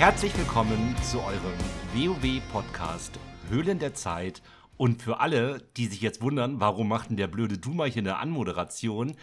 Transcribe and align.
Herzlich 0.00 0.34
willkommen 0.38 0.96
zu 1.02 1.20
eurem 1.20 1.58
WoW-Podcast 1.92 3.20
Höhlen 3.50 3.78
der 3.78 3.92
Zeit. 3.92 4.40
Und 4.78 5.02
für 5.02 5.20
alle, 5.20 5.60
die 5.76 5.88
sich 5.88 6.00
jetzt 6.00 6.22
wundern, 6.22 6.58
warum 6.58 6.88
macht 6.88 7.10
denn 7.10 7.18
der 7.18 7.26
blöde 7.26 7.58
Duma 7.58 7.84
hier 7.84 8.00
eine 8.00 8.16
Anmoderation, 8.16 9.14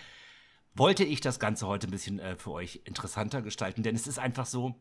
wollte 0.76 1.04
ich 1.04 1.20
das 1.20 1.40
Ganze 1.40 1.66
heute 1.66 1.88
ein 1.88 1.90
bisschen 1.90 2.20
äh, 2.20 2.36
für 2.36 2.52
euch 2.52 2.84
interessanter 2.86 3.42
gestalten, 3.42 3.82
denn 3.82 3.96
es 3.96 4.06
ist 4.06 4.20
einfach 4.20 4.46
so, 4.46 4.76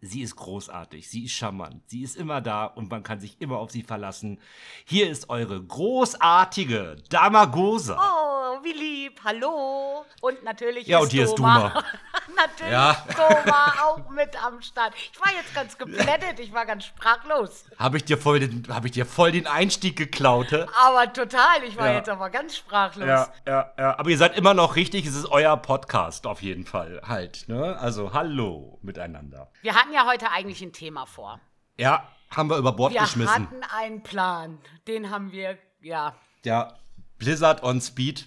sie 0.00 0.22
ist 0.22 0.34
großartig, 0.34 1.08
sie 1.08 1.26
ist 1.26 1.34
charmant, 1.34 1.88
sie 1.88 2.02
ist 2.02 2.16
immer 2.16 2.40
da 2.40 2.64
und 2.64 2.90
man 2.90 3.04
kann 3.04 3.20
sich 3.20 3.40
immer 3.40 3.58
auf 3.58 3.70
sie 3.70 3.84
verlassen. 3.84 4.40
Hier 4.84 5.08
ist 5.08 5.30
eure 5.30 5.62
großartige 5.62 6.96
Damagosa. 7.08 7.96
Oh, 8.00 8.25
wie 8.66 8.72
lieb, 8.72 9.20
hallo. 9.24 10.04
Und 10.20 10.42
natürlich 10.42 10.86
Ja, 10.86 10.98
ist 10.98 11.04
und 11.04 11.12
hier 11.12 11.24
ist 11.24 11.34
Doma. 11.38 11.68
Duma. 11.68 11.84
natürlich 12.36 12.72
Ja. 12.72 12.90
ist 13.08 13.16
Doma 13.18 13.72
auch 13.84 14.10
mit 14.10 14.44
am 14.44 14.60
Start. 14.60 14.92
Ich 15.12 15.20
war 15.20 15.32
jetzt 15.32 15.54
ganz 15.54 15.78
geblendet, 15.78 16.38
ich 16.40 16.52
war 16.52 16.66
ganz 16.66 16.84
sprachlos. 16.84 17.64
Habe 17.78 17.98
ich, 17.98 18.04
dir 18.04 18.18
voll 18.18 18.40
den- 18.40 18.66
hab 18.68 18.84
ich 18.84 18.90
dir 18.92 19.06
voll 19.06 19.30
den 19.32 19.46
Einstieg 19.46 19.96
geklaut, 19.96 20.50
hä? 20.50 20.66
Aber 20.84 21.12
total, 21.12 21.62
ich 21.66 21.76
war 21.76 21.86
Ja. 21.88 21.94
jetzt 21.98 22.08
aber 22.08 22.28
ganz 22.30 22.56
sprachlos. 22.56 23.06
Ja, 23.06 23.32
ja, 23.46 23.72
ja. 23.78 23.98
Aber 23.98 24.10
ihr 24.10 24.18
seid 24.18 24.36
immer 24.36 24.52
noch 24.54 24.74
richtig, 24.76 25.06
es 25.06 25.14
ist 25.14 25.26
euer 25.26 25.56
Podcast 25.56 26.26
auf 26.26 26.42
jeden 26.42 26.66
Fall 26.66 27.00
halt, 27.06 27.44
ne? 27.48 27.78
Also 27.78 28.12
hallo 28.12 28.78
miteinander. 28.82 29.50
Wir 29.62 29.74
hatten 29.76 29.92
ja 29.92 30.06
heute 30.06 30.30
eigentlich 30.32 30.60
ein 30.62 30.72
Thema 30.72 31.06
vor. 31.06 31.40
Ja, 31.78 32.08
haben 32.34 32.50
wir 32.50 32.56
über 32.56 32.72
Bord 32.72 32.92
Wir 32.92 33.02
geschmissen. 33.02 33.32
hatten 33.32 33.62
einen 33.78 34.02
Plan. 34.02 34.58
Den 34.88 35.10
haben 35.10 35.30
wir, 35.30 35.56
ja. 35.82 36.14
Ja, 36.44 36.74
Blizzard 37.18 37.62
on 37.62 37.80
Speed, 37.80 38.26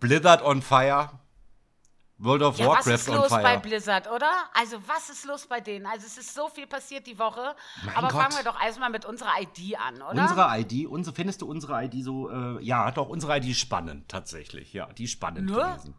Blizzard 0.00 0.42
on 0.42 0.62
Fire, 0.62 1.10
World 2.18 2.42
of 2.42 2.58
Ja, 2.58 2.66
was 2.68 2.86
Warcraft 2.86 2.94
ist 2.94 3.08
on 3.10 3.16
los 3.16 3.28
bei 3.30 3.56
Blizzard, 3.58 4.10
oder? 4.10 4.30
Also, 4.54 4.76
was 4.88 5.08
ist 5.08 5.24
los 5.24 5.46
bei 5.46 5.60
denen? 5.60 5.86
Also, 5.86 6.06
es 6.06 6.18
ist 6.18 6.34
so 6.34 6.48
viel 6.48 6.66
passiert 6.66 7.06
die 7.06 7.18
Woche. 7.18 7.54
Mein 7.84 7.96
aber 7.96 8.08
Gott. 8.08 8.22
fangen 8.22 8.36
wir 8.36 8.42
doch 8.44 8.60
erstmal 8.60 8.90
mit 8.90 9.04
unserer 9.04 9.32
ID 9.40 9.78
an, 9.78 10.02
oder? 10.02 10.22
Unsere 10.22 10.58
ID, 10.58 10.86
unsere, 10.88 11.14
findest 11.14 11.42
du 11.42 11.46
unsere 11.46 11.84
ID 11.84 12.02
so, 12.04 12.28
äh, 12.30 12.62
ja, 12.62 12.90
doch, 12.90 13.08
unsere 13.08 13.36
ID 13.38 13.46
ist 13.46 13.60
spannend, 13.60 14.08
tatsächlich, 14.08 14.72
ja, 14.72 14.86
die 14.86 15.04
ist 15.04 15.12
spannend 15.12 15.46
Ne? 15.50 15.52
gewesen. 15.56 15.94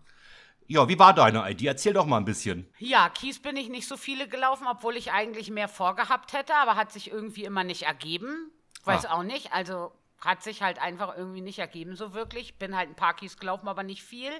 Ja, 0.68 0.88
wie 0.88 1.00
war 1.00 1.14
deine 1.14 1.50
ID? 1.50 1.64
Erzähl 1.64 1.94
doch 1.94 2.06
mal 2.06 2.18
ein 2.18 2.26
bisschen. 2.26 2.70
Ja, 2.78 3.10
Kies 3.10 3.42
bin 3.42 3.58
ich 3.58 3.70
nicht 3.70 3.88
so 3.88 3.98
viele 3.98 4.28
gelaufen, 4.28 4.68
obwohl 4.70 4.98
ich 4.98 5.12
eigentlich 5.12 5.50
mehr 5.50 5.68
vorgehabt 5.68 6.34
hätte, 6.34 6.54
aber 6.56 6.76
hat 6.76 6.92
sich 6.92 7.10
irgendwie 7.10 7.44
immer 7.44 7.64
nicht 7.64 7.84
ergeben. 7.84 8.52
Weiß 8.84 9.06
Ah. 9.08 9.14
auch 9.16 9.24
nicht. 9.24 9.52
Also 9.52 9.92
hat 10.22 10.44
sich 10.44 10.62
halt 10.62 10.80
einfach 10.80 11.16
irgendwie 11.16 11.42
nicht 11.42 11.60
ergeben 11.60 11.96
so 11.96 12.14
wirklich. 12.14 12.58
Bin 12.58 12.76
halt 12.76 12.90
ein 12.90 12.96
paar 12.96 13.16
Kies 13.16 13.38
gelaufen, 13.38 13.68
aber 13.68 13.84
nicht 13.84 14.04
viel. 14.04 14.32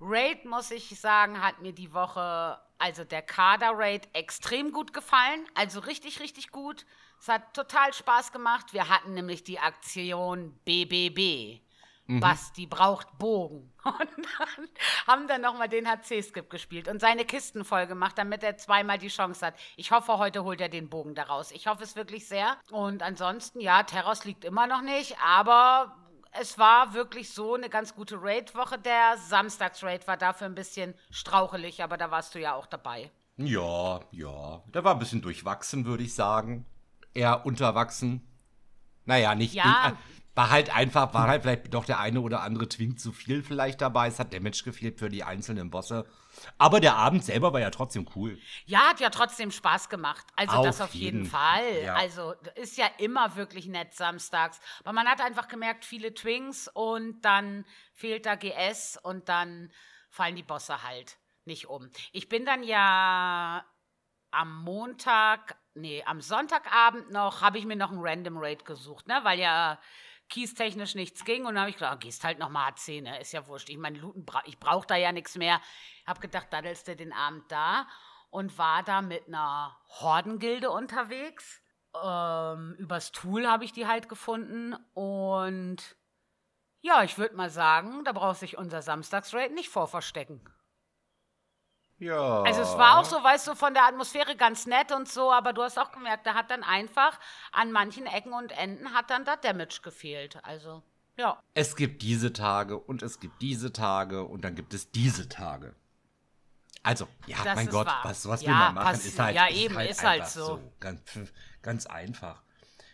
Raid, 0.00 0.44
muss 0.44 0.70
ich 0.70 1.00
sagen, 1.00 1.42
hat 1.42 1.60
mir 1.60 1.72
die 1.72 1.94
Woche, 1.94 2.58
also 2.78 3.04
der 3.04 3.22
Kader-Raid, 3.22 4.08
extrem 4.12 4.72
gut 4.72 4.92
gefallen. 4.92 5.46
Also 5.54 5.80
richtig, 5.80 6.20
richtig 6.20 6.50
gut. 6.50 6.84
Es 7.18 7.28
hat 7.28 7.54
total 7.54 7.92
Spaß 7.92 8.32
gemacht. 8.32 8.72
Wir 8.72 8.88
hatten 8.88 9.14
nämlich 9.14 9.44
die 9.44 9.58
Aktion 9.58 10.58
BBB. 10.64 11.63
Basti 12.06 12.66
braucht 12.66 13.18
Bogen. 13.18 13.72
Und 13.84 14.08
dann 14.38 14.68
haben 15.06 15.28
dann 15.28 15.40
nochmal 15.40 15.68
den 15.68 15.86
HC-Skip 15.88 16.50
gespielt 16.50 16.88
und 16.88 17.00
seine 17.00 17.24
Kisten 17.24 17.64
voll 17.64 17.86
gemacht, 17.86 18.16
damit 18.16 18.42
er 18.42 18.56
zweimal 18.56 18.98
die 18.98 19.08
Chance 19.08 19.46
hat. 19.46 19.54
Ich 19.76 19.90
hoffe, 19.90 20.18
heute 20.18 20.44
holt 20.44 20.60
er 20.60 20.68
den 20.68 20.88
Bogen 20.88 21.14
daraus. 21.14 21.50
Ich 21.50 21.66
hoffe 21.66 21.82
es 21.82 21.96
wirklich 21.96 22.26
sehr. 22.26 22.56
Und 22.70 23.02
ansonsten, 23.02 23.60
ja, 23.60 23.82
Terros 23.82 24.24
liegt 24.24 24.44
immer 24.44 24.66
noch 24.66 24.82
nicht, 24.82 25.16
aber 25.22 25.96
es 26.32 26.58
war 26.58 26.94
wirklich 26.94 27.30
so 27.30 27.54
eine 27.54 27.68
ganz 27.68 27.94
gute 27.94 28.20
Raid-Woche. 28.20 28.78
Der 28.78 29.16
Samstags-Raid 29.18 30.06
war 30.08 30.16
dafür 30.16 30.46
ein 30.46 30.54
bisschen 30.54 30.94
strauchelig, 31.10 31.82
aber 31.82 31.96
da 31.96 32.10
warst 32.10 32.34
du 32.34 32.40
ja 32.40 32.54
auch 32.54 32.66
dabei. 32.66 33.10
Ja, 33.36 34.00
ja, 34.12 34.62
der 34.72 34.84
war 34.84 34.94
ein 34.94 34.98
bisschen 34.98 35.22
durchwachsen, 35.22 35.84
würde 35.84 36.04
ich 36.04 36.14
sagen. 36.14 36.66
Eher 37.12 37.46
unterwachsen. 37.46 38.26
Naja, 39.04 39.34
nicht. 39.34 39.54
Ja. 39.54 39.96
War 40.34 40.50
halt 40.50 40.74
einfach, 40.74 41.14
war 41.14 41.28
halt 41.28 41.42
vielleicht 41.42 41.72
doch 41.72 41.84
der 41.84 42.00
eine 42.00 42.20
oder 42.20 42.42
andere 42.42 42.68
Twink 42.68 42.98
zu 42.98 43.12
viel 43.12 43.42
vielleicht 43.42 43.80
dabei. 43.80 44.08
Es 44.08 44.18
hat 44.18 44.34
Damage 44.34 44.62
gefehlt 44.64 44.98
für 44.98 45.08
die 45.08 45.22
einzelnen 45.22 45.70
Bosse. 45.70 46.06
Aber 46.58 46.80
der 46.80 46.96
Abend 46.96 47.24
selber 47.24 47.52
war 47.52 47.60
ja 47.60 47.70
trotzdem 47.70 48.08
cool. 48.16 48.38
Ja, 48.66 48.88
hat 48.88 48.98
ja 48.98 49.10
trotzdem 49.10 49.52
Spaß 49.52 49.88
gemacht. 49.88 50.26
Also 50.34 50.56
Auf 50.56 50.66
das 50.66 50.80
auf 50.80 50.94
jeden, 50.94 51.18
jeden 51.18 51.30
Fall. 51.30 51.82
Ja. 51.84 51.94
Also 51.94 52.34
ist 52.56 52.76
ja 52.76 52.86
immer 52.98 53.36
wirklich 53.36 53.66
nett 53.66 53.94
samstags. 53.94 54.60
Aber 54.80 54.92
man 54.92 55.06
hat 55.06 55.20
einfach 55.20 55.46
gemerkt, 55.46 55.84
viele 55.84 56.12
Twinks 56.14 56.68
und 56.68 57.20
dann 57.22 57.64
fehlt 57.92 58.26
da 58.26 58.34
GS 58.34 58.98
und 59.00 59.28
dann 59.28 59.70
fallen 60.10 60.34
die 60.34 60.42
Bosse 60.42 60.82
halt 60.82 61.16
nicht 61.44 61.68
um. 61.68 61.90
Ich 62.12 62.28
bin 62.28 62.44
dann 62.44 62.64
ja 62.64 63.64
am 64.32 64.62
Montag, 64.64 65.56
nee, 65.74 66.02
am 66.06 66.20
Sonntagabend 66.20 67.12
noch, 67.12 67.40
habe 67.40 67.58
ich 67.58 67.66
mir 67.66 67.76
noch 67.76 67.92
einen 67.92 68.00
Random 68.02 68.38
Raid 68.38 68.64
gesucht, 68.64 69.06
ne? 69.06 69.20
Weil 69.22 69.38
ja 69.38 69.78
kiestechnisch 70.28 70.94
nichts 70.94 71.24
ging. 71.24 71.46
Und 71.46 71.54
dann 71.54 71.60
habe 71.60 71.70
ich 71.70 71.76
gedacht, 71.76 71.96
oh, 71.96 71.98
gehst 71.98 72.24
halt 72.24 72.38
noch 72.38 72.50
mal 72.50 72.70
H10, 72.70 73.02
ne? 73.02 73.20
Ist 73.20 73.32
ja 73.32 73.46
wurscht. 73.46 73.68
Ich 73.68 73.78
meine, 73.78 73.98
Looten 73.98 74.24
bra 74.24 74.42
ich 74.46 74.58
brauche 74.58 74.86
da 74.86 74.96
ja 74.96 75.12
nichts 75.12 75.36
mehr. 75.36 75.60
Hab 76.06 76.20
gedacht, 76.20 76.48
daddelst 76.50 76.88
du 76.88 76.96
den 76.96 77.12
Abend 77.12 77.50
da 77.50 77.86
und 78.30 78.58
war 78.58 78.82
da 78.82 79.02
mit 79.02 79.28
einer 79.28 79.76
Hordengilde 80.00 80.70
unterwegs. 80.70 81.62
Ähm, 82.02 82.74
übers 82.78 83.12
Tool 83.12 83.46
habe 83.46 83.64
ich 83.64 83.72
die 83.72 83.86
halt 83.86 84.08
gefunden. 84.08 84.74
Und 84.94 85.96
ja, 86.80 87.02
ich 87.04 87.16
würde 87.16 87.36
mal 87.36 87.50
sagen, 87.50 88.04
da 88.04 88.12
braucht 88.12 88.40
sich 88.40 88.58
unser 88.58 88.82
Samstagsraid 88.82 89.52
nicht 89.52 89.68
vorverstecken. 89.68 90.42
Ja. 91.98 92.42
Also 92.42 92.62
es 92.62 92.76
war 92.76 92.98
auch 92.98 93.04
so, 93.04 93.22
weißt 93.22 93.46
du, 93.48 93.54
von 93.54 93.72
der 93.72 93.84
Atmosphäre 93.84 94.36
ganz 94.36 94.66
nett 94.66 94.92
und 94.92 95.08
so, 95.08 95.30
aber 95.32 95.52
du 95.52 95.62
hast 95.62 95.78
auch 95.78 95.92
gemerkt, 95.92 96.26
da 96.26 96.34
hat 96.34 96.50
dann 96.50 96.62
einfach 96.62 97.18
an 97.52 97.72
manchen 97.72 98.06
Ecken 98.06 98.32
und 98.32 98.50
Enden 98.52 98.92
hat 98.92 99.10
dann 99.10 99.24
das 99.24 99.40
Damage 99.40 99.80
gefehlt. 99.82 100.38
Also, 100.44 100.82
ja. 101.16 101.40
Es 101.54 101.76
gibt 101.76 102.02
diese 102.02 102.32
Tage 102.32 102.76
und 102.78 103.02
es 103.02 103.20
gibt 103.20 103.40
diese 103.40 103.72
Tage 103.72 104.24
und 104.24 104.42
dann 104.44 104.54
gibt 104.56 104.74
es 104.74 104.90
diese 104.90 105.28
Tage. 105.28 105.74
Also, 106.82 107.08
ja, 107.26 107.38
Das 107.44 107.54
mein 107.54 107.68
Gott, 107.68 107.86
wahr. 107.86 108.00
was, 108.02 108.28
was 108.28 108.42
Ja, 108.42 108.48
will 108.48 108.56
man 108.56 108.74
machen? 108.74 108.94
ist 108.96 109.18
halt, 109.18 109.36
ja, 109.36 109.46
ist 109.46 109.56
eben, 109.56 109.76
halt 109.76 109.90
ist 109.90 110.04
halt 110.04 110.20
einfach 110.22 110.32
so. 110.32 110.60
Ganz, 110.80 111.00
ganz 111.62 111.86
einfach. 111.86 112.42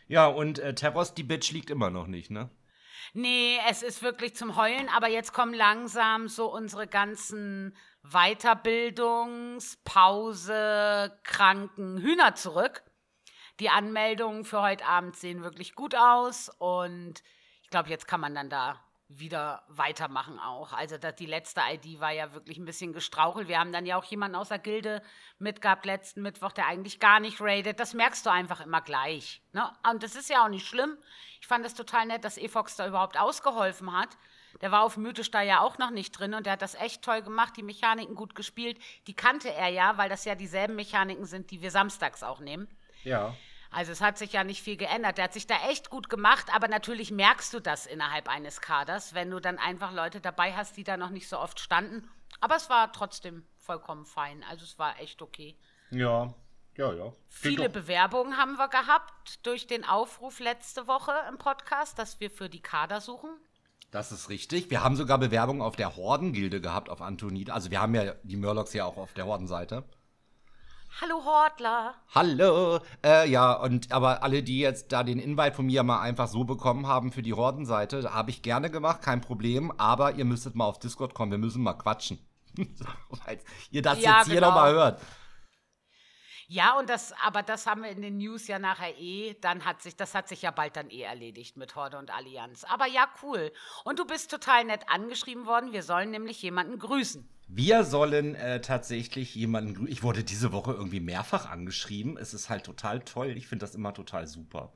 Ja, 0.07 0.27
und 0.27 0.59
äh, 0.59 0.75
Terros, 0.75 1.15
die 1.15 1.23
Bitch 1.25 1.51
liegt 1.53 1.71
immer 1.71 1.91
noch 1.91 2.07
nicht, 2.07 2.31
ne? 2.31 2.51
Nee, 3.13 3.59
es 3.69 3.83
ist 3.83 4.03
wirklich 4.03 4.37
zum 4.37 4.55
Heulen, 4.57 4.89
aber 4.89 5.09
jetzt 5.09 5.33
kommen 5.33 5.55
langsam 5.55 6.29
so 6.29 6.53
unsere 6.53 6.87
ganzen 6.87 7.77
Weiterbildungs-, 8.05 9.79
Pause-, 9.85 11.19
kranken 11.23 11.99
Hühner 11.99 12.35
zurück. 12.35 12.83
Die 13.61 13.71
Anmeldungen 13.71 14.45
für 14.45 14.63
heute 14.63 14.87
Abend 14.87 15.17
sehen 15.17 15.43
wirklich 15.43 15.75
gut 15.75 15.95
aus 15.95 16.51
und 16.59 17.23
ich 17.63 17.69
glaube, 17.71 17.91
jetzt 17.91 18.09
kann 18.09 18.21
man 18.21 18.35
dann 18.35 18.49
da 18.49 18.81
wieder 19.11 19.65
weitermachen 19.69 20.39
auch. 20.39 20.73
Also 20.73 20.97
das, 20.97 21.17
die 21.17 21.27
letzte 21.27 21.61
ID 21.69 22.01
war 22.01 22.13
ja 22.13 22.33
wirklich 22.33 22.59
ein 22.59 22.65
bisschen 22.65 22.93
gestrauchelt. 22.93 23.49
Wir 23.49 23.59
haben 23.59 23.73
dann 23.73 23.85
ja 23.85 23.97
auch 23.97 24.05
jemanden 24.05 24.37
aus 24.37 24.49
der 24.49 24.61
Gilde 24.61 25.03
mitgehabt 25.39 25.85
letzten 25.85 26.23
Mittwoch, 26.23 26.53
der 26.53 26.67
eigentlich 26.67 27.01
gar 27.01 27.19
nicht 27.19 27.41
raidet. 27.41 27.81
Das 27.81 27.93
merkst 27.93 28.25
du 28.25 28.31
einfach 28.31 28.61
immer 28.61 28.81
gleich. 28.81 29.43
Ne? 29.53 29.69
Und 29.91 30.05
das 30.05 30.15
ist 30.15 30.31
ja 30.31 30.45
auch 30.45 30.49
nicht 30.49 30.67
schlimm. 30.67 30.97
Ich 31.41 31.49
fand 31.49 31.67
es 31.67 31.75
total 31.75 32.07
nett, 32.07 32.25
dass 32.25 32.39
Efox 32.39 32.77
da 32.77 32.87
überhaupt 32.87 33.19
ausgeholfen 33.19 33.93
hat. 33.93 34.17
Der 34.61 34.71
war 34.71 34.83
auf 34.83 34.97
Mythisch 34.97 35.31
da 35.31 35.43
ja 35.43 35.61
auch 35.61 35.79
noch 35.79 35.91
nicht 35.91 36.13
drin 36.13 36.35
und 36.35 36.47
der 36.47 36.55
hat 36.55 36.63
das 36.63 36.75
echt 36.75 37.03
toll 37.03 37.23
gemacht, 37.23 37.57
die 37.57 37.63
Mechaniken 37.63 38.15
gut 38.15 38.35
gespielt. 38.35 38.79
Die 39.07 39.15
kannte 39.15 39.53
er 39.53 39.69
ja, 39.69 39.97
weil 39.97 40.09
das 40.09 40.25
ja 40.25 40.35
dieselben 40.35 40.77
Mechaniken 40.77 41.25
sind, 41.25 41.51
die 41.51 41.63
wir 41.63 41.71
samstags 41.71 42.23
auch 42.23 42.41
nehmen. 42.41 42.69
Ja. 43.05 43.35
Also 43.71 43.93
es 43.93 44.01
hat 44.01 44.19
sich 44.19 44.33
ja 44.33 44.43
nicht 44.43 44.63
viel 44.63 44.77
geändert. 44.77 45.19
Der 45.19 45.25
hat 45.25 45.33
sich 45.33 45.47
da 45.47 45.55
echt 45.69 45.91
gut 45.91 46.11
gemacht, 46.11 46.47
aber 46.55 46.69
natürlich 46.69 47.11
merkst 47.13 47.55
du 47.55 47.61
das 47.61 47.87
innerhalb 47.87 48.29
eines 48.29 48.61
Kaders, 48.61 49.15
wenn 49.15 49.31
du 49.31 49.41
dann 49.41 49.59
einfach 49.59 49.93
Leute 49.93 50.21
dabei 50.21 50.55
hast, 50.55 50.77
die 50.77 50.85
da 50.85 50.97
noch 50.97 51.11
nicht 51.11 51.29
so 51.29 51.39
oft 51.39 51.61
standen. 51.61 52.09
Aber 52.41 52.57
es 52.57 52.69
war 52.69 52.93
trotzdem 52.93 53.47
vollkommen 53.57 54.07
fein. 54.07 54.45
Also 54.49 54.65
es 54.65 54.79
war 54.79 54.99
echt 54.99 55.23
okay. 55.23 55.57
Ja, 55.91 56.35
ja, 56.77 56.93
ja. 56.93 57.13
Viele 57.29 57.69
Bewerbungen 57.69 58.37
haben 58.37 58.57
wir 58.57 58.69
gehabt 58.69 59.47
durch 59.47 59.67
den 59.67 59.85
Aufruf 59.85 60.41
letzte 60.41 60.87
Woche 60.87 61.13
im 61.29 61.39
Podcast, 61.39 61.99
dass 61.99 62.19
wir 62.21 62.31
für 62.31 62.49
die 62.49 62.63
Kader 62.63 63.01
suchen. 63.01 63.31
Das 63.91 64.13
ist 64.13 64.29
richtig. 64.29 64.71
Wir 64.71 64.85
haben 64.85 64.95
sogar 64.95 65.19
Bewerbungen 65.19 65.63
auf 65.63 65.75
der 65.75 65.97
Hordengilde 65.97 66.61
gehabt, 66.61 66.89
auf 66.89 67.03
Antonid. 67.03 67.51
Also 67.51 67.71
wir 67.71 67.81
haben 67.81 67.95
ja 67.95 68.15
die 68.23 68.37
Murlocs 68.37 68.73
ja 68.73 68.85
auch 68.85 68.97
auf 68.97 69.13
der 69.15 69.27
Hordenseite. 69.27 69.85
Hallo 71.01 71.25
Hortler. 71.25 71.95
Hallo! 72.15 72.81
Äh, 73.05 73.29
ja, 73.31 73.53
und 73.53 73.93
aber 73.93 74.23
alle, 74.23 74.43
die 74.43 74.59
jetzt 74.59 74.93
da 74.93 75.03
den 75.03 75.19
Invite 75.19 75.55
von 75.55 75.67
mir 75.67 75.83
mal 75.83 76.01
einfach 76.01 76.29
so 76.29 76.45
bekommen 76.45 76.87
haben 76.87 77.13
für 77.13 77.23
die 77.23 77.33
Hordenseite, 77.33 78.13
habe 78.13 78.31
ich 78.31 78.43
gerne 78.43 78.71
gemacht, 78.71 79.03
kein 79.03 79.21
Problem. 79.21 79.73
Aber 79.79 80.15
ihr 80.15 80.25
müsstet 80.25 80.55
mal 80.57 80.67
auf 80.67 80.79
Discord 80.79 81.15
kommen, 81.15 81.31
wir 81.31 81.39
müssen 81.39 81.63
mal 81.63 81.75
quatschen. 81.75 82.19
Falls 83.25 83.45
ihr 83.71 83.83
das 83.83 84.03
Ja, 84.03 84.19
jetzt 84.19 84.27
hier 84.27 84.37
genau. 84.37 84.49
nochmal 84.49 84.73
hört. 84.73 85.01
Ja, 86.53 86.77
und 86.77 86.91
das, 86.91 87.15
aber 87.25 87.45
das 87.45 87.69
haben 87.69 87.85
wir 87.85 87.91
in 87.91 88.03
den 88.03 88.19
News 88.19 88.49
ja 88.49 88.59
nachher 88.59 88.99
eh. 88.99 89.37
Dann 89.41 89.65
hat 89.65 89.83
sich, 89.83 89.95
das 89.95 90.17
hat 90.17 90.27
sich 90.27 90.43
ja 90.43 90.51
bald 90.51 90.75
dann 90.75 90.91
eh 90.91 91.03
erledigt 91.03 91.57
mit 91.57 91.77
Horde 91.77 91.97
und 91.97 92.13
Allianz. 92.13 92.65
Aber 92.65 92.89
ja, 92.89 93.09
cool. 93.23 93.53
Und 93.85 94.01
du 94.01 94.05
bist 94.05 94.33
total 94.33 94.65
nett 94.65 94.81
angeschrieben 94.89 95.47
worden. 95.47 95.73
Wir 95.73 95.85
sollen 95.85 96.11
nämlich 96.11 96.43
jemanden 96.43 96.81
grüßen. 96.81 97.25
Wir 97.47 97.85
sollen 97.85 98.35
äh, 98.35 98.61
tatsächlich 98.61 99.33
jemanden. 99.37 99.87
Ich 99.87 100.03
wurde 100.03 100.25
diese 100.25 100.51
Woche 100.51 100.73
irgendwie 100.73 100.99
mehrfach 100.99 101.49
angeschrieben. 101.49 102.17
Es 102.17 102.35
ist 102.35 102.49
halt 102.49 102.65
total 102.65 102.99
toll. 102.99 103.37
Ich 103.37 103.47
finde 103.47 103.65
das 103.65 103.77
immer 103.77 103.95
total 103.95 104.27
super. 104.27 104.73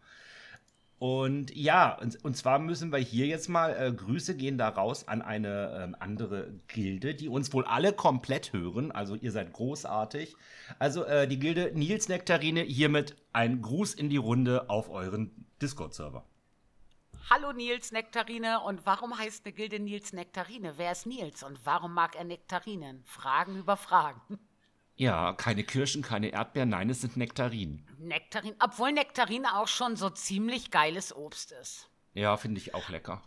Und 1.05 1.55
ja, 1.55 1.99
und, 2.01 2.25
und, 2.25 2.35
zwar 2.35 2.59
müssen 2.59 2.91
wir 2.91 2.99
hier 2.99 3.27
jetzt 3.27 3.51
mal 3.51 3.77
äh, 3.77 3.93
Grüße 3.93 4.35
gehen 4.39 4.57
da 4.57 4.71
raus 4.71 5.07
an 5.07 5.21
eine 5.21 5.93
äh, 5.93 6.03
andere 6.03 6.55
Gilde, 6.67 7.15
die 7.15 7.29
uns 7.29 7.53
wohl 7.53 7.67
alle 7.67 7.93
komplett 7.93 8.55
hören. 8.55 8.91
Also 8.91 9.15
ihr 9.15 9.31
seid 9.31 9.53
großartig. 9.53 10.35
Also 10.79 11.05
äh, 11.05 11.29
die 11.29 11.39
Gilde 11.39 11.73
Nils 11.75 12.09
Nektarine, 12.09 12.63
hiermit 12.63 13.17
ein 13.35 13.61
Gruß 13.61 13.93
in 13.93 14.09
die 14.09 14.17
Runde 14.17 14.71
auf 14.71 14.89
euren 14.89 15.47
Discord-Server. 15.61 16.25
Hallo 17.29 17.53
Nils 17.53 17.93
Nektarine 17.93 18.61
und 18.61 18.87
warum 18.87 19.19
heißt 19.19 19.45
eine 19.45 19.53
Gilde 19.53 19.81
Nils 19.81 20.15
Nektarine? 20.15 20.79
Wer 20.79 20.93
ist 20.93 21.05
Nils 21.05 21.43
und 21.43 21.67
warum 21.67 21.93
mag 21.93 22.17
er 22.17 22.25
Nektarinen? 22.25 23.05
Fragen 23.05 23.59
über 23.59 23.77
Fragen. 23.77 24.39
Ja, 24.97 25.33
keine 25.33 25.65
Kirschen, 25.65 26.03
keine 26.03 26.29
Erdbeeren, 26.29 26.69
nein, 26.69 26.89
es 26.89 27.01
sind 27.01 27.17
Nektarinen. 27.17 27.87
Nektarin, 27.99 28.55
obwohl 28.61 28.93
Nektarine 28.93 29.59
auch 29.59 29.69
schon 29.69 29.97
so 29.97 30.09
ziemlich 30.11 30.71
geiles 30.71 31.15
Obst 31.15 31.53
ist. 31.53 31.91
Ja, 32.13 32.37
finde 32.37 32.61
ich 32.61 32.75
auch 32.75 32.89
lecker. 32.89 33.23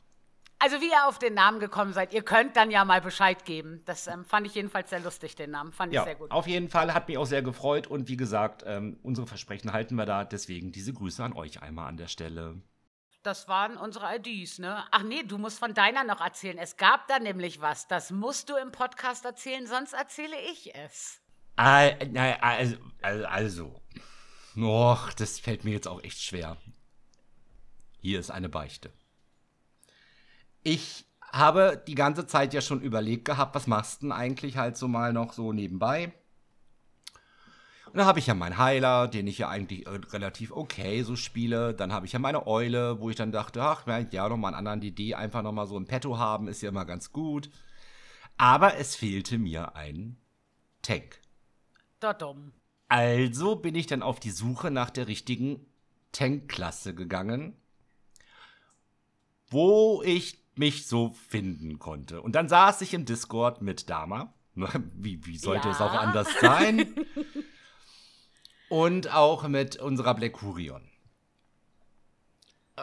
Also 0.59 0.81
wie 0.81 0.89
ihr 0.89 1.05
auf 1.07 1.19
den 1.19 1.35
Namen 1.35 1.59
gekommen 1.59 1.93
seid, 1.93 2.13
ihr 2.13 2.23
könnt 2.23 2.55
dann 2.55 2.71
ja 2.71 2.83
mal 2.83 2.99
Bescheid 2.99 3.45
geben. 3.45 3.83
Das 3.85 4.07
ähm, 4.07 4.25
fand 4.25 4.47
ich 4.47 4.55
jedenfalls 4.55 4.89
sehr 4.89 5.01
lustig, 5.01 5.35
den 5.35 5.51
Namen. 5.51 5.71
Fand 5.71 5.93
ja, 5.93 6.01
ich 6.01 6.05
sehr 6.05 6.15
gut. 6.15 6.31
Auf 6.31 6.47
jeden 6.47 6.69
Fall 6.69 6.93
hat 6.93 7.07
mich 7.07 7.17
auch 7.17 7.25
sehr 7.25 7.43
gefreut 7.43 7.85
und 7.85 8.07
wie 8.07 8.17
gesagt, 8.17 8.63
ähm, 8.65 8.99
unsere 9.03 9.27
Versprechen 9.27 9.71
halten 9.71 9.95
wir 9.95 10.05
da. 10.05 10.23
Deswegen 10.23 10.71
diese 10.71 10.93
Grüße 10.93 11.23
an 11.23 11.33
euch 11.33 11.61
einmal 11.61 11.87
an 11.87 11.97
der 11.97 12.07
Stelle. 12.07 12.61
Das 13.21 13.47
waren 13.47 13.77
unsere 13.77 14.15
IDs, 14.15 14.57
ne? 14.57 14.85
Ach 14.89 15.03
nee, 15.03 15.21
du 15.21 15.37
musst 15.37 15.59
von 15.59 15.73
deiner 15.73 16.03
noch 16.03 16.21
erzählen. 16.21 16.57
Es 16.57 16.77
gab 16.77 17.07
da 17.07 17.19
nämlich 17.19 17.61
was. 17.61 17.87
Das 17.87 18.09
musst 18.09 18.49
du 18.49 18.55
im 18.55 18.71
Podcast 18.71 19.25
erzählen, 19.25 19.67
sonst 19.67 19.93
erzähle 19.93 20.37
ich 20.51 20.73
es. 20.73 21.21
Also, 21.57 22.75
also, 23.01 23.81
Och, 24.55 25.13
das 25.13 25.39
fällt 25.39 25.63
mir 25.63 25.71
jetzt 25.71 25.87
auch 25.87 26.03
echt 26.03 26.21
schwer. 26.21 26.57
Hier 27.99 28.19
ist 28.19 28.31
eine 28.31 28.49
Beichte. 28.49 28.91
Ich 30.63 31.05
habe 31.31 31.83
die 31.87 31.95
ganze 31.95 32.25
Zeit 32.25 32.53
ja 32.53 32.61
schon 32.61 32.81
überlegt 32.81 33.25
gehabt, 33.25 33.53
was 33.55 33.67
machst 33.67 34.01
du 34.01 34.07
denn 34.07 34.11
eigentlich 34.11 34.57
halt 34.57 34.77
so 34.77 34.87
mal 34.87 35.13
noch 35.13 35.33
so 35.33 35.51
nebenbei? 35.51 36.13
Und 37.87 37.97
dann 37.97 38.05
habe 38.05 38.19
ich 38.19 38.27
ja 38.27 38.33
meinen 38.33 38.57
Heiler, 38.57 39.07
den 39.07 39.27
ich 39.27 39.37
ja 39.37 39.49
eigentlich 39.49 39.87
relativ 39.87 40.51
okay 40.51 41.03
so 41.03 41.15
spiele. 41.15 41.73
Dann 41.73 41.93
habe 41.93 42.05
ich 42.05 42.11
ja 42.11 42.19
meine 42.19 42.45
Eule, 42.45 42.99
wo 42.99 43.09
ich 43.09 43.15
dann 43.15 43.31
dachte, 43.31 43.61
ach, 43.63 43.87
ja, 44.11 44.29
nochmal 44.29 44.53
einen 44.53 44.67
anderen 44.67 44.81
DD 44.81 45.15
einfach 45.15 45.41
nochmal 45.41 45.67
so 45.67 45.77
ein 45.77 45.85
Petto 45.85 46.17
haben, 46.17 46.47
ist 46.47 46.61
ja 46.61 46.69
immer 46.69 46.85
ganz 46.85 47.11
gut. 47.11 47.49
Aber 48.37 48.75
es 48.77 48.95
fehlte 48.95 49.37
mir 49.37 49.75
ein 49.75 50.17
Tank. 50.81 51.21
Da 51.99 52.13
dumm. 52.13 52.53
Also 52.89 53.55
bin 53.55 53.75
ich 53.75 53.87
dann 53.87 54.03
auf 54.03 54.19
die 54.19 54.31
Suche 54.31 54.71
nach 54.71 54.89
der 54.89 55.07
richtigen 55.07 55.65
Tankklasse 56.11 56.95
gegangen, 56.95 57.55
wo 59.49 60.01
ich 60.03 60.39
mich 60.55 60.87
so 60.87 61.13
finden 61.27 61.79
konnte. 61.79 62.21
Und 62.21 62.33
dann 62.33 62.49
saß 62.49 62.81
ich 62.81 62.93
im 62.93 63.05
Discord 63.05 63.61
mit 63.61 63.89
Dama. 63.89 64.33
Wie, 64.95 65.23
wie 65.25 65.37
sollte 65.37 65.67
ja. 65.67 65.73
es 65.73 65.81
auch 65.81 65.93
anders 65.93 66.27
sein? 66.41 66.95
Und 68.69 69.13
auch 69.13 69.47
mit 69.47 69.77
unserer 69.77 70.15
Black 70.15 70.33
Curion. 70.33 70.81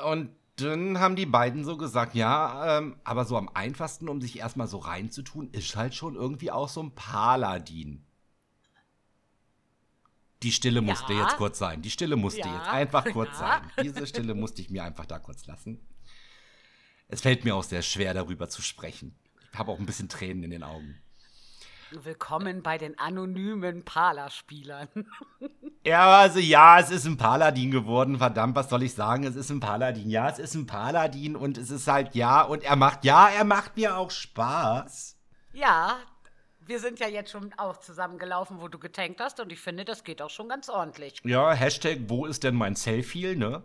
Und 0.04 0.30
dann 0.56 1.00
haben 1.00 1.16
die 1.16 1.26
beiden 1.26 1.64
so 1.64 1.76
gesagt, 1.76 2.14
ja, 2.14 2.78
ähm, 2.78 2.96
aber 3.02 3.24
so 3.24 3.36
am 3.36 3.50
einfachsten, 3.52 4.08
um 4.08 4.20
sich 4.20 4.38
erstmal 4.38 4.68
so 4.68 4.78
reinzutun, 4.78 5.50
ist 5.50 5.74
halt 5.74 5.94
schon 5.94 6.14
irgendwie 6.14 6.52
auch 6.52 6.68
so 6.68 6.80
ein 6.82 6.94
Paladin. 6.94 8.06
Die 10.44 10.52
Stille 10.52 10.80
ja. 10.80 10.82
musste 10.82 11.14
jetzt 11.14 11.38
kurz 11.38 11.58
sein. 11.58 11.80
Die 11.80 11.88
Stille 11.88 12.16
musste 12.16 12.40
ja. 12.40 12.54
jetzt 12.54 12.68
einfach 12.68 13.06
kurz 13.12 13.30
ja. 13.40 13.62
sein. 13.62 13.70
Diese 13.82 14.06
Stille 14.06 14.34
musste 14.34 14.60
ich 14.60 14.68
mir 14.68 14.84
einfach 14.84 15.06
da 15.06 15.18
kurz 15.18 15.46
lassen. 15.46 15.80
Es 17.08 17.22
fällt 17.22 17.46
mir 17.46 17.56
auch 17.56 17.64
sehr 17.64 17.80
schwer, 17.80 18.12
darüber 18.12 18.50
zu 18.50 18.60
sprechen. 18.60 19.18
Ich 19.50 19.58
habe 19.58 19.72
auch 19.72 19.78
ein 19.78 19.86
bisschen 19.86 20.10
Tränen 20.10 20.42
in 20.42 20.50
den 20.50 20.62
Augen. 20.62 21.00
Willkommen 21.92 22.62
bei 22.62 22.76
den 22.76 22.98
anonymen 22.98 23.86
Pala-Spielern. 23.86 24.88
ja, 25.86 26.18
also 26.18 26.40
ja, 26.40 26.78
es 26.78 26.90
ist 26.90 27.06
ein 27.06 27.16
Paladin 27.16 27.70
geworden. 27.70 28.18
Verdammt, 28.18 28.54
was 28.54 28.68
soll 28.68 28.82
ich 28.82 28.92
sagen? 28.92 29.24
Es 29.24 29.36
ist 29.36 29.48
ein 29.48 29.60
Paladin. 29.60 30.10
Ja, 30.10 30.28
es 30.28 30.38
ist 30.38 30.54
ein 30.54 30.66
Paladin 30.66 31.36
und 31.36 31.56
es 31.56 31.70
ist 31.70 31.86
halt 31.86 32.14
ja 32.14 32.42
und 32.42 32.64
er 32.64 32.76
macht 32.76 33.06
ja, 33.06 33.30
er 33.30 33.44
macht 33.44 33.78
mir 33.78 33.96
auch 33.96 34.10
Spaß. 34.10 35.16
Ja, 35.54 36.00
wir 36.66 36.80
sind 36.80 36.98
ja 36.98 37.08
jetzt 37.08 37.30
schon 37.30 37.52
auch 37.56 37.78
zusammengelaufen, 37.78 38.60
wo 38.60 38.68
du 38.68 38.78
getankt 38.78 39.20
hast 39.20 39.40
und 39.40 39.52
ich 39.52 39.60
finde, 39.60 39.84
das 39.84 40.04
geht 40.04 40.22
auch 40.22 40.30
schon 40.30 40.48
ganz 40.48 40.68
ordentlich. 40.68 41.20
Ja, 41.24 41.52
Hashtag, 41.52 41.98
wo 42.08 42.26
ist 42.26 42.44
denn 42.44 42.54
mein 42.54 42.76
Selfie, 42.76 43.36
ne? 43.36 43.62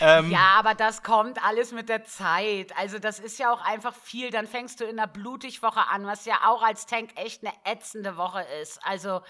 Ähm, 0.00 0.30
ja, 0.30 0.54
aber 0.58 0.74
das 0.74 1.02
kommt 1.02 1.44
alles 1.44 1.72
mit 1.72 1.88
der 1.88 2.04
Zeit. 2.04 2.76
Also 2.78 2.98
das 2.98 3.18
ist 3.18 3.38
ja 3.38 3.52
auch 3.52 3.60
einfach 3.60 3.94
viel. 3.94 4.30
Dann 4.30 4.46
fängst 4.46 4.80
du 4.80 4.84
in 4.84 4.96
der 4.96 5.06
Blutigwoche 5.06 5.88
an, 5.88 6.06
was 6.06 6.24
ja 6.24 6.36
auch 6.46 6.62
als 6.62 6.86
Tank 6.86 7.10
echt 7.16 7.44
eine 7.44 7.52
ätzende 7.64 8.16
Woche 8.16 8.44
ist. 8.62 8.80
Also 8.84 9.20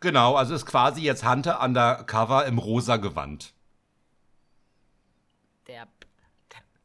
genau, 0.00 0.34
also 0.34 0.54
ist 0.54 0.66
quasi 0.66 1.02
jetzt 1.02 1.28
Hunter 1.28 1.62
undercover 1.62 2.46
im 2.46 2.58
rosa 2.58 2.96
Gewand. 2.96 3.52
Der 5.66 5.86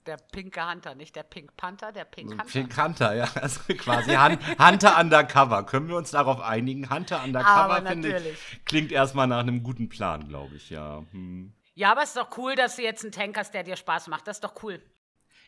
der 0.07 0.17
pinke 0.17 0.69
Hunter, 0.69 0.95
nicht 0.95 1.15
der 1.15 1.23
Pink 1.23 1.55
Panther, 1.57 1.91
der 1.91 2.05
Pink 2.05 2.31
Hunter. 2.31 2.45
Pink 2.45 2.77
Hunter, 2.77 3.13
ja, 3.15 3.27
also 3.41 3.59
quasi 3.77 4.15
Hunter 4.15 4.99
Undercover. 4.99 5.63
Können 5.63 5.89
wir 5.89 5.97
uns 5.97 6.11
darauf 6.11 6.41
einigen? 6.41 6.89
Hunter 6.89 7.23
Undercover, 7.23 7.85
finde 7.85 8.17
ich, 8.17 8.65
klingt 8.65 8.91
erstmal 8.91 9.27
nach 9.27 9.39
einem 9.39 9.63
guten 9.63 9.89
Plan, 9.89 10.27
glaube 10.27 10.55
ich, 10.55 10.69
ja. 10.69 11.03
Hm. 11.11 11.53
Ja, 11.75 11.91
aber 11.91 12.01
es 12.01 12.09
ist 12.09 12.17
doch 12.17 12.35
cool, 12.37 12.55
dass 12.55 12.77
du 12.77 12.81
jetzt 12.81 13.03
einen 13.03 13.11
Tank 13.11 13.37
hast, 13.37 13.53
der 13.53 13.63
dir 13.63 13.75
Spaß 13.75 14.07
macht. 14.07 14.27
Das 14.27 14.37
ist 14.37 14.43
doch 14.43 14.63
cool. 14.63 14.81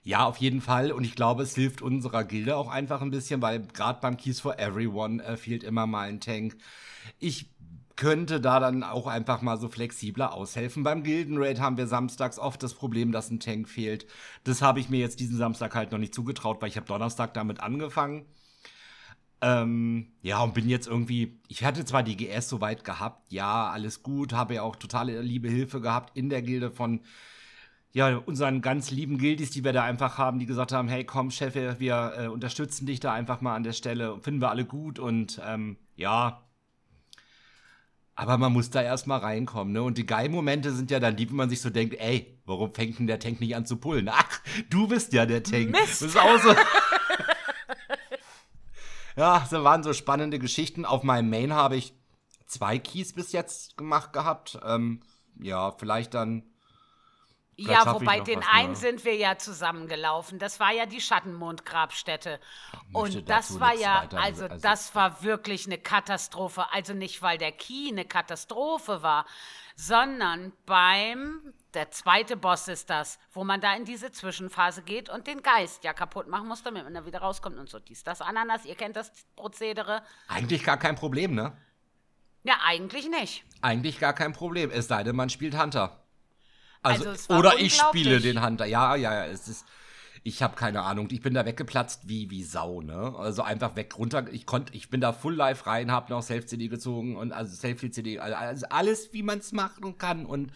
Ja, 0.04 0.26
auf 0.26 0.38
jeden 0.38 0.62
Fall. 0.62 0.92
Und 0.92 1.04
ich 1.04 1.16
glaube, 1.16 1.44
es 1.44 1.56
hilft 1.56 1.82
unserer 1.82 2.24
Gilde 2.24 2.56
auch 2.56 2.70
einfach 2.70 3.02
ein 3.02 3.10
bisschen, 3.10 3.42
weil 3.42 3.62
gerade 3.62 4.00
beim 4.00 4.16
Keys 4.16 4.40
for 4.40 4.60
Everyone 4.60 5.24
äh, 5.24 5.38
fehlt 5.38 5.64
immer 5.64 5.88
mal 5.88 6.08
ein 6.08 6.22
Tank. 6.22 6.56
Ich 7.18 7.48
könnte 8.00 8.40
da 8.40 8.62
dann 8.62 8.84
auch 8.84 9.08
einfach 9.08 9.42
mal 9.42 9.58
so 9.58 9.68
flexibler 9.68 10.34
aushelfen. 10.34 10.84
Beim 10.84 11.04
Gildenraid 11.04 11.60
haben 11.60 11.76
wir 11.76 11.86
samstags 11.86 12.40
oft 12.40 12.64
das 12.64 12.74
Problem, 12.74 13.12
dass 13.12 13.30
ein 13.30 13.42
Tank 13.42 13.68
fehlt. 13.68 14.08
Das 14.46 14.62
habe 14.62 14.80
ich 14.80 14.90
mir 14.90 15.00
jetzt 15.02 15.20
diesen 15.20 15.36
Samstag 15.36 15.76
halt 15.76 15.92
noch 15.92 15.98
nicht 16.00 16.16
zugetraut, 16.16 16.62
weil 16.62 16.70
ich 16.70 16.78
habe 16.78 16.88
Donnerstag 16.88 17.34
damit 17.34 17.60
angefangen. 17.60 18.26
Ähm, 19.42 20.14
ja, 20.22 20.42
und 20.42 20.54
bin 20.54 20.70
jetzt 20.70 20.88
irgendwie, 20.88 21.42
ich 21.50 21.66
hatte 21.66 21.84
zwar 21.84 22.02
die 22.02 22.16
GS 22.16 22.48
soweit 22.48 22.86
gehabt, 22.86 23.34
ja, 23.34 23.70
alles 23.70 24.02
gut, 24.02 24.32
habe 24.32 24.54
ja 24.54 24.62
auch 24.62 24.78
totale 24.78 25.22
liebe 25.22 25.50
Hilfe 25.50 25.82
gehabt 25.82 26.16
in 26.18 26.30
der 26.30 26.42
Gilde 26.42 26.72
von 26.72 27.02
ja, 27.92 28.16
unseren 28.16 28.62
ganz 28.62 28.92
lieben 28.92 29.18
Gildis, 29.18 29.52
die 29.52 29.66
wir 29.66 29.74
da 29.74 29.84
einfach 29.84 30.18
haben, 30.18 30.40
die 30.40 30.46
gesagt 30.46 30.72
haben, 30.72 30.88
hey 30.88 31.04
komm, 31.04 31.32
Chef, 31.32 31.56
wir 31.56 32.14
äh, 32.18 32.28
unterstützen 32.28 32.86
dich 32.86 33.02
da 33.02 33.12
einfach 33.12 33.42
mal 33.42 33.56
an 33.56 33.64
der 33.64 33.74
Stelle, 33.74 34.22
finden 34.22 34.42
wir 34.42 34.52
alle 34.52 34.64
gut 34.64 35.00
und 35.00 35.42
ähm, 35.46 35.76
ja, 35.98 36.49
aber 38.20 38.38
man 38.38 38.52
muss 38.52 38.70
da 38.70 38.82
erstmal 38.82 39.20
reinkommen, 39.20 39.72
ne? 39.72 39.82
Und 39.82 39.98
die 39.98 40.06
geilen 40.06 40.34
Momente 40.34 40.74
sind 40.74 40.92
ja 40.92 41.00
dann 41.00 41.16
die, 41.16 41.30
wenn 41.30 41.38
man 41.38 41.50
sich 41.50 41.62
so 41.62 41.70
denkt, 41.70 41.96
ey, 42.02 42.38
warum 42.46 42.74
fängt 42.74 43.00
denn 43.00 43.08
der 43.08 43.18
Tank 43.18 43.40
nicht 43.40 43.56
an 43.56 43.66
zu 43.66 43.78
pullen? 43.78 44.10
Ach, 44.12 44.42
du 44.70 44.90
bist 44.90 45.14
ja 45.14 45.26
der 45.26 45.42
Tank. 45.42 45.70
Mist. 45.70 45.88
Das 45.88 46.02
ist 46.02 46.18
auch 46.18 46.38
so. 46.38 46.50
ja, 49.16 49.40
das 49.40 49.64
waren 49.64 49.84
so 49.84 49.94
spannende 49.94 50.38
Geschichten. 50.38 50.84
Auf 50.84 51.04
meinem 51.04 51.30
Main 51.30 51.54
habe 51.54 51.78
ich 51.78 51.94
zwei 52.46 52.78
Keys 52.78 53.14
bis 53.14 53.32
jetzt 53.32 53.78
gemacht 53.78 54.12
gehabt. 54.12 54.60
Ähm, 54.66 55.00
ja, 55.40 55.72
vielleicht 55.72 56.14
dann 56.14 56.44
ja, 57.60 57.94
wobei 57.94 58.20
den 58.20 58.44
einen 58.44 58.76
sind 58.76 59.06
wir 59.06 59.16
ja 59.16 59.38
zusammengelaufen. 59.38 60.40
Das 60.40 60.60
war 60.60 60.72
ja 60.72 60.86
die 60.86 61.02
Schattenmondgrabstätte. 61.02 62.40
Und 62.94 63.30
das 63.30 63.60
war 63.60 63.76
ja, 63.76 64.08
also, 64.16 64.46
also 64.46 64.48
das 64.60 64.96
war 64.96 65.24
wirklich 65.24 65.66
eine 65.66 65.78
Katastrophe. 65.78 66.72
Also 66.72 66.94
nicht, 66.94 67.22
weil 67.22 67.38
der 67.38 67.52
Key 67.52 67.90
eine 67.90 68.06
Katastrophe 68.06 69.04
war, 69.04 69.26
sondern 69.76 70.54
beim, 70.66 71.54
der 71.74 71.92
zweite 71.92 72.36
Boss 72.36 72.68
ist 72.68 72.90
das, 72.90 73.20
wo 73.32 73.44
man 73.44 73.62
da 73.62 73.76
in 73.76 73.86
diese 73.86 74.12
Zwischenphase 74.12 74.82
geht 74.82 75.10
und 75.10 75.28
den 75.28 75.42
Geist 75.42 75.84
ja 75.84 75.94
kaputt 75.94 76.28
machen 76.28 76.48
muss, 76.48 76.64
damit 76.64 76.84
man 76.84 76.94
da 76.94 77.06
wieder 77.06 77.20
rauskommt 77.20 77.58
und 77.58 77.70
so 77.70 77.80
dies, 77.80 78.04
das, 78.04 78.22
Ananas. 78.22 78.66
Ihr 78.66 78.76
kennt 78.76 78.96
das 78.96 79.12
Prozedere. 79.36 80.02
Eigentlich 80.28 80.64
gar 80.64 80.78
kein 80.78 80.96
Problem, 80.96 81.34
ne? 81.34 81.56
Ja, 82.44 82.56
eigentlich 82.66 83.10
nicht. 83.10 83.44
Eigentlich 83.62 84.00
gar 84.00 84.14
kein 84.14 84.34
Problem, 84.34 84.72
es 84.72 84.88
sei 84.88 85.04
denn, 85.04 85.16
man 85.16 85.30
spielt 85.30 85.58
Hunter. 85.58 86.04
Also, 86.82 87.10
also 87.10 87.34
oder 87.34 87.60
ich 87.60 87.76
spiele 87.76 88.20
den 88.20 88.44
Hunter. 88.44 88.66
Ja, 88.66 88.96
ja, 88.96 89.14
ja, 89.14 89.26
es 89.26 89.48
ist 89.48 89.66
ich 90.24 90.44
habe 90.44 90.56
keine 90.56 90.82
Ahnung, 90.84 91.08
ich 91.12 91.22
bin 91.22 91.34
da 91.34 91.46
weggeplatzt 91.46 92.08
wie 92.08 92.30
wie 92.30 92.44
Sau, 92.44 92.82
ne? 92.82 93.16
Also 93.18 93.42
einfach 93.42 93.76
weg 93.76 93.98
runter, 93.98 94.28
ich 94.32 94.46
konnte 94.46 94.74
ich 94.74 94.90
bin 94.90 95.02
da 95.02 95.14
full 95.14 95.34
live 95.34 95.66
rein, 95.66 95.92
habe 95.92 96.12
noch 96.12 96.22
Self 96.22 96.46
CD 96.46 96.68
gezogen 96.68 97.16
und 97.16 97.32
also 97.32 97.56
Selfie 97.56 97.92
CD, 97.92 98.20
also 98.20 98.66
alles 98.70 99.14
wie 99.14 99.24
man 99.24 99.40
es 99.40 99.52
machen 99.52 99.98
kann 99.98 100.26
und 100.26 100.52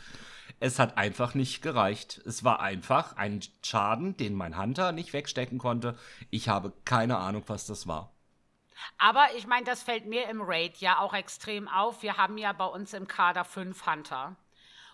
es 0.60 0.80
hat 0.80 0.98
einfach 0.98 1.34
nicht 1.34 1.62
gereicht. 1.62 2.22
Es 2.26 2.44
war 2.44 2.62
einfach 2.62 3.18
ein 3.18 3.42
Schaden, 3.64 4.16
den 4.16 4.34
mein 4.34 4.58
Hunter 4.58 4.92
nicht 4.92 5.12
wegstecken 5.12 5.58
konnte. 5.58 5.98
Ich 6.30 6.48
habe 6.48 6.72
keine 6.86 7.18
Ahnung, 7.18 7.44
was 7.48 7.66
das 7.66 7.88
war. 7.88 8.14
Aber 8.98 9.28
ich 9.36 9.46
meine, 9.46 9.66
das 9.66 9.84
fällt 9.84 10.06
mir 10.06 10.30
im 10.30 10.42
Raid 10.42 10.78
ja 10.78 11.00
auch 11.00 11.14
extrem 11.14 11.68
auf. 11.68 12.02
Wir 12.02 12.18
haben 12.18 12.38
ja 12.38 12.54
bei 12.54 12.66
uns 12.66 12.94
im 12.94 13.08
Kader 13.08 13.44
fünf 13.44 13.86
Hunter. 13.86 14.36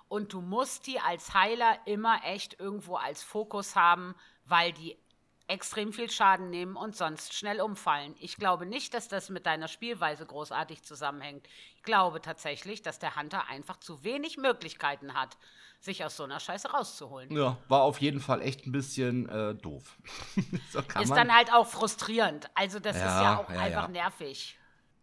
Und 0.10 0.34
du 0.34 0.42
musst 0.42 0.88
die 0.88 1.00
als 1.00 1.34
Heiler 1.34 1.78
immer 1.86 2.22
echt 2.25 2.60
irgendwo 2.60 2.96
als 2.96 3.24
Fokus 3.24 3.75
haben, 3.75 4.16
weil 4.44 4.74
die 4.74 4.98
extrem 5.50 5.92
viel 5.94 6.10
Schaden 6.10 6.50
nehmen 6.50 6.75
und 6.75 6.96
sonst 6.96 7.34
schnell 7.34 7.60
umfallen. 7.60 8.16
Ich 8.20 8.38
glaube 8.38 8.66
nicht, 8.66 8.94
dass 8.94 9.08
das 9.08 9.30
mit 9.30 9.46
deiner 9.46 9.68
Spielweise 9.68 10.25
großartig 10.25 10.84
zusammenhängt. 10.84 11.48
Ich 11.75 11.84
glaube 11.84 12.22
tatsächlich, 12.22 12.82
dass 12.82 13.00
der 13.00 13.16
Hunter 13.16 13.48
einfach 13.50 13.78
zu 13.78 14.04
wenig 14.04 14.38
Möglichkeiten 14.38 15.16
hat, 15.16 15.38
sich 15.80 16.06
aus 16.06 16.18
so 16.18 16.24
einer 16.24 16.39
Scheiße 16.39 16.70
rauszuholen. 16.70 17.36
Ja, 17.36 17.58
war 17.68 17.82
auf 17.82 18.00
jeden 18.00 18.20
Fall 18.20 18.42
echt 18.42 18.68
ein 18.68 18.72
bisschen 18.72 19.28
äh, 19.30 19.56
doof. 19.56 19.98
so 20.72 20.80
ist 21.01 21.12
dann 21.12 21.34
halt 21.34 21.51
auch 21.51 21.68
frustrierend. 21.68 22.50
Also 22.54 22.80
das 22.80 22.98
ja, 22.98 23.06
ist 23.06 23.24
ja 23.24 23.38
auch 23.39 23.50
ja, 23.50 23.60
einfach 23.60 23.84
ja. 23.84 23.88
nervig. 23.88 24.59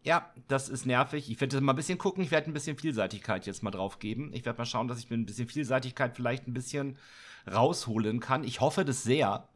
Ja, 0.06 0.32
das 0.46 0.68
ist 0.68 0.86
nervig. 0.86 1.28
Ich 1.28 1.40
werde 1.40 1.60
mal 1.60 1.72
ein 1.72 1.76
bisschen 1.76 1.98
gucken. 1.98 2.22
Ich 2.22 2.30
werde 2.30 2.48
ein 2.48 2.52
bisschen 2.52 2.78
Vielseitigkeit 2.78 3.44
jetzt 3.44 3.64
mal 3.64 3.72
drauf 3.72 3.98
geben. 3.98 4.30
Ich 4.32 4.44
werde 4.44 4.56
mal 4.56 4.64
schauen, 4.64 4.86
dass 4.86 5.00
ich 5.00 5.10
mir 5.10 5.16
ein 5.16 5.26
bisschen 5.26 5.48
Vielseitigkeit 5.48 6.14
vielleicht 6.14 6.46
ein 6.46 6.54
bisschen 6.54 6.96
rausholen 7.52 8.20
kann. 8.20 8.44
Ich 8.44 8.60
hoffe 8.60 8.84
das 8.84 9.02
sehr. 9.02 9.48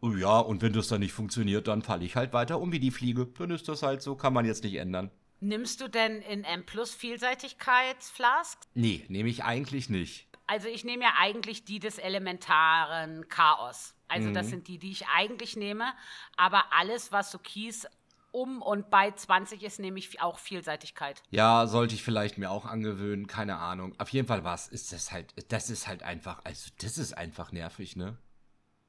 Oh 0.00 0.12
ja, 0.12 0.38
und 0.38 0.62
wenn 0.62 0.72
das 0.72 0.86
dann 0.86 1.00
nicht 1.00 1.12
funktioniert, 1.12 1.66
dann 1.66 1.82
falle 1.82 2.04
ich 2.04 2.14
halt 2.14 2.32
weiter 2.32 2.60
um 2.60 2.70
wie 2.70 2.78
die 2.78 2.92
Fliege. 2.92 3.26
Dann 3.36 3.50
ist 3.50 3.68
das 3.68 3.82
halt 3.82 4.00
so, 4.00 4.14
kann 4.14 4.32
man 4.32 4.46
jetzt 4.46 4.62
nicht 4.62 4.76
ändern. 4.76 5.10
Nimmst 5.40 5.80
du 5.80 5.88
denn 5.88 6.22
in 6.22 6.44
M 6.44 6.64
Plus 6.64 6.94
Vielseitigkeitsflasks? 6.94 8.68
Nee, 8.74 9.04
nehme 9.08 9.28
ich 9.28 9.42
eigentlich 9.42 9.90
nicht. 9.90 10.28
Also 10.46 10.68
ich 10.68 10.84
nehme 10.84 11.02
ja 11.02 11.14
eigentlich 11.18 11.64
die 11.64 11.80
des 11.80 11.98
elementaren 11.98 13.28
Chaos. 13.28 13.94
Also 14.06 14.28
mhm. 14.28 14.34
das 14.34 14.50
sind 14.50 14.68
die, 14.68 14.78
die 14.78 14.92
ich 14.92 15.06
eigentlich 15.08 15.56
nehme. 15.56 15.92
Aber 16.36 16.72
alles, 16.72 17.10
was 17.10 17.32
so 17.32 17.38
Kies 17.38 17.88
um 18.32 18.62
und 18.62 18.90
bei 18.90 19.10
20 19.10 19.62
ist, 19.62 19.78
nehme 19.78 19.98
ich 19.98 20.20
auch 20.20 20.38
Vielseitigkeit. 20.38 21.22
Ja, 21.30 21.66
sollte 21.66 21.94
ich 21.94 22.02
vielleicht 22.02 22.38
mir 22.38 22.50
auch 22.50 22.64
angewöhnen, 22.64 23.26
keine 23.26 23.56
Ahnung. 23.56 23.94
Auf 23.98 24.10
jeden 24.10 24.28
Fall 24.28 24.44
was 24.44 24.68
ist 24.68 24.92
das 24.92 25.12
halt, 25.12 25.34
das 25.52 25.70
ist 25.70 25.86
halt 25.86 26.02
einfach, 26.02 26.40
also 26.44 26.70
das 26.80 26.98
ist 26.98 27.16
einfach 27.16 27.52
nervig, 27.52 27.96
ne? 27.96 28.16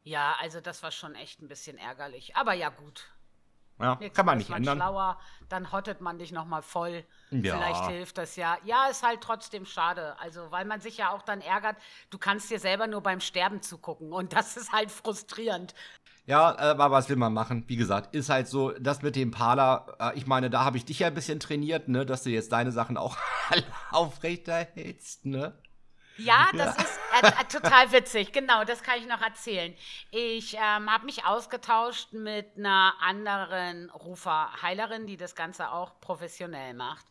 Ja, 0.03 0.35
also 0.39 0.61
das 0.61 0.81
war 0.81 0.91
schon 0.91 1.15
echt 1.15 1.41
ein 1.41 1.47
bisschen 1.47 1.77
ärgerlich. 1.77 2.35
Aber 2.35 2.53
ja, 2.53 2.69
gut. 2.69 3.11
Ja, 3.81 3.97
Jetzt 3.99 4.15
kann 4.15 4.25
man 4.25 4.37
nicht 4.37 4.49
man 4.49 4.57
ändern. 4.59 4.77
schlauer, 4.77 5.19
dann 5.49 5.71
hottet 5.71 6.01
man 6.01 6.17
dich 6.17 6.31
nochmal 6.31 6.61
voll. 6.61 7.03
Ja. 7.31 7.55
Vielleicht 7.55 7.85
hilft 7.87 8.17
das 8.17 8.35
ja. 8.35 8.57
Ja, 8.63 8.87
ist 8.87 9.03
halt 9.03 9.21
trotzdem 9.21 9.65
schade. 9.65 10.15
Also, 10.19 10.51
weil 10.51 10.65
man 10.65 10.81
sich 10.81 10.97
ja 10.97 11.11
auch 11.11 11.21
dann 11.21 11.41
ärgert, 11.41 11.77
du 12.09 12.17
kannst 12.17 12.49
dir 12.49 12.59
selber 12.59 12.87
nur 12.87 13.01
beim 13.01 13.19
Sterben 13.19 13.61
zugucken. 13.61 14.13
Und 14.13 14.33
das 14.33 14.57
ist 14.57 14.71
halt 14.71 14.91
frustrierend. 14.91 15.73
Ja, 16.25 16.57
aber 16.57 16.91
was 16.91 17.09
will 17.09 17.15
man 17.15 17.33
machen? 17.33 17.63
Wie 17.67 17.75
gesagt, 17.75 18.15
ist 18.15 18.29
halt 18.29 18.47
so, 18.47 18.71
das 18.79 19.01
mit 19.01 19.15
dem 19.15 19.31
Pala, 19.31 19.87
äh, 19.99 20.17
ich 20.17 20.27
meine, 20.27 20.49
da 20.49 20.63
habe 20.63 20.77
ich 20.77 20.85
dich 20.85 20.99
ja 20.99 21.07
ein 21.07 21.13
bisschen 21.13 21.39
trainiert, 21.39 21.87
ne, 21.87 22.05
dass 22.05 22.23
du 22.23 22.29
jetzt 22.29 22.51
deine 22.51 22.71
Sachen 22.71 22.95
auch 22.95 23.17
aufrechterhältst, 23.91 25.25
ne? 25.25 25.53
Ja, 26.17 26.49
das 26.53 26.77
ja. 26.77 26.83
ist 26.83 26.99
äh, 27.21 27.27
äh, 27.27 27.45
total 27.45 27.91
witzig. 27.91 28.31
Genau, 28.31 28.63
das 28.63 28.83
kann 28.83 28.99
ich 28.99 29.07
noch 29.07 29.21
erzählen. 29.21 29.73
Ich 30.11 30.55
ähm, 30.55 30.91
habe 30.91 31.05
mich 31.05 31.25
ausgetauscht 31.25 32.13
mit 32.13 32.57
einer 32.57 32.93
anderen 33.01 33.89
Rufer-Heilerin, 33.89 35.07
die 35.07 35.17
das 35.17 35.35
Ganze 35.35 35.71
auch 35.71 35.99
professionell 36.01 36.73
macht. 36.73 37.05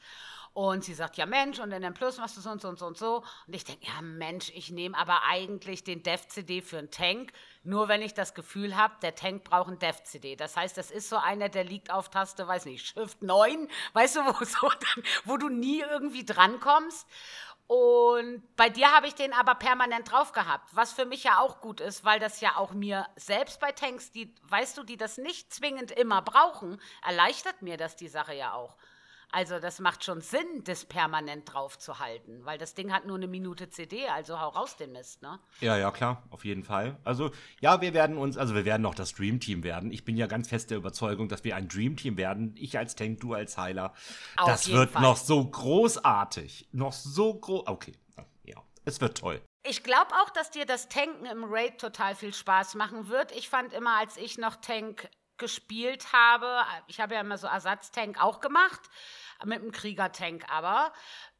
Und 0.52 0.85
sie 0.85 0.95
sagt, 0.95 1.16
ja 1.16 1.26
Mensch, 1.26 1.61
und 1.61 1.71
in 1.71 1.83
dem 1.83 1.95
Plus 1.95 2.19
machst 2.19 2.37
du 2.37 2.40
so 2.40 2.50
und 2.50 2.61
so 2.61 2.69
und 2.69 2.78
so 2.78 2.87
und 2.87 2.99
so. 2.99 3.23
Und 3.47 3.54
ich 3.54 3.64
denke, 3.64 3.87
ja 3.87 4.02
Mensch, 4.02 4.50
ich 4.52 4.71
nehme 4.71 4.99
aber 4.99 5.23
eigentlich 5.28 5.85
den 5.85 6.02
Dev-CD 6.02 6.61
für 6.61 6.78
einen 6.78 6.90
Tank, 6.90 7.33
nur 7.62 7.87
wenn 7.87 8.02
ich 8.02 8.14
das 8.14 8.35
Gefühl 8.35 8.76
habe, 8.76 8.95
der 9.00 9.14
Tank 9.14 9.45
braucht 9.45 9.69
einen 9.69 9.78
Dev-CD. 9.78 10.35
Das 10.35 10.57
heißt, 10.57 10.76
das 10.76 10.90
ist 10.90 11.09
so 11.09 11.19
einer, 11.19 11.49
der 11.49 11.62
liegt 11.62 11.92
auf 11.92 12.09
Taste, 12.09 12.49
weiß 12.49 12.64
nicht, 12.64 12.85
Shift 12.85 13.23
9, 13.23 13.69
weißt 13.92 14.16
du, 14.16 14.21
wo, 14.26 14.33
so 14.45 14.69
dann, 14.69 15.04
wo 15.25 15.37
du 15.37 15.49
nie 15.49 15.83
irgendwie 15.83 16.25
drankommst. 16.25 17.07
Und 17.70 18.42
bei 18.56 18.68
dir 18.68 18.90
habe 18.90 19.06
ich 19.06 19.14
den 19.14 19.32
aber 19.32 19.54
permanent 19.54 20.10
drauf 20.10 20.32
gehabt, 20.32 20.70
was 20.74 20.92
für 20.92 21.06
mich 21.06 21.22
ja 21.22 21.38
auch 21.38 21.60
gut 21.60 21.80
ist, 21.80 22.04
weil 22.04 22.18
das 22.18 22.40
ja 22.40 22.56
auch 22.56 22.72
mir 22.72 23.06
selbst 23.14 23.60
bei 23.60 23.70
Tanks, 23.70 24.10
die, 24.10 24.34
weißt 24.48 24.76
du, 24.76 24.82
die 24.82 24.96
das 24.96 25.18
nicht 25.18 25.54
zwingend 25.54 25.92
immer 25.92 26.20
brauchen, 26.20 26.82
erleichtert 27.06 27.62
mir 27.62 27.76
das 27.76 27.94
die 27.94 28.08
Sache 28.08 28.34
ja 28.34 28.54
auch. 28.54 28.76
Also 29.32 29.60
das 29.60 29.78
macht 29.78 30.04
schon 30.04 30.20
Sinn, 30.20 30.64
das 30.64 30.84
permanent 30.84 31.52
drauf 31.52 31.78
zu 31.78 31.99
halten, 32.00 32.44
weil 32.44 32.58
das 32.58 32.75
Ding 32.75 32.92
hat 32.92 33.06
nur 33.06 33.16
eine 33.16 33.28
Minute 33.28 33.70
CD, 33.70 34.08
also 34.08 34.40
hau 34.40 34.49
raus 34.49 34.76
den 34.76 34.92
Mist, 34.92 35.22
ne? 35.22 35.38
Ja, 35.60 35.76
ja, 35.76 35.90
klar, 35.92 36.25
auf 36.30 36.44
jeden 36.44 36.64
Fall. 36.64 36.99
Also 37.04 37.30
ja, 37.60 37.80
wir 37.80 37.94
werden 37.94 38.16
uns, 38.16 38.37
also 38.37 38.54
wir 38.54 38.64
werden 38.64 38.82
noch 38.82 38.94
das 38.94 39.14
Dream 39.14 39.38
Team 39.38 39.62
werden. 39.62 39.92
Ich 39.92 40.04
bin 40.04 40.16
ja 40.16 40.26
ganz 40.26 40.49
fest 40.49 40.70
der 40.70 40.78
Überzeugung, 40.78 41.28
dass 41.28 41.44
wir 41.44 41.54
ein 41.54 41.68
Dream 41.68 41.96
Team 41.96 42.16
werden. 42.16 42.54
Ich 42.56 42.76
als 42.76 42.96
Tank, 42.96 43.20
du 43.20 43.34
als 43.34 43.56
Heiler. 43.56 43.94
Auf 44.37 44.49
das 44.49 44.70
wird 44.70 44.90
Fall. 44.90 45.02
noch 45.02 45.16
so 45.16 45.44
großartig, 45.44 46.68
noch 46.72 46.92
so 46.92 47.34
groß. 47.34 47.66
Okay, 47.66 47.92
ja, 48.44 48.56
es 48.84 49.00
wird 49.00 49.18
toll. 49.18 49.40
Ich 49.62 49.82
glaube 49.82 50.10
auch, 50.22 50.30
dass 50.30 50.50
dir 50.50 50.64
das 50.64 50.88
Tanken 50.88 51.26
im 51.26 51.44
Raid 51.44 51.78
total 51.78 52.14
viel 52.14 52.32
Spaß 52.32 52.75
machen 52.76 53.08
wird. 53.08 53.30
Ich 53.32 53.49
fand 53.49 53.75
immer, 53.75 53.99
als 53.99 54.16
ich 54.16 54.38
noch 54.38 54.56
Tank 54.56 55.08
gespielt 55.40 56.12
habe, 56.12 56.64
ich 56.87 57.00
habe 57.00 57.14
ja 57.14 57.20
immer 57.20 57.38
so 57.38 57.49
Ersatztank 57.49 58.23
auch 58.23 58.40
gemacht, 58.40 58.80
mit 59.44 59.61
dem 59.61 59.73
Kriegertank 59.73 60.49
aber, 60.49 60.92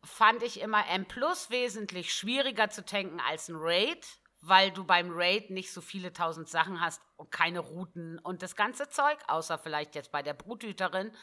fand 0.03 0.43
ich 0.43 0.61
immer 0.61 0.85
M 0.89 1.07
Plus 1.07 1.51
wesentlich 1.51 2.13
schwieriger 2.13 2.71
zu 2.71 2.85
tanken 2.85 3.21
als 3.21 3.49
ein 3.49 3.57
Raid, 3.57 4.05
weil 4.41 4.73
du 4.73 4.85
beim 4.85 5.11
Raid 5.13 5.51
nicht 5.51 5.73
so 5.73 5.81
viele 5.81 6.13
tausend 6.13 6.49
Sachen 6.49 6.81
hast 6.81 7.03
und 7.17 7.31
keine 7.31 7.61
Routen 7.61 8.19
und 8.19 8.43
das 8.43 8.57
ganze 8.57 8.89
Zeug, 8.89 9.19
außer 9.29 9.59
vielleicht 9.59 9.95
jetzt 9.95 10.11
bei 10.11 10.23
der 10.23 10.35
Bruthüterin. 10.35 11.15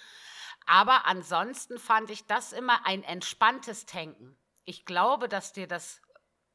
Aber 0.68 1.06
ansonsten 1.06 1.80
fand 1.80 2.12
ich 2.12 2.28
das 2.28 2.54
immer 2.54 2.86
ein 2.86 3.04
entspanntes 3.04 3.86
Tanken. 3.86 4.38
Ich 4.66 4.86
glaube, 4.86 5.28
dass 5.28 5.54
dir 5.54 5.68
das 5.68 6.02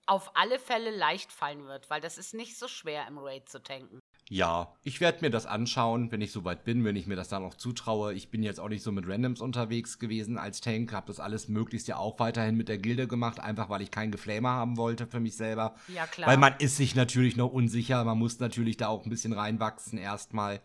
auf 0.07 0.37
alle 0.37 0.59
Fälle 0.59 0.91
leicht 0.91 1.33
fallen 1.33 1.67
wird, 1.67 1.89
weil 1.91 2.01
das 2.01 2.19
ist 2.19 2.35
nicht 2.35 2.59
so 2.59 2.69
schwer 2.69 3.07
im 3.07 3.19
Raid 3.19 3.49
zu 3.49 3.63
tanken. 3.63 4.02
Ja, 4.29 4.73
ich 4.83 5.01
werde 5.01 5.19
mir 5.21 5.31
das 5.31 5.47
anschauen, 5.47 6.11
wenn 6.11 6.21
ich 6.21 6.33
soweit 6.33 6.65
bin, 6.65 6.85
wenn 6.85 6.97
ich 6.97 7.07
mir 7.07 7.17
das 7.17 7.29
dann 7.29 7.43
auch 7.45 7.55
zutraue. 7.55 8.15
Ich 8.15 8.31
bin 8.31 8.43
jetzt 8.43 8.61
auch 8.61 8.69
nicht 8.69 8.83
so 8.83 8.91
mit 8.93 9.07
Randoms 9.07 9.41
unterwegs 9.41 9.99
gewesen 9.99 10.39
als 10.39 10.61
Tank, 10.61 10.93
habe 10.93 11.09
das 11.09 11.21
alles 11.21 11.49
möglichst 11.49 11.89
ja 11.89 11.97
auch 11.97 12.19
weiterhin 12.19 12.57
mit 12.57 12.69
der 12.69 12.79
Gilde 12.79 13.07
gemacht, 13.09 13.41
einfach 13.41 13.69
weil 13.69 13.83
ich 13.83 13.91
keinen 13.91 14.13
Geflamer 14.13 14.51
haben 14.51 14.77
wollte 14.77 15.07
für 15.07 15.21
mich 15.21 15.37
selber. 15.37 15.75
Ja, 15.89 16.07
klar. 16.07 16.29
Weil 16.29 16.39
man 16.39 16.55
ist 16.59 16.77
sich 16.77 16.95
natürlich 16.95 17.37
noch 17.37 17.53
unsicher, 17.53 18.05
man 18.05 18.19
muss 18.19 18.39
natürlich 18.39 18.77
da 18.77 18.89
auch 18.89 19.05
ein 19.05 19.11
bisschen 19.11 19.33
reinwachsen 19.33 19.99
erstmal. 19.99 20.61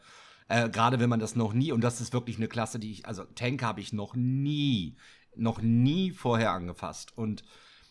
Äh, 0.48 0.70
Gerade 0.70 1.00
wenn 1.00 1.10
man 1.10 1.20
das 1.20 1.36
noch 1.36 1.52
nie, 1.52 1.72
und 1.72 1.82
das 1.82 2.00
ist 2.00 2.14
wirklich 2.14 2.38
eine 2.38 2.48
Klasse, 2.48 2.80
die 2.80 2.92
ich, 2.92 3.06
also 3.06 3.24
Tank 3.24 3.64
habe 3.64 3.82
ich 3.82 3.92
noch 3.92 4.16
nie, 4.16 4.96
noch 5.36 5.62
nie 5.62 6.12
vorher 6.12 6.52
angefasst. 6.52 7.18
Und 7.18 7.44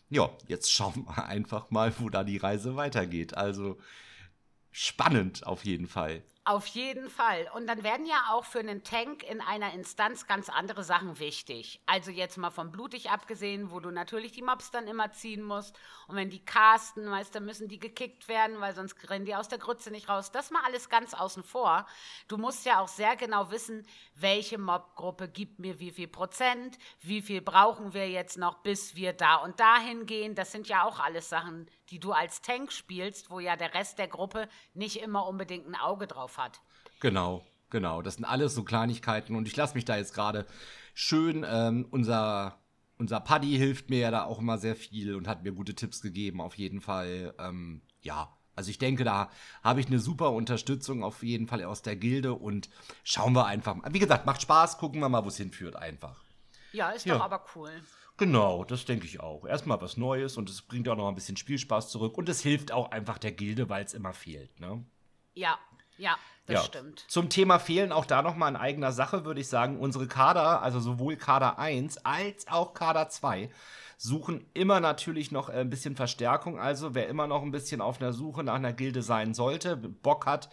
ja, 0.08 0.30
jetzt 0.48 0.72
schauen 0.72 1.04
wir 1.06 1.24
einfach 1.26 1.70
mal, 1.70 1.92
wo 1.98 2.08
da 2.08 2.24
die 2.24 2.38
Reise 2.38 2.76
weitergeht. 2.76 3.36
Also 3.36 3.78
spannend 4.76 5.46
auf 5.46 5.64
jeden 5.64 5.88
Fall. 5.88 6.22
Auf 6.44 6.66
jeden 6.66 7.10
Fall. 7.10 7.50
Und 7.54 7.66
dann 7.66 7.82
werden 7.82 8.06
ja 8.06 8.26
auch 8.30 8.44
für 8.44 8.60
einen 8.60 8.84
Tank 8.84 9.24
in 9.24 9.40
einer 9.40 9.72
Instanz 9.72 10.28
ganz 10.28 10.48
andere 10.48 10.84
Sachen 10.84 11.18
wichtig. 11.18 11.80
Also 11.86 12.12
jetzt 12.12 12.36
mal 12.36 12.50
vom 12.50 12.70
Blutig 12.70 13.10
abgesehen, 13.10 13.72
wo 13.72 13.80
du 13.80 13.90
natürlich 13.90 14.30
die 14.30 14.42
Mobs 14.42 14.70
dann 14.70 14.86
immer 14.86 15.10
ziehen 15.10 15.42
musst. 15.42 15.76
Und 16.06 16.14
wenn 16.14 16.30
die 16.30 16.44
casten, 16.44 17.10
weißt 17.10 17.34
du, 17.34 17.40
müssen 17.40 17.66
die 17.66 17.80
gekickt 17.80 18.28
werden, 18.28 18.60
weil 18.60 18.76
sonst 18.76 18.94
rennen 19.10 19.24
die 19.24 19.34
aus 19.34 19.48
der 19.48 19.58
Grütze 19.58 19.90
nicht 19.90 20.08
raus. 20.08 20.30
Das 20.30 20.52
mal 20.52 20.62
alles 20.64 20.88
ganz 20.88 21.14
außen 21.14 21.42
vor. 21.42 21.84
Du 22.28 22.36
musst 22.36 22.64
ja 22.64 22.78
auch 22.78 22.88
sehr 22.88 23.16
genau 23.16 23.50
wissen, 23.50 23.84
welche 24.14 24.58
Mobgruppe 24.58 25.28
gibt 25.28 25.58
mir 25.58 25.80
wie 25.80 25.90
viel 25.90 26.06
Prozent, 26.06 26.78
wie 27.00 27.22
viel 27.22 27.40
brauchen 27.40 27.92
wir 27.92 28.08
jetzt 28.08 28.38
noch, 28.38 28.58
bis 28.58 28.94
wir 28.94 29.14
da 29.14 29.36
und 29.36 29.58
dahin 29.58 30.06
gehen. 30.06 30.36
Das 30.36 30.52
sind 30.52 30.68
ja 30.68 30.84
auch 30.84 31.00
alles 31.00 31.28
Sachen, 31.28 31.66
die 31.90 31.98
du 31.98 32.12
als 32.12 32.42
Tank 32.42 32.72
spielst, 32.72 33.30
wo 33.30 33.40
ja 33.40 33.56
der 33.56 33.74
Rest 33.74 33.98
der 33.98 34.08
Gruppe 34.08 34.48
nicht 34.74 35.00
immer 35.00 35.26
unbedingt 35.26 35.66
ein 35.66 35.74
Auge 35.74 36.06
drauf 36.06 36.38
hat. 36.38 36.60
Genau, 37.00 37.44
genau. 37.70 38.02
Das 38.02 38.14
sind 38.14 38.24
alles 38.24 38.54
so 38.54 38.64
Kleinigkeiten 38.64 39.36
und 39.36 39.46
ich 39.46 39.56
lasse 39.56 39.74
mich 39.74 39.84
da 39.84 39.96
jetzt 39.96 40.14
gerade 40.14 40.46
schön. 40.94 41.44
Ähm, 41.48 41.86
unser, 41.90 42.58
unser 42.98 43.20
Paddy 43.20 43.56
hilft 43.56 43.90
mir 43.90 44.00
ja 44.00 44.10
da 44.10 44.24
auch 44.24 44.38
immer 44.38 44.58
sehr 44.58 44.76
viel 44.76 45.14
und 45.14 45.28
hat 45.28 45.42
mir 45.42 45.52
gute 45.52 45.74
Tipps 45.74 46.00
gegeben, 46.00 46.40
auf 46.40 46.56
jeden 46.56 46.80
Fall. 46.80 47.34
Ähm, 47.38 47.82
ja, 48.02 48.36
also 48.56 48.70
ich 48.70 48.78
denke, 48.78 49.04
da 49.04 49.30
habe 49.62 49.80
ich 49.80 49.86
eine 49.86 49.98
super 49.98 50.32
Unterstützung 50.32 51.04
auf 51.04 51.22
jeden 51.22 51.46
Fall 51.46 51.62
aus 51.64 51.82
der 51.82 51.94
Gilde 51.94 52.32
und 52.32 52.70
schauen 53.04 53.34
wir 53.34 53.46
einfach 53.46 53.74
mal. 53.74 53.92
Wie 53.92 53.98
gesagt, 53.98 54.24
macht 54.24 54.42
Spaß, 54.42 54.78
gucken 54.78 55.00
wir 55.00 55.10
mal, 55.10 55.24
wo 55.24 55.28
es 55.28 55.36
hinführt 55.36 55.76
einfach. 55.76 56.24
Ja, 56.72 56.90
ist 56.90 57.06
ja. 57.06 57.16
doch 57.16 57.24
aber 57.24 57.44
cool. 57.54 57.70
Genau, 58.18 58.64
das 58.64 58.86
denke 58.86 59.04
ich 59.04 59.20
auch. 59.20 59.44
Erstmal 59.44 59.80
was 59.82 59.96
Neues 59.96 60.36
und 60.36 60.48
es 60.48 60.62
bringt 60.62 60.88
auch 60.88 60.96
noch 60.96 61.08
ein 61.08 61.14
bisschen 61.14 61.36
Spielspaß 61.36 61.90
zurück 61.90 62.16
und 62.16 62.28
es 62.28 62.40
hilft 62.40 62.72
auch 62.72 62.90
einfach 62.90 63.18
der 63.18 63.32
Gilde, 63.32 63.68
weil 63.68 63.84
es 63.84 63.92
immer 63.92 64.14
fehlt. 64.14 64.58
Ne? 64.58 64.84
Ja, 65.34 65.58
ja, 65.98 66.16
das 66.46 66.54
ja. 66.54 66.62
stimmt. 66.62 67.04
Zum 67.08 67.28
Thema 67.28 67.58
Fehlen 67.58 67.92
auch 67.92 68.06
da 68.06 68.22
nochmal 68.22 68.50
in 68.50 68.56
eigener 68.56 68.92
Sache, 68.92 69.24
würde 69.24 69.40
ich 69.40 69.48
sagen, 69.48 69.80
unsere 69.80 70.06
Kader, 70.06 70.62
also 70.62 70.80
sowohl 70.80 71.16
Kader 71.16 71.58
1 71.58 71.98
als 72.06 72.48
auch 72.48 72.72
Kader 72.72 73.10
2, 73.10 73.50
suchen 73.98 74.46
immer 74.54 74.80
natürlich 74.80 75.30
noch 75.30 75.50
ein 75.50 75.68
bisschen 75.68 75.96
Verstärkung. 75.96 76.58
Also 76.58 76.94
wer 76.94 77.08
immer 77.08 77.26
noch 77.26 77.42
ein 77.42 77.50
bisschen 77.50 77.80
auf 77.82 78.00
einer 78.00 78.12
Suche 78.14 78.44
nach 78.44 78.54
einer 78.54 78.72
Gilde 78.72 79.02
sein 79.02 79.34
sollte, 79.34 79.76
Bock 79.76 80.26
hat 80.26 80.48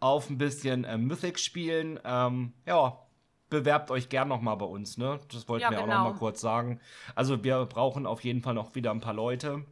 auf 0.00 0.28
ein 0.28 0.38
bisschen 0.38 0.84
äh, 0.84 0.98
Mythic 0.98 1.38
spielen, 1.38 1.98
ähm, 2.04 2.52
ja, 2.66 3.05
bewerbt 3.48 3.90
euch 3.90 4.08
gern 4.08 4.28
noch 4.28 4.40
mal 4.40 4.54
bei 4.56 4.66
uns, 4.66 4.96
ne? 4.98 5.20
Das 5.32 5.48
wollten 5.48 5.62
Ja, 5.62 5.70
wir 5.70 5.80
auch 5.80 5.84
genau. 5.84 6.04
noch 6.04 6.12
mal 6.12 6.18
kurz 6.18 6.40
sagen. 6.40 6.80
Also 7.14 7.42
wir 7.44 7.64
brauchen 7.66 8.06
auf 8.06 8.24
jeden 8.24 8.42
Fall 8.42 8.54
noch 8.54 8.74
wieder 8.74 8.90
ein 8.90 9.00
paar 9.00 9.14
Leute, 9.14 9.64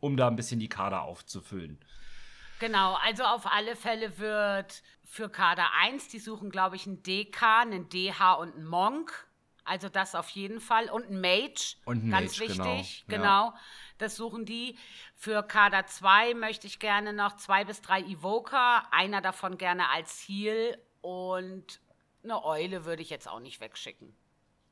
um 0.00 0.16
da 0.16 0.28
ein 0.28 0.36
bisschen 0.36 0.60
die 0.60 0.68
Kader 0.68 1.02
aufzufüllen. 1.02 1.78
Genau, 2.60 2.94
also 3.04 3.24
auf 3.24 3.46
alle 3.46 3.76
Fälle 3.76 4.18
wird 4.18 4.82
für 5.04 5.28
Kader 5.28 5.66
1, 5.82 6.08
die 6.08 6.18
suchen, 6.18 6.50
glaube 6.50 6.76
ich, 6.76 6.86
einen 6.86 7.02
DK, 7.02 7.60
einen 7.62 7.88
DH 7.88 8.34
und 8.34 8.54
einen 8.54 8.66
Monk. 8.66 9.26
Also 9.64 9.88
das 9.88 10.14
auf 10.14 10.28
jeden 10.30 10.60
Fall. 10.60 10.90
Und 10.90 11.06
einen 11.06 11.20
Mage. 11.20 11.76
Und 11.84 12.02
einen 12.02 12.10
Ganz 12.10 12.38
Mage, 12.38 12.52
genau. 12.52 12.64
wichtig. 12.76 13.04
Ja. 13.08 13.16
Genau. 13.16 13.54
Das 13.98 14.16
suchen 14.16 14.44
die. 14.44 14.76
Für 15.14 15.42
Kader 15.42 15.86
2 15.86 16.34
möchte 16.34 16.66
ich 16.66 16.78
gerne 16.78 17.12
noch 17.12 17.36
zwei 17.36 17.64
bis 17.64 17.80
drei 17.80 18.00
Evoker. 18.02 18.82
Einer 18.92 19.20
davon 19.20 19.56
gerne 19.56 19.88
als 19.88 20.22
Heal. 20.28 20.78
Und 21.00 21.80
eine 22.24 22.44
Eule 22.44 22.84
würde 22.84 23.02
ich 23.02 23.10
jetzt 23.10 23.28
auch 23.28 23.40
nicht 23.40 23.60
wegschicken. 23.60 24.16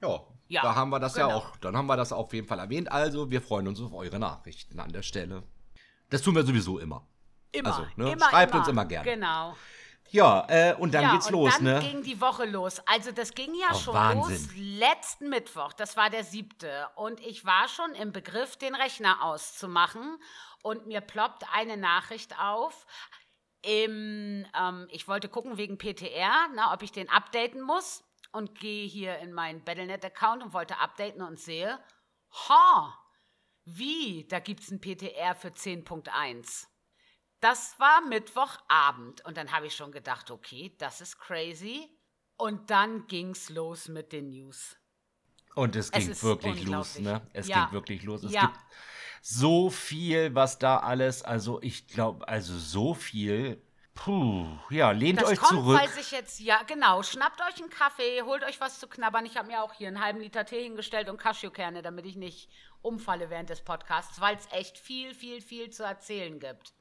Ja, 0.02 0.20
Ja, 0.48 0.62
da 0.62 0.74
haben 0.74 0.90
wir 0.90 0.98
das 0.98 1.16
ja 1.16 1.26
genau. 1.26 1.38
auch. 1.38 1.56
Dann 1.58 1.76
haben 1.76 1.86
wir 1.86 1.96
das 1.96 2.12
auf 2.12 2.32
jeden 2.32 2.46
Fall 2.48 2.58
erwähnt. 2.58 2.90
Also, 2.90 3.30
wir 3.30 3.40
freuen 3.40 3.68
uns 3.68 3.80
auf 3.80 3.92
eure 3.92 4.18
Nachrichten 4.18 4.80
an 4.80 4.90
der 4.92 5.02
Stelle. 5.02 5.44
Das 6.10 6.22
tun 6.22 6.34
wir 6.34 6.42
sowieso 6.44 6.78
immer. 6.80 7.06
Immer. 7.52 7.68
Also, 7.68 7.86
ne, 7.96 8.12
immer 8.12 8.28
schreibt 8.28 8.54
uns 8.54 8.66
immer 8.68 8.84
gerne. 8.84 9.08
Genau. 9.08 9.54
Ja, 10.10 10.44
äh, 10.48 10.74
und 10.74 10.92
dann 10.92 11.04
ja, 11.04 11.12
geht's 11.12 11.26
und 11.28 11.32
los, 11.32 11.54
dann 11.54 11.64
ne? 11.64 11.80
ging 11.80 12.02
die 12.02 12.20
Woche 12.20 12.44
los. 12.44 12.82
Also 12.84 13.12
das 13.12 13.32
ging 13.32 13.54
ja 13.54 13.68
Oh, 13.72 13.78
schon 13.78 13.94
Wahnsinn. 13.94 14.36
los 14.36 14.48
letzten 14.56 15.30
Mittwoch. 15.30 15.72
Das 15.72 15.96
war 15.96 16.10
der 16.10 16.22
siebte. 16.24 16.86
Und 16.96 17.18
ich 17.20 17.46
war 17.46 17.66
schon 17.68 17.94
im 17.94 18.12
Begriff, 18.12 18.56
den 18.56 18.74
Rechner 18.74 19.22
auszumachen. 19.24 20.18
Und 20.62 20.86
mir 20.86 21.00
ploppt 21.00 21.44
eine 21.54 21.76
Nachricht 21.78 22.38
auf. 22.38 22.86
Im, 23.62 24.46
ähm, 24.58 24.88
ich 24.90 25.06
wollte 25.08 25.28
gucken 25.28 25.56
wegen 25.56 25.78
PTR, 25.78 26.48
na, 26.54 26.72
ob 26.74 26.82
ich 26.82 26.92
den 26.92 27.08
updaten 27.08 27.62
muss. 27.62 28.04
Und 28.34 28.58
gehe 28.58 28.86
hier 28.88 29.18
in 29.18 29.34
meinen 29.34 29.62
Battlenet-Account 29.62 30.42
und 30.42 30.52
wollte 30.54 30.78
updaten 30.78 31.20
und 31.20 31.38
sehe, 31.38 31.78
ha, 32.48 32.98
wie, 33.64 34.26
da 34.26 34.38
gibt 34.40 34.60
es 34.62 34.70
ein 34.70 34.80
PTR 34.80 35.34
für 35.34 35.52
10.1. 35.52 36.66
Das 37.40 37.78
war 37.78 38.00
Mittwochabend 38.00 39.24
und 39.26 39.36
dann 39.36 39.52
habe 39.52 39.66
ich 39.66 39.76
schon 39.76 39.92
gedacht, 39.92 40.30
okay, 40.30 40.74
das 40.78 41.00
ist 41.02 41.18
crazy. 41.18 41.90
Und 42.38 42.70
dann 42.70 43.06
ging's 43.06 43.50
los 43.50 43.88
mit 43.88 44.12
den 44.12 44.30
News. 44.30 44.76
Und 45.54 45.76
es 45.76 45.90
Es 45.90 46.04
ging 46.04 46.08
ist 46.08 46.22
wirklich 46.22 46.64
los, 46.64 46.98
ne? 46.98 47.28
Es 47.34 47.48
Ja. 47.48 47.64
ging 47.66 47.72
wirklich 47.72 48.02
los. 48.04 48.22
Es 48.22 48.32
Ja. 48.32 48.40
gibt 48.42 48.58
so 49.24 49.70
viel, 49.70 50.34
was 50.34 50.58
da 50.58 50.78
alles, 50.78 51.22
also 51.22 51.62
ich 51.62 51.86
glaube, 51.86 52.26
also 52.26 52.58
so 52.58 52.92
viel. 52.92 53.62
Puh, 53.94 54.46
ja, 54.70 54.90
lehnt 54.90 55.20
Das 55.20 55.28
euch 55.28 55.38
kommt, 55.38 55.60
zurück. 55.60 55.78
weil 55.78 55.88
sich 55.90 56.10
jetzt, 56.10 56.40
ja, 56.40 56.62
genau, 56.64 57.02
schnappt 57.04 57.40
euch 57.42 57.60
einen 57.60 57.70
Kaffee, 57.70 58.22
holt 58.22 58.42
euch 58.42 58.60
was 58.60 58.80
zu 58.80 58.88
knabbern. 58.88 59.24
Ich 59.24 59.36
habe 59.36 59.46
mir 59.48 59.62
auch 59.62 59.74
hier 59.74 59.88
einen 59.88 60.02
halben 60.02 60.18
Liter 60.18 60.44
Tee 60.44 60.64
hingestellt 60.64 61.08
und 61.08 61.18
Cashewkerne, 61.18 61.82
damit 61.82 62.04
ich 62.06 62.16
nicht 62.16 62.48
umfalle 62.80 63.30
während 63.30 63.48
des 63.50 63.60
Podcasts, 63.60 64.20
weil 64.20 64.34
es 64.36 64.50
echt 64.50 64.76
viel, 64.76 65.14
viel, 65.14 65.40
viel 65.40 65.70
zu 65.70 65.84
erzählen 65.84 66.40
gibt. 66.40 66.72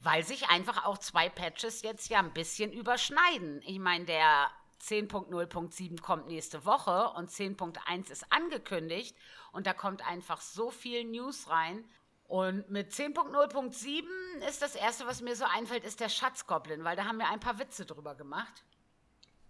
Weil 0.00 0.24
sich 0.24 0.50
einfach 0.50 0.84
auch 0.84 0.98
zwei 0.98 1.30
Patches 1.30 1.80
jetzt 1.82 2.10
ja 2.10 2.18
ein 2.18 2.34
bisschen 2.34 2.70
überschneiden. 2.70 3.62
Ich 3.64 3.78
meine, 3.78 4.04
der 4.04 4.50
10.0.7 4.82 6.00
kommt 6.00 6.26
nächste 6.26 6.64
Woche 6.64 7.10
und 7.16 7.30
10.1 7.30 8.10
ist 8.10 8.32
angekündigt 8.32 9.16
und 9.52 9.66
da 9.66 9.72
kommt 9.72 10.06
einfach 10.06 10.40
so 10.40 10.70
viel 10.70 11.04
News 11.04 11.48
rein. 11.48 11.84
Und 12.28 12.68
mit 12.70 12.92
10.0.7 12.92 14.04
ist 14.48 14.60
das 14.60 14.74
erste, 14.74 15.06
was 15.06 15.22
mir 15.22 15.36
so 15.36 15.44
einfällt, 15.44 15.84
ist 15.84 16.00
der 16.00 16.08
Schatzgoblin, 16.08 16.82
weil 16.82 16.96
da 16.96 17.04
haben 17.04 17.18
wir 17.18 17.28
ein 17.28 17.40
paar 17.40 17.58
Witze 17.58 17.86
drüber 17.86 18.14
gemacht. 18.14 18.64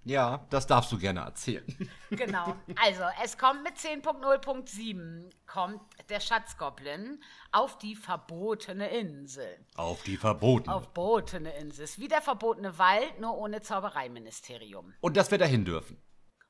Ja, 0.06 0.46
das 0.50 0.68
darfst 0.68 0.92
du 0.92 0.98
gerne 0.98 1.20
erzählen. 1.20 1.66
Genau. 2.08 2.54
Also, 2.80 3.02
es 3.24 3.36
kommt 3.36 3.64
mit 3.64 3.74
10.0.7 3.74 5.28
kommt 5.44 5.82
der 6.08 6.20
Schatzgoblin 6.20 7.20
auf 7.50 7.78
die 7.78 7.96
verbotene 7.96 8.88
Insel. 8.90 9.66
Auf 9.74 10.04
die 10.04 10.16
Verboten. 10.16 10.70
Auf 10.70 10.84
verbotene 10.84 11.52
Insel. 11.56 11.82
Ist 11.82 11.98
wie 11.98 12.06
der 12.06 12.22
verbotene 12.22 12.78
Wald, 12.78 13.18
nur 13.18 13.36
ohne 13.36 13.60
Zaubereiministerium. 13.60 14.94
Und 15.00 15.16
dass 15.16 15.32
wir 15.32 15.38
dahin 15.38 15.64
dürfen. 15.64 16.00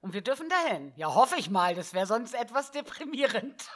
Und 0.03 0.12
wir 0.12 0.21
dürfen 0.21 0.51
dahin. 0.51 0.92
Ja, 0.97 1.14
hoffe 1.14 1.37
ich 1.38 1.49
mal. 1.49 1.75
Das 1.75 1.95
wäre 1.95 2.07
sonst 2.07 2.35
etwas 2.35 2.71
deprimierend. 2.73 3.71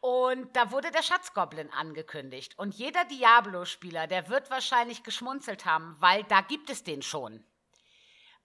Und 0.00 0.54
da 0.54 0.70
wurde 0.70 0.92
der 0.92 1.02
Schatzgoblin 1.02 1.72
angekündigt. 1.72 2.56
Und 2.56 2.72
jeder 2.76 3.04
Diablo-Spieler, 3.06 4.06
der 4.06 4.28
wird 4.28 4.48
wahrscheinlich 4.48 5.02
geschmunzelt 5.02 5.64
haben, 5.66 5.96
weil 5.98 6.22
da 6.22 6.40
gibt 6.40 6.70
es 6.70 6.84
den 6.84 7.02
schon. 7.02 7.44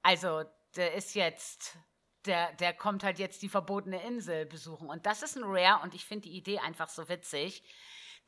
Also, 0.04 0.44
der 0.76 0.94
ist 0.94 1.16
jetzt, 1.16 1.78
der, 2.26 2.54
der 2.54 2.74
kommt 2.74 3.04
halt 3.04 3.20
jetzt 3.20 3.42
die 3.42 3.50
verbotene 3.50 4.04
Insel 4.04 4.46
besuchen. 4.46 4.90
Und 4.90 5.06
das 5.06 5.24
ist 5.24 5.38
ein 5.38 5.44
Rare 5.46 5.82
und 5.84 5.94
ich 5.94 6.06
finde 6.06 6.30
die 6.30 6.38
Idee 6.38 6.60
einfach 6.60 6.90
so 6.90 7.10
witzig. 7.10 7.64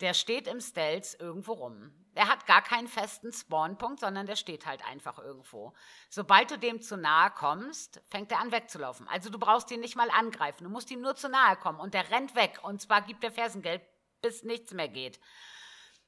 Der 0.02 0.14
steht 0.14 0.48
im 0.48 0.60
Stealth 0.60 1.16
irgendwo 1.20 1.54
rum. 1.54 1.94
Der 2.16 2.28
hat 2.28 2.46
gar 2.48 2.62
keinen 2.62 2.90
festen 2.90 3.32
Spawnpunkt, 3.32 4.02
sondern 4.02 4.26
der 4.26 4.36
steht 4.36 4.66
halt 4.66 4.86
einfach 4.86 5.20
irgendwo. 5.20 5.74
Sobald 6.10 6.52
du 6.52 6.58
dem 6.58 6.82
zu 6.82 6.98
nahe 6.98 7.32
kommst, 7.32 8.02
fängt 8.10 8.32
er 8.32 8.40
an 8.40 8.52
wegzulaufen. 8.52 9.08
Also 9.08 9.30
du 9.30 9.40
brauchst 9.40 9.72
ihn 9.72 9.80
nicht 9.80 9.96
mal 9.96 10.10
angreifen. 10.10 10.66
Du 10.66 10.70
musst 10.70 10.92
ihm 10.92 11.00
nur 11.00 11.16
zu 11.16 11.30
nahe 11.30 11.56
kommen 11.56 11.80
und 11.80 11.94
der 11.94 12.10
rennt 12.10 12.36
weg. 12.36 12.60
Und 12.64 12.82
zwar 12.82 13.04
gibt 13.04 13.24
er 13.24 13.32
Fersengeld, 13.32 13.82
bis 14.22 14.44
nichts 14.44 14.74
mehr 14.74 14.90
geht. 14.90 15.20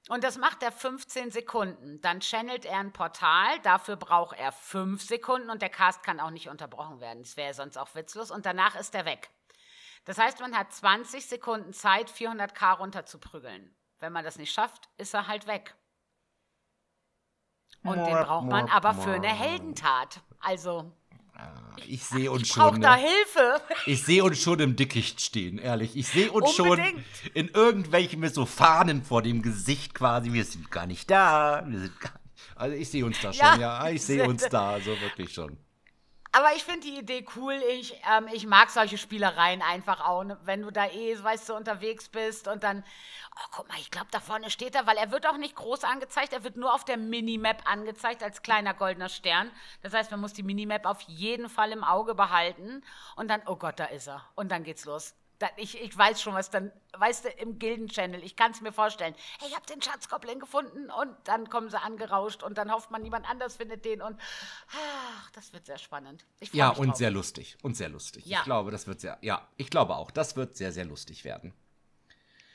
Und 0.09 0.23
das 0.23 0.37
macht 0.37 0.63
er 0.63 0.71
15 0.71 1.31
Sekunden. 1.31 1.99
Dann 2.01 2.21
channelt 2.21 2.65
er 2.65 2.79
ein 2.79 2.93
Portal. 2.93 3.59
Dafür 3.63 3.97
braucht 3.97 4.37
er 4.37 4.51
5 4.51 5.01
Sekunden 5.01 5.49
und 5.49 5.61
der 5.61 5.69
Cast 5.69 6.01
kann 6.03 6.19
auch 6.19 6.29
nicht 6.29 6.47
unterbrochen 6.47 7.01
werden. 7.01 7.23
Das 7.23 7.35
wäre 7.35 7.53
sonst 7.53 7.77
auch 7.77 7.93
witzlos. 7.93 8.31
Und 8.31 8.45
danach 8.45 8.75
ist 8.75 8.95
er 8.95 9.05
weg. 9.05 9.29
Das 10.05 10.17
heißt, 10.17 10.39
man 10.39 10.57
hat 10.57 10.71
20 10.71 11.25
Sekunden 11.25 11.73
Zeit, 11.73 12.09
400k 12.09 12.77
runterzuprügeln. 12.77 13.75
Wenn 13.99 14.13
man 14.13 14.23
das 14.23 14.37
nicht 14.37 14.53
schafft, 14.53 14.87
ist 14.97 15.13
er 15.13 15.27
halt 15.27 15.47
weg. 15.47 15.75
Und 17.83 17.97
den 17.97 18.15
braucht 18.15 18.47
man 18.47 18.69
aber 18.69 18.93
für 18.93 19.13
eine 19.13 19.27
Heldentat. 19.27 20.21
Also, 20.39 20.91
Ich 21.89 22.03
sehe 22.03 22.31
uns 22.31 22.43
ich 22.43 22.51
schon. 22.51 22.81
da 22.81 22.95
Ne? 22.97 23.03
Hilfe. 23.03 23.61
Ich 23.85 24.03
sehe 24.03 24.23
uns 24.23 24.41
schon 24.41 24.59
im 24.59 24.75
Dickicht 24.75 25.21
stehen, 25.21 25.57
ehrlich. 25.57 25.95
Ich 25.95 26.07
sehe 26.07 26.31
uns 26.31 26.59
Unbedingt. 26.59 26.89
schon 26.89 27.31
in 27.33 27.47
irgendwelchen 27.49 28.19
mit 28.19 28.33
so 28.33 28.45
Fahnen 28.45 29.03
vor 29.03 29.21
dem 29.21 29.41
Gesicht 29.41 29.93
quasi. 29.93 30.33
Wir 30.33 30.43
sind 30.43 30.69
gar 30.71 30.85
nicht 30.85 31.09
da. 31.09 31.63
Wir 31.67 31.79
sind 31.79 31.99
gar 32.01 32.11
Also 32.55 32.75
ich 32.75 32.89
sehe 32.89 33.05
uns 33.05 33.21
da 33.21 33.31
schon, 33.31 33.45
Ja. 33.45 33.57
ja. 33.57 33.89
Ich 33.89 34.01
sehe 34.01 34.27
uns 34.27 34.43
da, 34.49 34.71
also 34.71 34.91
wirklich 34.99 35.31
schon. 35.33 35.57
Aber 36.31 36.53
ich 36.55 36.63
finde 36.63 36.81
die 36.81 36.97
Idee 36.97 37.25
cool. 37.35 37.53
Ich, 37.69 37.93
ähm, 38.11 38.27
ich 38.31 38.45
mag 38.45 38.69
solche 38.69 38.97
Spielereien 38.97 39.61
einfach 39.61 40.01
auch. 40.07 40.23
ne? 40.23 40.37
Wenn 40.43 40.61
du 40.61 40.71
da 40.71 40.85
eh, 40.87 41.21
weißt 41.21 41.49
du, 41.49 41.55
unterwegs 41.55 42.09
bist 42.09 42.47
und 42.47 42.63
dann, 42.63 42.83
oh, 43.35 43.47
guck 43.51 43.67
mal, 43.69 43.77
ich 43.79 43.91
glaube, 43.91 44.07
da 44.11 44.19
vorne 44.19 44.49
steht 44.49 44.75
er, 44.75 44.85
weil 44.87 44.97
er 44.97 45.11
wird 45.11 45.27
auch 45.27 45.37
nicht 45.37 45.55
groß 45.55 45.83
angezeigt. 45.83 46.33
Er 46.33 46.43
wird 46.43 46.57
nur 46.57 46.73
auf 46.73 46.85
der 46.85 46.97
Minimap 46.97 47.63
angezeigt 47.69 48.23
als 48.23 48.41
kleiner 48.41 48.73
goldener 48.73 49.09
Stern. 49.09 49.51
Das 49.81 49.93
heißt, 49.93 50.11
man 50.11 50.19
muss 50.19 50.33
die 50.33 50.43
Minimap 50.43 50.85
auf 50.85 51.01
jeden 51.01 51.49
Fall 51.49 51.71
im 51.71 51.83
Auge 51.83 52.15
behalten. 52.15 52.83
Und 53.15 53.29
dann, 53.29 53.41
oh 53.45 53.55
Gott, 53.55 53.79
da 53.79 53.85
ist 53.85 54.07
er. 54.07 54.23
Und 54.35 54.51
dann 54.51 54.63
geht's 54.63 54.85
los. 54.85 55.15
Ich, 55.57 55.79
ich 55.79 55.95
weiß 55.95 56.21
schon, 56.21 56.33
was 56.33 56.49
dann, 56.49 56.71
weißt 56.97 57.25
du, 57.25 57.29
im 57.29 57.59
Gilden-Channel, 57.59 58.23
ich 58.23 58.35
kann 58.35 58.51
es 58.51 58.61
mir 58.61 58.71
vorstellen. 58.71 59.13
Hey, 59.39 59.49
ich 59.49 59.55
habe 59.55 59.65
den 59.67 59.81
Schatzgoblin 59.81 60.39
gefunden 60.39 60.89
und 60.89 61.15
dann 61.25 61.49
kommen 61.49 61.69
sie 61.69 61.79
angerauscht 61.79 62.41
und 62.41 62.57
dann 62.57 62.71
hofft 62.71 62.89
man, 62.89 63.03
niemand 63.03 63.29
anders 63.29 63.57
findet 63.57 63.85
den 63.85 64.01
und 64.01 64.19
ach, 64.71 65.31
das 65.31 65.53
wird 65.53 65.67
sehr 65.67 65.77
spannend. 65.77 66.25
Ja, 66.53 66.69
und 66.69 66.87
drauf. 66.87 66.97
sehr 66.97 67.11
lustig. 67.11 67.57
Und 67.61 67.77
sehr 67.77 67.89
lustig. 67.89 68.25
Ja. 68.25 68.39
Ich 68.39 68.45
glaube, 68.45 68.71
das 68.71 68.87
wird 68.87 68.99
sehr, 68.99 69.19
ja, 69.21 69.47
ich 69.57 69.69
glaube 69.69 69.95
auch, 69.95 70.09
das 70.09 70.35
wird 70.35 70.57
sehr, 70.57 70.71
sehr 70.71 70.85
lustig 70.85 71.23
werden. 71.23 71.53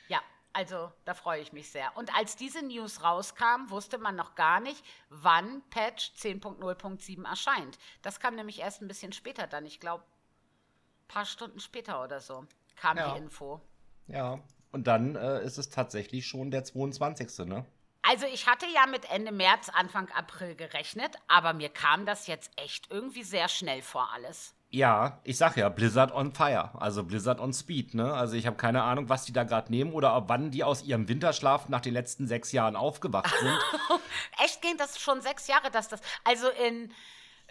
Ja, 0.09 0.21
also 0.51 0.91
da 1.05 1.13
freue 1.13 1.41
ich 1.41 1.53
mich 1.53 1.69
sehr. 1.69 1.95
Und 1.95 2.13
als 2.15 2.35
diese 2.35 2.61
News 2.61 3.01
rauskam, 3.01 3.69
wusste 3.69 3.97
man 3.97 4.17
noch 4.17 4.35
gar 4.35 4.59
nicht, 4.59 4.83
wann 5.09 5.61
Patch 5.69 6.11
10.0.7 6.17 7.25
erscheint. 7.25 7.77
Das 8.01 8.19
kam 8.19 8.35
nämlich 8.35 8.59
erst 8.59 8.81
ein 8.81 8.89
bisschen 8.89 9.13
später 9.13 9.47
dann, 9.47 9.65
ich 9.65 9.79
glaube, 9.79 10.03
ein 10.03 11.07
paar 11.07 11.25
Stunden 11.25 11.59
später 11.59 12.03
oder 12.03 12.19
so, 12.19 12.45
kam 12.75 12.97
Ja. 12.97 13.13
die 13.13 13.19
Info. 13.19 13.61
Ja. 14.07 14.39
Und 14.71 14.87
dann 14.87 15.15
äh, 15.15 15.43
ist 15.43 15.57
es 15.57 15.69
tatsächlich 15.69 16.25
schon 16.25 16.49
der 16.51 16.63
22. 16.63 17.45
Ne? 17.47 17.65
Also 18.01 18.25
ich 18.25 18.47
hatte 18.47 18.65
ja 18.73 18.85
mit 18.87 19.09
Ende 19.11 19.31
März, 19.31 19.69
Anfang 19.69 20.09
April 20.09 20.55
gerechnet, 20.55 21.15
aber 21.27 21.53
mir 21.53 21.69
kam 21.69 22.05
das 22.05 22.27
jetzt 22.27 22.51
echt 22.57 22.89
irgendwie 22.91 23.23
sehr 23.23 23.47
schnell 23.49 23.81
vor 23.81 24.09
alles. 24.13 24.55
Ja, 24.69 25.19
ich 25.23 25.37
sag 25.37 25.55
ja, 25.55 25.69
Blizzard 25.69 26.11
on 26.11 26.33
Fire, 26.33 26.71
also 26.81 27.03
Blizzard 27.03 27.39
on 27.39 27.53
Speed, 27.53 27.93
ne? 27.93 28.11
Also 28.11 28.35
ich 28.35 28.47
habe 28.47 28.57
keine 28.57 28.81
Ahnung, 28.81 29.07
was 29.07 29.23
die 29.23 29.31
da 29.31 29.43
gerade 29.43 29.69
nehmen 29.71 29.93
oder 29.93 30.09
ab 30.13 30.23
wann 30.27 30.49
die 30.49 30.63
aus 30.63 30.81
ihrem 30.81 31.07
Winterschlaf 31.07 31.69
nach 31.69 31.81
den 31.81 31.93
letzten 31.93 32.25
sechs 32.27 32.51
Jahren 32.51 32.75
aufgewacht 32.75 33.31
sind. 33.39 33.59
Echt 34.43 34.63
ging 34.63 34.75
das 34.77 34.99
schon 34.99 35.21
sechs 35.21 35.45
Jahre, 35.45 35.69
dass 35.69 35.89
das. 35.89 36.01
Also 36.23 36.47
in 36.49 36.91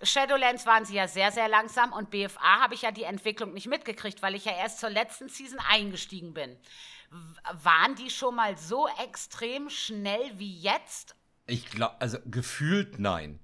Shadowlands 0.02 0.66
waren 0.66 0.84
sie 0.84 0.94
ja 0.94 1.08
sehr, 1.08 1.30
sehr 1.30 1.48
langsam 1.48 1.92
und 1.92 2.10
BFA 2.10 2.60
habe 2.60 2.74
ich 2.74 2.82
ja 2.82 2.90
die 2.90 3.04
Entwicklung 3.04 3.52
nicht 3.52 3.68
mitgekriegt, 3.68 4.22
weil 4.22 4.34
ich 4.34 4.44
ja 4.44 4.52
erst 4.52 4.80
zur 4.80 4.90
letzten 4.90 5.28
Season 5.28 5.60
eingestiegen 5.70 6.34
bin. 6.34 6.56
Waren 7.52 7.94
die 7.94 8.10
schon 8.10 8.34
mal 8.34 8.56
so 8.56 8.88
extrem 9.04 9.68
schnell 9.68 10.38
wie 10.38 10.58
jetzt? 10.58 11.14
Ich 11.46 11.66
glaube, 11.66 12.00
also 12.00 12.18
gefühlt 12.24 12.98
nein. 12.98 13.38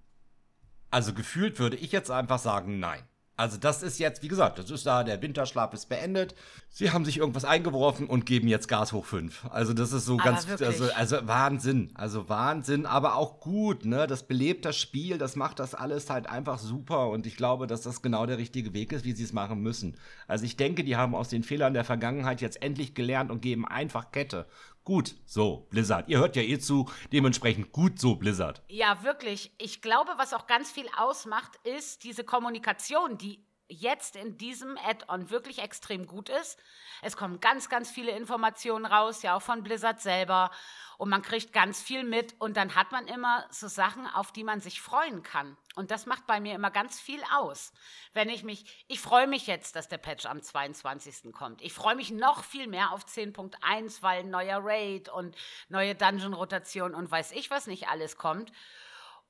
Also 0.91 1.13
gefühlt 1.13 1.59
würde 1.59 1.77
ich 1.77 1.93
jetzt 1.93 2.11
einfach 2.11 2.39
sagen 2.39 2.79
nein. 2.79 3.07
Also 3.39 3.57
das 3.57 3.85
ist 3.85 4.01
jetzt, 4.01 4.25
wie 4.25 4.29
gesagt, 4.29 4.59
das 4.59 4.69
ist 4.69 4.85
da, 4.85 5.05
der 5.05 5.23
Winterschlaf 5.23 5.73
ist 5.73 5.89
beendet. 5.89 6.35
Sie 6.71 6.91
haben 6.91 7.05
sich 7.05 7.19
irgendwas 7.19 7.45
eingeworfen 7.45 8.09
und 8.09 8.27
geben 8.27 8.49
jetzt 8.49 8.67
Gas 8.67 8.93
hoch 8.93 9.05
5. 9.05 9.47
Also 9.51 9.73
das 9.75 9.93
ist 9.93 10.07
so 10.07 10.15
Aber 10.19 10.33
ganz, 10.33 10.61
also, 10.61 10.91
also 10.93 11.17
Wahnsinn. 11.23 11.93
Also 11.95 12.29
Wahnsinn, 12.29 12.85
aber 12.85 13.15
auch 13.15 13.39
gut, 13.39 13.85
ne? 13.85 14.09
Das 14.09 14.27
belebt 14.27 14.65
das 14.65 14.77
Spiel, 14.77 15.19
das 15.19 15.37
macht 15.37 15.61
das 15.61 15.77
alles 15.77 16.11
halt 16.11 16.29
einfach 16.29 16.59
super. 16.59 17.11
Und 17.11 17.27
ich 17.29 17.37
glaube, 17.37 17.69
dass 17.69 17.83
das 17.83 18.03
genau 18.03 18.27
der 18.27 18.39
richtige 18.39 18.75
Weg 18.75 18.91
ist, 18.91 19.05
wie 19.05 19.13
sie 19.13 19.23
es 19.23 19.33
machen 19.33 19.61
müssen. 19.61 19.97
Also 20.27 20.45
ich 20.45 20.57
denke, 20.57 20.83
die 20.83 20.97
haben 20.97 21.15
aus 21.15 21.29
den 21.29 21.45
Fehlern 21.45 21.75
der 21.75 21.85
Vergangenheit 21.85 22.41
jetzt 22.41 22.61
endlich 22.61 22.97
gelernt 22.97 23.31
und 23.31 23.41
geben 23.41 23.69
einfach 23.69 24.11
Kette. 24.11 24.47
Gut, 24.89 25.17
so, 25.27 25.67
Blizzard. 25.69 26.09
Ihr 26.09 26.19
hört 26.19 26.35
ja 26.35 26.41
eh 26.41 26.59
zu, 26.59 26.91
dementsprechend 27.13 27.73
gut 27.73 28.01
so, 28.01 28.15
Blizzard. 28.15 28.63
Ja, 28.71 29.03
wirklich. 29.03 29.53
Ich 29.59 29.83
glaube, 29.83 30.13
was 30.17 30.33
auch 30.33 30.47
ganz 30.47 30.71
viel 30.71 30.87
ausmacht, 30.97 31.57
ist 31.63 32.05
diese 32.05 32.25
Kommunikation, 32.25 33.19
die 33.19 33.45
jetzt 33.69 34.17
in 34.17 34.39
diesem 34.39 34.77
Add-on 34.79 35.31
wirklich 35.31 35.61
extrem 35.61 36.07
gut 36.07 36.29
ist. 36.29 36.59
Es 37.03 37.17
kommen 37.17 37.41
ganz, 37.41 37.69
ganz 37.69 37.91
viele 37.91 38.13
Informationen 38.13 38.87
raus, 38.87 39.23
ja 39.23 39.37
auch 39.37 39.43
von 39.43 39.63
Blizzard 39.63 40.01
selber. 40.01 40.51
Und 40.97 41.11
man 41.11 41.23
kriegt 41.23 41.53
ganz 41.53 41.81
viel 41.81 42.03
mit. 42.03 42.35
Und 42.41 42.57
dann 42.57 42.75
hat 42.75 42.91
man 42.91 43.07
immer 43.07 43.47
so 43.51 43.69
Sachen, 43.69 44.07
auf 44.07 44.33
die 44.33 44.43
man 44.43 44.61
sich 44.61 44.81
freuen 44.81 45.23
kann. 45.23 45.57
Und 45.77 45.91
das 45.93 46.07
macht 46.07 46.27
bei 46.27 46.41
mir 46.41 46.55
immer 46.55 46.71
ganz 46.71 46.99
viel 46.99 47.21
aus. 47.37 47.73
Wenn 48.15 48.29
ich 48.29 48.43
mich, 48.43 48.85
ich 48.89 49.01
freue 49.01 49.29
mich 49.29 49.47
jetzt, 49.47 49.77
dass 49.77 49.89
der 49.89 49.99
Patch 49.99 50.27
am 50.27 50.43
22. 50.43 51.33
kommt. 51.33 51.63
Ich 51.63 51.73
freue 51.73 51.95
mich 51.95 52.11
noch 52.11 52.43
viel 52.43 52.67
mehr 52.67 52.93
auf 52.93 53.05
10.1, 53.05 54.03
weil 54.03 54.25
neuer 54.25 54.61
Raid 54.63 55.09
und 55.09 55.37
neue 55.69 55.95
Dungeon-Rotation 55.95 56.95
und 56.95 57.11
weiß 57.11 57.33
ich 57.33 57.51
was 57.51 57.69
nicht 57.69 57.89
alles 57.89 58.17
kommt. 58.17 58.51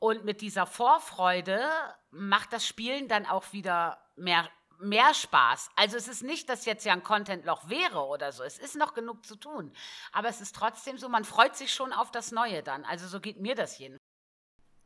Und 0.00 0.24
mit 0.24 0.40
dieser 0.40 0.66
Vorfreude 0.66 1.60
macht 2.10 2.52
das 2.52 2.66
Spielen 2.66 3.08
dann 3.08 3.26
auch 3.26 3.52
wieder 3.52 3.98
mehr, 4.16 4.48
mehr 4.78 5.12
Spaß. 5.12 5.70
Also 5.76 5.96
es 5.96 6.08
ist 6.08 6.22
nicht, 6.22 6.48
dass 6.48 6.66
jetzt 6.66 6.84
ja 6.84 6.92
ein 6.92 7.02
Content-Loch 7.02 7.68
wäre 7.68 8.06
oder 8.06 8.30
so. 8.32 8.44
Es 8.44 8.58
ist 8.58 8.76
noch 8.76 8.94
genug 8.94 9.24
zu 9.26 9.36
tun. 9.36 9.72
Aber 10.12 10.28
es 10.28 10.40
ist 10.40 10.54
trotzdem 10.54 10.98
so, 10.98 11.08
man 11.08 11.24
freut 11.24 11.56
sich 11.56 11.72
schon 11.72 11.92
auf 11.92 12.10
das 12.10 12.30
Neue 12.30 12.62
dann. 12.62 12.84
Also 12.84 13.08
so 13.08 13.20
geht 13.20 13.40
mir 13.40 13.54
das 13.54 13.78
jedenfalls. 13.78 13.98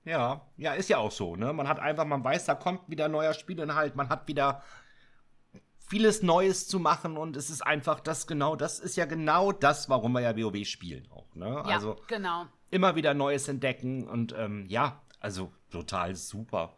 Ja, 0.04 0.48
ja, 0.56 0.74
ist 0.74 0.88
ja 0.88 0.98
auch 0.98 1.12
so, 1.12 1.36
ne? 1.36 1.52
Man 1.52 1.68
hat 1.68 1.78
einfach, 1.78 2.04
man 2.04 2.24
weiß, 2.24 2.46
da 2.46 2.56
kommt 2.56 2.88
wieder 2.88 3.08
neuer 3.08 3.34
Spielinhalt, 3.34 3.94
man 3.94 4.08
hat 4.08 4.26
wieder 4.26 4.62
vieles 5.78 6.22
Neues 6.22 6.66
zu 6.66 6.80
machen 6.80 7.16
und 7.16 7.36
es 7.36 7.50
ist 7.50 7.60
einfach 7.60 8.00
das 8.00 8.26
genau, 8.26 8.56
das 8.56 8.80
ist 8.80 8.96
ja 8.96 9.04
genau 9.04 9.52
das, 9.52 9.88
warum 9.88 10.12
wir 10.12 10.20
ja 10.20 10.36
WoW 10.36 10.66
spielen 10.66 11.08
auch, 11.12 11.32
ne? 11.34 11.62
Ja, 11.66 11.74
Also 11.76 11.96
genau. 12.08 12.46
Immer 12.72 12.96
wieder 12.96 13.14
Neues 13.14 13.46
entdecken 13.46 14.08
und 14.08 14.34
ähm, 14.36 14.66
ja, 14.66 15.00
also 15.20 15.52
total 15.70 16.16
super. 16.16 16.74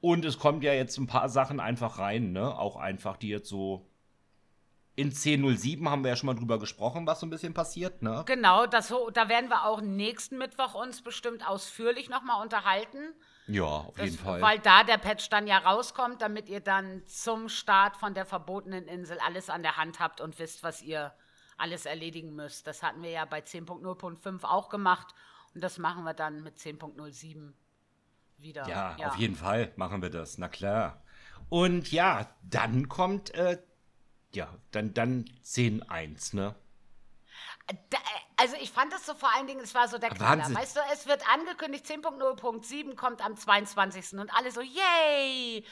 Und 0.00 0.24
es 0.24 0.38
kommt 0.38 0.62
ja 0.62 0.72
jetzt 0.72 0.96
ein 0.96 1.06
paar 1.06 1.28
Sachen 1.28 1.60
einfach 1.60 1.98
rein, 1.98 2.32
ne? 2.32 2.56
Auch 2.56 2.76
einfach, 2.76 3.16
die 3.16 3.28
jetzt 3.28 3.48
so 3.48 3.90
in 4.94 5.12
10.07 5.12 5.90
haben 5.90 6.04
wir 6.04 6.10
ja 6.10 6.16
schon 6.16 6.28
mal 6.28 6.34
drüber 6.34 6.58
gesprochen, 6.58 7.06
was 7.06 7.20
so 7.20 7.26
ein 7.26 7.30
bisschen 7.30 7.52
passiert, 7.52 8.00
ne? 8.00 8.22
Genau, 8.26 8.66
das, 8.66 8.94
da 9.12 9.28
werden 9.28 9.50
wir 9.50 9.66
auch 9.66 9.80
nächsten 9.82 10.38
Mittwoch 10.38 10.74
uns 10.74 11.02
bestimmt 11.02 11.46
ausführlich 11.46 12.08
nochmal 12.08 12.42
unterhalten. 12.42 13.12
Ja, 13.48 13.64
auf 13.64 13.94
Das, 13.96 14.06
jeden 14.06 14.18
Fall. 14.18 14.40
Weil 14.40 14.58
da 14.60 14.84
der 14.84 14.98
Patch 14.98 15.28
dann 15.28 15.46
ja 15.46 15.58
rauskommt, 15.58 16.22
damit 16.22 16.48
ihr 16.48 16.60
dann 16.60 17.02
zum 17.06 17.48
Start 17.48 17.96
von 17.96 18.14
der 18.14 18.24
verbotenen 18.24 18.86
Insel 18.86 19.18
alles 19.18 19.50
an 19.50 19.62
der 19.62 19.76
Hand 19.76 20.00
habt 20.00 20.20
und 20.20 20.38
wisst, 20.38 20.62
was 20.62 20.80
ihr 20.80 21.12
alles 21.56 21.86
erledigen 21.86 22.34
müsst. 22.34 22.66
Das 22.66 22.82
hatten 22.82 23.02
wir 23.02 23.10
ja 23.10 23.24
bei 23.24 23.40
10.0.5 23.40 24.44
auch 24.44 24.68
gemacht 24.68 25.14
und 25.54 25.62
das 25.62 25.78
machen 25.78 26.04
wir 26.04 26.14
dann 26.14 26.42
mit 26.42 26.56
10.07 26.58 27.52
wieder. 28.38 28.68
Ja, 28.68 28.96
auf 29.06 29.16
jeden 29.16 29.36
Fall 29.36 29.72
machen 29.76 30.02
wir 30.02 30.10
das, 30.10 30.38
na 30.38 30.48
klar. 30.48 31.02
Und 31.48 31.92
ja, 31.92 32.28
dann 32.42 32.88
kommt, 32.88 33.34
äh, 33.34 33.62
ja, 34.34 34.54
dann, 34.72 34.94
dann 34.94 35.24
10.1, 35.44 36.36
ne? 36.36 36.54
Da, 37.90 37.98
also 38.36 38.56
ich 38.60 38.70
fand 38.70 38.92
das 38.92 39.06
so 39.06 39.14
vor 39.14 39.34
allen 39.34 39.46
Dingen, 39.46 39.60
es 39.60 39.74
war 39.74 39.88
so 39.88 39.98
der 39.98 40.10
Knaller. 40.10 40.42
Wahnsinn. 40.42 40.56
Weißt 40.56 40.76
du, 40.76 40.80
es 40.92 41.06
wird 41.06 41.28
angekündigt, 41.28 41.86
10.0.7 41.86 42.94
kommt 42.94 43.24
am 43.24 43.36
22. 43.36 44.18
und 44.18 44.30
alle 44.34 44.52
so, 44.52 44.60
yay! 44.60 45.64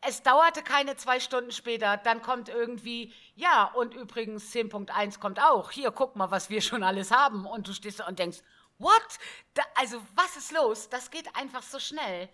Es 0.00 0.22
dauerte 0.22 0.62
keine 0.62 0.96
zwei 0.96 1.20
Stunden 1.20 1.50
später, 1.50 1.96
dann 1.96 2.22
kommt 2.22 2.48
irgendwie, 2.48 3.12
ja, 3.34 3.64
und 3.74 3.94
übrigens 3.94 4.52
10.1 4.52 5.18
kommt 5.18 5.40
auch. 5.40 5.70
Hier, 5.70 5.90
guck 5.90 6.16
mal, 6.16 6.30
was 6.30 6.50
wir 6.50 6.60
schon 6.60 6.82
alles 6.82 7.10
haben. 7.10 7.46
Und 7.46 7.66
du 7.66 7.72
stehst 7.72 8.00
da 8.00 8.06
und 8.06 8.18
denkst, 8.18 8.38
what? 8.78 9.02
Da, 9.54 9.62
also, 9.74 10.00
was 10.14 10.36
ist 10.36 10.52
los? 10.52 10.88
Das 10.88 11.10
geht 11.10 11.34
einfach 11.34 11.62
so 11.62 11.78
schnell. 11.78 12.28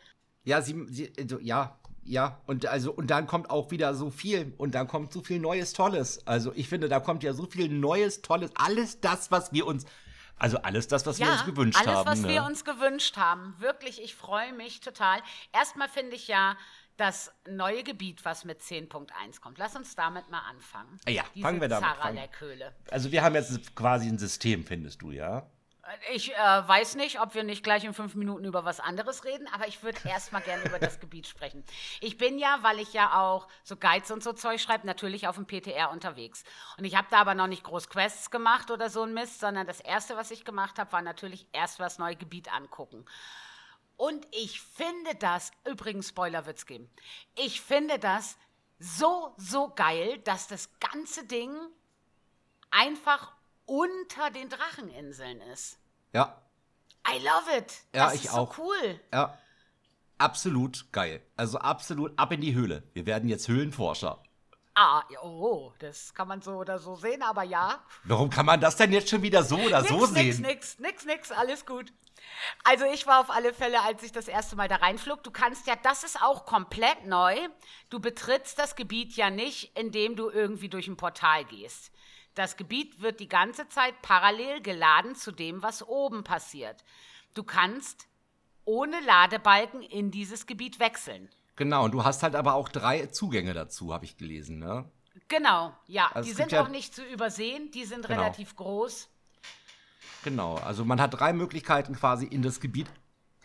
Ja, 0.45 0.61
sie, 0.61 0.87
sie 0.89 1.13
also, 1.19 1.39
ja, 1.39 1.79
ja, 2.05 2.41
und 2.47 2.67
also, 2.67 2.93
und 2.93 3.09
dann 3.09 3.27
kommt 3.27 3.51
auch 3.51 3.71
wieder 3.71 3.95
so 3.95 4.11
viel 4.11 4.55
und 4.59 4.75
dann 4.75 4.89
kommt 4.89 5.13
so 5.13 5.23
viel 5.23 5.39
Neues, 5.39 5.73
Tolles. 5.73 6.27
Also 6.27 6.53
ich 6.55 6.69
finde, 6.69 6.89
da 6.89 6.99
kommt 6.99 7.23
ja 7.23 7.33
so 7.33 7.47
viel 7.47 7.69
Neues, 7.69 8.23
Tolles, 8.23 8.51
alles 8.57 9.01
das, 9.01 9.31
was 9.31 9.53
wir 9.53 9.67
uns, 9.67 9.85
also 10.37 10.59
alles 10.59 10.89
das, 10.89 11.07
was 11.07 11.21
wir 11.21 11.31
uns 11.31 11.45
gewünscht 11.45 11.79
alles, 11.79 11.95
haben. 11.95 12.07
was 12.07 12.21
ne? 12.23 12.29
wir 12.29 12.45
uns 12.45 12.65
gewünscht 12.65 13.17
haben. 13.17 13.55
Wirklich, 13.59 14.03
ich 14.03 14.17
freue 14.17 14.53
mich 14.53 14.81
total. 14.81 15.21
Erstmal 15.53 15.89
finde 15.89 16.17
ich 16.17 16.27
ja 16.27 16.57
das 16.97 17.33
neue 17.49 17.83
Gebiet, 17.83 18.25
was 18.25 18.45
mit 18.45 18.61
10.1 18.61 19.41
kommt. 19.41 19.59
Lass 19.59 19.77
uns 19.77 19.95
damit 19.95 20.31
mal 20.31 20.43
anfangen. 20.49 21.01
Ja, 21.09 21.25
Diese 21.35 21.45
fangen 21.45 21.61
wir 21.61 21.69
damit 21.69 21.89
an. 22.01 22.19
Also 22.91 23.11
wir 23.13 23.23
haben 23.23 23.35
jetzt 23.35 23.75
quasi 23.75 24.09
ein 24.09 24.19
System, 24.19 24.65
findest 24.65 25.03
du, 25.03 25.11
ja? 25.11 25.47
Ich 26.13 26.33
äh, 26.33 26.37
weiß 26.37 26.95
nicht, 26.95 27.21
ob 27.21 27.35
wir 27.35 27.43
nicht 27.43 27.65
gleich 27.65 27.83
in 27.85 27.93
fünf 27.93 28.15
Minuten 28.15 28.45
über 28.45 28.65
was 28.65 28.79
anderes 28.79 29.25
reden, 29.25 29.49
aber 29.53 29.67
ich 29.67 29.83
würde 29.83 29.99
erstmal 30.05 30.41
gerne 30.41 30.65
über 30.65 30.79
das 30.79 31.01
Gebiet 31.01 31.27
sprechen. 31.27 31.65
Ich 32.01 32.17
bin 32.17 32.39
ja, 32.39 32.61
weil 32.63 32.79
ich 32.79 32.93
ja 32.93 33.21
auch 33.21 33.49
so 33.65 33.77
Guides 33.77 34.11
und 34.13 34.23
so 34.23 34.33
Zeug 34.33 34.61
schreibe, 34.61 34.87
natürlich 34.87 35.27
auf 35.27 35.35
dem 35.35 35.47
PTR 35.47 35.91
unterwegs. 35.91 36.45
Und 36.79 36.85
ich 36.85 36.97
habe 36.97 37.09
da 37.11 37.19
aber 37.19 37.35
noch 37.35 37.49
nicht 37.49 37.65
groß 37.65 37.89
Quests 37.89 38.31
gemacht 38.31 38.71
oder 38.71 38.91
so 38.91 39.03
ein 39.03 39.13
Mist, 39.13 39.41
sondern 39.41 39.67
das 39.67 39.81
Erste, 39.81 40.17
was 40.17 40.31
ich 40.31 40.45
gemacht 40.45 40.79
habe, 40.79 40.93
war 40.93 41.03
natürlich 41.03 41.49
erst 41.53 41.81
das 41.81 41.99
neue 41.99 42.17
Gebiet 42.17 42.53
angucken. 42.53 43.05
Und 44.03 44.27
ich 44.33 44.61
finde 44.61 45.15
das, 45.15 45.53
übrigens 45.65 46.09
Spoiler 46.09 46.45
wird's 46.45 46.67
geben, 46.67 46.91
ich 47.37 47.61
finde 47.61 48.01
das 48.01 48.37
so, 48.81 49.33
so 49.37 49.73
geil, 49.77 50.19
dass 50.25 50.49
das 50.49 50.71
ganze 50.81 51.25
Ding 51.25 51.57
einfach 52.73 53.33
unter 53.65 54.31
den 54.31 54.49
Dracheninseln 54.49 55.41
ist. 55.53 55.79
Ja, 56.13 56.43
I 57.09 57.19
love 57.19 57.57
it. 57.57 57.75
Ja, 57.95 58.07
das 58.07 58.15
ich 58.17 58.25
ist 58.25 58.35
auch. 58.35 58.57
so 58.57 58.65
cool. 58.65 59.01
ja. 59.13 59.39
Absolut 60.19 60.91
geil. 60.91 61.25
Also 61.37 61.59
absolut 61.59 62.19
ab 62.19 62.33
in 62.33 62.41
die 62.41 62.55
Höhle. 62.55 62.83
Wir 62.95 63.07
werden 63.07 63.29
jetzt 63.29 63.47
Höhlenforscher. 63.47 64.21
Ah, 64.75 65.03
oh, 65.23 65.73
das 65.81 66.15
kann 66.15 66.29
man 66.29 66.41
so 66.41 66.53
oder 66.53 66.79
so 66.79 66.95
sehen, 66.95 67.23
aber 67.23 67.43
ja. 67.43 67.85
Warum 68.05 68.31
kann 68.31 68.47
man 68.47 68.61
das 68.61 68.77
denn 68.77 68.93
jetzt 68.93 69.11
schon 69.11 69.23
wieder 69.23 69.43
so 69.43 69.59
oder 69.59 69.85
so 69.85 70.07
nix, 70.07 70.13
sehen? 70.13 70.43
nix, 70.43 70.79
nix, 70.79 70.79
nix, 70.79 71.05
nix, 71.05 71.33
alles 71.33 71.67
gut. 71.67 71.93
Also 72.65 72.85
ich 72.87 73.07
war 73.07 73.21
auf 73.21 73.31
alle 73.31 73.53
Fälle, 73.53 73.83
als 73.83 74.03
ich 74.03 74.13
das 74.13 74.29
erste 74.29 74.57
Mal 74.57 74.69
da 74.69 74.77
reinflog, 74.77 75.23
du 75.23 75.31
kannst 75.31 75.67
ja, 75.67 75.77
das 75.77 76.05
ist 76.05 76.23
auch 76.23 76.47
komplett 76.47 77.07
neu, 77.07 77.37
du 77.91 78.01
betrittst 78.01 78.59
das 78.59 78.77
Gebiet 78.77 79.15
ja 79.15 79.29
nicht, 79.29 79.77
indem 79.77 80.17
du 80.17 80.31
irgendwie 80.31 80.69
durch 80.69 80.89
ein 80.89 80.97
Portal 80.97 81.45
gehst. 81.45 81.91
Das 82.35 82.57
Gebiet 82.57 83.03
wird 83.03 83.21
die 83.21 83.29
ganze 83.29 83.69
Zeit 83.69 84.01
parallel 84.01 84.63
geladen 84.63 85.15
zu 85.15 85.33
dem, 85.33 85.63
was 85.63 85.87
oben 85.87 86.25
passiert. 86.25 86.83
Du 87.35 87.45
kannst 87.45 88.09
ohne 88.65 89.01
Ladebalken 89.01 89.83
in 89.83 90.11
dieses 90.11 90.47
Gebiet 90.47 90.79
wechseln. 90.79 91.29
Genau, 91.57 91.85
und 91.85 91.93
du 91.93 92.05
hast 92.05 92.23
halt 92.23 92.35
aber 92.35 92.55
auch 92.55 92.69
drei 92.69 93.07
Zugänge 93.07 93.53
dazu, 93.53 93.93
habe 93.93 94.05
ich 94.05 94.17
gelesen, 94.17 94.59
ne? 94.59 94.91
Genau, 95.29 95.75
ja. 95.87 96.11
Also 96.15 96.29
die 96.29 96.35
sind 96.35 96.53
ja- 96.53 96.63
auch 96.63 96.69
nicht 96.69 96.95
zu 96.95 97.05
übersehen, 97.05 97.71
die 97.71 97.85
sind 97.85 98.07
Genau. 98.07 98.21
relativ 98.21 98.57
groß. 98.57 99.09
Genau, 100.25 100.57
also 100.57 100.85
man 100.85 101.01
hat 101.01 101.15
drei 101.19 101.33
Möglichkeiten 101.33 101.95
quasi 101.95 102.27
in 102.27 102.43
das 102.43 102.61
Gebiet 102.61 102.89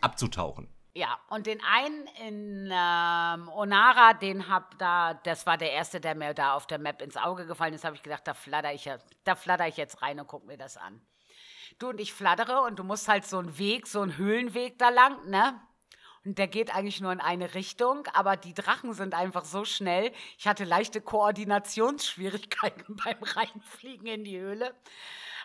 abzutauchen. 0.00 0.68
Ja, 0.94 1.18
und 1.28 1.46
den 1.46 1.60
einen 1.62 2.06
in 2.26 2.70
ähm, 2.72 3.48
Onara, 3.50 4.14
den 4.14 4.48
hab 4.48 4.78
da, 4.78 5.14
das 5.14 5.46
war 5.46 5.56
der 5.58 5.72
erste, 5.72 6.00
der 6.00 6.14
mir 6.14 6.34
da 6.34 6.54
auf 6.54 6.66
der 6.66 6.78
Map 6.78 7.02
ins 7.02 7.16
Auge 7.16 7.46
gefallen 7.46 7.74
ist, 7.74 7.84
habe 7.84 7.94
ich 7.94 8.02
gedacht, 8.02 8.26
da 8.26 8.34
flatter 8.34 8.72
ich, 8.72 8.86
ja- 8.86 8.98
da 9.24 9.36
flatter 9.36 9.68
ich 9.68 9.76
jetzt 9.76 10.02
rein 10.02 10.18
und 10.18 10.26
guck 10.26 10.46
mir 10.46 10.56
das 10.56 10.76
an. 10.76 11.00
Du 11.78 11.90
und 11.90 12.00
ich 12.00 12.12
flattere 12.12 12.62
und 12.62 12.78
du 12.78 12.84
musst 12.84 13.06
halt 13.06 13.26
so 13.26 13.38
einen 13.38 13.58
Weg, 13.58 13.86
so 13.86 14.00
einen 14.00 14.16
Höhlenweg 14.16 14.78
da 14.78 14.88
lang, 14.88 15.28
ne? 15.28 15.60
Der 16.34 16.48
geht 16.48 16.74
eigentlich 16.74 17.00
nur 17.00 17.12
in 17.12 17.20
eine 17.20 17.54
Richtung, 17.54 18.06
aber 18.12 18.36
die 18.36 18.54
Drachen 18.54 18.92
sind 18.94 19.14
einfach 19.14 19.44
so 19.44 19.64
schnell. 19.64 20.12
Ich 20.38 20.46
hatte 20.46 20.64
leichte 20.64 21.00
Koordinationsschwierigkeiten 21.00 22.96
beim 23.04 23.22
Reinfliegen 23.22 24.06
in 24.06 24.24
die 24.24 24.38
Höhle. 24.38 24.74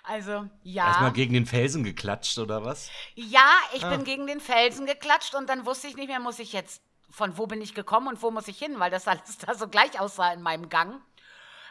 Also, 0.04 0.50
ja. 0.64 0.88
Erstmal 0.88 1.14
gegen 1.14 1.34
den 1.34 1.46
Felsen 1.46 1.84
geklatscht 1.84 2.38
oder 2.38 2.66
was? 2.66 2.90
Ja, 3.16 3.50
ich 3.74 3.84
Ah. 3.86 3.90
bin 3.90 4.04
gegen 4.04 4.28
den 4.28 4.42
Felsen 4.42 4.86
geklatscht 4.86 5.34
und 5.36 5.48
dann 5.48 5.66
wusste 5.66 5.88
ich 5.88 5.96
nicht 5.96 6.10
mehr, 6.10 6.20
muss 6.20 6.40
ich 6.40 6.52
jetzt, 6.52 6.82
von 7.10 7.38
wo 7.38 7.48
bin 7.48 7.62
ich 7.62 7.74
gekommen 7.74 8.08
und 8.10 8.22
wo 8.22 8.30
muss 8.30 8.48
ich 8.50 8.58
hin, 8.60 8.80
weil 8.80 8.92
das 8.92 9.08
alles 9.08 9.38
da 9.46 9.54
so 9.56 9.68
gleich 9.70 10.00
aussah 10.00 10.34
in 10.34 10.42
meinem 10.42 10.68
Gang. 10.70 11.02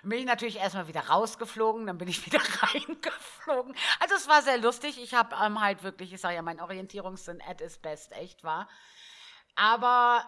Bin 0.04 0.18
ich 0.18 0.24
natürlich 0.24 0.56
erstmal 0.56 0.88
wieder 0.88 1.02
rausgeflogen, 1.08 1.86
dann 1.86 1.96
bin 1.98 2.08
ich 2.08 2.24
wieder 2.26 2.40
reingeflogen. 2.40 3.74
Also 4.00 4.14
es 4.16 4.26
war 4.28 4.42
sehr 4.42 4.58
lustig. 4.58 5.00
Ich 5.00 5.14
habe 5.14 5.36
ähm, 5.44 5.60
halt 5.60 5.82
wirklich, 5.82 6.12
ich 6.12 6.20
sage 6.20 6.34
ja, 6.34 6.42
mein 6.42 6.60
Orientierungssinn 6.60 7.40
at 7.46 7.60
is 7.60 7.78
best, 7.78 8.12
echt 8.12 8.42
war. 8.42 8.68
Aber 9.54 10.24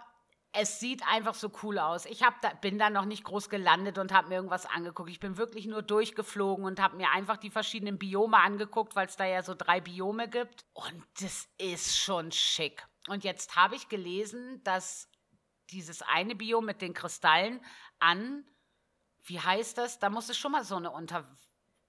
es 0.57 0.79
sieht 0.79 1.03
einfach 1.07 1.35
so 1.35 1.51
cool 1.63 1.79
aus. 1.79 2.07
Ich 2.07 2.23
hab 2.23 2.41
da, 2.41 2.51
bin 2.51 2.79
da 2.79 2.89
noch 2.89 3.07
nicht 3.07 3.25
groß 3.25 3.49
gelandet 3.49 3.99
und 3.99 4.13
habe 4.13 4.29
mir 4.29 4.37
irgendwas 4.37 4.67
angeguckt. 4.67 5.11
Ich 5.11 5.19
bin 5.19 5.37
wirklich 5.37 5.67
nur 5.67 5.83
durchgeflogen 5.83 6.65
und 6.65 6.81
habe 6.81 6.97
mir 6.97 7.11
einfach 7.11 7.37
die 7.37 7.51
verschiedenen 7.51 7.99
Biome 7.99 8.39
angeguckt, 8.39 8.95
weil 8.95 9.09
es 9.09 9.17
da 9.17 9.25
ja 9.25 9.43
so 9.43 9.55
drei 9.55 9.81
Biome 9.81 10.29
gibt. 10.29 10.65
Und 10.73 11.05
das 11.21 11.49
ist 11.59 11.99
schon 11.99 12.31
schick. 12.31 12.87
Und 13.09 13.25
jetzt 13.25 13.57
habe 13.57 13.75
ich 13.75 13.89
gelesen, 13.89 14.63
dass 14.63 15.11
dieses 15.71 16.03
eine 16.03 16.37
Biom 16.37 16.65
mit 16.65 16.83
den 16.83 16.95
Kristallen 16.95 17.61
an, 17.99 18.45
wie 19.23 19.41
heißt 19.41 19.77
das? 19.77 19.99
Da 19.99 20.09
muss 20.09 20.29
es 20.29 20.39
schon 20.39 20.53
mal 20.53 20.65
so 20.65 20.77
eine 20.77 20.93
unter, 20.93 21.25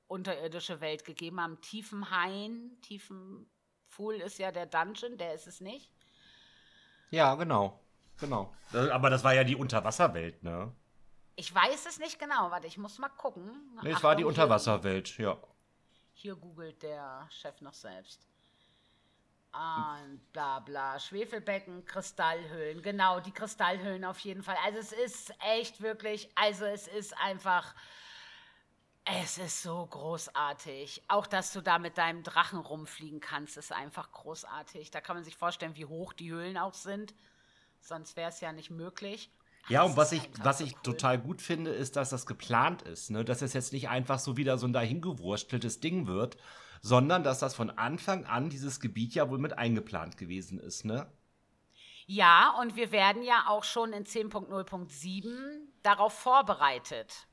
unterirdische 0.07 0.81
Welt 0.81 1.05
gegeben 1.05 1.39
haben. 1.39 1.61
Tiefen 1.61 2.09
Hain, 2.09 2.79
Tiefen 2.81 3.47
Fool 3.85 4.15
ist 4.15 4.39
ja 4.39 4.51
der 4.51 4.65
Dungeon, 4.65 5.17
der 5.17 5.35
ist 5.35 5.45
es 5.45 5.61
nicht. 5.61 5.94
Ja, 7.11 7.35
genau. 7.35 7.79
Genau. 8.19 8.53
Aber 8.73 9.09
das 9.09 9.23
war 9.23 9.33
ja 9.33 9.43
die 9.43 9.55
Unterwasserwelt, 9.55 10.43
ne? 10.43 10.71
Ich 11.35 11.53
weiß 11.53 11.85
es 11.85 11.99
nicht 11.99 12.17
genau. 12.19 12.51
Warte, 12.51 12.67
ich 12.67 12.77
muss 12.77 12.97
mal 12.97 13.09
gucken. 13.09 13.51
Nee, 13.83 13.91
es 13.91 14.03
war 14.03 14.15
die 14.15 14.23
Unterwasserwelt, 14.23 15.17
ja. 15.17 15.37
Hier 16.13 16.35
googelt 16.35 16.81
der 16.81 17.27
Chef 17.29 17.59
noch 17.61 17.73
selbst. 17.73 18.27
Und 19.51 20.31
bla 20.33 20.59
bla. 20.59 20.99
Schwefelbecken, 20.99 21.85
Kristallhöhlen. 21.85 22.81
Genau, 22.81 23.19
die 23.19 23.31
Kristallhöhlen 23.31 24.03
auf 24.05 24.19
jeden 24.19 24.43
Fall. 24.43 24.57
Also 24.65 24.79
es 24.79 24.91
ist 24.91 25.33
echt 25.39 25.81
wirklich, 25.81 26.29
also 26.35 26.65
es 26.65 26.87
ist 26.87 27.17
einfach, 27.17 27.75
es 29.05 29.37
ist 29.37 29.61
so 29.61 29.85
großartig. 29.85 31.03
Auch, 31.07 31.27
dass 31.27 31.53
du 31.53 31.61
da 31.61 31.79
mit 31.79 31.97
deinem 31.97 32.23
Drachen 32.23 32.59
rumfliegen 32.59 33.19
kannst, 33.19 33.57
ist 33.57 33.71
einfach 33.71 34.11
großartig. 34.11 34.91
Da 34.91 35.01
kann 35.01 35.15
man 35.15 35.23
sich 35.23 35.37
vorstellen, 35.37 35.75
wie 35.75 35.85
hoch 35.85 36.13
die 36.13 36.31
Höhlen 36.31 36.57
auch 36.57 36.73
sind 36.73 37.13
sonst 37.87 38.15
wäre 38.15 38.29
es 38.29 38.41
ja 38.41 38.51
nicht 38.51 38.71
möglich. 38.71 39.31
Ja, 39.67 39.83
und 39.83 39.97
was 39.97 40.11
ich, 40.11 40.29
was 40.43 40.59
ich 40.59 40.75
cool. 40.75 40.81
total 40.83 41.17
gut 41.17 41.41
finde, 41.41 41.71
ist, 41.71 41.95
dass 41.95 42.11
das 42.11 42.25
geplant 42.25 42.83
ist. 42.83 43.09
Ne? 43.09 43.25
Dass 43.25 43.41
es 43.41 43.53
jetzt 43.53 43.73
nicht 43.73 43.89
einfach 43.89 44.19
so 44.19 44.37
wieder 44.37 44.57
so 44.57 44.67
ein 44.67 44.73
dahingewursteltes 44.73 45.79
Ding 45.79 46.05
wird, 46.05 46.37
sondern 46.81 47.23
dass 47.23 47.39
das 47.39 47.55
von 47.55 47.71
Anfang 47.71 48.25
an 48.25 48.49
dieses 48.49 48.79
Gebiet 48.79 49.15
ja 49.15 49.29
wohl 49.29 49.39
mit 49.39 49.57
eingeplant 49.57 50.17
gewesen 50.17 50.59
ist, 50.59 50.85
ne? 50.85 51.11
Ja, 52.07 52.55
und 52.61 52.75
wir 52.75 52.91
werden 52.91 53.23
ja 53.23 53.45
auch 53.47 53.63
schon 53.63 53.91
in 53.91 54.05
10.0.7 54.05 55.61
darauf 55.81 56.13
vorbereitet. 56.13 57.25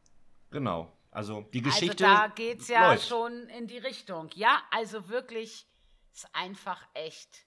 Genau. 0.50 0.90
Also 1.12 1.42
die 1.52 1.62
also 1.62 1.70
Geschichte. 1.70 2.06
Also 2.06 2.22
da 2.22 2.28
geht 2.28 2.60
es 2.60 2.68
ja 2.68 2.90
läuft. 2.90 3.06
schon 3.06 3.48
in 3.50 3.66
die 3.66 3.78
Richtung. 3.78 4.30
Ja, 4.34 4.62
also 4.70 5.08
wirklich 5.08 5.66
ist 6.12 6.28
einfach 6.34 6.84
echt 6.94 7.46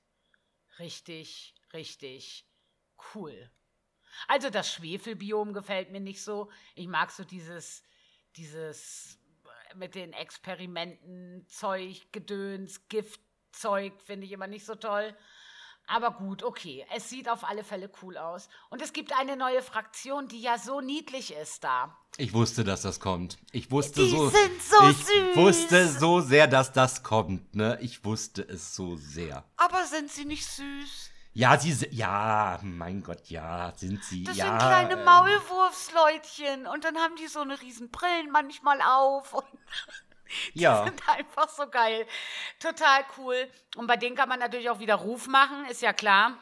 richtig, 0.80 1.56
richtig 1.74 2.48
cool. 3.14 3.52
Also 4.28 4.50
das 4.50 4.72
Schwefelbiom 4.72 5.54
gefällt 5.54 5.92
mir 5.92 6.00
nicht 6.00 6.24
so. 6.24 6.50
Ich 6.76 6.88
mag 6.88 7.12
so 7.12 7.24
dieses, 7.24 7.84
dieses 8.38 9.20
mit 9.76 9.96
den 9.96 10.14
Experimenten, 10.14 11.46
Zeug, 11.48 12.12
Gedöns, 12.12 12.88
Giftzeug, 12.88 14.00
finde 14.02 14.26
ich 14.26 14.32
immer 14.32 14.48
nicht 14.48 14.66
so 14.66 14.76
toll. 14.76 15.18
Aber 15.88 16.12
gut, 16.12 16.44
okay. 16.44 16.86
Es 16.96 17.10
sieht 17.10 17.30
auf 17.30 17.44
alle 17.44 17.64
Fälle 17.64 17.90
cool 18.02 18.18
aus. 18.18 18.50
Und 18.70 18.82
es 18.82 18.94
gibt 18.94 19.18
eine 19.18 19.38
neue 19.38 19.62
Fraktion, 19.62 20.28
die 20.28 20.42
ja 20.42 20.58
so 20.58 20.82
niedlich 20.82 21.34
ist 21.34 21.64
da. 21.64 21.98
Ich 22.18 22.34
wusste, 22.34 22.64
dass 22.64 22.82
das 22.82 23.00
kommt. 23.00 23.38
Ich 23.52 23.72
wusste 23.72 24.04
die 24.04 24.10
so. 24.10 24.30
sind 24.30 24.62
so 24.62 24.90
ich 24.90 24.98
süß. 24.98 25.36
wusste 25.36 25.88
so 25.88 26.22
sehr, 26.22 26.48
dass 26.48 26.72
das 26.72 27.04
kommt, 27.04 27.56
ne? 27.56 27.78
Ich 27.82 28.06
wusste 28.06 28.42
es 28.42 28.76
so 28.76 28.96
sehr. 28.96 29.44
Aber 29.58 29.84
sind 29.86 30.10
sie 30.10 30.26
nicht 30.26 30.46
süß? 30.46 31.12
Ja, 31.34 31.60
sie 31.60 31.74
ja, 31.92 32.58
mein 32.64 33.04
Gott, 33.04 33.28
ja, 33.28 33.74
sind 33.76 34.02
sie. 34.06 34.24
Das 34.24 34.38
ja, 34.38 34.46
sind 34.46 34.58
kleine 34.60 34.94
ähm, 34.94 35.04
Maulwurfsleutchen 35.04 36.66
und 36.66 36.86
dann 36.86 36.96
haben 36.96 37.18
die 37.18 37.28
so 37.28 37.42
eine 37.42 37.60
riesen 37.62 37.92
Brillen 37.92 38.32
manchmal 38.32 38.80
auf 38.82 39.34
und 39.34 39.44
die 40.54 40.62
ja. 40.62 40.84
sind 40.86 41.10
einfach 41.10 41.50
so 41.50 41.68
geil. 41.70 42.08
Total 42.60 43.06
cool. 43.18 43.50
Und 43.76 43.88
bei 43.88 43.98
denen 43.98 44.16
kann 44.16 44.30
man 44.30 44.40
natürlich 44.40 44.70
auch 44.70 44.80
wieder 44.80 44.96
Ruf 44.96 45.28
machen, 45.28 45.66
ist 45.66 45.82
ja 45.82 45.94
klar. 45.94 46.38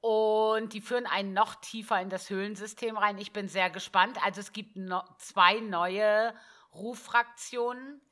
Und 0.00 0.74
die 0.74 0.82
führen 0.82 1.06
einen 1.06 1.32
noch 1.32 1.54
tiefer 1.54 1.98
in 2.00 2.10
das 2.10 2.28
Höhlensystem 2.28 2.98
rein. 2.98 3.16
Ich 3.16 3.32
bin 3.32 3.48
sehr 3.48 3.70
gespannt. 3.70 4.22
Also 4.22 4.40
es 4.40 4.52
gibt 4.52 4.76
no 4.76 5.02
zwei 5.18 5.60
neue 5.60 6.34
Ruffraktionen. 6.74 8.02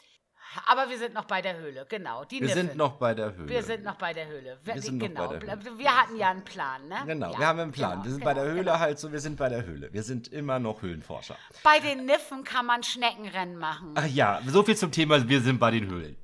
Aber 0.67 0.89
wir 0.89 0.99
sind 0.99 1.15
noch 1.15 1.25
bei 1.25 1.41
der 1.41 1.57
Höhle, 1.57 1.87
genau. 1.89 2.25
wir 2.29 2.41
Niffel. 2.41 2.55
sind 2.55 2.77
noch 2.77 2.93
bei 2.93 3.15
der 3.15 3.35
Höhle. 3.35 3.49
Wir 3.49 3.63
sind 3.63 3.85
noch 3.85 3.97
bei 3.97 4.13
der 4.13 4.27
Höhle. 4.27 4.59
Wir, 4.63 4.75
wir 4.75 4.83
sind 4.83 4.99
genau. 4.99 5.23
noch 5.23 5.33
bei 5.33 5.39
der 5.39 5.57
Höhle. 5.57 5.79
Wir 5.79 5.97
hatten 5.97 6.17
ja 6.17 6.31
einen 6.31 6.45
Plan, 6.45 6.89
ne? 6.89 6.97
Genau, 7.07 7.33
ja. 7.33 7.39
wir 7.39 7.47
haben 7.47 7.61
einen 7.61 7.73
Plan. 7.73 7.93
Genau, 7.93 8.05
wir 8.05 8.11
sind 8.11 8.21
genau, 8.21 8.31
bei 8.31 8.35
der 8.35 8.45
Höhle 8.45 8.65
genau. 8.65 8.79
halt 8.79 8.99
so, 8.99 9.13
wir 9.13 9.21
sind 9.21 9.37
bei 9.37 9.49
der 9.49 9.65
Höhle. 9.65 9.93
Wir 9.93 10.03
sind 10.03 10.29
immer 10.29 10.59
noch 10.59 10.83
Höhlenforscher. 10.83 11.37
Bei 11.63 11.79
den 11.81 12.07
Niffen 12.07 12.45
kann 12.45 12.67
man 12.67 12.83
Schneckenrennen 12.83 13.57
machen. 13.57 13.93
Ach 13.95 14.07
ja, 14.07 14.41
so 14.47 14.63
viel 14.63 14.77
zum 14.77 14.93
Thema, 14.93 15.29
wir 15.29 15.41
sind 15.41 15.59
bei 15.59 15.71
den 15.71 15.89
Höhlen. 15.89 16.17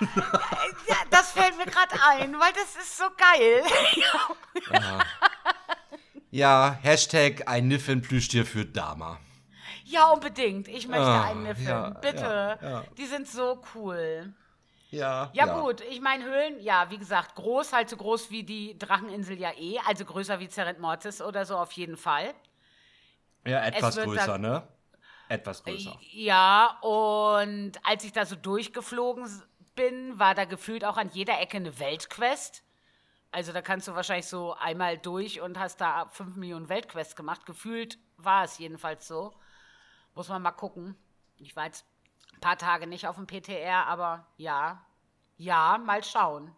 ja, 0.00 0.96
das 1.10 1.32
fällt 1.32 1.56
mir 1.58 1.66
gerade 1.66 1.94
ein, 2.08 2.34
weil 2.38 2.52
das 2.52 2.76
ist 2.76 2.98
so 2.98 3.04
geil. 3.16 3.62
ja, 6.30 6.78
Hashtag 6.82 7.46
ein 7.46 7.68
Niffenplüschtier 7.68 8.46
für 8.46 8.64
Dama. 8.64 9.18
Ja, 9.90 10.10
unbedingt. 10.10 10.68
Ich 10.68 10.86
möchte 10.86 11.04
ah, 11.04 11.24
einen 11.24 11.42
Niffen. 11.42 11.66
Ja, 11.66 11.90
Bitte. 11.90 12.58
Ja, 12.62 12.70
ja. 12.70 12.84
Die 12.96 13.06
sind 13.06 13.26
so 13.26 13.60
cool. 13.74 14.32
Ja, 14.90 15.30
ja, 15.32 15.46
ja. 15.46 15.60
gut, 15.60 15.82
ich 15.82 16.00
meine 16.00 16.24
Höhlen, 16.24 16.60
ja, 16.60 16.90
wie 16.90 16.98
gesagt, 16.98 17.36
groß, 17.36 17.72
halt 17.72 17.88
so 17.88 17.96
groß 17.96 18.30
wie 18.30 18.42
die 18.42 18.76
Dracheninsel 18.76 19.38
ja 19.38 19.52
eh, 19.56 19.78
also 19.86 20.04
größer 20.04 20.40
wie 20.40 20.48
Zerrent 20.48 20.80
Mortis 20.80 21.22
oder 21.22 21.44
so 21.44 21.56
auf 21.56 21.70
jeden 21.72 21.96
Fall. 21.96 22.34
Ja, 23.46 23.64
etwas 23.64 23.96
größer, 23.96 24.26
da, 24.26 24.38
ne? 24.38 24.68
Etwas 25.28 25.62
größer. 25.62 25.96
Ja, 26.12 26.78
und 26.82 27.72
als 27.84 28.02
ich 28.02 28.12
da 28.12 28.26
so 28.26 28.34
durchgeflogen 28.34 29.28
bin, 29.76 30.18
war 30.18 30.34
da 30.34 30.44
gefühlt 30.44 30.84
auch 30.84 30.96
an 30.96 31.10
jeder 31.12 31.40
Ecke 31.40 31.58
eine 31.58 31.78
Weltquest. 31.78 32.64
Also 33.30 33.52
da 33.52 33.62
kannst 33.62 33.86
du 33.86 33.94
wahrscheinlich 33.94 34.26
so 34.26 34.54
einmal 34.54 34.98
durch 34.98 35.40
und 35.40 35.56
hast 35.56 35.80
da 35.80 36.08
5 36.10 36.34
Millionen 36.34 36.68
Weltquests 36.68 37.14
gemacht. 37.14 37.46
Gefühlt 37.46 37.96
war 38.16 38.42
es 38.44 38.58
jedenfalls 38.58 39.06
so. 39.06 39.32
Muss 40.14 40.28
man 40.28 40.42
mal 40.42 40.52
gucken. 40.52 40.96
Ich 41.38 41.56
war 41.56 41.66
jetzt 41.66 41.84
ein 42.34 42.40
paar 42.40 42.58
Tage 42.58 42.86
nicht 42.86 43.06
auf 43.06 43.16
dem 43.16 43.26
PTR, 43.26 43.86
aber 43.86 44.26
ja, 44.36 44.84
ja, 45.36 45.78
mal 45.84 46.04
schauen. 46.04 46.52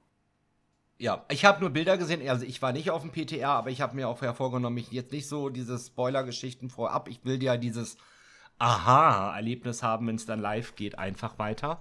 Ja, 0.98 1.24
ich 1.28 1.44
habe 1.44 1.60
nur 1.60 1.70
Bilder 1.70 1.98
gesehen. 1.98 2.26
Also 2.28 2.44
ich 2.44 2.62
war 2.62 2.72
nicht 2.72 2.90
auf 2.90 3.02
dem 3.02 3.10
PTR, 3.10 3.50
aber 3.50 3.70
ich 3.70 3.80
habe 3.80 3.96
mir 3.96 4.08
auch 4.08 4.18
vorgenommen, 4.34 4.74
mich 4.74 4.92
jetzt 4.92 5.12
nicht 5.12 5.28
so 5.28 5.48
diese 5.48 5.78
Spoiler-Geschichten 5.78 6.70
vorab. 6.70 7.08
Ich 7.08 7.24
will 7.24 7.42
ja 7.42 7.56
dieses 7.56 7.96
Aha-Erlebnis 8.58 9.82
haben, 9.82 10.06
wenn 10.06 10.16
es 10.16 10.26
dann 10.26 10.40
live 10.40 10.76
geht, 10.76 10.98
einfach 10.98 11.38
weiter. 11.38 11.80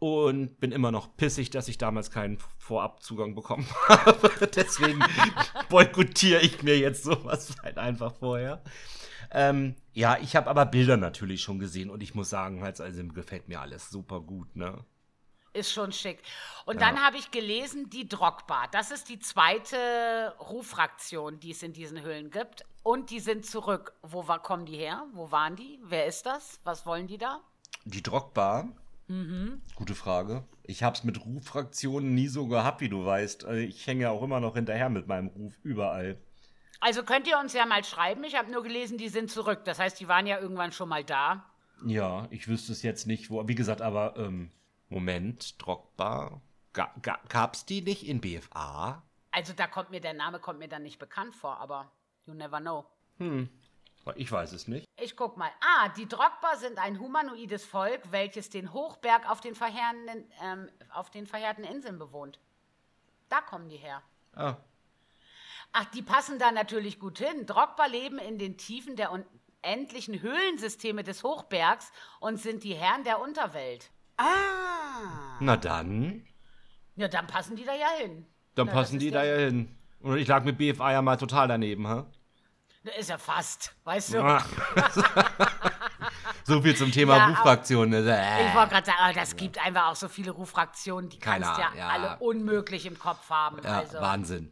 Und 0.00 0.58
bin 0.60 0.72
immer 0.72 0.90
noch 0.90 1.14
pissig, 1.16 1.50
dass 1.50 1.68
ich 1.68 1.76
damals 1.76 2.10
keinen 2.10 2.38
Vorabzugang 2.58 3.34
bekommen 3.34 3.66
habe. 3.88 4.30
Deswegen 4.54 5.04
boykottiere 5.68 6.40
ich 6.40 6.62
mir 6.62 6.78
jetzt 6.78 7.04
sowas 7.04 7.54
halt 7.62 7.78
einfach 7.78 8.14
vorher. 8.14 8.62
Ähm, 9.30 9.76
ja, 9.92 10.16
ich 10.20 10.34
habe 10.36 10.48
aber 10.48 10.66
Bilder 10.66 10.96
natürlich 10.96 11.42
schon 11.42 11.58
gesehen 11.58 11.90
und 11.90 12.02
ich 12.02 12.14
muss 12.14 12.30
sagen, 12.30 12.62
halt, 12.62 12.80
also 12.80 13.06
gefällt 13.08 13.48
mir 13.48 13.60
alles 13.60 13.90
super 13.90 14.20
gut, 14.20 14.56
ne? 14.56 14.84
Ist 15.52 15.72
schon 15.72 15.92
schick. 15.92 16.22
Und 16.64 16.80
ja. 16.80 16.86
dann 16.86 17.04
habe 17.04 17.16
ich 17.16 17.30
gelesen, 17.30 17.90
die 17.90 18.08
Drogba. 18.08 18.68
Das 18.70 18.92
ist 18.92 19.08
die 19.08 19.18
zweite 19.18 20.34
Ruffraktion, 20.38 21.40
die 21.40 21.50
es 21.50 21.62
in 21.62 21.72
diesen 21.72 22.00
Höhlen 22.02 22.30
gibt. 22.30 22.64
Und 22.84 23.10
die 23.10 23.18
sind 23.18 23.44
zurück. 23.44 23.92
Wo 24.02 24.28
war, 24.28 24.40
kommen 24.40 24.64
die 24.64 24.76
her? 24.76 25.04
Wo 25.12 25.32
waren 25.32 25.56
die? 25.56 25.80
Wer 25.82 26.06
ist 26.06 26.24
das? 26.24 26.60
Was 26.62 26.86
wollen 26.86 27.08
die 27.08 27.18
da? 27.18 27.40
Die 27.84 28.02
Drogba? 28.02 28.68
Mhm. 29.10 29.60
Gute 29.74 29.96
Frage. 29.96 30.44
Ich 30.62 30.84
habe 30.84 30.94
es 30.94 31.02
mit 31.02 31.26
Ruffraktionen 31.26 32.14
nie 32.14 32.28
so 32.28 32.46
gehabt, 32.46 32.80
wie 32.80 32.88
du 32.88 33.04
weißt. 33.04 33.44
Also 33.44 33.60
ich 33.60 33.84
hänge 33.88 34.02
ja 34.02 34.10
auch 34.10 34.22
immer 34.22 34.38
noch 34.38 34.54
hinterher 34.54 34.88
mit 34.88 35.08
meinem 35.08 35.26
Ruf 35.26 35.52
überall. 35.64 36.16
Also 36.78 37.02
könnt 37.02 37.26
ihr 37.26 37.36
uns 37.36 37.52
ja 37.52 37.66
mal 37.66 37.82
schreiben. 37.82 38.22
Ich 38.22 38.36
habe 38.36 38.52
nur 38.52 38.62
gelesen, 38.62 38.98
die 38.98 39.08
sind 39.08 39.28
zurück. 39.28 39.64
Das 39.64 39.80
heißt, 39.80 39.98
die 39.98 40.06
waren 40.06 40.28
ja 40.28 40.38
irgendwann 40.38 40.70
schon 40.70 40.88
mal 40.88 41.02
da. 41.02 41.44
Ja, 41.84 42.28
ich 42.30 42.46
wüsste 42.46 42.70
es 42.70 42.82
jetzt 42.82 43.08
nicht, 43.08 43.30
wo. 43.30 43.48
Wie 43.48 43.56
gesagt, 43.56 43.82
aber 43.82 44.14
ähm, 44.16 44.52
Moment, 44.88 45.60
Drogba. 45.60 46.40
Ga, 46.72 46.94
ga, 47.02 47.18
gab's 47.28 47.66
die 47.66 47.82
nicht 47.82 48.06
in 48.06 48.20
BFA? 48.20 49.02
Also 49.32 49.52
da 49.54 49.66
kommt 49.66 49.90
mir 49.90 50.00
der 50.00 50.14
Name 50.14 50.38
kommt 50.38 50.60
mir 50.60 50.68
dann 50.68 50.84
nicht 50.84 51.00
bekannt 51.00 51.34
vor, 51.34 51.58
aber 51.58 51.90
you 52.26 52.34
never 52.34 52.60
know. 52.60 52.86
Hm. 53.18 53.48
Ich 54.16 54.30
weiß 54.30 54.52
es 54.52 54.68
nicht. 54.68 54.86
Ich 55.00 55.16
guck 55.16 55.36
mal. 55.36 55.50
Ah, 55.60 55.88
die 55.90 56.08
Drogba 56.08 56.56
sind 56.56 56.78
ein 56.78 56.98
humanoides 57.00 57.64
Volk, 57.64 58.00
welches 58.10 58.50
den 58.50 58.72
Hochberg 58.72 59.28
auf 59.30 59.40
den, 59.40 59.54
verheerenden, 59.54 60.30
ähm, 60.42 60.68
auf 60.92 61.10
den 61.10 61.26
verheerten 61.26 61.64
Inseln 61.64 61.98
bewohnt. 61.98 62.38
Da 63.28 63.40
kommen 63.40 63.68
die 63.68 63.76
her. 63.76 64.02
Ah, 64.34 64.56
Ach, 65.72 65.84
die 65.86 66.02
passen 66.02 66.38
da 66.38 66.50
natürlich 66.50 66.98
gut 66.98 67.18
hin. 67.18 67.46
Drogba 67.46 67.86
leben 67.86 68.18
in 68.18 68.38
den 68.38 68.56
Tiefen 68.56 68.96
der 68.96 69.12
unendlichen 69.12 70.20
Höhlensysteme 70.20 71.04
des 71.04 71.22
Hochbergs 71.22 71.92
und 72.18 72.38
sind 72.38 72.64
die 72.64 72.74
Herren 72.74 73.04
der 73.04 73.20
Unterwelt. 73.20 73.90
Ah. 74.16 75.36
Na 75.38 75.56
dann. 75.56 76.26
Ja, 76.96 77.08
dann 77.08 77.26
passen 77.26 77.56
die 77.56 77.64
da 77.64 77.74
ja 77.74 77.88
hin. 77.98 78.26
Dann 78.56 78.66
Na, 78.66 78.72
passen 78.72 78.98
die 78.98 79.10
da 79.10 79.24
ja 79.24 79.36
hin. 79.36 79.76
Und 80.00 80.18
ich 80.18 80.26
lag 80.26 80.44
mit 80.44 80.58
BFA 80.58 80.92
ja 80.92 81.02
mal 81.02 81.16
total 81.16 81.48
daneben, 81.48 81.86
Ist 82.98 83.10
ja 83.10 83.18
fast, 83.18 83.74
weißt 83.84 84.14
du? 84.14 84.18
Ja. 84.18 84.44
so 86.44 86.62
viel 86.62 86.74
zum 86.76 86.90
Thema 86.90 87.16
Ja, 87.16 87.28
Buchfraktion. 87.28 87.90
ne? 87.90 88.00
Ich 88.00 88.06
Äh. 88.06 88.54
wollte 88.54 88.70
gerade 88.72 88.86
sagen, 88.86 88.98
aber 89.02 89.12
das 89.12 89.36
gibt 89.36 89.58
einfach 89.64 89.88
auch 89.90 89.96
so 89.96 90.08
viele 90.08 90.30
Rufraktionen, 90.30 91.10
die 91.10 91.18
kannst 91.18 91.58
ja, 91.58 91.66
Ahnung, 91.66 91.78
ja. 91.78 91.88
alle 91.88 92.18
unmöglich 92.20 92.86
im 92.86 92.98
Kopf 92.98 93.28
haben. 93.28 93.62
Ja, 93.62 93.80
also, 93.80 94.00
Wahnsinn. 94.00 94.50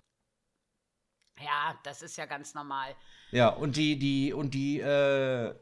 ja, 1.40 1.78
das 1.84 2.02
ist 2.02 2.16
ja 2.18 2.26
ganz 2.26 2.52
normal. 2.54 2.94
Ja, 3.30 3.48
und 3.48 3.76
die, 3.76 3.98
die, 3.98 4.32
und 4.34 4.52
die, 4.52 4.80
äh, 4.80 5.54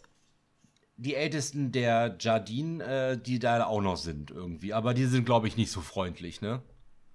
die 0.96 1.14
Ältesten 1.14 1.70
der 1.72 2.16
Jardin, 2.18 2.81
äh, 2.81 3.16
die 3.16 3.38
da 3.38 3.64
auch 3.66 3.81
noch 3.81 3.96
sind 3.96 4.31
irgendwie. 4.33 4.72
Aber 4.74 4.92
die 4.94 5.05
sind, 5.05 5.24
glaube 5.24 5.46
ich, 5.46 5.57
nicht 5.57 5.70
so 5.70 5.81
freundlich, 5.83 6.40
ne? 6.40 6.62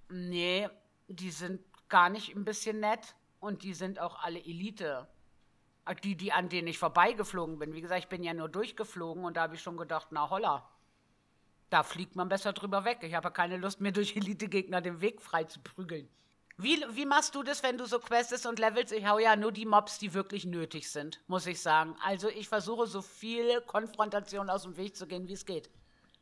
Nee, 0.08 0.68
die 1.08 1.30
sind 1.30 1.60
gar 1.88 2.08
nicht 2.08 2.34
ein 2.34 2.44
bisschen 2.44 2.80
nett 2.80 3.14
und 3.40 3.62
die 3.64 3.74
sind 3.74 3.98
auch 4.00 4.22
alle 4.22 4.38
Elite. 4.38 5.08
Äh, 5.86 5.94
Die, 5.96 6.16
die, 6.16 6.32
an 6.32 6.48
denen 6.48 6.68
ich 6.68 6.78
vorbeigeflogen 6.78 7.58
bin. 7.58 7.74
Wie 7.74 7.80
gesagt, 7.80 8.00
ich 8.04 8.08
bin 8.08 8.22
ja 8.22 8.34
nur 8.34 8.48
durchgeflogen 8.48 9.24
und 9.24 9.36
da 9.36 9.42
habe 9.42 9.54
ich 9.54 9.62
schon 9.62 9.76
gedacht, 9.76 10.08
na 10.10 10.30
holla. 10.30 10.68
Da 11.70 11.82
fliegt 11.82 12.16
man 12.16 12.28
besser 12.28 12.52
drüber 12.52 12.84
weg. 12.84 12.98
Ich 13.02 13.14
habe 13.14 13.28
ja 13.28 13.30
keine 13.30 13.56
Lust, 13.56 13.80
mir 13.80 13.92
durch 13.92 14.14
Elite-Gegner 14.14 14.80
den 14.82 15.00
Weg 15.00 15.22
frei 15.22 15.44
zu 15.44 15.60
prügeln. 15.60 16.08
Wie, 16.58 16.84
wie 16.90 17.06
machst 17.06 17.34
du 17.34 17.42
das, 17.42 17.62
wenn 17.62 17.78
du 17.78 17.86
so 17.86 17.98
questest 17.98 18.44
und 18.46 18.58
levelst? 18.58 18.92
Ich 18.92 19.06
hau 19.06 19.18
ja 19.18 19.36
nur 19.36 19.52
die 19.52 19.64
Mobs, 19.64 19.98
die 19.98 20.12
wirklich 20.12 20.44
nötig 20.44 20.90
sind, 20.90 21.22
muss 21.26 21.46
ich 21.46 21.62
sagen. 21.62 21.96
Also 22.04 22.28
ich 22.28 22.46
versuche 22.48 22.86
so 22.86 23.00
viel 23.00 23.62
Konfrontation 23.62 24.50
aus 24.50 24.64
dem 24.64 24.76
Weg 24.76 24.94
zu 24.94 25.06
gehen, 25.06 25.26
wie 25.28 25.32
es 25.32 25.46
geht. 25.46 25.70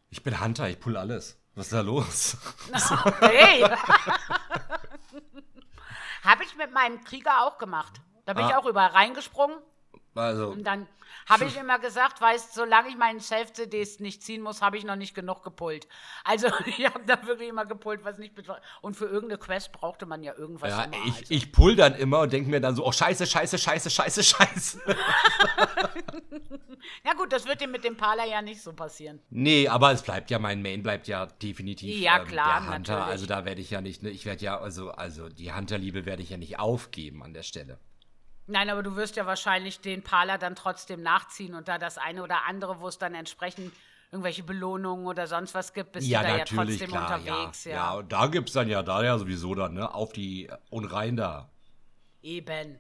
Ich 0.09 0.23
bin 0.23 0.41
Hunter, 0.41 0.69
ich 0.69 0.79
pull 0.79 0.97
alles. 0.97 1.37
Was 1.57 1.67
ist 1.67 1.73
da 1.73 1.81
los? 1.81 2.37
Hey! 3.21 3.63
Habe 6.23 6.45
ich 6.45 6.55
mit 6.57 6.73
meinem 6.73 7.03
Krieger 7.03 7.45
auch 7.45 7.59
gemacht. 7.59 8.01
Da 8.31 8.35
bin 8.35 8.47
ich 8.47 8.55
Ah. 8.55 8.59
auch 8.59 8.67
überall 8.67 8.91
reingesprungen 8.91 9.57
Also, 10.15 10.51
und 10.51 10.63
dann 10.65 10.87
habe 11.27 11.47
ich 11.47 11.57
immer 11.61 11.81
gesagt, 11.81 12.21
weißt, 12.21 12.55
solange 12.55 12.89
ich 12.89 12.97
meinen 12.97 13.19
Self-CDs 13.19 13.99
nicht 13.99 14.23
ziehen 14.23 14.41
muss, 14.41 14.63
habe 14.63 14.77
ich 14.77 14.85
noch 14.85 14.95
nicht 14.95 15.17
genug 15.17 15.43
gepullt. 15.43 15.89
Also 16.23 16.47
ich 16.67 16.85
habe 16.87 17.01
da 17.07 17.27
wirklich 17.27 17.49
immer 17.49 17.67
gepullt, 17.67 18.05
was 18.05 18.19
nicht 18.19 18.37
bedeutet. 18.37 18.63
Und 18.83 18.95
für 18.95 19.07
irgendeine 19.07 19.39
Quest 19.39 19.73
brauchte 19.73 20.07
man 20.07 20.23
ja 20.23 20.33
irgendwas 20.37 20.71
ja, 20.71 20.85
immer. 20.85 20.97
ich, 21.07 21.17
also. 21.19 21.25
ich 21.35 21.51
pull 21.51 21.75
dann 21.75 21.97
immer 21.97 22.21
und 22.21 22.33
denke 22.33 22.49
mir 22.51 22.61
dann 22.61 22.77
so, 22.77 22.87
oh 22.87 22.93
scheiße, 22.93 23.27
scheiße, 23.27 23.59
scheiße, 23.59 23.91
scheiße, 23.91 24.23
scheiße. 24.23 24.81
Ja 27.05 27.15
gut, 27.15 27.33
das 27.33 27.47
wird 27.47 27.61
dir 27.61 27.69
mit 27.69 27.85
dem 27.85 27.97
Pala 27.97 28.25
ja 28.27 28.41
nicht 28.43 28.63
so 28.63 28.73
passieren. 28.73 29.21
Nee, 29.31 29.69
aber 29.69 29.93
es 29.93 30.03
bleibt 30.03 30.31
ja, 30.31 30.39
mein 30.39 30.63
Main 30.63 30.83
bleibt 30.83 31.09
ja 31.09 31.27
definitiv 31.27 31.95
Ja, 31.99 32.21
ähm, 32.21 32.27
klar, 32.27 32.61
der 32.63 32.75
Hunter. 32.75 32.93
natürlich. 32.95 33.05
Also 33.13 33.27
da 33.27 33.45
werde 33.45 33.61
ich 33.61 33.71
ja 33.71 33.81
nicht, 33.81 34.03
ne, 34.03 34.11
ich 34.11 34.25
werde 34.27 34.45
ja, 34.45 34.59
also, 34.59 34.91
also 34.91 35.29
die 35.29 35.53
Hunterliebe 35.53 36.05
werde 36.07 36.23
ich 36.23 36.31
ja 36.31 36.37
nicht 36.37 36.59
aufgeben 36.59 37.23
an 37.23 37.33
der 37.35 37.43
Stelle. 37.43 37.79
Nein, 38.51 38.69
aber 38.69 38.83
du 38.83 38.97
wirst 38.97 39.17
ja 39.17 39.27
wahrscheinlich 39.27 39.81
den 39.81 40.03
Pala 40.03 40.37
dann 40.37 40.57
trotzdem 40.57 41.03
nachziehen 41.03 41.55
und 41.55 41.69
da 41.69 41.79
das 41.79 41.99
eine 41.99 42.23
oder 42.23 42.47
andere, 42.47 42.81
wo 42.81 42.89
es 42.89 42.99
dann 42.99 43.15
entsprechend 43.15 43.73
irgendwelche 44.11 44.43
Belohnungen 44.43 45.07
oder 45.07 45.27
sonst 45.27 45.55
was 45.55 45.73
gibt, 45.73 45.93
bist 45.93 46.09
ja, 46.09 46.23
du 46.23 46.29
da 46.29 46.37
ja 46.39 46.45
trotzdem 46.45 46.89
klar, 46.89 47.19
unterwegs. 47.19 47.65
ja. 47.65 47.71
Ja, 47.71 47.77
ja. 47.77 47.93
und 47.95 48.13
da 48.13 48.27
gibt's 48.27 48.53
dann 48.53 48.69
ja, 48.69 48.83
da 48.83 49.05
ja 49.05 49.17
sowieso 49.19 49.55
dann, 49.55 49.75
ne, 49.75 49.95
auf 49.95 50.13
die, 50.13 50.51
und 50.69 50.87
rein 50.87 51.17
da. 51.17 51.51
eben. 52.23 52.79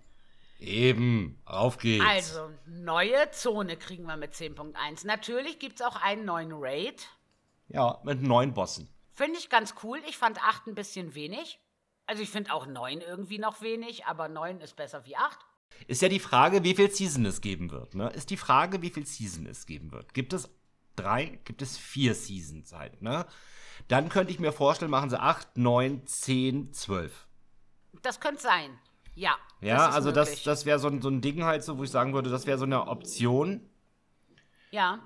Eben, 0.58 1.40
auf 1.46 1.78
geht's. 1.78 2.04
Also, 2.04 2.50
neue 2.66 3.30
Zone 3.30 3.78
kriegen 3.78 4.04
wir 4.04 4.18
mit 4.18 4.34
10.1. 4.34 5.06
Natürlich 5.06 5.58
gibt 5.58 5.80
es 5.80 5.86
auch 5.86 5.96
einen 5.96 6.26
neuen 6.26 6.52
Raid. 6.52 7.08
Ja, 7.68 7.98
mit 8.02 8.20
neun 8.20 8.52
Bossen. 8.52 8.86
Finde 9.14 9.38
ich 9.38 9.48
ganz 9.48 9.74
cool. 9.82 9.98
Ich 10.06 10.18
fand 10.18 10.42
8 10.42 10.66
ein 10.66 10.74
bisschen 10.74 11.14
wenig. 11.14 11.60
Also, 12.04 12.22
ich 12.22 12.28
finde 12.28 12.52
auch 12.52 12.66
9 12.66 13.00
irgendwie 13.00 13.38
noch 13.38 13.62
wenig, 13.62 14.04
aber 14.04 14.28
9 14.28 14.60
ist 14.60 14.76
besser 14.76 15.06
wie 15.06 15.16
8. 15.16 15.38
Ist 15.86 16.02
ja 16.02 16.08
die 16.08 16.20
Frage, 16.20 16.62
wie 16.64 16.74
viel 16.74 16.90
Season 16.90 17.24
es 17.26 17.40
geben 17.40 17.70
wird, 17.70 17.94
ne? 17.94 18.08
Ist 18.10 18.30
die 18.30 18.36
Frage, 18.36 18.82
wie 18.82 18.90
viel 18.90 19.06
Season 19.06 19.46
es 19.46 19.66
geben 19.66 19.92
wird. 19.92 20.14
Gibt 20.14 20.32
es 20.32 20.48
drei, 20.96 21.40
gibt 21.44 21.62
es 21.62 21.76
vier 21.78 22.14
Seasons 22.14 22.72
halt, 22.72 23.02
ne? 23.02 23.26
Dann 23.88 24.08
könnte 24.08 24.32
ich 24.32 24.38
mir 24.38 24.52
vorstellen, 24.52 24.90
machen 24.90 25.10
sie 25.10 25.18
acht, 25.20 25.56
neun, 25.56 26.06
zehn, 26.06 26.72
zwölf. 26.72 27.26
Das 28.02 28.20
könnte 28.20 28.42
sein. 28.42 28.78
Ja. 29.14 29.36
Ja, 29.60 29.88
also 29.90 30.12
das, 30.12 30.28
möglich. 30.28 30.44
das 30.44 30.64
wäre 30.66 30.78
so, 30.78 30.88
ein- 30.88 31.02
so 31.02 31.08
ein 31.08 31.20
Ding 31.22 31.42
halt 31.44 31.64
so, 31.64 31.76
wo 31.78 31.84
ich 31.84 31.90
sagen 31.90 32.12
würde, 32.14 32.30
das 32.30 32.46
wäre 32.46 32.58
so 32.58 32.64
eine 32.64 32.86
Option. 32.86 33.60
Ja. 34.70 35.00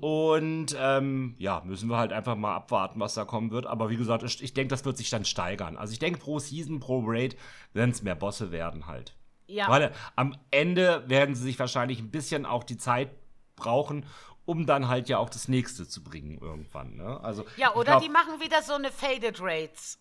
Und 0.00 0.74
ähm, 0.78 1.34
ja, 1.38 1.62
müssen 1.64 1.88
wir 1.88 1.96
halt 1.96 2.12
einfach 2.12 2.36
mal 2.36 2.54
abwarten, 2.54 3.00
was 3.00 3.14
da 3.14 3.24
kommen 3.24 3.50
wird. 3.50 3.66
Aber 3.66 3.90
wie 3.90 3.96
gesagt, 3.96 4.22
ich, 4.22 4.42
ich 4.42 4.54
denke, 4.54 4.68
das 4.68 4.84
wird 4.84 4.96
sich 4.96 5.10
dann 5.10 5.24
steigern. 5.24 5.76
Also 5.76 5.92
ich 5.92 5.98
denke, 5.98 6.18
pro 6.20 6.38
Season, 6.38 6.80
pro 6.80 7.02
Raid 7.04 7.36
werden 7.72 7.90
es 7.90 8.02
mehr 8.02 8.14
Bosse 8.14 8.50
werden 8.50 8.86
halt. 8.86 9.16
Ja. 9.46 9.68
Weil 9.68 9.92
am 10.16 10.36
Ende 10.50 11.04
werden 11.08 11.34
sie 11.34 11.42
sich 11.42 11.58
wahrscheinlich 11.58 11.98
ein 12.00 12.10
bisschen 12.10 12.46
auch 12.46 12.64
die 12.64 12.76
Zeit 12.78 13.10
brauchen, 13.56 14.06
um 14.46 14.66
dann 14.66 14.88
halt 14.88 15.08
ja 15.08 15.18
auch 15.18 15.30
das 15.30 15.48
nächste 15.48 15.86
zu 15.88 16.02
bringen 16.02 16.38
irgendwann. 16.40 16.96
Ne? 16.96 17.20
Also, 17.22 17.44
Ja, 17.56 17.70
ich 17.70 17.76
oder 17.76 17.92
glaub- 17.92 18.02
die 18.02 18.08
machen 18.08 18.40
wieder 18.40 18.62
so 18.62 18.74
eine 18.74 18.90
Faded 18.90 19.40
Raids. 19.40 19.98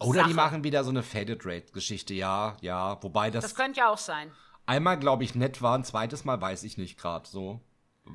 Oder 0.00 0.24
die 0.24 0.30
Sache. 0.32 0.34
machen 0.34 0.64
wieder 0.64 0.82
so 0.84 0.90
eine 0.90 1.02
Faded 1.02 1.46
Rate-Geschichte, 1.46 2.14
ja, 2.14 2.56
ja. 2.60 3.00
Wobei 3.02 3.30
das, 3.30 3.44
Das 3.44 3.54
könnte 3.54 3.78
ja 3.80 3.88
auch 3.90 3.98
sein. 3.98 4.32
einmal, 4.66 4.98
glaube 4.98 5.22
ich, 5.24 5.34
nett 5.36 5.62
war, 5.62 5.78
ein 5.78 5.84
zweites 5.84 6.24
Mal 6.24 6.40
weiß 6.40 6.64
ich 6.64 6.76
nicht 6.78 6.98
gerade 6.98 7.28
so. 7.28 7.60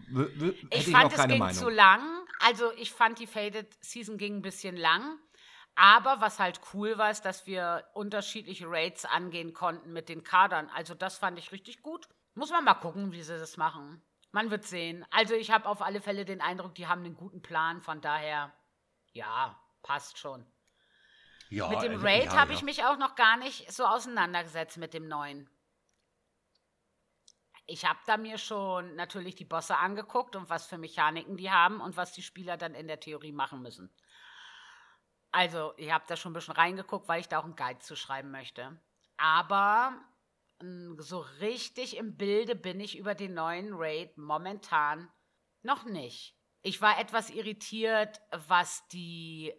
W 0.09 0.51
Ich 0.71 0.87
ich 0.87 0.91
fand, 0.91 1.11
noch 1.13 1.17
es 1.17 1.27
ging 1.27 1.39
Meinung. 1.39 1.55
zu 1.57 1.69
lang. 1.69 2.01
Also 2.45 2.65
ich 2.77 2.91
fand, 2.91 3.17
die 3.19 3.27
Faded 3.27 3.67
Season 3.81 4.17
ging 4.17 4.35
ein 4.37 4.41
bisschen 4.41 4.75
lang. 4.75 5.17
Aber 5.81 6.19
was 6.19 6.39
halt 6.39 6.59
cool 6.73 6.97
war, 6.97 7.09
ist, 7.09 7.21
dass 7.21 7.47
wir 7.47 7.85
unterschiedliche 7.93 8.65
Raids 8.67 9.05
angehen 9.05 9.53
konnten 9.53 9.93
mit 9.93 10.09
den 10.09 10.25
Kadern. 10.25 10.69
Also 10.75 10.93
das 10.93 11.17
fand 11.17 11.39
ich 11.39 11.53
richtig 11.53 11.81
gut. 11.81 12.09
Muss 12.33 12.51
man 12.51 12.65
mal 12.65 12.73
gucken, 12.73 13.13
wie 13.13 13.23
sie 13.23 13.39
das 13.39 13.55
machen. 13.55 14.03
Man 14.31 14.51
wird 14.51 14.65
sehen. 14.65 15.05
Also 15.09 15.35
ich 15.35 15.51
habe 15.51 15.69
auf 15.69 15.81
alle 15.81 16.01
Fälle 16.01 16.25
den 16.25 16.41
Eindruck, 16.41 16.75
die 16.75 16.87
haben 16.87 17.05
einen 17.05 17.15
guten 17.15 17.41
Plan. 17.41 17.79
Von 17.79 18.01
daher, 18.01 18.53
ja, 19.13 19.57
passt 19.81 20.17
schon. 20.17 20.45
ja, 21.49 21.69
mit 21.69 21.81
dem 21.81 21.93
äh, 21.93 22.05
Raid 22.05 22.25
ja, 22.25 22.35
habe 22.35 22.51
ja. 22.51 22.57
ich 22.57 22.63
mich 22.65 22.83
auch 22.83 22.97
noch 22.97 23.15
gar 23.15 23.37
nicht 23.37 23.71
so 23.71 23.85
auseinandergesetzt 23.85 24.77
mit 24.79 24.93
dem 24.93 25.07
neuen. 25.07 25.49
Ich 27.67 27.85
habe 27.85 27.99
da 28.05 28.17
mir 28.17 28.37
schon 28.37 28.97
natürlich 28.97 29.35
die 29.35 29.45
Bosse 29.45 29.77
angeguckt 29.77 30.35
und 30.35 30.49
was 30.49 30.65
für 30.65 30.77
Mechaniken 30.77 31.37
die 31.37 31.51
haben 31.51 31.79
und 31.79 31.95
was 31.95 32.11
die 32.11 32.23
Spieler 32.23 32.57
dann 32.57 32.75
in 32.75 32.87
der 32.87 32.99
Theorie 32.99 33.31
machen 33.31 33.61
müssen. 33.61 33.89
Also, 35.31 35.73
ich 35.77 35.91
habe 35.91 36.05
da 36.07 36.15
schon 36.15 36.31
ein 36.31 36.33
bisschen 36.33 36.55
reingeguckt, 36.55 37.07
weil 37.07 37.21
ich 37.21 37.27
da 37.27 37.39
auch 37.39 37.43
einen 37.43 37.55
Guide 37.55 37.79
zu 37.79 37.95
schreiben 37.95 38.31
möchte. 38.31 38.79
Aber 39.17 39.93
so 40.97 41.19
richtig 41.39 41.97
im 41.97 42.17
Bilde 42.17 42.55
bin 42.55 42.79
ich 42.79 42.97
über 42.97 43.15
den 43.15 43.33
neuen 43.33 43.73
Raid 43.73 44.17
momentan 44.17 45.09
noch 45.61 45.85
nicht. 45.85 46.35
Ich 46.61 46.81
war 46.81 46.99
etwas 46.99 47.29
irritiert, 47.29 48.21
was 48.31 48.85
die 48.89 49.53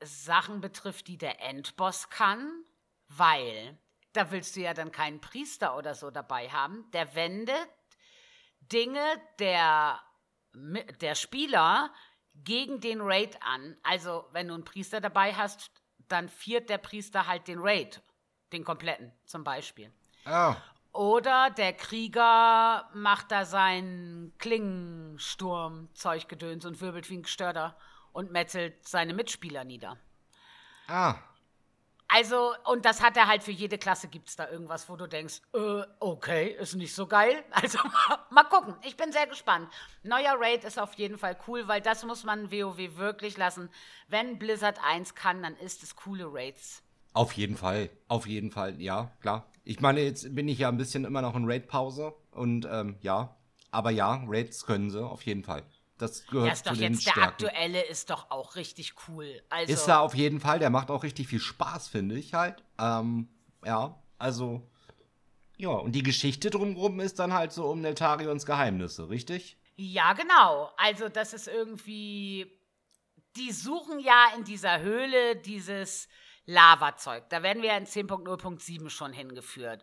Sachen 0.00 0.60
betrifft, 0.60 1.08
die 1.08 1.18
der 1.18 1.40
Endboss 1.40 2.08
kann, 2.10 2.64
weil 3.08 3.78
da 4.12 4.30
willst 4.30 4.56
du 4.56 4.60
ja 4.60 4.74
dann 4.74 4.92
keinen 4.92 5.20
Priester 5.20 5.76
oder 5.76 5.94
so 5.94 6.10
dabei 6.10 6.48
haben. 6.48 6.88
Der 6.92 7.14
wendet 7.14 7.68
Dinge 8.60 9.04
der, 9.38 10.00
der 10.54 11.14
Spieler 11.14 11.92
gegen 12.44 12.80
den 12.80 13.00
Raid 13.00 13.42
an. 13.42 13.76
Also, 13.82 14.26
wenn 14.32 14.48
du 14.48 14.54
einen 14.54 14.64
Priester 14.64 15.00
dabei 15.00 15.34
hast, 15.34 15.70
dann 16.08 16.28
viert 16.28 16.68
der 16.70 16.78
Priester 16.78 17.26
halt 17.26 17.48
den 17.48 17.58
Raid, 17.60 18.00
den 18.52 18.64
kompletten 18.64 19.12
zum 19.24 19.42
Beispiel. 19.44 19.92
Ah, 20.24 20.56
Oder 20.92 21.50
der 21.50 21.72
Krieger 21.74 22.88
macht 22.94 23.30
da 23.30 23.44
sein 23.44 24.32
Klingensturm-Zeuggedöns 24.38 26.64
und 26.64 26.80
wirbelt 26.80 27.10
wie 27.10 27.18
ein 27.18 27.22
Gestörter 27.22 27.76
und 28.12 28.32
metzelt 28.32 28.88
seine 28.88 29.12
Mitspieler 29.14 29.64
nieder. 29.64 29.98
ah. 30.88 31.14
Also, 32.08 32.54
und 32.64 32.84
das 32.84 33.02
hat 33.02 33.16
er 33.16 33.26
halt 33.26 33.42
für 33.42 33.50
jede 33.50 33.78
Klasse, 33.78 34.08
gibt 34.08 34.28
es 34.28 34.36
da 34.36 34.48
irgendwas, 34.48 34.88
wo 34.88 34.96
du 34.96 35.06
denkst, 35.06 35.40
äh, 35.54 35.82
okay, 35.98 36.56
ist 36.58 36.74
nicht 36.74 36.94
so 36.94 37.06
geil. 37.06 37.44
Also, 37.50 37.78
mal, 38.30 38.44
gucken. 38.44 38.76
Ich 38.84 38.96
bin 38.96 39.12
sehr 39.12 39.26
gespannt. 39.26 39.68
Neuer 40.02 40.36
Raid 40.38 40.64
ist 40.64 40.78
auf 40.78 40.94
jeden 40.94 41.18
Fall 41.18 41.36
cool, 41.48 41.66
weil 41.66 41.80
das 41.80 42.04
muss 42.04 42.22
man 42.24 42.52
WoW 42.52 42.96
wirklich 42.96 43.36
lassen. 43.36 43.70
Wenn 44.08 44.38
Blizzard 44.38 44.78
1 44.84 45.14
kann, 45.14 45.42
dann 45.42 45.56
ist 45.56 45.82
es 45.82 45.96
coole 45.96 46.26
Raids. 46.32 46.82
Auf 47.12 47.32
jeden 47.32 47.56
Fall, 47.56 47.90
auf 48.08 48.26
jeden 48.26 48.50
Fall, 48.50 48.80
ja, 48.80 49.10
klar. 49.20 49.46
Ich 49.64 49.80
meine, 49.80 50.02
jetzt 50.02 50.34
bin 50.34 50.48
ich 50.48 50.58
ja 50.58 50.68
ein 50.68 50.76
bisschen 50.76 51.04
immer 51.04 51.22
noch 51.22 51.34
in 51.34 51.50
Raid-Pause 51.50 52.14
und 52.30 52.68
ähm, 52.70 52.98
ja, 53.00 53.34
aber 53.70 53.90
ja, 53.90 54.22
Raids 54.26 54.66
können 54.66 54.90
sie, 54.90 55.02
auf 55.02 55.22
jeden 55.22 55.42
Fall. 55.42 55.62
Das 55.98 56.26
gehört 56.26 56.46
Ja, 56.48 56.52
ist 56.52 56.64
zu 56.64 56.70
doch 56.70 56.76
den 56.78 56.92
jetzt 56.92 57.06
der 57.06 57.12
Stärken. 57.12 57.46
aktuelle, 57.46 57.82
ist 57.86 58.10
doch 58.10 58.30
auch 58.30 58.56
richtig 58.56 58.94
cool. 59.08 59.42
Also, 59.48 59.72
Ist 59.72 59.88
er 59.88 60.00
auf 60.02 60.14
jeden 60.14 60.40
Fall, 60.40 60.58
der 60.58 60.70
macht 60.70 60.90
auch 60.90 61.02
richtig 61.02 61.28
viel 61.28 61.40
Spaß, 61.40 61.88
finde 61.88 62.16
ich 62.18 62.34
halt. 62.34 62.62
Ähm, 62.78 63.28
ja, 63.64 63.98
also, 64.18 64.68
ja, 65.56 65.70
und 65.70 65.92
die 65.92 66.02
Geschichte 66.02 66.50
drumherum 66.50 67.00
ist 67.00 67.18
dann 67.18 67.32
halt 67.32 67.52
so 67.52 67.66
um 67.66 67.80
Neltarions 67.80 68.44
Geheimnisse, 68.44 69.08
richtig? 69.08 69.56
Ja, 69.76 70.12
genau. 70.12 70.70
Also 70.76 71.08
das 71.08 71.32
ist 71.32 71.48
irgendwie, 71.48 72.50
die 73.36 73.52
suchen 73.52 73.98
ja 73.98 74.32
in 74.36 74.44
dieser 74.44 74.80
Höhle 74.80 75.36
dieses 75.36 76.08
Lavazeug. 76.44 77.28
Da 77.30 77.42
werden 77.42 77.62
wir 77.62 77.70
ja 77.70 77.76
in 77.76 77.86
10.0.7 77.86 78.88
schon 78.90 79.12
hingeführt. 79.12 79.82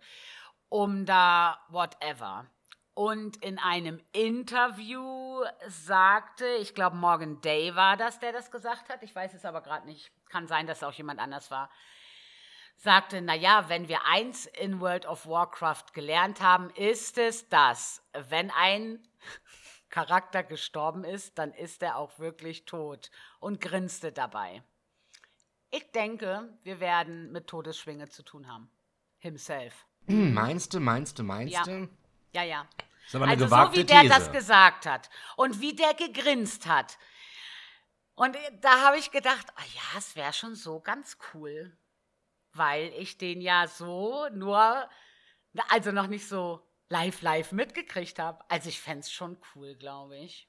Um 0.70 1.06
da 1.06 1.60
whatever. 1.70 2.48
Und 2.96 3.38
in 3.38 3.58
einem 3.58 4.00
Interview 4.12 5.44
sagte, 5.68 6.46
ich 6.62 6.76
glaube, 6.76 6.96
Morgan 6.96 7.42
Day 7.42 7.76
war 7.76 7.98
das, 7.98 8.20
der 8.20 8.32
das 8.32 8.52
gesagt 8.52 8.90
hat. 8.90 9.02
Ich 9.02 9.16
weiß 9.16 9.34
es 9.34 9.46
aber 9.46 9.62
gerade 9.62 9.88
nicht. 9.88 10.12
Kann 10.30 10.48
sein, 10.48 10.68
dass 10.68 10.84
auch 10.84 10.94
jemand 10.94 11.20
anders 11.20 11.50
war. 11.50 11.72
Sagte, 12.76 13.22
naja, 13.22 13.66
wenn 13.68 13.88
wir 13.88 14.06
eins 14.06 14.46
in 14.46 14.80
World 14.80 15.06
of 15.08 15.26
Warcraft 15.26 15.94
gelernt 15.94 16.42
haben, 16.42 16.70
ist 16.72 17.18
es 17.18 17.50
das, 17.50 18.04
wenn 18.30 18.52
ein 18.52 19.08
Charakter 19.90 20.44
gestorben 20.44 21.04
ist, 21.04 21.38
dann 21.38 21.54
ist 21.54 21.82
er 21.84 21.98
auch 21.98 22.18
wirklich 22.20 22.66
tot 22.66 23.10
und 23.40 23.62
grinste 23.62 24.12
dabei. 24.12 24.64
Ich 25.70 25.92
denke, 25.92 26.50
wir 26.64 26.80
werden 26.80 27.32
mit 27.32 27.48
Todesschwinge 27.48 28.10
zu 28.10 28.24
tun 28.24 28.48
haben. 28.48 28.70
Himself. 29.18 29.88
Hm, 30.08 30.34
meinst 30.34 30.74
du, 30.74 30.80
meinst 30.80 31.18
du, 31.18 31.24
meinst 31.24 31.66
du? 31.66 31.72
Ja, 31.72 31.88
ja. 32.42 32.68
Das 32.78 33.10
ist 33.10 33.16
aber 33.16 33.26
eine 33.26 33.44
also 33.44 33.48
so 33.48 33.78
wie 33.78 33.84
der 33.84 34.02
These. 34.02 34.14
das 34.14 34.32
gesagt 34.32 34.88
hat 34.88 35.10
und 35.38 35.62
wie 35.62 35.76
der 35.76 35.94
gegrinst 35.94 36.66
hat. 36.66 36.98
Und 38.16 38.36
da 38.62 38.82
habe 38.82 38.98
ich 38.98 39.12
gedacht, 39.12 39.48
ah 39.56 39.64
ja, 39.76 39.98
es 39.98 40.16
wäre 40.16 40.34
schon 40.34 40.56
so 40.56 40.80
ganz 40.80 41.18
cool, 41.34 41.78
weil 42.54 42.92
ich 42.98 43.18
den 43.18 43.42
ja 43.42 43.68
so 43.68 44.28
nur, 44.34 44.90
also 45.70 45.92
noch 45.92 46.08
nicht 46.08 46.28
so 46.28 46.62
live, 46.90 47.22
live 47.22 47.52
mitgekriegt 47.52 48.20
habe. 48.20 48.44
Also 48.50 48.70
ich 48.70 48.80
fände 48.80 49.02
es 49.02 49.12
schon 49.12 49.38
cool, 49.56 49.76
glaube 49.76 50.18
ich. 50.18 50.48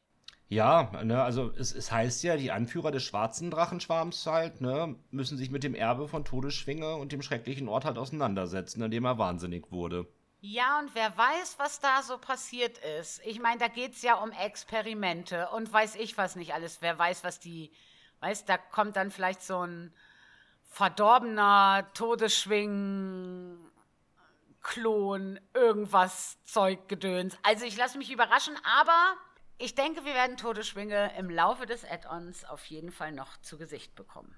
Ja, 0.48 1.02
ne, 1.02 1.22
also 1.22 1.50
es, 1.52 1.74
es 1.74 1.90
heißt 1.90 2.22
ja, 2.22 2.36
die 2.36 2.52
Anführer 2.52 2.90
des 2.90 3.02
schwarzen 3.02 3.50
Drachenschwarms 3.50 4.26
halt, 4.26 4.60
ne, 4.60 4.94
müssen 5.10 5.38
sich 5.38 5.50
mit 5.50 5.64
dem 5.64 5.74
Erbe 5.74 6.06
von 6.06 6.24
Todesschwinge 6.24 6.96
und 6.96 7.12
dem 7.12 7.22
schrecklichen 7.22 7.66
Ort 7.66 7.86
halt 7.86 7.96
auseinandersetzen, 7.96 8.82
an 8.82 8.90
dem 8.90 9.04
er 9.04 9.18
wahnsinnig 9.18 9.72
wurde. 9.72 10.06
Ja, 10.46 10.78
und 10.78 10.94
wer 10.94 11.16
weiß, 11.16 11.58
was 11.58 11.80
da 11.80 12.02
so 12.02 12.18
passiert 12.18 12.76
ist. 12.76 13.22
Ich 13.24 13.40
meine, 13.40 13.58
da 13.60 13.68
geht 13.68 13.94
es 13.94 14.02
ja 14.02 14.16
um 14.16 14.30
Experimente 14.30 15.48
und 15.48 15.72
weiß 15.72 15.94
ich 15.94 16.18
was 16.18 16.36
nicht 16.36 16.52
alles. 16.52 16.82
Wer 16.82 16.98
weiß, 16.98 17.24
was 17.24 17.40
die, 17.40 17.72
weiß, 18.20 18.44
da 18.44 18.58
kommt 18.58 18.96
dann 18.96 19.10
vielleicht 19.10 19.40
so 19.40 19.66
ein 19.66 19.94
verdorbener 20.64 21.88
Todesschwing, 21.94 23.56
Klon, 24.60 25.40
irgendwas 25.54 26.36
Zeuggedöns. 26.44 27.38
Also 27.42 27.64
ich 27.64 27.78
lasse 27.78 27.96
mich 27.96 28.12
überraschen, 28.12 28.54
aber 28.64 29.14
ich 29.56 29.74
denke, 29.74 30.04
wir 30.04 30.12
werden 30.12 30.36
Todesschwinge 30.36 31.16
im 31.16 31.30
Laufe 31.30 31.64
des 31.64 31.86
Add-ons 31.86 32.44
auf 32.44 32.66
jeden 32.66 32.92
Fall 32.92 33.12
noch 33.12 33.38
zu 33.38 33.56
Gesicht 33.56 33.94
bekommen. 33.94 34.36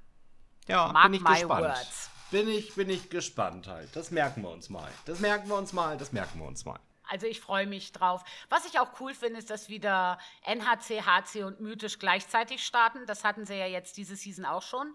Ja, 0.69 0.87
Mark 0.93 1.07
bin 1.07 1.15
ich 1.15 1.23
my 1.23 1.41
gespannt. 1.41 1.67
words. 1.67 2.11
Bin 2.31 2.49
ich, 2.49 2.75
bin 2.75 2.91
ich 2.91 3.09
gespannt 3.09 3.69
halt. 3.69 3.95
Das 3.95 4.11
merken 4.11 4.43
wir 4.43 4.51
uns 4.51 4.69
mal. 4.69 4.91
Das 5.05 5.21
merken 5.21 5.49
wir 5.49 5.57
uns 5.57 5.73
mal, 5.73 5.97
das 5.97 6.13
merken 6.13 6.41
wir 6.41 6.47
uns 6.47 6.65
mal. 6.65 6.81
Also 7.09 7.27
ich 7.27 7.41
freue 7.41 7.67
mich 7.67 7.93
drauf. 7.93 8.25
Was 8.49 8.67
ich 8.67 8.81
auch 8.81 9.01
cool 9.01 9.15
finde, 9.15 9.39
ist, 9.39 9.51
dass 9.51 9.69
wieder 9.69 10.19
NHC, 10.43 11.03
HC 11.03 11.45
und 11.45 11.61
Mythisch 11.61 11.99
gleichzeitig 11.99 12.65
starten. 12.65 13.07
Das 13.07 13.23
hatten 13.23 13.47
sie 13.47 13.55
ja 13.55 13.67
jetzt 13.67 13.97
diese 13.97 14.17
Season 14.17 14.45
auch 14.45 14.63
schon. 14.63 14.93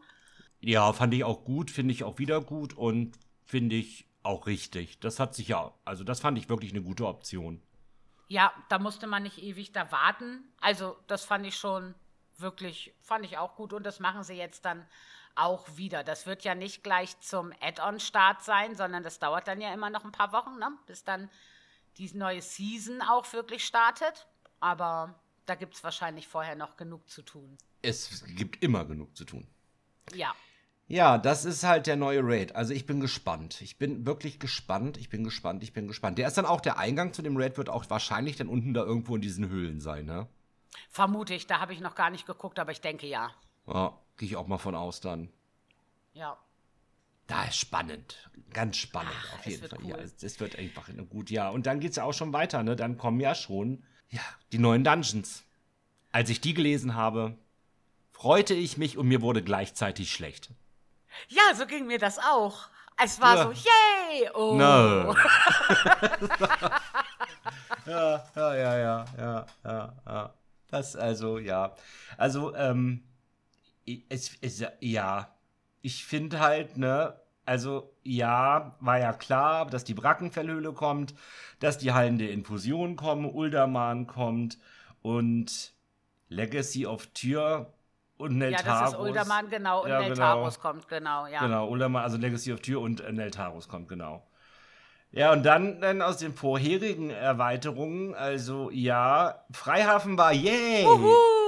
Ja, 0.59 0.91
fand 0.93 1.13
ich 1.13 1.23
auch 1.23 1.45
gut, 1.45 1.71
finde 1.71 1.93
ich 1.93 2.03
auch 2.03 2.19
wieder 2.19 2.41
gut 2.41 2.73
und 2.73 3.17
finde 3.45 3.75
ich 3.75 4.07
auch 4.23 4.45
richtig. 4.45 4.99
Das 4.99 5.19
hat 5.19 5.33
sich 5.33 5.47
ja, 5.47 5.73
also 5.85 6.03
das 6.03 6.19
fand 6.19 6.37
ich 6.37 6.49
wirklich 6.49 6.71
eine 6.71 6.83
gute 6.83 7.07
Option. 7.07 7.61
Ja, 8.27 8.53
da 8.69 8.77
musste 8.77 9.07
man 9.07 9.23
nicht 9.23 9.41
ewig 9.41 9.71
da 9.71 9.91
warten. 9.91 10.43
Also 10.59 10.97
das 11.07 11.23
fand 11.25 11.45
ich 11.45 11.55
schon 11.55 11.95
wirklich, 12.37 12.93
fand 13.01 13.25
ich 13.25 13.37
auch 13.37 13.55
gut 13.55 13.73
und 13.73 13.85
das 13.85 13.99
machen 13.99 14.23
sie 14.23 14.35
jetzt 14.35 14.65
dann 14.65 14.85
auch 15.35 15.77
wieder. 15.77 16.03
Das 16.03 16.25
wird 16.25 16.43
ja 16.43 16.55
nicht 16.55 16.83
gleich 16.83 17.19
zum 17.19 17.53
Add-on-Start 17.61 18.43
sein, 18.43 18.75
sondern 18.75 19.03
das 19.03 19.19
dauert 19.19 19.47
dann 19.47 19.61
ja 19.61 19.73
immer 19.73 19.89
noch 19.89 20.05
ein 20.05 20.11
paar 20.11 20.31
Wochen, 20.33 20.57
ne? 20.59 20.71
bis 20.87 21.03
dann 21.03 21.29
die 21.97 22.11
neue 22.13 22.41
Season 22.41 23.01
auch 23.01 23.31
wirklich 23.33 23.65
startet. 23.65 24.27
Aber 24.59 25.19
da 25.45 25.55
gibt 25.55 25.75
es 25.75 25.83
wahrscheinlich 25.83 26.27
vorher 26.27 26.55
noch 26.55 26.77
genug 26.77 27.09
zu 27.09 27.21
tun. 27.21 27.57
Es 27.81 28.23
gibt 28.35 28.63
immer 28.63 28.85
genug 28.85 29.15
zu 29.15 29.25
tun. 29.25 29.47
Ja. 30.13 30.33
Ja, 30.87 31.17
das 31.17 31.45
ist 31.45 31.63
halt 31.63 31.87
der 31.87 31.95
neue 31.95 32.19
Raid. 32.21 32.55
Also 32.55 32.73
ich 32.73 32.85
bin 32.85 32.99
gespannt. 32.99 33.61
Ich 33.61 33.77
bin 33.77 34.05
wirklich 34.05 34.39
gespannt. 34.39 34.97
Ich 34.97 35.09
bin 35.09 35.23
gespannt. 35.23 35.63
Ich 35.63 35.71
bin 35.71 35.87
gespannt. 35.87 36.17
Der 36.17 36.27
ist 36.27 36.37
dann 36.37 36.45
auch 36.45 36.59
der 36.59 36.77
Eingang 36.77 37.13
zu 37.13 37.21
dem 37.21 37.37
Raid 37.37 37.57
wird 37.57 37.69
auch 37.69 37.89
wahrscheinlich 37.89 38.35
dann 38.35 38.49
unten 38.49 38.73
da 38.73 38.83
irgendwo 38.83 39.15
in 39.15 39.21
diesen 39.21 39.47
Höhlen 39.47 39.79
sein, 39.79 40.05
ne? 40.05 40.27
Vermute 40.89 41.33
ich, 41.33 41.47
da 41.47 41.59
habe 41.59 41.73
ich 41.73 41.79
noch 41.79 41.95
gar 41.95 42.09
nicht 42.09 42.25
geguckt, 42.25 42.59
aber 42.59 42.71
ich 42.71 42.81
denke 42.81 43.07
ja. 43.07 43.31
Ja, 43.67 43.97
gehe 44.17 44.27
ich 44.29 44.35
auch 44.35 44.47
mal 44.47 44.57
von 44.57 44.75
aus 44.75 44.99
dann. 45.01 45.29
Ja. 46.13 46.37
Da 47.27 47.45
ist 47.45 47.55
spannend. 47.57 48.29
Ganz 48.53 48.77
spannend 48.77 49.13
Ach, 49.17 49.33
auf 49.33 49.39
es 49.45 49.45
jeden 49.45 49.67
Fall. 49.69 49.79
cool. 49.83 49.89
Ja, 49.91 49.97
es, 49.97 50.21
es 50.21 50.39
wird 50.39 50.57
einfach 50.57 50.89
gut, 51.09 51.29
ja. 51.29 51.49
Und 51.49 51.65
dann 51.65 51.79
geht's 51.79 51.95
ja 51.95 52.03
auch 52.03 52.13
schon 52.13 52.33
weiter, 52.33 52.63
ne? 52.63 52.75
Dann 52.75 52.97
kommen 52.97 53.19
ja 53.21 53.33
schon 53.35 53.83
ja, 54.09 54.21
die 54.51 54.57
neuen 54.59 54.83
Dungeons. 54.83 55.43
Als 56.11 56.29
ich 56.29 56.41
die 56.41 56.53
gelesen 56.53 56.95
habe, 56.95 57.37
freute 58.11 58.53
ich 58.53 58.77
mich 58.77 58.97
und 58.97 59.07
mir 59.07 59.21
wurde 59.21 59.41
gleichzeitig 59.41 60.11
schlecht. 60.11 60.49
Ja, 61.29 61.55
so 61.55 61.65
ging 61.65 61.87
mir 61.87 61.99
das 61.99 62.19
auch. 62.19 62.67
Es 63.01 63.21
war 63.21 63.37
Ja. 63.37 63.43
so, 63.43 63.51
yay! 63.51 64.29
Oh. 64.33 64.55
No. 64.55 65.15
ja, 67.85 68.23
ja, 68.35 68.53
ja, 68.55 69.05
ja, 69.17 69.45
ja, 69.63 69.93
ja. 70.05 70.33
Das 70.69 70.95
also, 70.95 71.37
ja. 71.39 71.73
Also, 72.17 72.53
ähm, 72.55 73.03
es, 74.09 74.37
es 74.41 74.63
ja, 74.79 75.33
ich 75.81 76.05
finde 76.05 76.39
halt, 76.39 76.77
ne, 76.77 77.15
also, 77.45 77.91
ja, 78.03 78.75
war 78.79 78.99
ja 78.99 79.13
klar, 79.13 79.65
dass 79.65 79.83
die 79.83 79.93
Brackenfellhöhle 79.93 80.73
kommt, 80.73 81.13
dass 81.59 81.77
die 81.77 81.91
Hallen 81.91 82.17
der 82.17 82.31
Infusion 82.31 82.95
kommen, 82.95 83.25
Uldaman 83.25 84.07
kommt 84.07 84.57
und 85.01 85.73
Legacy 86.29 86.85
of 86.85 87.07
Tür 87.07 87.73
und 88.17 88.33
Ja, 88.33 88.37
Neltaros. 88.37 88.79
das 88.79 88.93
ist 88.93 88.99
Uldermann, 88.99 89.49
genau. 89.49 89.83
Und 89.83 89.89
Ja, 89.89 89.99
Neltaros 89.99 90.55
genau. 90.55 90.61
kommt, 90.61 90.87
genau, 90.87 91.25
ja. 91.27 91.41
Genau, 91.41 91.67
Ulama, 91.67 92.03
also 92.03 92.17
Legacy 92.17 92.53
of 92.53 92.61
Tür 92.61 92.79
und 92.81 93.01
äh, 93.01 93.11
Neltaros 93.11 93.67
kommt, 93.67 93.89
genau. 93.89 94.25
Ja, 95.11 95.33
und 95.33 95.43
dann, 95.43 95.81
dann 95.81 96.01
aus 96.01 96.17
den 96.17 96.33
vorherigen 96.33 97.09
Erweiterungen, 97.09 98.15
also 98.15 98.69
ja, 98.71 99.43
Freihafen 99.51 100.17
war 100.17 100.31
yay! 100.31 100.85
Uhu. 100.85 101.40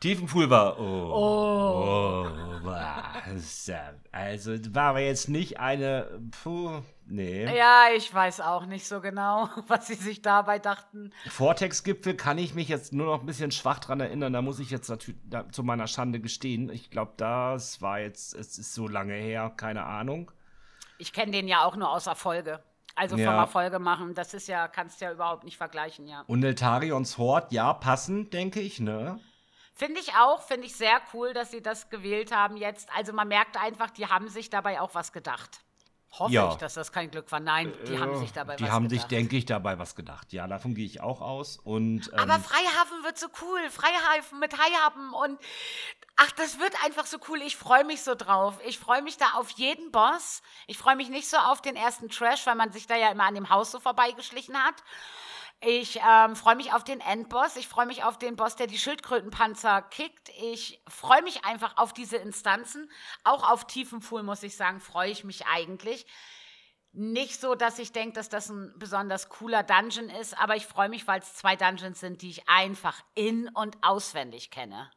Tiefenpool 0.00 0.50
war 0.50 0.78
oh. 0.78 1.12
Oh. 1.12 2.26
oh 2.28 2.46
was, 2.66 3.70
also 4.12 4.52
war 4.74 4.90
aber 4.90 5.00
jetzt 5.00 5.28
nicht 5.28 5.60
eine, 5.60 6.20
puh, 6.42 6.82
nee. 7.06 7.44
Ja, 7.56 7.86
ich 7.96 8.12
weiß 8.12 8.40
auch 8.40 8.66
nicht 8.66 8.86
so 8.86 9.00
genau, 9.00 9.48
was 9.68 9.86
sie 9.86 9.94
sich 9.94 10.22
dabei 10.22 10.58
dachten. 10.58 11.12
Vortex-Gipfel 11.28 12.14
kann 12.14 12.38
ich 12.38 12.54
mich 12.54 12.68
jetzt 12.68 12.92
nur 12.92 13.06
noch 13.06 13.20
ein 13.20 13.26
bisschen 13.26 13.50
schwach 13.50 13.78
dran 13.78 14.00
erinnern, 14.00 14.32
da 14.32 14.42
muss 14.42 14.58
ich 14.58 14.70
jetzt 14.70 14.88
natürlich 14.88 15.20
zu 15.52 15.62
meiner 15.62 15.86
Schande 15.86 16.20
gestehen. 16.20 16.68
Ich 16.70 16.90
glaube, 16.90 17.12
das 17.16 17.80
war 17.80 18.00
jetzt, 18.00 18.34
es 18.34 18.58
ist 18.58 18.74
so 18.74 18.88
lange 18.88 19.14
her, 19.14 19.52
keine 19.56 19.84
Ahnung. 19.84 20.30
Ich 20.98 21.12
kenne 21.12 21.32
den 21.32 21.48
ja 21.48 21.64
auch 21.64 21.76
nur 21.76 21.90
aus 21.90 22.06
Erfolge. 22.06 22.62
Also 22.94 23.16
vom 23.16 23.24
Ja. 23.24 23.40
Erfolge 23.40 23.78
machen, 23.78 24.14
das 24.14 24.32
ist 24.32 24.48
ja, 24.48 24.68
kannst 24.68 25.02
ja 25.02 25.12
überhaupt 25.12 25.44
nicht 25.44 25.58
vergleichen, 25.58 26.08
ja. 26.08 26.24
Und 26.26 26.42
Eltarions 26.42 27.18
Hort, 27.18 27.52
ja, 27.52 27.74
passend, 27.74 28.32
denke 28.32 28.60
ich, 28.60 28.80
ne? 28.80 29.20
Finde 29.78 30.00
ich 30.00 30.14
auch, 30.14 30.42
finde 30.42 30.66
ich 30.66 30.74
sehr 30.74 31.02
cool, 31.12 31.34
dass 31.34 31.50
sie 31.50 31.60
das 31.62 31.90
gewählt 31.90 32.32
haben 32.32 32.56
jetzt. 32.56 32.88
Also 32.96 33.12
man 33.12 33.28
merkt 33.28 33.58
einfach, 33.62 33.90
die 33.90 34.06
haben 34.06 34.28
sich 34.30 34.48
dabei 34.48 34.80
auch 34.80 34.94
was 34.94 35.12
gedacht. 35.12 35.60
Hoffe 36.12 36.32
Ja. 36.32 36.48
ich, 36.50 36.54
dass 36.54 36.72
das 36.72 36.92
kein 36.92 37.10
Glück 37.10 37.30
war. 37.30 37.40
Nein, 37.40 37.74
die 37.86 37.98
haben 37.98 38.16
sich 38.18 38.32
dabei 38.32 38.56
Die 38.56 38.64
was 38.64 38.70
haben 38.70 38.88
gedacht. 38.88 39.02
sich, 39.02 39.08
denke 39.18 39.36
ich, 39.36 39.44
dabei 39.44 39.78
was 39.78 39.94
gedacht. 39.94 40.32
Ja, 40.32 40.46
davon 40.46 40.74
gehe 40.74 40.86
ich 40.86 41.02
auch 41.02 41.20
aus. 41.20 41.58
Und 41.58 42.08
ähm, 42.14 42.18
Aber 42.18 42.40
Freihafen 42.40 43.04
wird 43.04 43.18
so 43.18 43.26
cool. 43.42 43.60
Freihafen 43.68 44.38
mit 44.38 44.56
Haihappen 44.58 45.12
und 45.12 45.38
ach, 46.16 46.30
das 46.32 46.58
wird 46.58 46.72
einfach 46.86 47.04
so 47.04 47.18
cool. 47.28 47.42
Ich 47.42 47.56
freue 47.58 47.84
mich 47.84 48.02
so 48.02 48.14
drauf. 48.14 48.58
Ich 48.64 48.78
freue 48.78 49.02
mich 49.02 49.18
da 49.18 49.32
auf 49.34 49.50
jeden 49.50 49.92
Boss. 49.92 50.40
Ich 50.66 50.78
freue 50.78 50.96
mich 50.96 51.10
nicht 51.10 51.28
so 51.28 51.36
auf 51.36 51.60
den 51.60 51.76
ersten 51.76 52.08
Trash, 52.08 52.46
weil 52.46 52.54
man 52.54 52.72
sich 52.72 52.86
da 52.86 52.96
ja 52.96 53.10
immer 53.10 53.24
an 53.24 53.34
dem 53.34 53.50
Haus 53.50 53.72
so 53.72 53.78
vorbeigeschlichen 53.78 54.56
hat. 54.56 54.76
Ich 55.60 55.98
ähm, 56.06 56.36
freue 56.36 56.56
mich 56.56 56.72
auf 56.72 56.84
den 56.84 57.00
Endboss. 57.00 57.56
Ich 57.56 57.66
freue 57.66 57.86
mich 57.86 58.04
auf 58.04 58.18
den 58.18 58.36
Boss, 58.36 58.56
der 58.56 58.66
die 58.66 58.78
Schildkrötenpanzer 58.78 59.82
kickt. 59.82 60.28
Ich 60.40 60.82
freue 60.86 61.22
mich 61.22 61.44
einfach 61.44 61.78
auf 61.78 61.92
diese 61.92 62.18
Instanzen. 62.18 62.90
Auch 63.24 63.50
auf 63.50 63.66
Tiefenpool, 63.66 64.22
muss 64.22 64.42
ich 64.42 64.56
sagen, 64.56 64.80
freue 64.80 65.10
ich 65.10 65.24
mich 65.24 65.46
eigentlich. 65.46 66.06
Nicht 66.92 67.40
so, 67.40 67.54
dass 67.54 67.78
ich 67.78 67.92
denke, 67.92 68.14
dass 68.14 68.28
das 68.28 68.48
ein 68.48 68.72
besonders 68.78 69.28
cooler 69.28 69.62
Dungeon 69.62 70.08
ist, 70.08 70.38
aber 70.38 70.56
ich 70.56 70.66
freue 70.66 70.88
mich, 70.88 71.06
weil 71.06 71.20
es 71.20 71.34
zwei 71.34 71.56
Dungeons 71.56 72.00
sind, 72.00 72.22
die 72.22 72.30
ich 72.30 72.48
einfach 72.48 73.02
in- 73.14 73.48
und 73.48 73.76
auswendig 73.82 74.50
kenne. 74.50 74.90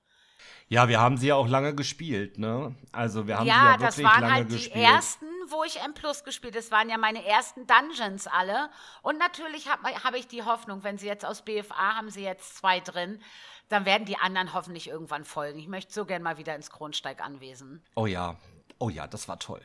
Ja, 0.70 0.88
wir 0.88 1.00
haben 1.02 1.18
sie 1.18 1.28
ja 1.28 1.36
auch 1.36 1.48
lange 1.48 1.74
gespielt, 1.74 2.38
ne? 2.38 2.76
Also 2.92 3.26
wir 3.28 3.38
haben 3.38 3.46
sie 3.46 3.50
Ja, 3.50 3.72
ja 3.72 3.78
das 3.78 3.98
wirklich 3.98 4.14
waren 4.14 4.22
lange 4.22 4.34
halt 4.34 4.52
die 4.52 4.56
gespielt. 4.56 4.86
ersten, 4.86 5.26
wo 5.50 5.64
ich 5.64 5.82
M 5.82 5.96
Plus 5.96 6.24
gespielt 6.24 6.56
Das 6.56 6.72
waren 6.72 6.90
ja 6.90 6.98
meine 6.98 7.26
ersten 7.26 7.66
Dungeons 7.66 8.28
alle. 8.28 8.70
Und 9.02 9.18
natürlich 9.18 9.68
habe 9.68 9.84
hab 10.04 10.14
ich 10.14 10.28
die 10.28 10.44
Hoffnung, 10.44 10.84
wenn 10.84 11.00
sie 11.00 11.08
jetzt 11.08 11.26
aus 11.26 11.42
BFA 11.42 11.96
haben 11.96 12.12
sie 12.12 12.22
jetzt 12.22 12.56
zwei 12.56 12.80
drin, 12.80 13.20
dann 13.68 13.86
werden 13.86 14.06
die 14.06 14.18
anderen 14.18 14.54
hoffentlich 14.54 14.88
irgendwann 14.88 15.26
folgen. 15.26 15.58
Ich 15.58 15.68
möchte 15.68 15.92
so 15.92 16.06
gern 16.06 16.22
mal 16.22 16.38
wieder 16.38 16.56
ins 16.56 16.70
Kronsteig 16.70 17.20
anwesen. 17.20 17.84
Oh 17.96 18.06
ja. 18.06 18.36
Oh 18.78 18.90
ja, 18.90 19.08
das 19.08 19.28
war 19.28 19.40
toll. 19.40 19.62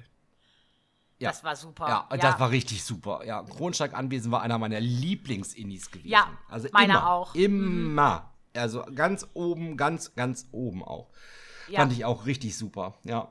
Ja. 1.19 1.31
Das 1.31 1.45
war 1.45 1.55
super. 1.55 1.87
Ja, 1.87 2.09
ja, 2.11 2.17
das 2.17 2.41
war 2.41 2.51
richtig 2.51 2.83
super. 2.83 3.25
Ja, 3.25 3.43
Kronsteig 3.43 3.95
Anwesen 3.95 4.33
war 4.33 4.43
einer 4.43 4.59
meiner 4.59 4.81
Lieblingsinnis 4.81 5.91
gewesen. 5.91 6.09
Ja, 6.09 6.29
also 6.49 6.69
meiner 6.73 6.95
immer, 6.95 7.11
auch. 7.11 7.35
Immer. 7.35 8.21
Mhm. 8.21 8.34
Also 8.57 8.85
ganz 8.95 9.27
oben, 9.35 9.77
ganz, 9.77 10.15
ganz 10.15 10.47
oben 10.53 10.83
auch. 10.85 11.09
Ja. 11.69 11.81
Fand 11.81 11.93
ich 11.93 12.05
auch 12.05 12.27
richtig 12.27 12.57
super, 12.57 12.95
ja. 13.05 13.31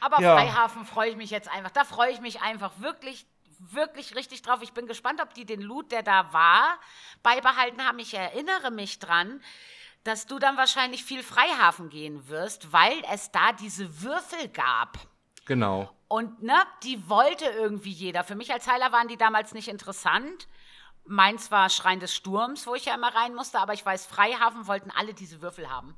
Aber 0.00 0.20
ja. 0.20 0.34
Freihafen 0.34 0.84
freue 0.84 1.10
ich 1.10 1.16
mich 1.16 1.30
jetzt 1.30 1.48
einfach. 1.48 1.70
Da 1.70 1.84
freue 1.84 2.10
ich 2.10 2.20
mich 2.20 2.42
einfach 2.42 2.72
wirklich, 2.78 3.26
wirklich 3.60 4.16
richtig 4.16 4.42
drauf. 4.42 4.60
Ich 4.62 4.72
bin 4.72 4.86
gespannt, 4.86 5.20
ob 5.22 5.32
die 5.34 5.44
den 5.44 5.60
Loot, 5.60 5.92
der 5.92 6.02
da 6.02 6.32
war, 6.32 6.78
beibehalten 7.22 7.86
haben. 7.86 7.98
Ich 8.00 8.14
erinnere 8.14 8.70
mich 8.72 8.98
dran, 8.98 9.40
dass 10.02 10.26
du 10.26 10.38
dann 10.38 10.56
wahrscheinlich 10.56 11.04
viel 11.04 11.22
Freihafen 11.22 11.88
gehen 11.88 12.28
wirst, 12.28 12.72
weil 12.72 13.00
es 13.12 13.30
da 13.30 13.52
diese 13.52 14.02
Würfel 14.02 14.48
gab. 14.48 14.98
Genau. 15.44 15.90
Und 16.08 16.42
ne, 16.42 16.56
die 16.82 17.08
wollte 17.08 17.44
irgendwie 17.44 17.92
jeder. 17.92 18.24
Für 18.24 18.34
mich 18.34 18.52
als 18.52 18.66
Heiler 18.66 18.92
waren 18.92 19.08
die 19.08 19.16
damals 19.16 19.54
nicht 19.54 19.68
interessant. 19.68 20.48
Meins 21.04 21.50
war 21.50 21.68
Schrein 21.68 22.00
des 22.00 22.14
Sturms, 22.14 22.66
wo 22.66 22.74
ich 22.74 22.84
ja 22.84 22.94
immer 22.94 23.14
rein 23.14 23.34
musste, 23.34 23.58
aber 23.58 23.74
ich 23.74 23.84
weiß, 23.84 24.06
Freihafen 24.06 24.66
wollten 24.66 24.90
alle 24.90 25.14
diese 25.14 25.42
Würfel 25.42 25.68
haben. 25.70 25.96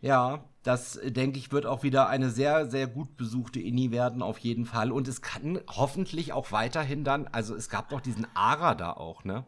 Ja, 0.00 0.44
das 0.62 0.98
denke 1.02 1.38
ich 1.38 1.50
wird 1.50 1.66
auch 1.66 1.82
wieder 1.82 2.08
eine 2.08 2.30
sehr, 2.30 2.70
sehr 2.70 2.86
gut 2.86 3.16
besuchte 3.16 3.58
Inni 3.60 3.90
werden, 3.90 4.22
auf 4.22 4.38
jeden 4.38 4.64
Fall. 4.64 4.92
Und 4.92 5.08
es 5.08 5.22
kann 5.22 5.60
hoffentlich 5.68 6.32
auch 6.32 6.52
weiterhin 6.52 7.02
dann, 7.02 7.26
also 7.28 7.54
es 7.54 7.68
gab 7.68 7.88
doch 7.88 8.00
diesen 8.00 8.26
Ara 8.34 8.74
da 8.74 8.92
auch, 8.92 9.24
ne? 9.24 9.44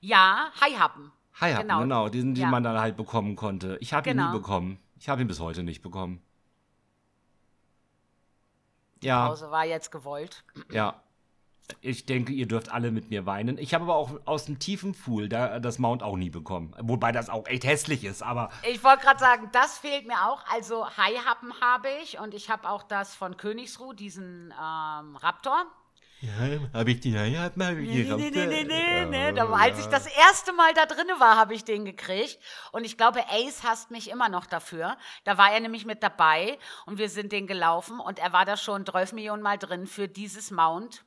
Ja, 0.00 0.50
Haihappen. 0.60 1.12
Haihappen, 1.40 1.68
genau, 1.68 1.80
genau 1.80 2.08
diesen, 2.08 2.34
den 2.34 2.44
ja. 2.44 2.50
man 2.50 2.62
dann 2.62 2.78
halt 2.78 2.96
bekommen 2.96 3.36
konnte. 3.36 3.76
Ich 3.80 3.92
habe 3.92 4.04
genau. 4.04 4.22
ihn 4.22 4.26
nie 4.26 4.32
genau. 4.32 4.42
bekommen. 4.42 4.78
Ich 4.96 5.08
habe 5.08 5.22
ihn 5.22 5.28
bis 5.28 5.40
heute 5.40 5.62
nicht 5.62 5.82
bekommen. 5.82 6.22
Die 9.02 9.08
ja. 9.08 9.28
Pause 9.28 9.50
war 9.50 9.64
jetzt 9.64 9.90
gewollt. 9.90 10.44
Ja. 10.70 11.02
Ich 11.80 12.06
denke, 12.06 12.32
ihr 12.32 12.46
dürft 12.46 12.70
alle 12.70 12.90
mit 12.90 13.10
mir 13.10 13.26
weinen. 13.26 13.58
Ich 13.58 13.74
habe 13.74 13.84
aber 13.84 13.96
auch 13.96 14.20
aus 14.24 14.44
dem 14.46 14.58
tiefen 14.58 14.94
Pool 14.94 15.28
da, 15.28 15.60
das 15.60 15.78
Mount 15.78 16.02
auch 16.02 16.16
nie 16.16 16.30
bekommen. 16.30 16.74
Wobei 16.80 17.12
das 17.12 17.28
auch 17.28 17.46
echt 17.46 17.64
hässlich 17.64 18.04
ist, 18.04 18.22
aber. 18.22 18.50
Ich 18.68 18.82
wollte 18.84 19.02
gerade 19.02 19.20
sagen, 19.20 19.48
das 19.52 19.78
fehlt 19.78 20.06
mir 20.06 20.26
auch. 20.26 20.44
Also 20.52 20.86
Haihappen 20.96 21.52
habe 21.60 21.88
ich 22.02 22.18
und 22.18 22.34
ich 22.34 22.50
habe 22.50 22.68
auch 22.68 22.82
das 22.82 23.14
von 23.14 23.36
Königsruh, 23.36 23.92
diesen 23.92 24.52
ähm, 24.52 25.16
Raptor. 25.16 25.66
Ja, 26.22 26.30
habe 26.72 26.92
ich 26.92 27.00
die 27.00 27.10
ja, 27.10 27.42
hab 27.42 27.56
mal 27.56 27.74
nee, 27.74 28.04
nee, 28.04 28.30
nee, 28.30 28.46
nee, 28.46 28.64
nee, 28.64 29.04
nee. 29.06 29.32
Da, 29.32 29.44
als 29.50 29.80
ich 29.80 29.86
das 29.86 30.06
erste 30.06 30.52
Mal 30.52 30.72
da 30.72 30.86
drin 30.86 31.08
war, 31.18 31.36
habe 31.36 31.52
ich 31.52 31.64
den 31.64 31.84
gekriegt. 31.84 32.38
Und 32.70 32.84
ich 32.84 32.96
glaube, 32.96 33.24
Ace 33.28 33.64
hasst 33.64 33.90
mich 33.90 34.08
immer 34.08 34.28
noch 34.28 34.46
dafür. 34.46 34.96
Da 35.24 35.36
war 35.36 35.50
er 35.52 35.58
nämlich 35.58 35.84
mit 35.84 36.00
dabei 36.00 36.58
und 36.86 36.98
wir 36.98 37.08
sind 37.08 37.32
den 37.32 37.48
gelaufen 37.48 37.98
und 37.98 38.20
er 38.20 38.32
war 38.32 38.44
da 38.44 38.56
schon 38.56 38.86
12 38.86 39.14
Millionen 39.14 39.42
Mal 39.42 39.58
drin 39.58 39.88
für 39.88 40.06
dieses 40.06 40.52
Mount. 40.52 41.04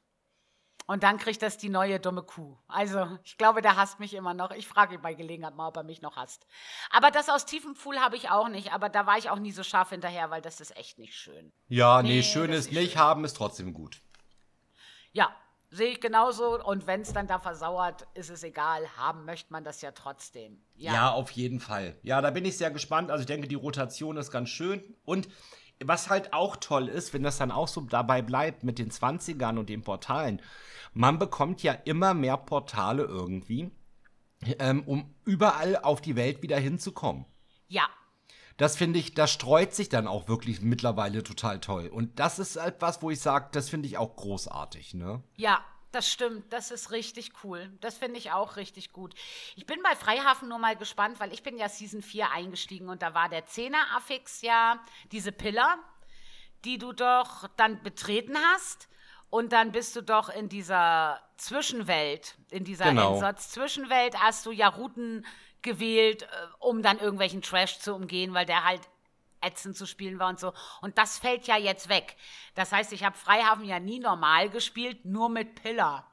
Und 0.87 1.01
dann 1.01 1.17
kriegt 1.17 1.41
das 1.41 1.57
die 1.57 1.69
neue 1.69 1.99
dumme 1.99 2.21
Kuh. 2.21 2.55
Also, 2.67 3.07
ich 3.23 3.37
glaube, 3.37 3.61
der 3.63 3.75
hasst 3.75 3.99
mich 3.99 4.13
immer 4.13 4.35
noch. 4.35 4.51
Ich 4.51 4.67
frage 4.67 4.95
ihn 4.95 5.01
bei 5.01 5.15
Gelegenheit 5.15 5.55
mal, 5.55 5.67
ob 5.69 5.77
er 5.77 5.83
mich 5.83 6.01
noch 6.01 6.15
hasst. 6.15 6.45
Aber 6.91 7.09
das 7.09 7.27
aus 7.27 7.45
tiefem 7.45 7.73
Pool 7.73 7.97
habe 7.99 8.15
ich 8.15 8.29
auch 8.29 8.49
nicht. 8.49 8.71
Aber 8.71 8.89
da 8.89 9.07
war 9.07 9.17
ich 9.17 9.29
auch 9.29 9.39
nie 9.39 9.51
so 9.51 9.63
scharf 9.63 9.89
hinterher, 9.89 10.29
weil 10.29 10.41
das 10.41 10.61
ist 10.61 10.77
echt 10.77 10.99
nicht 10.99 11.15
schön. 11.15 11.51
Ja, 11.69 12.03
nee, 12.03 12.09
nee 12.09 12.23
schön 12.23 12.51
ist 12.51 12.71
nicht, 12.71 12.93
schön. 12.93 13.01
haben 13.01 13.25
ist 13.25 13.35
trotzdem 13.35 13.73
gut. 13.73 14.01
Ja, 15.11 15.35
sehe 15.71 15.89
ich 15.89 16.01
genauso. 16.01 16.63
Und 16.63 16.85
wenn 16.85 17.01
es 17.01 17.13
dann 17.13 17.25
da 17.25 17.39
versauert, 17.39 18.05
ist 18.13 18.29
es 18.29 18.43
egal. 18.43 18.87
Haben 18.95 19.25
möchte 19.25 19.51
man 19.51 19.63
das 19.63 19.81
ja 19.81 19.91
trotzdem. 19.91 20.61
Ja. 20.75 20.93
ja, 20.93 21.11
auf 21.11 21.31
jeden 21.31 21.59
Fall. 21.59 21.97
Ja, 22.03 22.21
da 22.21 22.29
bin 22.29 22.45
ich 22.45 22.59
sehr 22.59 22.69
gespannt. 22.69 23.09
Also 23.09 23.21
ich 23.21 23.27
denke, 23.27 23.47
die 23.47 23.55
Rotation 23.55 24.17
ist 24.17 24.29
ganz 24.29 24.49
schön. 24.49 24.83
Und 25.03 25.29
was 25.83 26.09
halt 26.09 26.33
auch 26.33 26.55
toll 26.55 26.87
ist, 26.87 27.13
wenn 27.13 27.23
das 27.23 27.37
dann 27.37 27.51
auch 27.51 27.67
so 27.67 27.81
dabei 27.81 28.21
bleibt 28.21 28.63
mit 28.63 28.79
den 28.79 28.91
20ern 28.91 29.57
und 29.59 29.69
den 29.69 29.83
Portalen, 29.83 30.41
man 30.93 31.19
bekommt 31.19 31.63
ja 31.63 31.73
immer 31.73 32.13
mehr 32.13 32.37
Portale 32.37 33.03
irgendwie, 33.03 33.71
ähm, 34.59 34.83
um 34.85 35.13
überall 35.25 35.77
auf 35.77 36.01
die 36.01 36.15
Welt 36.15 36.41
wieder 36.41 36.57
hinzukommen. 36.57 37.25
Ja, 37.67 37.87
das 38.57 38.77
finde 38.77 38.99
ich, 38.99 39.13
das 39.13 39.31
streut 39.31 39.73
sich 39.73 39.89
dann 39.89 40.07
auch 40.07 40.29
wirklich 40.29 40.61
mittlerweile 40.61 41.23
total 41.23 41.59
toll. 41.59 41.87
Und 41.87 42.19
das 42.19 42.39
ist 42.39 42.55
etwas, 42.55 43.01
wo 43.01 43.11
ich 43.11 43.19
sage, 43.19 43.49
das 43.51 43.69
finde 43.69 43.87
ich 43.87 43.97
auch 43.97 44.15
großartig, 44.15 44.93
ne? 44.93 45.21
Ja, 45.35 45.59
das 45.95 46.11
stimmt, 46.11 46.51
das 46.51 46.71
ist 46.71 46.91
richtig 46.91 47.31
cool. 47.43 47.71
Das 47.79 47.97
finde 47.97 48.17
ich 48.17 48.31
auch 48.31 48.57
richtig 48.57 48.91
gut. 48.91 49.15
Ich 49.55 49.65
bin 49.65 49.81
bei 49.81 49.95
Freihafen 49.95 50.49
nur 50.49 50.59
mal 50.59 50.75
gespannt, 50.75 51.19
weil 51.19 51.31
ich 51.31 51.41
bin 51.41 51.57
ja 51.57 51.69
Season 51.69 52.01
4 52.01 52.31
eingestiegen 52.31 52.89
und 52.89 53.01
da 53.01 53.13
war 53.13 53.29
der 53.29 53.47
10er 53.47 53.95
Affix 53.95 54.41
ja 54.41 54.79
diese 55.11 55.31
Pillar, 55.31 55.79
die 56.65 56.77
du 56.77 56.91
doch 56.91 57.47
dann 57.55 57.81
betreten 57.81 58.37
hast. 58.37 58.89
Und 59.29 59.53
dann 59.53 59.71
bist 59.71 59.95
du 59.95 60.01
doch 60.01 60.29
in 60.29 60.49
dieser 60.49 61.21
Zwischenwelt, 61.37 62.37
in 62.51 62.63
dieser 62.63 62.85
genau. 62.85 63.19
Zwischenwelt 63.33 64.21
hast 64.21 64.45
du 64.45 64.51
ja 64.51 64.67
Routen 64.67 65.25
gewählt, 65.61 66.23
äh, 66.23 66.27
um 66.59 66.81
dann 66.81 66.99
irgendwelchen 66.99 67.41
Trash 67.41 67.79
zu 67.79 67.95
umgehen, 67.95 68.33
weil 68.33 68.45
der 68.45 68.63
halt 68.63 68.81
ätzend 69.45 69.77
zu 69.77 69.85
spielen 69.85 70.19
war 70.19 70.29
und 70.29 70.39
so. 70.39 70.53
Und 70.81 70.97
das 70.97 71.17
fällt 71.17 71.47
ja 71.47 71.57
jetzt 71.57 71.89
weg. 71.89 72.15
Das 72.55 72.71
heißt, 72.71 72.91
ich 72.93 73.03
habe 73.03 73.17
Freihafen 73.17 73.65
ja 73.65 73.79
nie 73.79 73.99
normal 73.99 74.49
gespielt, 74.49 75.05
nur 75.05 75.29
mit 75.29 75.55
Pillar. 75.61 76.09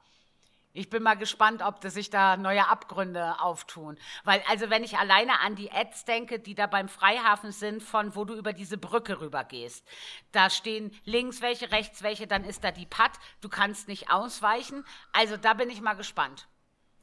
Ich 0.75 0.89
bin 0.89 1.03
mal 1.03 1.13
gespannt, 1.13 1.61
ob 1.61 1.81
das 1.81 1.93
sich 1.93 2.09
da 2.09 2.35
neue 2.35 2.67
Abgründe 2.67 3.39
auftun. 3.39 3.95
Weil, 4.23 4.41
also, 4.49 4.71
wenn 4.71 4.83
ich 4.83 4.97
alleine 4.97 5.39
an 5.39 5.55
die 5.55 5.71
Ads 5.71 6.05
denke, 6.05 6.39
die 6.39 6.55
da 6.55 6.65
beim 6.65 6.89
Freihafen 6.89 7.51
sind, 7.51 7.83
von 7.83 8.15
wo 8.15 8.25
du 8.25 8.33
über 8.33 8.53
diese 8.53 8.79
Brücke 8.79 9.21
rüber 9.21 9.43
gehst. 9.43 9.87
Da 10.31 10.49
stehen 10.49 10.91
links 11.05 11.41
welche, 11.41 11.71
rechts 11.71 12.01
welche, 12.01 12.25
dann 12.25 12.43
ist 12.43 12.63
da 12.63 12.71
die 12.71 12.87
Putt. 12.87 13.11
Du 13.41 13.49
kannst 13.49 13.87
nicht 13.87 14.09
ausweichen. 14.09 14.83
Also, 15.11 15.37
da 15.37 15.53
bin 15.53 15.69
ich 15.69 15.79
mal 15.79 15.93
gespannt 15.93 16.47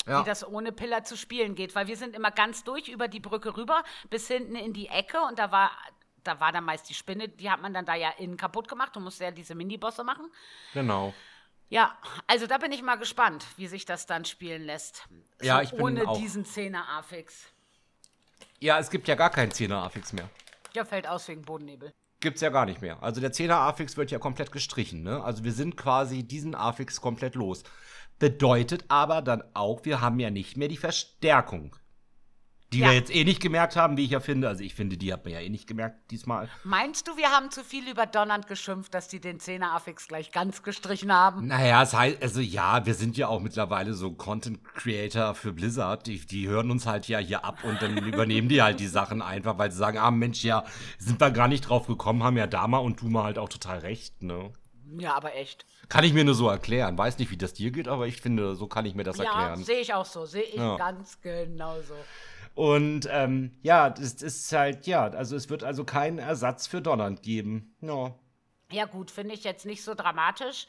ja. 0.06 0.20
wie 0.20 0.24
das 0.24 0.46
ohne 0.46 0.72
Pillar 0.72 1.04
zu 1.04 1.16
spielen 1.16 1.54
geht, 1.54 1.74
weil 1.74 1.86
wir 1.86 1.96
sind 1.96 2.14
immer 2.14 2.30
ganz 2.30 2.64
durch 2.64 2.88
über 2.88 3.08
die 3.08 3.20
Brücke 3.20 3.56
rüber 3.56 3.84
bis 4.08 4.28
hinten 4.28 4.56
in 4.56 4.72
die 4.72 4.88
Ecke 4.88 5.20
und 5.20 5.38
da 5.38 5.52
war 5.52 5.70
da 6.24 6.40
war 6.40 6.52
dann 6.52 6.64
meist 6.64 6.88
die 6.88 6.94
Spinne, 6.94 7.28
die 7.28 7.50
hat 7.50 7.60
man 7.60 7.72
dann 7.72 7.84
da 7.84 7.94
ja 7.94 8.10
innen 8.18 8.36
kaputt 8.36 8.68
gemacht. 8.68 8.94
Du 8.94 9.00
musst 9.00 9.20
ja 9.20 9.30
diese 9.30 9.54
Minibosse 9.54 10.04
machen. 10.04 10.30
Genau. 10.74 11.14
Ja, 11.68 11.96
also 12.26 12.46
da 12.46 12.58
bin 12.58 12.72
ich 12.72 12.82
mal 12.82 12.96
gespannt, 12.96 13.46
wie 13.56 13.68
sich 13.68 13.84
das 13.84 14.06
dann 14.06 14.24
spielen 14.24 14.62
lässt. 14.62 15.08
So 15.38 15.46
ja, 15.46 15.62
ich 15.62 15.70
bin 15.70 15.80
ohne 15.80 16.08
auch. 16.08 16.18
diesen 16.18 16.44
Zehner-Affix. 16.44 17.46
Ja, 18.58 18.78
es 18.78 18.90
gibt 18.90 19.06
ja 19.06 19.14
gar 19.14 19.30
keinen 19.30 19.52
Zehner-Affix 19.52 20.12
mehr. 20.12 20.28
Ja, 20.74 20.84
fällt 20.84 21.06
aus 21.06 21.28
wegen 21.28 21.42
Bodennebel. 21.42 21.92
Gibt's 22.20 22.42
ja 22.42 22.50
gar 22.50 22.66
nicht 22.66 22.82
mehr. 22.82 23.02
Also 23.02 23.20
der 23.20 23.32
10er 23.32 23.54
Affix 23.54 23.96
wird 23.96 24.10
ja 24.10 24.18
komplett 24.18 24.52
gestrichen, 24.52 25.02
ne? 25.02 25.24
Also 25.24 25.42
wir 25.42 25.52
sind 25.52 25.76
quasi 25.76 26.22
diesen 26.22 26.54
Affix 26.54 27.00
komplett 27.00 27.34
los. 27.34 27.62
Bedeutet 28.18 28.84
aber 28.88 29.22
dann 29.22 29.42
auch, 29.54 29.84
wir 29.84 30.02
haben 30.02 30.20
ja 30.20 30.30
nicht 30.30 30.56
mehr 30.58 30.68
die 30.68 30.76
Verstärkung. 30.76 31.74
Die 32.72 32.78
ja. 32.78 32.88
wir 32.88 32.94
jetzt 32.94 33.12
eh 33.12 33.24
nicht 33.24 33.40
gemerkt 33.40 33.74
haben, 33.74 33.96
wie 33.96 34.04
ich 34.04 34.10
ja 34.10 34.20
finde. 34.20 34.46
Also 34.46 34.62
ich 34.62 34.74
finde, 34.74 34.96
die 34.96 35.12
hat 35.12 35.24
man 35.24 35.32
ja 35.32 35.40
eh 35.40 35.48
nicht 35.48 35.66
gemerkt 35.66 36.10
diesmal. 36.10 36.48
Meinst 36.62 37.08
du, 37.08 37.16
wir 37.16 37.30
haben 37.30 37.50
zu 37.50 37.64
viel 37.64 37.88
über 37.88 38.06
Donnernd 38.06 38.46
geschimpft, 38.46 38.94
dass 38.94 39.08
die 39.08 39.20
den 39.20 39.40
10er 39.40 39.74
Affix 39.74 40.06
gleich 40.06 40.30
ganz 40.30 40.62
gestrichen 40.62 41.12
haben? 41.12 41.48
Naja, 41.48 41.82
es 41.82 41.94
heißt, 41.94 42.22
also 42.22 42.40
ja, 42.40 42.86
wir 42.86 42.94
sind 42.94 43.16
ja 43.16 43.26
auch 43.26 43.40
mittlerweile 43.40 43.94
so 43.94 44.12
Content 44.12 44.62
Creator 44.64 45.34
für 45.34 45.52
Blizzard. 45.52 46.06
Die, 46.06 46.24
die 46.24 46.46
hören 46.46 46.70
uns 46.70 46.86
halt 46.86 47.08
ja 47.08 47.18
hier 47.18 47.44
ab 47.44 47.64
und 47.64 47.82
dann 47.82 47.96
übernehmen 48.06 48.48
die 48.48 48.62
halt 48.62 48.78
die 48.78 48.86
Sachen 48.86 49.20
einfach, 49.20 49.58
weil 49.58 49.72
sie 49.72 49.78
sagen, 49.78 49.98
ah 49.98 50.12
Mensch, 50.12 50.44
ja, 50.44 50.64
sind 50.98 51.20
wir 51.20 51.32
gar 51.32 51.48
nicht 51.48 51.62
drauf 51.62 51.88
gekommen, 51.88 52.22
haben 52.22 52.36
ja 52.36 52.46
Dama 52.46 52.78
und 52.78 53.00
du 53.00 53.08
mal 53.08 53.24
halt 53.24 53.38
auch 53.38 53.48
total 53.48 53.78
recht, 53.78 54.22
ne? 54.22 54.52
Ja, 54.98 55.14
aber 55.14 55.34
echt. 55.36 55.66
Kann 55.88 56.04
ich 56.04 56.12
mir 56.12 56.24
nur 56.24 56.34
so 56.34 56.48
erklären. 56.48 56.96
Weiß 56.96 57.18
nicht, 57.18 57.30
wie 57.30 57.36
das 57.36 57.52
dir 57.52 57.70
geht, 57.70 57.88
aber 57.88 58.06
ich 58.06 58.20
finde, 58.20 58.54
so 58.54 58.66
kann 58.66 58.86
ich 58.86 58.94
mir 58.94 59.04
das 59.04 59.18
ja, 59.18 59.24
erklären. 59.24 59.58
Ja, 59.60 59.64
sehe 59.64 59.80
ich 59.80 59.94
auch 59.94 60.04
so. 60.04 60.24
Sehe 60.24 60.42
ich 60.42 60.54
ja. 60.54 60.76
ganz 60.76 61.20
genau 61.20 61.80
so. 61.82 61.94
Und 62.54 63.08
ähm, 63.10 63.56
ja, 63.62 63.88
es 63.88 64.22
ist 64.22 64.52
halt, 64.52 64.86
ja, 64.86 65.04
also 65.08 65.36
es 65.36 65.48
wird 65.48 65.64
also 65.64 65.84
keinen 65.84 66.18
Ersatz 66.18 66.66
für 66.66 66.82
Donnernd 66.82 67.22
geben. 67.22 67.74
No. 67.80 68.18
Ja, 68.70 68.84
gut, 68.84 69.10
finde 69.10 69.34
ich 69.34 69.44
jetzt 69.44 69.66
nicht 69.66 69.82
so 69.82 69.94
dramatisch, 69.94 70.66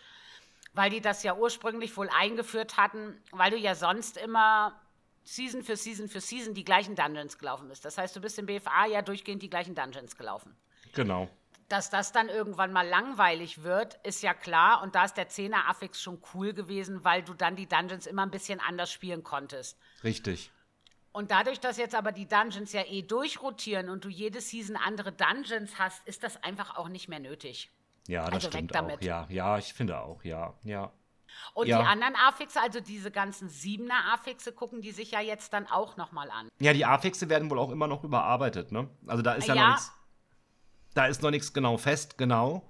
weil 0.74 0.90
die 0.90 1.02
das 1.02 1.24
ja 1.24 1.36
ursprünglich 1.36 1.96
wohl 1.98 2.10
eingeführt 2.10 2.78
hatten, 2.78 3.16
weil 3.32 3.52
du 3.52 3.58
ja 3.58 3.76
sonst 3.76 4.18
immer 4.18 4.80
Season 5.24 5.64
für 5.64 5.76
Season 5.76 6.08
für 6.08 6.22
Season 6.22 6.54
die 6.54 6.64
gleichen 6.64 6.96
Dungeons 6.96 7.38
gelaufen 7.38 7.68
bist. 7.68 7.86
Das 7.86 7.98
heißt, 7.98 8.16
du 8.16 8.22
bist 8.22 8.40
im 8.40 8.46
BFA 8.46 8.86
ja 8.88 9.02
durchgehend 9.02 9.42
die 9.42 9.50
gleichen 9.50 9.76
Dungeons 9.76 10.16
gelaufen. 10.18 10.56
Genau. 10.94 11.30
Dass 11.70 11.90
das 11.90 12.12
dann 12.12 12.28
irgendwann 12.28 12.74
mal 12.74 12.88
langweilig 12.88 13.64
wird, 13.64 14.00
ist 14.04 14.24
ja 14.24 14.34
klar. 14.34 14.82
Und 14.82 14.96
da 14.96 15.06
ist 15.06 15.16
der 15.16 15.30
10er 15.30 15.70
Affix 15.70 16.02
schon 16.02 16.22
cool 16.34 16.54
gewesen, 16.54 17.04
weil 17.06 17.24
du 17.24 17.34
dann 17.34 17.56
die 17.56 17.68
Dungeons 17.68 18.08
immer 18.08 18.24
ein 18.24 18.32
bisschen 18.32 18.60
anders 18.60 18.92
spielen 18.92 19.24
konntest. 19.24 19.78
Richtig. 20.04 20.52
Und 21.12 21.32
dadurch, 21.32 21.60
dass 21.60 21.78
jetzt 21.78 21.96
aber 21.96 22.12
die 22.12 22.28
Dungeons 22.28 22.72
ja 22.72 22.84
eh 22.86 23.02
durchrotieren 23.02 23.90
und 23.90 24.06
du 24.06 24.10
jede 24.10 24.40
Season 24.40 24.78
andere 24.78 25.12
Dungeons 25.12 25.78
hast, 25.78 26.08
ist 26.08 26.24
das 26.24 26.42
einfach 26.44 26.78
auch 26.78 26.88
nicht 26.88 27.10
mehr 27.10 27.20
nötig. 27.20 27.70
Ja, 28.08 28.26
das 28.26 28.46
also 28.46 28.48
stimmt 28.50 28.76
auch. 28.76 29.02
Ja, 29.02 29.28
ja, 29.30 29.58
ich 29.58 29.74
finde 29.74 30.00
auch, 30.00 30.24
ja, 30.24 30.54
ja. 30.64 30.92
Und 31.54 31.68
ja. 31.68 31.80
die 31.80 31.88
anderen 31.88 32.16
Affixe, 32.16 32.62
also 32.62 32.80
diese 32.80 33.12
ganzen 33.12 33.50
Siebener 33.50 34.14
Affixe, 34.14 34.52
gucken 34.52 34.82
die 34.82 34.92
sich 34.92 35.12
ja 35.12 35.22
jetzt 35.22 35.54
dann 35.54 35.68
auch 35.68 35.98
nochmal 35.98 36.30
an. 36.30 36.50
Ja, 36.60 36.74
die 36.74 36.86
Affixe 36.86 37.30
werden 37.30 37.50
wohl 37.50 37.60
auch 37.60 37.72
immer 37.72 37.88
noch 37.88 38.04
überarbeitet, 38.04 38.72
ne? 38.72 38.90
Also 39.08 39.22
da 39.22 39.34
ist 39.34 39.48
ja, 39.48 39.56
ja. 39.56 39.62
noch 39.62 39.70
nichts 39.70 39.92
da 40.94 41.06
ist 41.06 41.22
noch 41.22 41.32
nichts 41.32 41.54
genau 41.54 41.78
fest, 41.78 42.18
genau. 42.18 42.68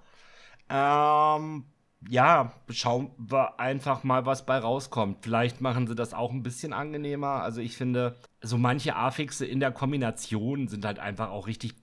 Ähm, 0.70 1.66
ja, 2.10 2.52
schauen 2.70 3.12
wir 3.18 3.60
einfach 3.60 4.04
mal, 4.04 4.26
was 4.26 4.46
bei 4.46 4.58
rauskommt. 4.58 5.20
Vielleicht 5.22 5.62
machen 5.62 5.88
sie 5.88 5.96
das 5.96 6.14
auch 6.14 6.32
ein 6.32 6.44
bisschen 6.44 6.74
angenehmer. 6.74 7.42
Also 7.44 7.62
ich 7.62 7.78
finde, 7.78 8.18
so 8.42 8.58
manche 8.58 8.96
Affixe 8.96 9.46
in 9.46 9.60
der 9.60 9.72
Kombination 9.72 10.68
sind 10.68 10.84
halt 10.86 11.00
einfach 11.00 11.30
auch 11.30 11.48
richtig, 11.48 11.74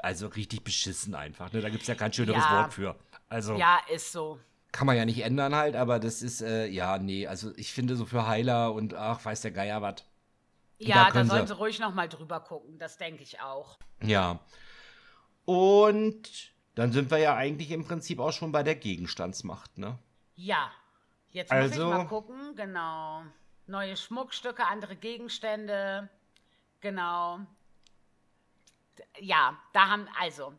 also 0.00 0.26
richtig 0.26 0.64
beschissen 0.64 1.14
einfach. 1.14 1.52
Ne? 1.52 1.60
Da 1.60 1.68
gibt 1.68 1.82
es 1.82 1.88
ja 1.88 1.94
kein 1.94 2.12
schöneres 2.12 2.42
Ja. 2.44 2.58
Wort 2.62 2.72
für. 2.74 2.96
Also 3.28 3.54
Ja, 3.56 3.78
ist 3.92 4.10
so. 4.12 4.40
kann 4.72 4.86
man 4.86 4.96
ja 4.96 5.04
nicht 5.04 5.22
ändern 5.24 5.54
halt, 5.54 5.76
aber 5.76 5.98
das 6.00 6.22
ist, 6.22 6.40
äh, 6.42 6.66
ja, 6.66 6.98
nee, 6.98 7.26
also 7.26 7.52
ich 7.56 7.72
finde 7.72 7.94
so 7.96 8.04
für 8.04 8.26
Heiler 8.26 8.72
und 8.72 8.94
ach, 8.94 9.24
weiß 9.24 9.42
der 9.42 9.50
Geier 9.52 9.80
was. 9.80 10.04
Ja, 10.78 11.04
da, 11.06 11.10
können 11.10 11.28
sollen 11.28 11.46
sie- 11.46 11.52
sie 11.54 11.58
ruhig 11.58 11.78
noch 11.80 11.94
mal 11.94 12.08
drüber 12.08 12.40
gucken. 12.40 12.78
Das 12.78 12.96
denke 12.98 13.22
ich 13.22 13.40
auch. 13.40 13.78
Ja. 14.02 14.40
Und 15.44 16.52
dann 16.78 16.92
sind 16.92 17.10
wir 17.10 17.18
ja 17.18 17.34
eigentlich 17.34 17.72
im 17.72 17.84
Prinzip 17.84 18.20
auch 18.20 18.30
schon 18.30 18.52
bei 18.52 18.62
der 18.62 18.76
Gegenstandsmacht, 18.76 19.78
ne? 19.78 19.98
Ja. 20.36 20.70
Jetzt 21.30 21.50
muss 21.50 21.60
Also- 21.60 21.82
ich 21.82 21.88
mal 21.96 22.06
gucken. 22.06 22.54
Genau. 22.54 23.24
Neue 23.66 23.96
Schmuckstücke, 23.96 24.64
andere 24.64 24.94
Gegenstände. 24.94 26.08
Genau. 26.80 27.40
Ja, 29.18 29.60
da 29.72 29.88
haben, 29.88 30.06
also, 30.20 30.54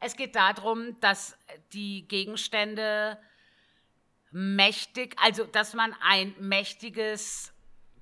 es 0.00 0.16
geht 0.16 0.34
darum, 0.34 0.98
dass 0.98 1.38
die 1.72 2.08
Gegenstände 2.08 3.16
mächtig, 4.32 5.14
also, 5.22 5.44
dass 5.44 5.74
man 5.74 5.94
ein 6.02 6.34
mächtiges 6.40 7.52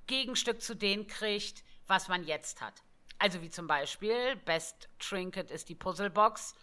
Gegenstück 0.07 0.63
zu 0.63 0.75
denen 0.75 1.05
kriegt, 1.05 1.63
was 1.85 2.07
man 2.07 2.23
jetzt 2.23 2.59
hat. 2.59 2.81
Also, 3.19 3.39
wie 3.43 3.51
zum 3.51 3.67
Beispiel, 3.67 4.35
Best 4.45 4.89
Trinket 4.97 5.51
ist 5.51 5.69
die 5.69 5.75
Puzzlebox. 5.75 6.55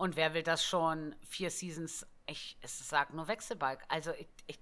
Und 0.00 0.16
wer 0.16 0.32
will 0.32 0.42
das 0.42 0.64
schon? 0.64 1.14
Vier 1.28 1.50
Seasons, 1.50 2.06
ich 2.26 2.56
es 2.62 2.88
sagt 2.88 3.12
nur 3.12 3.28
Wechselbalg. 3.28 3.84
Also, 3.88 4.12
ich, 4.12 4.28
ich 4.46 4.58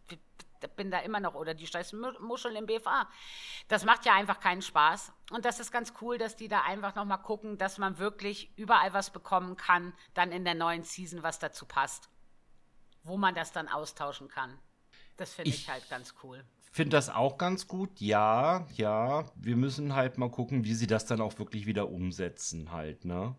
bin 0.74 0.90
da 0.90 0.98
immer 0.98 1.20
noch, 1.20 1.36
oder 1.36 1.54
die 1.54 1.68
scheiß 1.68 1.92
Mu- 1.92 2.18
Muscheln 2.20 2.56
im 2.56 2.66
BFA. 2.66 3.08
Das 3.68 3.84
macht 3.84 4.04
ja 4.04 4.14
einfach 4.14 4.40
keinen 4.40 4.62
Spaß. 4.62 5.12
Und 5.30 5.44
das 5.44 5.60
ist 5.60 5.70
ganz 5.70 5.92
cool, 6.00 6.18
dass 6.18 6.34
die 6.34 6.48
da 6.48 6.62
einfach 6.62 6.96
nochmal 6.96 7.22
gucken, 7.22 7.56
dass 7.56 7.78
man 7.78 7.98
wirklich 7.98 8.52
überall 8.58 8.92
was 8.94 9.10
bekommen 9.10 9.56
kann, 9.56 9.92
dann 10.14 10.32
in 10.32 10.44
der 10.44 10.56
neuen 10.56 10.82
Season, 10.82 11.22
was 11.22 11.38
dazu 11.38 11.66
passt. 11.66 12.08
Wo 13.04 13.16
man 13.16 13.36
das 13.36 13.52
dann 13.52 13.68
austauschen 13.68 14.26
kann. 14.26 14.58
Das 15.18 15.34
finde 15.34 15.50
ich, 15.50 15.60
Ich- 15.62 15.70
halt 15.70 15.88
ganz 15.88 16.14
cool. 16.24 16.44
Finde 16.72 16.96
das 16.96 17.10
auch 17.10 17.38
ganz 17.38 17.68
gut, 17.68 18.00
ja, 18.00 18.66
ja. 18.74 19.24
Wir 19.36 19.54
müssen 19.56 19.94
halt 19.94 20.18
mal 20.18 20.30
gucken, 20.32 20.64
wie 20.64 20.74
sie 20.74 20.88
das 20.88 21.06
dann 21.06 21.20
auch 21.20 21.38
wirklich 21.38 21.66
wieder 21.66 21.88
umsetzen, 21.88 22.72
halt, 22.72 23.04
ne? 23.04 23.36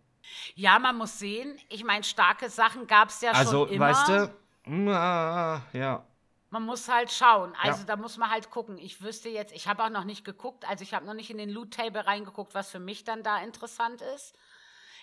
Ja, 0.56 0.80
man 0.80 0.98
muss 0.98 1.20
sehen, 1.20 1.60
ich 1.70 1.84
meine, 1.84 2.04
starke 2.04 2.50
Sachen 2.50 2.88
gab 2.88 3.10
es 3.10 3.22
ja 3.22 3.32
Also, 3.32 3.66
schon 3.66 3.76
immer. 3.76 3.90
weißt 3.90 4.08
du, 4.10 4.34
mm, 4.66 4.88
ah, 4.90 5.62
ja. 5.74 6.06
Man 6.52 6.64
muss 6.64 6.88
halt 6.90 7.12
schauen. 7.12 7.56
Also 7.62 7.82
Ja. 7.82 7.86
da 7.86 7.96
muss 7.96 8.18
man 8.18 8.32
halt 8.32 8.50
gucken. 8.50 8.78
Ich 8.80 9.02
wüsste 9.04 9.30
jetzt, 9.30 9.54
ich 9.54 9.68
habe 9.68 9.84
auch 9.84 9.90
noch 9.90 10.04
nicht 10.04 10.26
geguckt, 10.26 10.68
also 10.68 10.82
ich 10.84 10.94
habe 10.96 11.06
noch 11.06 11.14
nicht 11.14 11.30
in 11.30 11.38
den 11.38 11.50
Loot-Table 11.50 12.08
reingeguckt, 12.08 12.56
was 12.56 12.72
für 12.72 12.80
mich 12.80 13.04
dann 13.04 13.22
da 13.22 13.38
interessant 13.40 14.02
ist. 14.02 14.36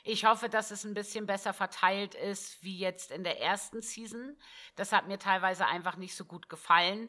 Ich 0.02 0.24
hoffe, 0.24 0.48
dass 0.48 0.70
es 0.70 0.84
ein 0.84 0.94
bisschen 0.94 1.26
besser 1.26 1.52
verteilt 1.52 2.14
ist 2.14 2.62
wie 2.62 2.78
jetzt 2.78 3.10
in 3.10 3.24
der 3.24 3.40
ersten 3.40 3.82
Season. 3.82 4.36
Das 4.76 4.92
hat 4.92 5.08
mir 5.08 5.18
teilweise 5.18 5.66
einfach 5.66 5.96
nicht 5.96 6.16
so 6.16 6.24
gut 6.24 6.48
gefallen. 6.48 7.08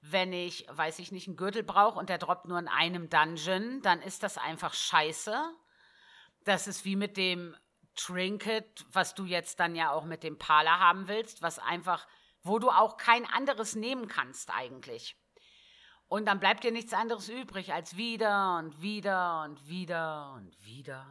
Wenn 0.00 0.32
ich, 0.32 0.66
weiß 0.70 0.98
ich 0.98 1.10
nicht, 1.12 1.26
einen 1.26 1.36
Gürtel 1.36 1.62
brauche 1.62 1.98
und 1.98 2.08
der 2.08 2.18
droppt 2.18 2.46
nur 2.46 2.58
in 2.58 2.68
einem 2.68 3.10
Dungeon, 3.10 3.82
dann 3.82 4.00
ist 4.00 4.22
das 4.22 4.38
einfach 4.38 4.72
scheiße. 4.72 5.50
Das 6.48 6.66
ist 6.66 6.86
wie 6.86 6.96
mit 6.96 7.18
dem 7.18 7.54
Trinket, 7.94 8.86
was 8.90 9.14
du 9.14 9.26
jetzt 9.26 9.60
dann 9.60 9.76
ja 9.76 9.92
auch 9.92 10.06
mit 10.06 10.22
dem 10.22 10.38
Parler 10.38 10.80
haben 10.80 11.06
willst, 11.06 11.42
was 11.42 11.58
einfach, 11.58 12.08
wo 12.42 12.58
du 12.58 12.70
auch 12.70 12.96
kein 12.96 13.26
anderes 13.26 13.74
nehmen 13.74 14.08
kannst 14.08 14.50
eigentlich. 14.50 15.14
Und 16.06 16.24
dann 16.24 16.40
bleibt 16.40 16.64
dir 16.64 16.72
nichts 16.72 16.94
anderes 16.94 17.28
übrig 17.28 17.74
als 17.74 17.98
wieder 17.98 18.56
und 18.56 18.80
wieder 18.80 19.42
und 19.44 19.68
wieder 19.68 20.32
und 20.36 20.64
wieder. 20.64 21.06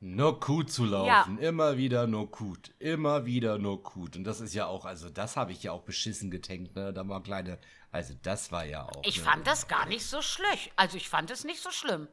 Nur 0.00 0.38
gut 0.38 0.70
zu 0.70 0.84
laufen. 0.84 1.38
Immer 1.38 1.78
wieder 1.78 2.06
nur 2.06 2.30
gut. 2.30 2.74
Immer 2.78 3.24
wieder 3.24 3.56
nur 3.56 3.82
gut. 3.82 4.16
Und 4.16 4.24
das 4.24 4.42
ist 4.42 4.52
ja 4.52 4.66
auch, 4.66 4.84
also 4.84 5.08
das 5.08 5.38
habe 5.38 5.52
ich 5.52 5.62
ja 5.62 5.72
auch 5.72 5.84
beschissen 5.84 6.30
getankt, 6.30 6.76
ne? 6.76 6.92
Da 6.92 7.08
war 7.08 7.22
kleine, 7.22 7.58
also 7.90 8.12
das 8.22 8.52
war 8.52 8.66
ja 8.66 8.84
auch. 8.84 9.02
Ich 9.06 9.16
ne? 9.16 9.22
fand 9.22 9.46
das 9.46 9.66
gar 9.66 9.86
nicht 9.86 10.04
so 10.04 10.20
schlecht. 10.20 10.72
Also 10.76 10.98
ich 10.98 11.08
fand 11.08 11.30
es 11.30 11.44
nicht 11.44 11.62
so 11.62 11.70
schlimm. 11.70 12.06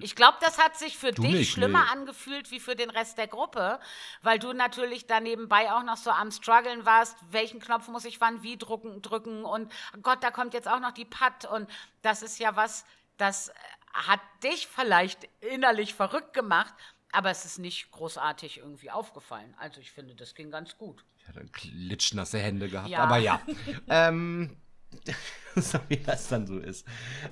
Ich 0.00 0.16
glaube, 0.16 0.38
das 0.40 0.58
hat 0.58 0.76
sich 0.78 0.96
für 0.96 1.12
Du 1.12 1.22
dich 1.22 1.32
nicht, 1.32 1.52
schlimmer 1.52 1.84
nee. 1.84 1.90
angefühlt 1.92 2.50
wie 2.50 2.60
für 2.60 2.74
den 2.76 2.90
Rest 2.90 3.18
der 3.18 3.26
Gruppe, 3.26 3.78
weil 4.22 4.38
du 4.38 4.52
natürlich 4.52 5.06
da 5.06 5.20
nebenbei 5.20 5.72
auch 5.72 5.82
noch 5.82 5.96
so 5.96 6.10
am 6.10 6.30
struggeln 6.30 6.86
warst, 6.86 7.16
welchen 7.30 7.60
Knopf 7.60 7.88
muss 7.88 8.04
ich 8.04 8.20
wann 8.20 8.42
wie 8.42 8.56
drücken, 8.56 9.02
drücken 9.02 9.44
und 9.44 9.72
Gott, 10.02 10.22
da 10.22 10.30
kommt 10.30 10.54
jetzt 10.54 10.68
auch 10.68 10.80
noch 10.80 10.92
die 10.92 11.04
Putt 11.04 11.44
und 11.50 11.68
das 12.02 12.22
ist 12.22 12.38
ja 12.38 12.56
was, 12.56 12.84
das 13.18 13.52
hat 13.92 14.20
dich 14.42 14.66
vielleicht 14.66 15.28
innerlich 15.40 15.94
verrückt 15.94 16.32
gemacht, 16.32 16.74
aber 17.12 17.30
es 17.30 17.44
ist 17.44 17.58
nicht 17.58 17.90
großartig 17.90 18.58
irgendwie 18.58 18.90
aufgefallen. 18.90 19.54
Also 19.58 19.80
ich 19.80 19.92
finde, 19.92 20.14
das 20.14 20.34
ging 20.34 20.50
ganz 20.50 20.78
gut. 20.78 21.04
Ich 21.18 21.28
hatte 21.28 21.44
klitschnasse 21.46 22.38
Hände 22.38 22.68
gehabt, 22.70 22.88
Ja. 22.88 23.00
aber 23.00 23.18
ja. 23.18 23.40
ähm, 23.88 24.56
so 25.56 25.78
wie 25.88 25.98
das 25.98 26.28
dann 26.28 26.46
so 26.46 26.58
ist. 26.58 26.86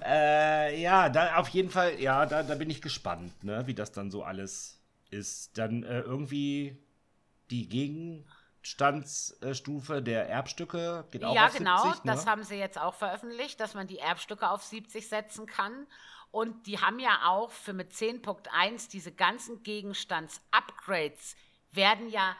Äh, 0.04 0.80
ja, 0.80 1.08
da 1.08 1.36
auf 1.36 1.48
jeden 1.48 1.70
Fall, 1.70 2.00
ja, 2.00 2.26
da, 2.26 2.42
da 2.42 2.54
bin 2.54 2.68
ich 2.70 2.82
gespannt, 2.82 3.44
ne, 3.44 3.66
wie 3.66 3.74
das 3.74 3.92
dann 3.92 4.10
so 4.10 4.22
alles 4.22 4.80
ist. 5.10 5.56
Dann 5.58 5.82
äh, 5.82 6.00
irgendwie 6.00 6.76
die 7.50 7.68
Gegenstandsstufe 7.68 10.02
der 10.02 10.28
Erbstücke 10.28 11.06
geht 11.10 11.24
auch 11.24 11.34
ja, 11.34 11.46
auf 11.46 11.56
genau, 11.56 11.82
70, 11.82 12.04
ne? 12.04 12.12
das 12.12 12.26
haben 12.26 12.44
sie 12.44 12.56
jetzt 12.56 12.78
auch 12.78 12.94
veröffentlicht, 12.94 13.58
dass 13.60 13.72
man 13.74 13.86
die 13.86 13.98
Erbstücke 13.98 14.50
auf 14.50 14.62
70 14.62 15.08
setzen 15.08 15.46
kann. 15.46 15.86
Und 16.30 16.66
die 16.66 16.78
haben 16.78 17.00
ja 17.00 17.26
auch 17.26 17.50
für 17.50 17.72
mit 17.72 17.92
10.1 17.92 18.90
diese 18.90 19.10
ganzen 19.10 19.64
Gegenstands-Upgrades 19.64 21.34
werden 21.72 22.08
ja 22.08 22.36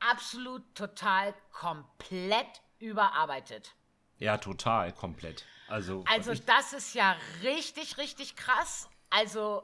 absolut 0.00 0.62
total 0.74 1.32
komplett 1.52 2.60
überarbeitet. 2.80 3.76
Ja, 4.20 4.38
total, 4.38 4.92
komplett. 4.92 5.44
Also, 5.66 6.04
Also 6.08 6.34
das 6.34 6.72
ist 6.72 6.94
ja 6.94 7.16
richtig, 7.42 7.96
richtig 7.98 8.36
krass. 8.36 8.88
Also 9.08 9.62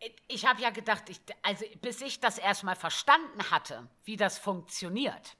ich- 0.00 0.14
ich 0.28 0.46
habe 0.46 0.60
ja 0.62 0.70
gedacht, 0.70 1.08
ich, 1.08 1.20
also 1.42 1.64
bis 1.80 2.00
ich 2.00 2.20
das 2.20 2.38
erstmal 2.38 2.76
verstanden 2.76 3.50
hatte, 3.50 3.88
wie 4.04 4.16
das 4.16 4.38
funktioniert. 4.38 5.36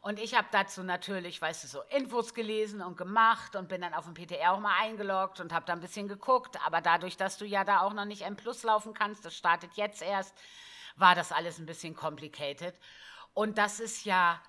Und 0.00 0.18
ich 0.18 0.34
habe 0.34 0.48
dazu 0.50 0.82
natürlich, 0.82 1.40
weißt 1.40 1.62
du, 1.64 1.68
so 1.68 1.82
Infos 1.90 2.34
gelesen 2.34 2.82
und 2.82 2.96
gemacht 2.96 3.54
und 3.54 3.68
bin 3.68 3.80
dann 3.82 3.94
auf 3.94 4.04
dem 4.04 4.14
PTR 4.14 4.52
auch 4.52 4.58
mal 4.60 4.76
eingeloggt 4.80 5.38
und 5.38 5.52
habe 5.52 5.64
da 5.64 5.72
ein 5.74 5.80
bisschen 5.80 6.08
geguckt. 6.08 6.56
Aber 6.66 6.80
dadurch, 6.80 7.16
dass 7.16 7.36
du 7.38 7.44
ja 7.44 7.62
da 7.64 7.80
auch 7.82 7.92
noch 7.92 8.04
nicht 8.04 8.22
M 8.22 8.34
Plus 8.36 8.64
laufen 8.64 8.94
kannst, 8.94 9.24
das 9.24 9.36
startet 9.36 9.74
jetzt 9.74 10.02
erst, 10.02 10.34
war 10.96 11.14
das 11.14 11.30
alles 11.30 11.58
ein 11.58 11.66
bisschen 11.66 11.94
complicated. 11.94 12.74
Und 13.34 13.58
das 13.58 13.78
ist 13.78 14.04
ja, 14.04 14.42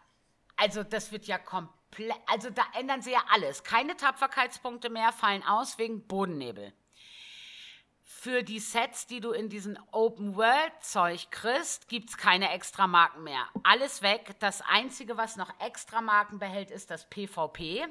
also 0.56 0.84
das 0.84 1.12
wird 1.12 1.26
ja 1.26 1.38
komplett, 1.38 1.78
also 2.28 2.50
da 2.50 2.64
ändern 2.78 3.02
sie 3.02 3.12
ja 3.12 3.24
alles. 3.32 3.64
Keine 3.64 3.96
Tapferkeitspunkte 3.98 4.90
mehr 4.90 5.12
fallen 5.12 5.44
aus 5.44 5.78
wegen 5.78 6.08
Bodennebel. 6.08 6.74
Für 8.04 8.44
die 8.44 8.60
Sets, 8.60 9.08
die 9.08 9.20
du 9.20 9.32
in 9.32 9.50
diesen 9.50 9.78
Open-World-Zeug 9.92 11.30
kriegst, 11.32 11.90
gibt 11.90 12.10
es 12.10 12.18
keine 12.18 12.52
Extramarken 12.52 13.24
mehr. 13.24 13.46
Alles 13.64 14.02
weg. 14.02 14.36
Das 14.40 14.62
Einzige, 14.62 15.18
was 15.18 15.36
noch 15.36 15.52
Extramarken 15.60 16.40
behält, 16.40 16.72
ist 16.72 16.90
das 16.90 17.10
PvP. 17.10 17.86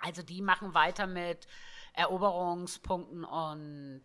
Also 0.00 0.22
die 0.22 0.42
machen 0.42 0.74
weiter 0.74 1.06
mit 1.06 1.46
Eroberungspunkten 1.94 3.24
und 3.24 4.04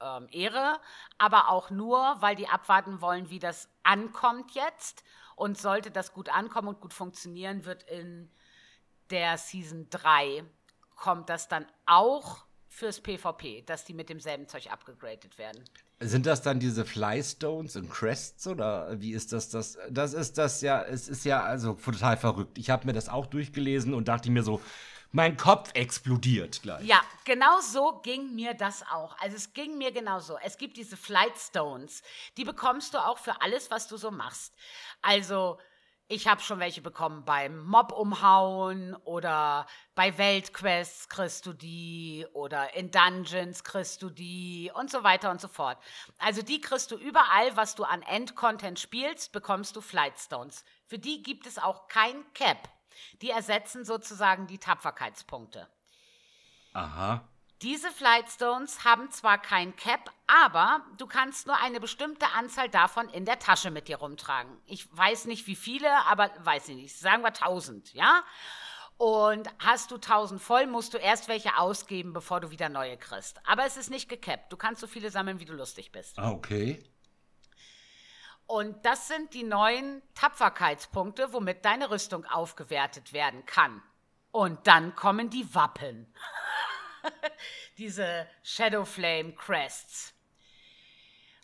ähm, 0.00 0.28
Ehre, 0.30 0.80
aber 1.18 1.48
auch 1.48 1.70
nur, 1.70 2.16
weil 2.20 2.36
die 2.36 2.48
abwarten 2.48 3.00
wollen, 3.00 3.30
wie 3.30 3.38
das 3.38 3.68
ankommt 3.82 4.52
jetzt. 4.52 5.04
Und 5.36 5.58
sollte 5.58 5.90
das 5.90 6.12
gut 6.12 6.28
ankommen 6.28 6.68
und 6.68 6.80
gut 6.80 6.94
funktionieren, 6.94 7.64
wird 7.64 7.82
in 7.84 8.30
der 9.10 9.38
Season 9.38 9.88
3 9.90 10.44
kommt 10.96 11.28
das 11.28 11.48
dann 11.48 11.66
auch 11.86 12.44
fürs 12.68 13.00
PvP, 13.00 13.62
dass 13.62 13.84
die 13.84 13.92
mit 13.92 14.08
demselben 14.08 14.48
Zeug 14.48 14.70
abgegradet 14.72 15.36
werden. 15.36 15.62
sind 16.00 16.24
das 16.24 16.40
dann 16.40 16.58
diese 16.58 16.86
Flystones 16.86 17.76
und 17.76 17.90
Crests 17.90 18.46
oder 18.46 18.98
wie 19.00 19.12
ist 19.12 19.32
das? 19.32 19.50
Das, 19.50 19.78
das 19.90 20.14
ist 20.14 20.38
das 20.38 20.62
ja, 20.62 20.82
es 20.82 21.08
ist 21.08 21.24
ja 21.24 21.42
also 21.42 21.74
total 21.74 22.16
verrückt. 22.16 22.56
Ich 22.56 22.70
habe 22.70 22.86
mir 22.86 22.94
das 22.94 23.08
auch 23.10 23.26
durchgelesen 23.26 23.92
und 23.92 24.08
dachte 24.08 24.30
mir 24.30 24.42
so, 24.42 24.60
mein 25.12 25.36
Kopf 25.36 25.70
explodiert 25.74 26.62
gleich. 26.62 26.84
Ja, 26.84 27.00
genau 27.24 27.60
so 27.60 28.00
ging 28.02 28.34
mir 28.34 28.54
das 28.54 28.82
auch. 28.90 29.16
Also 29.18 29.36
es 29.36 29.52
ging 29.52 29.78
mir 29.78 29.92
genauso. 29.92 30.38
Es 30.42 30.56
gibt 30.56 30.76
diese 30.76 30.96
Flight 30.96 31.36
Stones, 31.38 32.02
die 32.36 32.44
bekommst 32.44 32.94
du 32.94 32.98
auch 32.98 33.18
für 33.18 33.40
alles, 33.42 33.70
was 33.70 33.86
du 33.88 33.96
so 33.96 34.10
machst. 34.10 34.54
Also 35.02 35.58
ich 36.08 36.28
habe 36.28 36.42
schon 36.42 36.58
welche 36.58 36.82
bekommen 36.82 37.24
beim 37.24 37.64
Mob 37.64 37.92
umhauen 37.92 38.94
oder 39.04 39.66
bei 39.94 40.16
Weltquests 40.18 41.08
kriegst 41.08 41.46
du 41.46 41.52
die 41.52 42.26
oder 42.32 42.74
in 42.74 42.90
Dungeons 42.90 43.64
kriegst 43.64 44.02
du 44.02 44.10
die 44.10 44.70
und 44.74 44.90
so 44.90 45.04
weiter 45.04 45.30
und 45.30 45.40
so 45.40 45.48
fort. 45.48 45.78
Also 46.18 46.42
die 46.42 46.60
kriegst 46.60 46.90
du 46.90 46.96
überall, 46.96 47.56
was 47.56 47.74
du 47.74 47.84
an 47.84 48.02
Endcontent 48.02 48.78
spielst, 48.78 49.32
bekommst 49.32 49.76
du 49.76 49.80
Flight 49.80 50.18
Stones. 50.18 50.64
Für 50.86 50.98
die 50.98 51.22
gibt 51.22 51.46
es 51.46 51.58
auch 51.58 51.88
kein 51.88 52.24
Cap. 52.34 52.68
Die 53.20 53.30
ersetzen 53.30 53.84
sozusagen 53.84 54.46
die 54.46 54.58
Tapferkeitspunkte. 54.58 55.68
Aha. 56.72 57.28
Diese 57.62 57.92
Flightstones 57.92 58.84
haben 58.84 59.08
zwar 59.12 59.38
kein 59.38 59.76
Cap, 59.76 60.10
aber 60.26 60.84
du 60.98 61.06
kannst 61.06 61.46
nur 61.46 61.56
eine 61.58 61.78
bestimmte 61.78 62.26
Anzahl 62.34 62.68
davon 62.68 63.08
in 63.10 63.24
der 63.24 63.38
Tasche 63.38 63.70
mit 63.70 63.86
dir 63.86 63.98
rumtragen. 63.98 64.60
Ich 64.66 64.88
weiß 64.96 65.26
nicht 65.26 65.46
wie 65.46 65.54
viele, 65.54 65.88
aber 66.06 66.30
weiß 66.40 66.70
ich 66.70 66.76
nicht. 66.76 66.98
Sagen 66.98 67.22
wir 67.22 67.28
1000, 67.28 67.94
ja? 67.94 68.24
Und 68.96 69.48
hast 69.60 69.92
du 69.92 69.96
1000 69.96 70.42
voll, 70.42 70.66
musst 70.66 70.92
du 70.94 70.98
erst 70.98 71.28
welche 71.28 71.56
ausgeben, 71.56 72.12
bevor 72.12 72.40
du 72.40 72.50
wieder 72.50 72.68
neue 72.68 72.96
kriegst. 72.96 73.40
Aber 73.46 73.64
es 73.64 73.76
ist 73.76 73.90
nicht 73.90 74.08
gekappt. 74.08 74.52
Du 74.52 74.56
kannst 74.56 74.80
so 74.80 74.88
viele 74.88 75.10
sammeln, 75.10 75.38
wie 75.38 75.44
du 75.44 75.54
lustig 75.54 75.92
bist. 75.92 76.18
Ah, 76.18 76.32
okay. 76.32 76.82
Und 78.52 78.84
das 78.84 79.08
sind 79.08 79.32
die 79.32 79.44
neuen 79.44 80.02
Tapferkeitspunkte, 80.14 81.32
womit 81.32 81.64
deine 81.64 81.88
Rüstung 81.88 82.26
aufgewertet 82.26 83.14
werden 83.14 83.46
kann. 83.46 83.82
Und 84.30 84.66
dann 84.66 84.94
kommen 84.94 85.30
die 85.30 85.54
Wappen. 85.54 86.06
Diese 87.78 88.28
Shadow 88.42 88.84
Flame 88.84 89.32
Crests. 89.32 90.12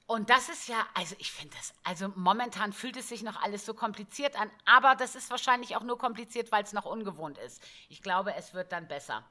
Und 0.06 0.28
das 0.28 0.50
ist 0.50 0.68
ja, 0.68 0.86
also 0.92 1.14
ich 1.18 1.32
finde 1.32 1.56
das, 1.56 1.72
also 1.82 2.12
momentan 2.14 2.74
fühlt 2.74 2.98
es 2.98 3.08
sich 3.08 3.22
noch 3.22 3.40
alles 3.40 3.64
so 3.64 3.72
kompliziert 3.72 4.38
an, 4.38 4.50
aber 4.66 4.94
das 4.94 5.14
ist 5.14 5.30
wahrscheinlich 5.30 5.76
auch 5.76 5.84
nur 5.84 5.96
kompliziert, 5.96 6.52
weil 6.52 6.62
es 6.62 6.74
noch 6.74 6.84
ungewohnt 6.84 7.38
ist. 7.38 7.66
Ich 7.88 8.02
glaube, 8.02 8.34
es 8.34 8.52
wird 8.52 8.70
dann 8.70 8.86
besser. 8.86 9.24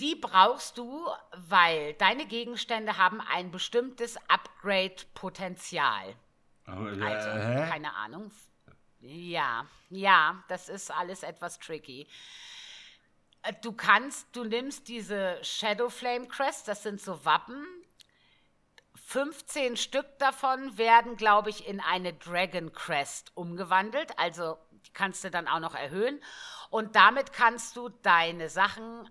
Die 0.00 0.14
brauchst 0.14 0.76
du, 0.78 1.06
weil 1.32 1.94
deine 1.94 2.26
Gegenstände 2.26 2.98
haben 2.98 3.20
ein 3.20 3.50
bestimmtes 3.50 4.18
Upgrade-Potenzial. 4.28 6.14
Also, 6.66 7.04
Also, 7.04 7.28
äh, 7.30 7.68
keine 7.68 7.94
Ahnung. 7.94 8.30
Ja, 9.00 9.66
ja, 9.88 10.42
das 10.48 10.68
ist 10.68 10.90
alles 10.90 11.22
etwas 11.22 11.58
tricky. 11.58 12.06
Äh, 13.42 13.54
Du 13.62 13.72
kannst, 13.72 14.34
du 14.34 14.44
nimmst 14.44 14.88
diese 14.88 15.38
Shadow 15.42 15.88
Flame 15.88 16.26
Crest, 16.26 16.68
das 16.68 16.82
sind 16.82 17.00
so 17.00 17.24
Wappen. 17.24 17.64
15 19.06 19.76
Stück 19.76 20.18
davon 20.18 20.76
werden, 20.78 21.16
glaube 21.16 21.50
ich, 21.50 21.66
in 21.68 21.80
eine 21.80 22.12
Dragon 22.12 22.72
Crest 22.72 23.30
umgewandelt. 23.36 24.18
Also 24.18 24.58
die 24.84 24.92
kannst 24.92 25.22
du 25.24 25.30
dann 25.30 25.46
auch 25.48 25.60
noch 25.60 25.74
erhöhen. 25.74 26.20
Und 26.70 26.96
damit 26.96 27.32
kannst 27.32 27.76
du 27.76 27.88
deine 27.88 28.48
Sachen 28.48 29.08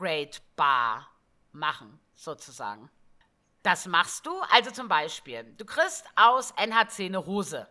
upgradebar 0.00 1.06
machen, 1.52 1.98
sozusagen. 2.14 2.90
Das 3.62 3.86
machst 3.86 4.26
du, 4.26 4.40
also 4.50 4.70
zum 4.70 4.88
Beispiel, 4.88 5.44
du 5.58 5.64
kriegst 5.64 6.06
aus 6.16 6.52
NHC 6.52 7.06
eine 7.06 7.26
Hose. 7.26 7.68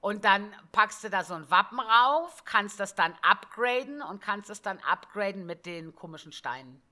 Und 0.00 0.24
dann 0.24 0.54
packst 0.72 1.02
du 1.02 1.10
da 1.10 1.24
so 1.24 1.34
ein 1.34 1.50
Wappen 1.50 1.80
rauf, 1.80 2.44
kannst 2.44 2.78
das 2.78 2.94
dann 2.94 3.14
upgraden 3.22 4.02
und 4.02 4.20
kannst 4.20 4.50
es 4.50 4.60
dann 4.60 4.78
upgraden 4.80 5.46
mit 5.46 5.64
den 5.66 5.94
komischen 5.94 6.32
Steinen. 6.32 6.82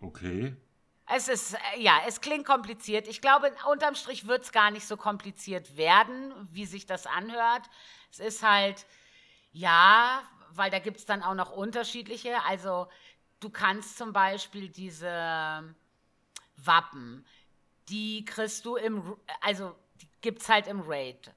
okay. 0.00 0.56
Es 1.08 1.28
ist, 1.28 1.54
äh, 1.54 1.80
ja, 1.80 2.00
es 2.08 2.20
klingt 2.20 2.44
kompliziert. 2.44 3.06
Ich 3.06 3.20
glaube, 3.20 3.54
unterm 3.70 3.94
Strich 3.94 4.26
wird 4.26 4.42
es 4.42 4.50
gar 4.50 4.72
nicht 4.72 4.88
so 4.88 4.96
kompliziert 4.96 5.76
werden, 5.76 6.34
wie 6.50 6.66
sich 6.66 6.84
das 6.84 7.06
anhört. 7.06 7.62
Es 8.10 8.18
ist 8.18 8.42
halt, 8.42 8.86
ja, 9.52 10.22
weil 10.50 10.70
da 10.70 10.80
gibt 10.80 10.98
es 10.98 11.06
dann 11.06 11.22
auch 11.22 11.34
noch 11.34 11.52
unterschiedliche. 11.52 12.42
Also 12.42 12.88
du 13.40 13.50
kannst 13.50 13.98
zum 13.98 14.12
Beispiel 14.12 14.68
diese 14.68 15.74
Wappen, 16.56 17.24
die 17.88 18.24
kriegst 18.24 18.64
du 18.64 18.76
im, 18.76 19.16
also 19.40 19.74
die 20.00 20.08
gibt 20.20 20.42
es 20.42 20.48
halt 20.48 20.66
im 20.66 20.80
Raid. 20.80 21.32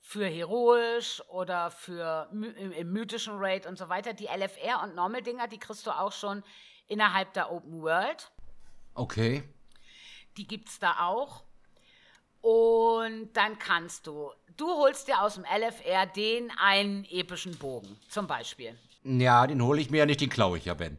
Für 0.00 0.26
heroisch 0.26 1.22
oder 1.28 1.70
für 1.70 2.28
im 2.32 2.92
mythischen 2.92 3.34
Raid 3.38 3.66
und 3.66 3.78
so 3.78 3.88
weiter. 3.88 4.12
Die 4.12 4.26
LFR 4.26 4.82
und 4.82 4.96
Normal-Dinger, 4.96 5.46
die 5.46 5.58
kriegst 5.58 5.86
du 5.86 5.92
auch 5.92 6.12
schon 6.12 6.42
innerhalb 6.88 7.32
der 7.34 7.52
Open 7.52 7.80
World. 7.80 8.30
Okay. 8.94 9.44
Die 10.36 10.48
gibt 10.48 10.68
es 10.68 10.80
da 10.80 11.06
auch. 11.06 11.44
Und 12.40 13.32
dann 13.34 13.58
kannst 13.58 14.06
du, 14.06 14.32
du 14.56 14.66
holst 14.66 15.06
dir 15.06 15.22
aus 15.22 15.34
dem 15.34 15.44
LFR 15.44 16.06
den 16.06 16.50
einen 16.58 17.04
epischen 17.04 17.56
Bogen, 17.56 17.96
zum 18.08 18.26
Beispiel. 18.26 18.76
Ja, 19.04 19.46
den 19.46 19.62
hole 19.62 19.80
ich 19.80 19.90
mir 19.90 19.98
ja 19.98 20.06
nicht, 20.06 20.20
den 20.20 20.30
klaue 20.30 20.58
ich 20.58 20.64
ja, 20.64 20.74
Ben. 20.74 20.98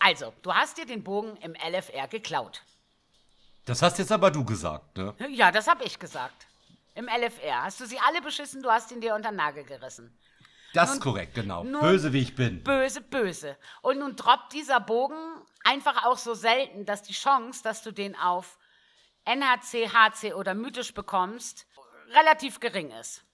Also, 0.00 0.32
du 0.42 0.52
hast 0.52 0.78
dir 0.78 0.86
den 0.86 1.04
Bogen 1.04 1.36
im 1.36 1.54
LFR 1.54 2.08
geklaut. 2.08 2.62
Das 3.66 3.82
hast 3.82 3.98
jetzt 3.98 4.10
aber 4.10 4.30
du 4.30 4.44
gesagt, 4.44 4.96
ne? 4.96 5.14
Ja, 5.28 5.52
das 5.52 5.68
habe 5.68 5.84
ich 5.84 5.98
gesagt. 5.98 6.46
Im 6.94 7.06
LFR. 7.06 7.62
Hast 7.62 7.80
du 7.80 7.86
sie 7.86 7.98
alle 8.00 8.20
beschissen, 8.20 8.62
du 8.62 8.70
hast 8.70 8.90
ihn 8.90 9.00
dir 9.00 9.14
unter 9.14 9.30
den 9.30 9.36
Nagel 9.36 9.62
gerissen. 9.64 10.18
Das 10.72 10.94
ist 10.94 11.00
korrekt, 11.00 11.34
genau. 11.34 11.64
Böse 11.64 12.12
wie 12.12 12.22
ich 12.22 12.34
bin. 12.34 12.62
Böse, 12.62 13.00
böse. 13.00 13.56
Und 13.82 13.98
nun 13.98 14.16
droppt 14.16 14.52
dieser 14.52 14.80
Bogen 14.80 15.16
einfach 15.64 16.04
auch 16.06 16.18
so 16.18 16.34
selten, 16.34 16.86
dass 16.86 17.02
die 17.02 17.12
Chance, 17.12 17.62
dass 17.62 17.82
du 17.82 17.92
den 17.92 18.16
auf 18.16 18.58
NHC, 19.24 19.88
HC 19.88 20.32
oder 20.34 20.54
mythisch 20.54 20.94
bekommst, 20.94 21.66
relativ 22.12 22.60
gering 22.60 22.90
ist. 22.92 23.24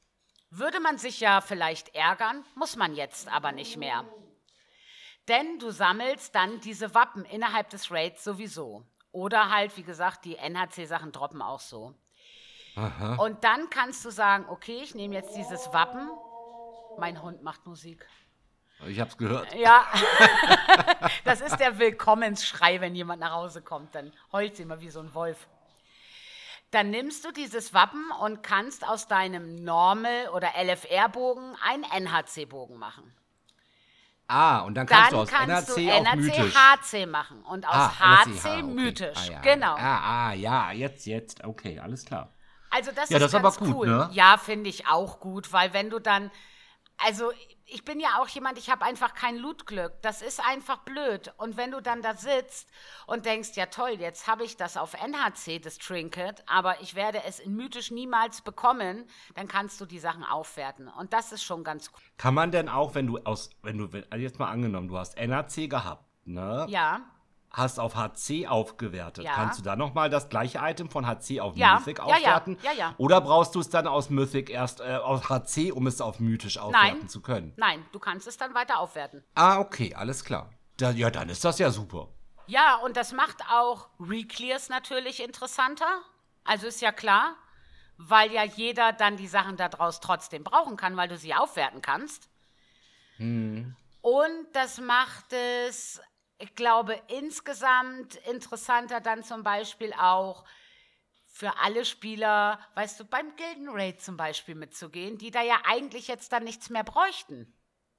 Würde 0.50 0.80
man 0.80 0.98
sich 0.98 1.20
ja 1.20 1.40
vielleicht 1.40 1.94
ärgern, 1.94 2.44
muss 2.54 2.76
man 2.76 2.94
jetzt 2.94 3.28
aber 3.28 3.52
nicht 3.52 3.76
mehr. 3.76 4.04
Denn 5.28 5.58
du 5.58 5.70
sammelst 5.70 6.34
dann 6.34 6.60
diese 6.60 6.94
Wappen 6.94 7.24
innerhalb 7.24 7.70
des 7.70 7.90
Raids 7.90 8.22
sowieso. 8.22 8.84
Oder 9.12 9.50
halt, 9.50 9.76
wie 9.76 9.82
gesagt, 9.82 10.24
die 10.24 10.36
NHC-Sachen 10.36 11.10
droppen 11.10 11.42
auch 11.42 11.60
so. 11.60 11.94
Und 13.16 13.42
dann 13.42 13.70
kannst 13.70 14.04
du 14.04 14.10
sagen, 14.10 14.44
okay, 14.48 14.80
ich 14.82 14.94
nehme 14.94 15.14
jetzt 15.14 15.34
dieses 15.34 15.72
Wappen. 15.72 16.10
Mein 16.98 17.22
Hund 17.22 17.42
macht 17.42 17.66
Musik. 17.66 18.06
Ich 18.86 19.00
hab's 19.00 19.16
gehört. 19.16 19.54
Ja, 19.54 19.86
das 21.24 21.40
ist 21.40 21.56
der 21.56 21.78
Willkommensschrei, 21.78 22.80
wenn 22.82 22.94
jemand 22.94 23.20
nach 23.20 23.32
Hause 23.32 23.62
kommt. 23.62 23.94
Dann 23.94 24.12
heult 24.32 24.56
sie 24.56 24.64
immer 24.64 24.80
wie 24.80 24.90
so 24.90 25.00
ein 25.00 25.14
Wolf. 25.14 25.48
Dann 26.70 26.90
nimmst 26.90 27.24
du 27.24 27.32
dieses 27.32 27.72
Wappen 27.72 28.10
und 28.20 28.42
kannst 28.42 28.86
aus 28.86 29.08
deinem 29.08 29.64
Normal- 29.64 30.28
oder 30.34 30.52
LFR-Bogen 30.62 31.56
einen 31.62 31.84
NHC-Bogen 31.84 32.76
machen. 32.76 33.14
Ah, 34.28 34.60
und 34.60 34.74
dann 34.74 34.86
kannst 34.86 35.12
Dann 35.12 35.18
du 35.18 35.22
aus 35.22 35.28
kannst 35.28 35.70
auf 35.70 35.76
NHC 35.78 36.16
mythisch. 36.16 36.54
HC 36.54 37.06
machen 37.06 37.42
und 37.44 37.66
aus 37.66 37.74
Ah, 37.74 38.24
HC 38.24 38.62
okay. 38.62 38.62
mythisch. 38.62 39.16
Ah, 39.16 39.30
ja. 39.30 39.40
Genau. 39.40 39.74
Ah, 39.76 40.28
ah, 40.28 40.32
ja, 40.32 40.72
jetzt, 40.72 41.06
jetzt. 41.06 41.44
Okay, 41.44 41.78
alles 41.78 42.04
klar. 42.04 42.32
Also 42.70 42.90
das 42.92 43.08
Ja, 43.10 43.18
ist 43.18 43.22
das 43.22 43.30
ist 43.30 43.34
aber 43.34 43.50
ganz 43.50 43.58
gut, 43.58 43.76
cool. 43.76 43.86
ne? 43.86 44.10
Ja, 44.12 44.36
finde 44.36 44.68
ich 44.68 44.88
auch 44.88 45.20
gut, 45.20 45.52
weil 45.52 45.72
wenn 45.72 45.90
du 45.90 46.00
dann, 46.00 46.30
also 46.98 47.32
ich 47.68 47.84
bin 47.84 47.98
ja 47.98 48.20
auch 48.20 48.28
jemand, 48.28 48.58
ich 48.58 48.70
habe 48.70 48.84
einfach 48.84 49.14
kein 49.14 49.36
Lootglück. 49.36 50.00
Das 50.02 50.22
ist 50.22 50.40
einfach 50.46 50.78
blöd. 50.78 51.34
Und 51.36 51.56
wenn 51.56 51.72
du 51.72 51.80
dann 51.82 52.00
da 52.00 52.14
sitzt 52.14 52.68
und 53.06 53.26
denkst, 53.26 53.50
ja 53.54 53.66
toll, 53.66 53.96
jetzt 53.98 54.28
habe 54.28 54.44
ich 54.44 54.56
das 54.56 54.76
auf 54.76 54.94
NHC, 54.94 55.58
das 55.58 55.78
Trinket, 55.78 56.44
aber 56.46 56.80
ich 56.80 56.94
werde 56.94 57.24
es 57.24 57.40
in 57.40 57.56
mythisch 57.56 57.90
niemals 57.90 58.40
bekommen, 58.40 59.04
dann 59.34 59.48
kannst 59.48 59.80
du 59.80 59.86
die 59.86 59.98
Sachen 59.98 60.22
aufwerten. 60.22 60.88
Und 60.88 61.12
das 61.12 61.32
ist 61.32 61.42
schon 61.42 61.64
ganz 61.64 61.90
cool. 61.92 62.00
Kann 62.16 62.34
man 62.34 62.52
denn 62.52 62.68
auch, 62.68 62.94
wenn 62.94 63.06
du 63.08 63.18
aus, 63.18 63.50
wenn 63.62 63.78
du, 63.78 63.84
also 64.10 64.22
jetzt 64.22 64.38
mal 64.38 64.48
angenommen, 64.48 64.88
du 64.88 64.96
hast 64.96 65.16
NRC 65.16 65.68
gehabt, 65.68 66.04
ne? 66.24 66.66
Ja, 66.68 67.00
Hast 67.56 67.80
auf 67.80 67.96
HC 67.96 68.46
aufgewertet. 68.48 69.24
Ja. 69.24 69.32
Kannst 69.32 69.58
du 69.58 69.62
da 69.62 69.76
nochmal 69.76 70.10
das 70.10 70.28
gleiche 70.28 70.58
Item 70.62 70.90
von 70.90 71.06
HC 71.06 71.40
auf 71.40 71.56
Ja, 71.56 71.78
Mythic 71.78 71.98
ja, 72.00 72.04
ja, 72.06 72.14
aufwerten? 72.16 72.58
ja, 72.62 72.72
ja. 72.72 72.94
Oder 72.98 73.22
brauchst 73.22 73.54
du 73.54 73.60
es 73.60 73.70
dann 73.70 73.86
aus 73.86 74.10
Mythic 74.10 74.50
erst, 74.50 74.80
äh, 74.80 74.96
aus 74.96 75.30
HC, 75.30 75.72
um 75.72 75.86
es 75.86 76.02
auf 76.02 76.20
mythisch 76.20 76.58
aufwerten 76.58 76.98
Nein. 76.98 77.08
zu 77.08 77.22
können? 77.22 77.54
nein, 77.56 77.82
du 77.92 77.98
kannst 77.98 78.26
es 78.26 78.36
dann 78.36 78.52
weiter 78.54 78.78
aufwerten. 78.78 79.24
Ah, 79.34 79.58
okay, 79.58 79.94
alles 79.94 80.22
klar. 80.22 80.50
Da, 80.76 80.90
ja, 80.90 81.08
dann 81.10 81.30
ist 81.30 81.46
das 81.46 81.58
ja 81.58 81.70
super. 81.70 82.08
Ja, 82.46 82.76
und 82.76 82.94
das 82.98 83.12
macht 83.14 83.42
auch 83.50 83.88
Reclears 83.98 84.68
natürlich 84.68 85.22
interessanter. 85.24 86.02
Also 86.44 86.66
ist 86.66 86.82
ja 86.82 86.92
klar, 86.92 87.36
weil 87.96 88.30
ja 88.32 88.44
jeder 88.44 88.92
dann 88.92 89.16
die 89.16 89.28
Sachen 89.28 89.56
daraus 89.56 90.00
trotzdem 90.00 90.44
brauchen 90.44 90.76
kann, 90.76 90.98
weil 90.98 91.08
du 91.08 91.16
sie 91.16 91.32
aufwerten 91.34 91.80
kannst. 91.80 92.28
Und 93.18 94.46
das 94.52 94.78
macht 94.78 95.32
es, 95.32 96.02
ich 96.38 96.54
glaube, 96.54 97.00
insgesamt 97.08 98.16
interessanter 98.28 99.00
dann 99.00 99.24
zum 99.24 99.42
Beispiel 99.42 99.92
auch 99.94 100.44
für 101.26 101.58
alle 101.58 101.84
Spieler, 101.84 102.58
weißt 102.74 103.00
du, 103.00 103.04
beim 103.04 103.34
Gilden 103.36 103.68
Raid 103.68 104.00
zum 104.00 104.16
Beispiel 104.16 104.54
mitzugehen, 104.54 105.18
die 105.18 105.30
da 105.30 105.42
ja 105.42 105.58
eigentlich 105.66 106.08
jetzt 106.08 106.32
dann 106.32 106.44
nichts 106.44 106.70
mehr 106.70 106.84
bräuchten. 106.84 107.52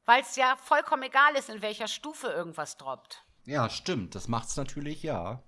Weil 0.05 0.21
es 0.21 0.35
ja 0.35 0.55
vollkommen 0.55 1.03
egal 1.03 1.35
ist, 1.35 1.49
in 1.49 1.61
welcher 1.61 1.87
Stufe 1.87 2.27
irgendwas 2.27 2.77
droppt. 2.77 3.23
Ja, 3.45 3.69
stimmt. 3.69 4.15
Das 4.15 4.27
macht's 4.27 4.55
natürlich, 4.55 5.03
ja. 5.03 5.43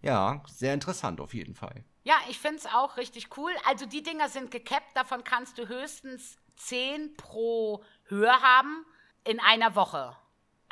Ja, 0.00 0.42
sehr 0.46 0.74
interessant 0.74 1.20
auf 1.20 1.34
jeden 1.34 1.54
Fall. 1.54 1.84
Ja, 2.02 2.16
ich 2.28 2.38
finde 2.38 2.58
es 2.58 2.66
auch 2.66 2.96
richtig 2.96 3.36
cool. 3.36 3.52
Also 3.66 3.86
die 3.86 4.02
Dinger 4.02 4.28
sind 4.28 4.50
gekappt, 4.50 4.96
davon 4.96 5.22
kannst 5.22 5.58
du 5.58 5.68
höchstens 5.68 6.36
10 6.56 7.16
pro 7.16 7.84
Höhe 8.04 8.42
haben 8.42 8.84
in 9.24 9.38
einer 9.38 9.76
Woche. 9.76 10.16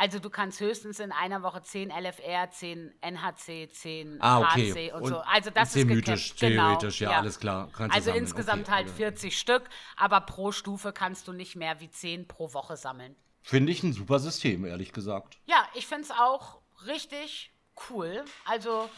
Also 0.01 0.19
du 0.19 0.31
kannst 0.31 0.61
höchstens 0.61 0.99
in 0.99 1.13
einer 1.13 1.43
Woche 1.43 1.61
10 1.61 1.91
LFR, 1.91 2.51
10 2.51 2.95
NHC, 3.03 3.69
10 3.71 4.17
Ah, 4.23 4.39
okay. 4.41 4.73
HC 4.73 4.93
und, 4.95 5.03
Und 5.03 5.09
so. 5.11 5.19
Also 5.19 5.51
das 5.51 5.77
ist 5.77 5.85
mythisch. 5.85 6.35
Genau, 6.37 6.69
theoretisch, 6.69 7.03
ja, 7.03 7.11
alles 7.11 7.39
klar. 7.39 7.69
Kannst 7.77 7.95
also 7.95 8.07
sammeln, 8.07 8.25
insgesamt 8.25 8.63
okay, 8.63 8.77
halt 8.77 8.87
alle. 8.87 8.97
40 8.97 9.39
Stück, 9.39 9.69
aber 9.97 10.23
pro 10.23 10.53
Stufe 10.53 10.95
kannst 10.95 11.29
du 11.29 11.35
nicht 11.35 11.55
mehr 11.55 11.81
wie 11.81 11.91
10 11.91 12.27
pro 12.27 12.55
Woche 12.55 12.79
sammeln. 12.79 13.15
Finde 13.43 13.73
ich 13.73 13.83
ein 13.83 13.93
super 13.93 14.21
System, 14.21 14.65
ehrlich 14.65 14.95
gesagt. 14.95 15.39
Ja, 15.45 15.69
ich 15.75 15.87
finde 15.87 16.05
es 16.05 16.13
auch 16.13 16.63
richtig 16.87 17.53
cool. 17.91 18.25
Also 18.47 18.89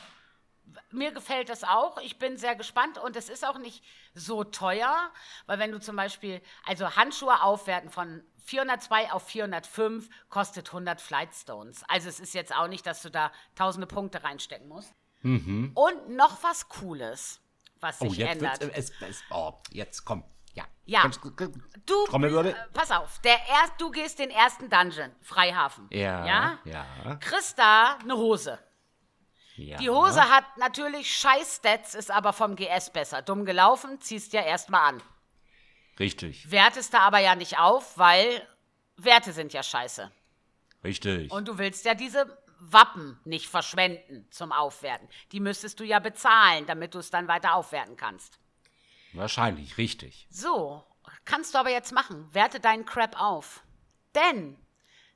mir 0.93 1.11
gefällt 1.11 1.49
das 1.49 1.65
auch. 1.65 1.99
Ich 1.99 2.21
bin 2.21 2.37
sehr 2.37 2.55
gespannt 2.55 2.99
und 2.99 3.17
es 3.17 3.29
ist 3.29 3.45
auch 3.45 3.59
nicht 3.59 3.83
so 4.15 4.45
teuer, 4.45 5.11
weil 5.47 5.59
wenn 5.59 5.73
du 5.73 5.81
zum 5.81 5.97
Beispiel, 5.97 6.41
also 6.65 6.95
Handschuhe 6.95 7.43
aufwerten 7.43 7.91
von 7.91 8.23
402 8.45 9.13
auf 9.13 9.23
405 9.29 10.09
kostet 10.29 10.69
100 10.69 11.01
Flightstones. 11.01 11.85
Also 11.89 12.09
es 12.09 12.21
ist 12.21 12.35
jetzt 12.35 12.55
auch 12.55 12.69
nicht, 12.69 12.87
dass 12.87 13.03
du 13.03 13.11
da 13.11 13.31
tausende 13.55 13.87
Punkte 13.87 14.23
reinstecken 14.25 14.69
musst. 14.69 14.93
Und 15.25 16.09
noch 16.09 16.43
was 16.43 16.69
Cooles, 16.69 17.41
was 17.81 18.01
Mhm. 18.01 18.07
Oh, 18.07 18.11
sich 18.11 18.19
jetzt 18.19 18.33
ändert. 18.43 18.63
es, 18.77 18.91
es, 19.01 19.23
oh, 19.31 19.53
jetzt 19.71 20.05
komm. 20.05 20.25
Ja. 20.55 20.65
Ja. 20.85 21.09
Du, 21.87 22.05
Trommelwirbel. 22.07 22.51
äh, 22.53 22.55
pass 22.73 22.91
auf, 22.91 23.21
der 23.21 23.39
erst, 23.49 23.75
du 23.79 23.91
gehst 23.91 24.19
den 24.19 24.31
ersten 24.31 24.69
Dungeon, 24.69 25.13
Freihafen. 25.23 25.87
Ja. 25.91 26.27
Ja? 26.27 26.59
Ja. 26.65 27.19
Da 27.57 27.99
eine 28.03 28.17
Hose. 28.17 28.59
ja. 29.55 29.79
Die 29.79 29.89
Hose 29.91 30.29
hat 30.29 30.45
natürlich 30.59 31.09
scheiß 31.17 31.57
Stats, 31.57 31.95
ist 31.95 32.11
aber 32.11 32.33
vom 32.33 32.57
GS 32.57 32.91
besser. 32.91 33.23
Dumm 33.23 33.45
gelaufen, 33.45 34.01
ziehst 34.01 34.33
ja 34.33 34.43
erstmal 34.43 34.89
an. 34.95 35.03
Richtig. 35.99 36.51
Wertest 36.51 36.95
da 36.95 37.01
aber 37.01 37.19
ja 37.19 37.35
nicht 37.35 37.59
auf, 37.59 37.99
weil 37.99 38.47
Werte 38.97 39.33
sind 39.33 39.53
ja 39.53 39.63
scheiße. 39.63 40.11
Richtig. 40.85 41.31
Und 41.31 41.49
du 41.49 41.59
willst 41.59 41.85
ja 41.85 41.95
diese 41.95 42.39
Wappen 42.59 43.19
nicht 43.25 43.49
verschwenden 43.49 44.27
zum 44.31 44.53
Aufwerten. 44.53 45.09
Die 45.33 45.41
müsstest 45.41 45.81
du 45.81 45.85
ja 45.85 45.99
bezahlen, 45.99 46.67
damit 46.67 46.95
du 46.95 46.99
es 46.99 47.11
dann 47.11 47.29
weiter 47.29 47.55
aufwerten 47.55 47.97
kannst. 47.97 48.39
Wahrscheinlich, 49.13 49.79
richtig. 49.79 50.27
So, 50.31 50.85
kannst 51.25 51.55
du 51.55 51.59
aber 51.59 51.71
jetzt 51.71 51.93
machen. 51.93 52.33
Werte 52.33 52.61
deinen 52.61 52.87
Crap 52.87 53.21
auf. 53.21 53.63
Denn 54.15 54.57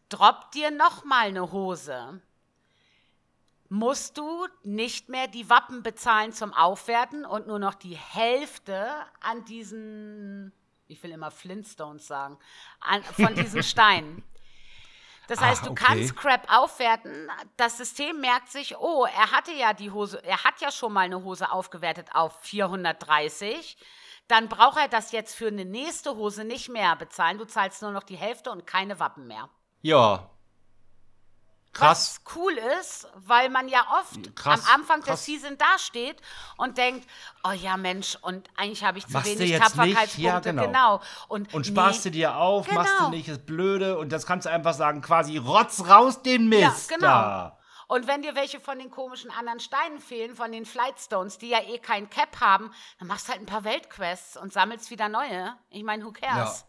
droppt 0.08 0.54
dir 0.54 0.70
nochmal 0.70 1.28
eine 1.28 1.52
Hose, 1.52 2.20
musst 3.68 4.18
du 4.18 4.46
nicht 4.62 5.08
mehr 5.08 5.28
die 5.28 5.50
Wappen 5.50 5.82
bezahlen 5.82 6.32
zum 6.32 6.52
Aufwerten 6.52 7.24
und 7.24 7.46
nur 7.46 7.58
noch 7.58 7.74
die 7.74 7.96
Hälfte 7.96 8.88
an 9.20 9.44
diesen, 9.44 10.52
ich 10.88 11.02
will 11.02 11.10
immer 11.12 11.30
Flintstones 11.30 12.06
sagen, 12.06 12.38
an, 12.80 13.02
von 13.02 13.34
diesen 13.34 13.62
Steinen. 13.64 14.22
Das 15.28 15.40
heißt, 15.40 15.62
Ah, 15.62 15.66
du 15.66 15.70
okay. 15.72 15.84
kannst 15.86 16.16
Crap 16.16 16.46
aufwerten. 16.48 17.28
Das 17.56 17.78
System 17.78 18.20
merkt 18.20 18.48
sich, 18.48 18.76
oh, 18.78 19.04
er 19.06 19.32
hatte 19.32 19.52
ja 19.52 19.72
die 19.72 19.90
Hose, 19.90 20.22
er 20.24 20.44
hat 20.44 20.60
ja 20.60 20.70
schon 20.70 20.92
mal 20.92 21.00
eine 21.00 21.22
Hose 21.24 21.50
aufgewertet 21.50 22.08
auf 22.14 22.38
430. 22.42 23.76
Dann 24.28 24.48
braucht 24.48 24.78
er 24.78 24.88
das 24.88 25.12
jetzt 25.12 25.34
für 25.34 25.48
eine 25.48 25.64
nächste 25.64 26.14
Hose 26.16 26.44
nicht 26.44 26.68
mehr 26.68 26.94
bezahlen. 26.96 27.38
Du 27.38 27.44
zahlst 27.44 27.82
nur 27.82 27.90
noch 27.92 28.02
die 28.04 28.16
Hälfte 28.16 28.50
und 28.52 28.66
keine 28.66 29.00
Wappen 29.00 29.26
mehr. 29.26 29.48
Ja. 29.82 30.30
Krass. 31.76 32.20
Was 32.24 32.34
cool 32.36 32.52
ist, 32.80 33.06
weil 33.14 33.50
man 33.50 33.68
ja 33.68 33.84
oft 34.00 34.34
Krass, 34.34 34.64
am 34.66 34.80
Anfang 34.80 35.00
der 35.00 35.14
krass. 35.14 35.24
Season 35.24 35.58
dasteht 35.58 36.20
und 36.56 36.78
denkt, 36.78 37.06
oh 37.44 37.52
ja 37.52 37.76
Mensch, 37.76 38.16
und 38.22 38.48
eigentlich 38.56 38.82
habe 38.84 38.98
ich 38.98 39.06
zu 39.06 39.12
Machst 39.12 39.38
wenig? 39.38 39.58
Tapferkeitspunkte. 39.58 40.20
Ja, 40.22 40.40
genau. 40.40 40.62
genau. 40.66 41.00
Und, 41.28 41.52
Und 41.54 41.66
nee, 41.66 41.72
sparst 41.72 42.04
du 42.06 42.10
dir 42.10 42.36
auf, 42.36 42.70
machst 42.72 42.92
du 42.94 42.96
Genau. 42.98 43.10
nicht 43.10 43.28
das 43.28 43.38
Blöde 43.38 43.98
und 43.98 44.10
das 44.10 44.26
kannst 44.26 44.46
du 44.46 44.50
einfach 44.50 44.74
sagen, 44.74 45.02
quasi 45.02 45.36
rotz 45.36 45.86
raus 45.86 46.22
den 46.22 46.48
Mist. 46.48 46.90
Ja, 46.90 46.96
genau. 46.96 47.06
Da. 47.06 47.58
Und 47.88 48.08
wenn 48.08 48.20
dir 48.22 48.34
welche 48.34 48.58
von 48.58 48.78
den 48.80 48.90
komischen 48.90 49.30
anderen 49.30 49.60
Steinen 49.60 50.00
fehlen, 50.00 50.34
von 50.34 50.50
den 50.50 50.64
Flightstones, 50.66 51.38
die 51.38 51.50
ja 51.50 51.60
eh 51.60 51.78
kein 51.78 52.10
Cap 52.10 52.40
haben, 52.40 52.72
dann 52.98 53.06
machst 53.06 53.28
du 53.28 53.32
halt 53.32 53.40
ein 53.42 53.46
paar 53.46 53.62
Weltquests 53.62 54.36
und 54.36 54.52
sammelst 54.52 54.90
wieder 54.90 55.08
neue. 55.08 55.54
Ich 55.70 55.84
meine, 55.84 56.04
who 56.04 56.10
cares? 56.10 56.64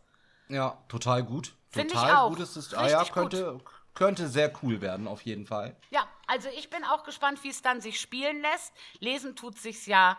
Ja, 0.47 0.77
total 0.89 1.23
gut. 1.23 1.53
Find 1.69 1.91
ich 1.91 1.97
Total 1.97 2.15
auch. 2.17 2.29
gutes 2.29 2.53
System. 2.53 2.79
Ah, 2.79 2.87
ja, 2.87 2.99
Richtig 2.99 3.15
gut. 3.15 3.61
Könnte, 3.97 4.27
sehr 4.27 4.53
cool 4.61 4.79
werden, 4.79 5.07
auf 5.07 5.23
jeden 5.23 5.47
Fall. 5.47 5.75
Ja, 5.89 6.07
also 6.27 6.47
ich 6.55 6.69
bin 6.69 6.83
auch 6.83 7.03
gespannt, 7.03 7.43
wie 7.43 7.49
es 7.49 7.63
dann 7.63 7.81
sich 7.81 7.99
spielen 7.99 8.41
lässt. 8.41 8.71
Lesen 8.99 9.35
tut 9.35 9.57
sich's 9.57 9.87
ja 9.87 10.17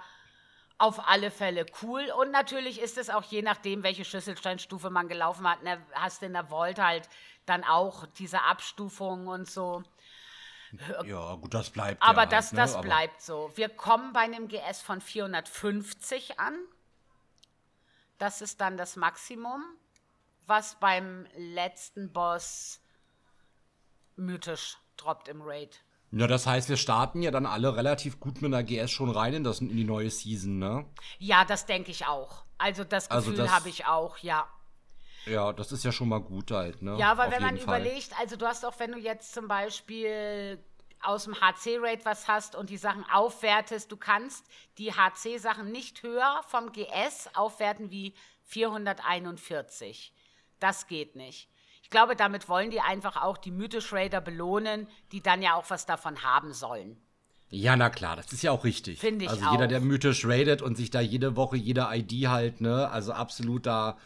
auf 0.78 1.08
alle 1.08 1.30
Fälle 1.30 1.64
cool. 1.82 2.10
Und 2.18 2.32
natürlich 2.32 2.80
ist 2.80 2.98
es 2.98 3.08
auch 3.08 3.22
je 3.22 3.42
nachdem, 3.42 3.84
welche 3.84 4.04
Schlüsselsteinstufe 4.04 4.90
man 4.90 5.08
gelaufen 5.08 5.48
hat. 5.48 5.62
Ne, 5.62 5.80
hast 5.92 6.22
du 6.22 6.26
in 6.26 6.32
der 6.32 6.50
Vault 6.50 6.78
halt 6.80 7.08
dann 7.46 7.62
auch 7.62 8.04
diese 8.18 8.42
Abstufungen 8.42 9.28
und 9.28 9.48
so. 9.48 9.82
Ja, 11.04 11.36
gut, 11.36 11.54
das 11.54 11.70
bleibt. 11.70 12.02
Aber 12.02 12.22
ja 12.22 12.26
das, 12.26 12.46
halt, 12.46 12.52
ne? 12.54 12.58
das 12.60 12.74
Aber- 12.74 12.82
bleibt 12.82 13.22
so. 13.22 13.50
Wir 13.54 13.68
kommen 13.68 14.12
bei 14.12 14.20
einem 14.20 14.48
GS 14.48 14.82
von 14.82 15.00
450 15.00 16.38
an. 16.40 16.58
Das 18.18 18.42
ist 18.42 18.60
dann 18.60 18.76
das 18.76 18.96
Maximum, 18.96 19.62
was 20.46 20.74
beim 20.80 21.26
letzten 21.36 22.12
Boss 22.12 22.80
mythisch 24.18 24.76
droppt 24.96 25.28
im 25.28 25.42
Raid. 25.42 25.80
Ja, 26.10 26.26
das 26.26 26.46
heißt, 26.46 26.68
wir 26.70 26.76
starten 26.78 27.20
ja 27.22 27.30
dann 27.30 27.44
alle 27.46 27.76
relativ 27.76 28.18
gut 28.18 28.40
mit 28.40 28.52
einer 28.52 28.62
GS 28.62 28.90
schon 28.90 29.10
rein 29.10 29.34
in, 29.34 29.44
das, 29.44 29.60
in 29.60 29.68
die 29.68 29.84
neue 29.84 30.10
Season, 30.10 30.58
ne? 30.58 30.86
Ja, 31.18 31.44
das 31.44 31.66
denke 31.66 31.90
ich 31.90 32.06
auch. 32.06 32.44
Also 32.56 32.82
das 32.84 33.10
Also 33.10 33.30
Gefühl 33.30 33.44
das- 33.44 33.52
habe 33.54 33.68
ich 33.68 33.86
auch, 33.86 34.18
ja. 34.18 34.48
Ja, 35.26 35.52
das 35.52 35.72
ist 35.72 35.84
ja 35.84 35.92
schon 35.92 36.08
mal 36.08 36.20
gut 36.20 36.50
halt, 36.50 36.80
ne? 36.80 36.96
Ja, 36.98 37.18
weil 37.18 37.28
Auf 37.28 37.34
wenn 37.34 37.42
man 37.42 37.58
Fall. 37.58 37.80
überlegt, 37.82 38.18
also 38.18 38.36
du 38.36 38.46
hast 38.46 38.64
auch, 38.64 38.78
wenn 38.78 38.92
du 38.92 38.98
jetzt 38.98 39.34
zum 39.34 39.46
Beispiel 39.48 40.58
aus 41.02 41.24
dem 41.24 41.34
HC-Rate 41.40 42.04
was 42.06 42.26
hast 42.26 42.56
und 42.56 42.70
die 42.70 42.78
Sachen 42.78 43.04
aufwertest, 43.12 43.92
du 43.92 43.96
kannst 43.98 44.46
die 44.78 44.92
HC-Sachen 44.94 45.70
nicht 45.70 46.02
höher 46.02 46.40
vom 46.48 46.72
GS 46.72 47.28
aufwerten 47.34 47.90
wie 47.90 48.14
441. 48.44 50.12
Das 50.60 50.86
geht 50.86 51.14
nicht. 51.16 51.48
Ich 51.88 51.90
glaube, 51.90 52.16
damit 52.16 52.50
wollen 52.50 52.70
die 52.70 52.82
einfach 52.82 53.16
auch 53.16 53.38
die 53.38 53.50
mythisch 53.50 53.94
Raider 53.94 54.20
belohnen, 54.20 54.88
die 55.10 55.22
dann 55.22 55.40
ja 55.40 55.54
auch 55.54 55.70
was 55.70 55.86
davon 55.86 56.22
haben 56.22 56.52
sollen. 56.52 56.98
Ja, 57.48 57.76
na 57.76 57.88
klar, 57.88 58.14
das 58.14 58.30
ist 58.30 58.42
ja 58.42 58.52
auch 58.52 58.64
richtig. 58.64 58.98
Finde 59.00 59.24
ich 59.24 59.30
Also 59.30 59.50
jeder, 59.50 59.64
auch. 59.64 59.68
der 59.68 59.80
mythisch 59.80 60.26
raidet 60.26 60.60
und 60.60 60.76
sich 60.76 60.90
da 60.90 61.00
jede 61.00 61.34
Woche 61.34 61.56
jede 61.56 61.88
ID 61.90 62.28
halt, 62.28 62.60
ne, 62.60 62.90
also 62.90 63.14
absolut 63.14 63.64
da 63.64 63.96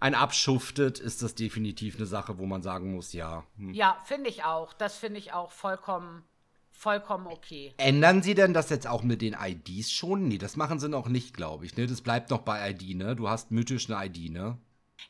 ein 0.00 0.16
abschuftet, 0.16 0.98
ist 0.98 1.22
das 1.22 1.36
definitiv 1.36 1.94
eine 1.94 2.06
Sache, 2.06 2.38
wo 2.38 2.46
man 2.46 2.62
sagen 2.62 2.92
muss, 2.92 3.12
ja. 3.12 3.44
hm. 3.56 3.72
Ja, 3.72 3.96
finde 4.04 4.30
ich 4.30 4.42
auch. 4.42 4.72
Das 4.72 4.96
finde 4.96 5.20
ich 5.20 5.32
auch 5.32 5.52
vollkommen, 5.52 6.24
vollkommen 6.72 7.28
okay. 7.28 7.72
Ändern 7.76 8.20
Sie 8.20 8.34
denn 8.34 8.52
das 8.52 8.68
jetzt 8.68 8.88
auch 8.88 9.04
mit 9.04 9.22
den 9.22 9.36
IDs 9.40 9.92
schon? 9.92 10.26
Nee, 10.26 10.38
das 10.38 10.56
machen 10.56 10.80
sie 10.80 10.88
noch 10.88 11.06
nicht, 11.06 11.34
glaube 11.36 11.66
ich, 11.66 11.76
ne? 11.76 11.86
Das 11.86 12.00
bleibt 12.00 12.30
noch 12.30 12.40
bei 12.40 12.70
ID, 12.72 12.96
ne? 12.96 13.14
Du 13.14 13.28
hast 13.28 13.52
mythisch 13.52 13.88
eine 13.88 14.04
ID, 14.06 14.32
ne? 14.32 14.58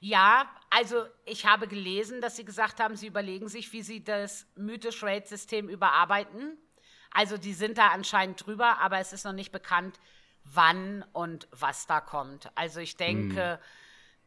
Ja, 0.01 0.49
also 0.71 1.07
ich 1.25 1.47
habe 1.47 1.67
gelesen, 1.67 2.21
dass 2.21 2.37
Sie 2.37 2.45
gesagt 2.45 2.81
haben, 2.81 2.97
Sie 2.97 3.07
überlegen 3.07 3.49
sich, 3.49 3.73
wie 3.73 3.83
Sie 3.83 4.05
das 4.05 4.47
mythisch 4.57 5.03
Rate-System 5.03 5.69
überarbeiten. 5.69 6.57
Also 7.11 7.37
die 7.37 7.55
sind 7.55 7.79
da 7.79 7.89
anscheinend 7.89 8.45
drüber, 8.47 8.79
aber 8.79 8.99
es 8.99 9.13
ist 9.13 9.25
noch 9.25 9.33
nicht 9.33 9.51
bekannt, 9.51 9.99
wann 10.45 11.05
und 11.13 11.49
was 11.51 11.87
da 11.87 12.01
kommt. 12.01 12.51
Also 12.55 12.81
ich 12.81 12.97
denke, 12.97 13.59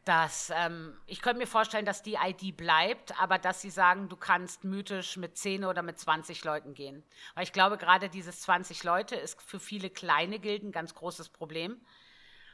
dass 0.04 0.50
ähm, 0.54 0.96
ich 1.06 1.22
könnte 1.22 1.38
mir 1.38 1.46
vorstellen, 1.46 1.84
dass 1.84 2.02
die 2.02 2.14
ID 2.14 2.56
bleibt, 2.56 3.18
aber 3.20 3.38
dass 3.38 3.60
Sie 3.60 3.70
sagen, 3.70 4.08
du 4.08 4.16
kannst 4.16 4.64
mythisch 4.64 5.16
mit 5.16 5.36
10 5.36 5.64
oder 5.64 5.82
mit 5.82 5.98
20 5.98 6.44
Leuten 6.44 6.74
gehen. 6.74 7.04
Weil 7.34 7.44
ich 7.44 7.52
glaube, 7.52 7.78
gerade 7.78 8.08
dieses 8.08 8.40
20 8.40 8.82
Leute 8.82 9.14
ist 9.14 9.40
für 9.40 9.60
viele 9.60 9.90
kleine 9.90 10.40
Gilden 10.40 10.68
ein 10.68 10.72
ganz 10.72 10.94
großes 10.94 11.28
Problem. 11.28 11.80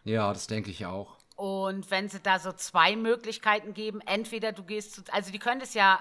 Ja, 0.05 0.33
das 0.33 0.47
denke 0.47 0.71
ich 0.71 0.85
auch. 0.87 1.18
Und 1.39 1.89
wenn 1.93 2.09
sie 2.09 2.19
da 2.19 2.41
so 2.41 2.51
zwei 2.51 2.97
Möglichkeiten 2.97 3.73
geben, 3.73 4.01
entweder 4.01 4.51
du 4.51 4.65
gehst 4.65 4.97
zu, 4.97 5.03
also 5.13 5.31
die 5.31 5.39
können 5.39 5.61
es 5.61 5.73
ja 5.73 6.01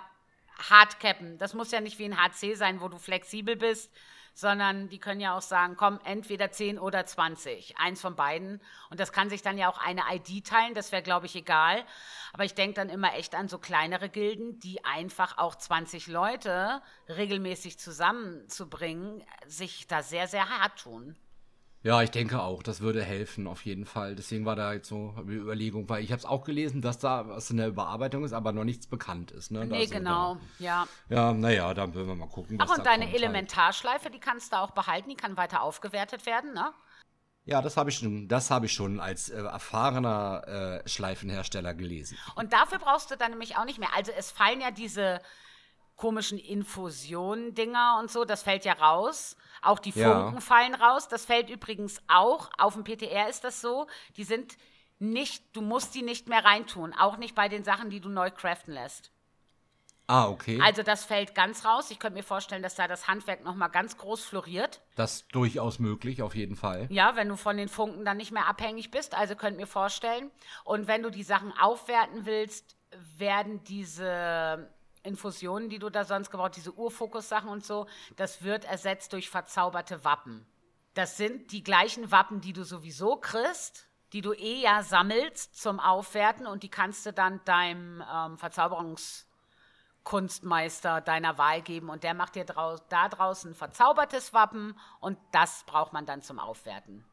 hart 0.58 1.00
cappen. 1.00 1.38
Das 1.38 1.54
muss 1.54 1.70
ja 1.70 1.80
nicht 1.80 2.00
wie 2.00 2.06
ein 2.06 2.18
HC 2.18 2.56
sein, 2.56 2.82
wo 2.82 2.88
du 2.88 2.98
flexibel 2.98 3.56
bist, 3.56 3.92
sondern 4.34 4.90
die 4.90 4.98
können 4.98 5.22
ja 5.22 5.38
auch 5.38 5.44
sagen, 5.44 5.76
komm, 5.78 6.00
entweder 6.06 6.50
10 6.50 6.80
oder 6.80 7.06
20, 7.06 7.78
eins 7.78 8.02
von 8.02 8.16
beiden. 8.16 8.60
Und 8.90 9.00
das 9.00 9.12
kann 9.12 9.30
sich 9.30 9.44
dann 9.44 9.60
ja 9.60 9.70
auch 9.70 9.78
eine 9.78 10.02
ID 10.12 10.44
teilen, 10.44 10.74
das 10.74 10.92
wäre, 10.92 11.04
glaube 11.04 11.28
ich, 11.28 11.36
egal. 11.36 11.86
Aber 12.34 12.44
ich 12.44 12.56
denke 12.56 12.74
dann 12.74 12.90
immer 12.90 13.14
echt 13.14 13.36
an 13.36 13.48
so 13.48 13.60
kleinere 13.60 14.10
Gilden, 14.10 14.60
die 14.60 14.84
einfach 14.86 15.38
auch 15.38 15.54
20 15.54 16.08
Leute 16.08 16.82
regelmäßig 17.08 17.78
zusammenzubringen, 17.78 19.24
sich 19.46 19.86
da 19.86 20.02
sehr, 20.02 20.28
sehr 20.28 20.50
hart 20.50 20.80
tun. 20.80 21.16
Ja, 21.88 22.02
ich 22.02 22.12
denke 22.12 22.42
auch, 22.42 22.64
das 22.64 22.82
würde 22.82 23.02
helfen 23.02 23.48
auf 23.48 23.64
jeden 23.64 23.86
Fall. 23.86 24.14
Deswegen 24.14 24.44
war 24.44 24.58
da 24.58 24.74
jetzt 24.74 24.90
so 24.90 25.14
eine 25.16 25.32
Überlegung, 25.32 25.88
weil 25.88 26.04
ich 26.04 26.12
habe 26.12 26.20
es 26.20 26.26
auch 26.26 26.44
gelesen, 26.44 26.82
dass 26.82 27.00
da 27.00 27.30
was 27.30 27.50
in 27.50 27.56
der 27.56 27.70
Überarbeitung 27.70 28.26
ist, 28.26 28.34
aber 28.34 28.52
noch 28.52 28.66
nichts 28.66 28.88
bekannt 28.88 29.32
ist. 29.32 29.52
Ne? 29.52 29.66
Nee, 29.66 29.84
Also 29.84 29.94
genau, 29.96 30.38
ja. 30.60 30.86
Da, 31.08 31.16
ja, 31.16 31.34
naja, 31.34 31.74
dann 31.74 31.94
würden 31.94 32.10
wir 32.10 32.16
mal 32.16 32.28
gucken. 32.28 32.58
Ach, 32.60 32.70
und 32.78 32.86
deine 32.86 33.06
kommt 33.06 33.14
halt. 33.14 33.24
Elementarschleife, 33.24 34.10
die 34.10 34.20
kannst 34.20 34.52
du 34.52 34.58
auch 34.58 34.72
behalten, 34.72 35.10
die 35.10 35.16
kann 35.16 35.38
weiter 35.38 35.62
aufgewertet 35.62 36.26
werden, 36.26 36.54
ne? 36.54 36.74
Ja, 37.46 37.62
das 37.62 37.78
habe 37.78 37.90
ich 37.90 37.96
schon, 37.96 38.28
das 38.28 38.52
habe 38.52 38.66
ich 38.66 38.74
schon 38.74 39.00
als 39.00 39.30
äh, 39.30 39.38
erfahrener 39.42 40.82
äh, 40.84 40.90
Schleifenhersteller 40.90 41.74
gelesen. 41.74 42.18
Und 42.36 42.52
dafür 42.52 42.80
brauchst 42.80 43.12
du 43.12 43.16
dann 43.16 43.32
nämlich 43.32 43.56
auch 43.56 43.64
nicht 43.64 43.80
mehr. 43.80 43.96
Also 43.96 44.12
es 44.12 44.30
fallen 44.30 44.60
ja 44.60 44.72
diese 44.72 45.22
komischen 45.98 46.38
Infusionen-Dinger 46.38 47.98
und 48.00 48.10
so, 48.12 48.24
das 48.24 48.44
fällt 48.44 48.66
ja 48.66 48.74
raus. 48.74 49.36
Auch 49.62 49.80
die 49.80 49.90
Ja. 49.90 50.22
Funken 50.22 50.42
fallen 50.42 50.76
raus. 50.76 51.08
Das 51.08 51.26
fällt 51.26 51.50
übrigens 51.50 52.02
auch. 52.08 52.50
Auf 52.58 52.76
dem 52.76 52.84
PTR 52.84 53.28
ist 53.28 53.44
das 53.44 53.60
so. 53.60 53.88
Die 54.16 54.24
sind 54.24 54.56
nicht, 55.00 55.44
du 55.56 55.62
musst 55.62 55.96
die 55.96 56.04
nicht 56.04 56.28
mehr 56.30 56.46
reintun. 56.46 56.94
Auch 56.94 57.18
nicht 57.18 57.36
bei 57.36 57.50
den 57.50 57.64
Sachen, 57.64 57.90
die 57.90 58.00
du 58.00 58.10
neu 58.10 58.32
craften 58.32 58.74
lässt. 58.74 59.12
Ah, 60.10 60.30
okay. 60.30 60.62
Also 60.64 60.84
das 60.84 61.04
fällt 61.04 61.36
ganz 61.36 61.66
raus. 61.66 61.92
Ich 61.92 62.00
könnte 62.00 62.18
mir 62.18 62.24
vorstellen, 62.24 62.64
dass 62.64 62.76
da 62.76 62.88
das 62.88 63.08
Handwerk 63.10 63.44
nochmal 63.44 63.70
ganz 63.70 63.98
groß 63.98 64.24
floriert. 64.24 64.80
das 64.96 65.16
ist 65.16 65.26
durchaus 65.36 65.80
möglich, 65.80 66.22
auf 66.22 66.34
jeden 66.34 66.56
Fall. 66.56 66.88
Ja, 66.90 67.16
wenn 67.18 67.28
du 67.28 67.36
von 67.36 67.58
den 67.58 67.68
Funken 67.68 68.06
dann 68.06 68.16
nicht 68.18 68.32
mehr 68.32 68.48
abhängig 68.48 68.90
bist. 68.90 69.16
Also 69.16 69.36
könnt 69.36 69.58
mir 69.58 69.68
vorstellen. 69.68 70.32
Und 70.64 70.88
wenn 70.88 71.04
du 71.04 71.10
die 71.10 71.24
Sachen 71.24 71.52
aufwerten 71.60 72.26
willst, 72.26 72.78
werden 73.18 73.64
diese 73.66 74.70
Infusionen, 75.04 75.70
die 75.70 75.80
du 75.80 75.90
da 75.90 76.04
sonst 76.04 76.32
gebraucht, 76.32 76.56
diese 76.56 76.74
Urfokus-Sachen 76.74 77.50
und 77.50 77.66
so, 77.66 77.88
das 78.16 78.44
wird 78.44 78.66
ersetzt 78.66 79.14
durch 79.14 79.30
verzauberte 79.30 80.04
Wappen. 80.04 80.46
Das 80.94 81.18
sind 81.18 81.52
die 81.52 81.64
gleichen 81.64 82.12
Wappen, 82.12 82.42
die 82.42 82.54
du 82.54 82.64
sowieso 82.64 83.18
kriegst, 83.18 83.88
die 84.14 84.22
du 84.22 84.34
eh 84.34 84.62
ja 84.62 84.84
sammelst 84.84 85.60
zum 85.62 85.80
Aufwerten 85.80 86.48
und 86.48 86.64
die 86.64 86.70
kannst 86.70 87.06
du 87.06 87.14
dann 87.14 87.42
deinem 87.46 88.04
ähm, 88.12 88.38
Verzauberungskunstmeister 88.38 91.02
deiner 91.02 91.38
Wahl 91.38 91.62
geben 91.62 91.90
und 91.90 92.04
der 92.04 92.14
macht 92.14 92.36
dir 92.36 92.46
da 92.46 93.10
draußen 93.10 93.54
verzaubertes 93.54 94.34
Wappen 94.34 94.78
und 95.00 95.18
das 95.32 95.64
braucht 95.66 95.94
man 95.94 96.06
dann 96.06 96.22
zum 96.22 96.40
Aufwerten. 96.40 97.06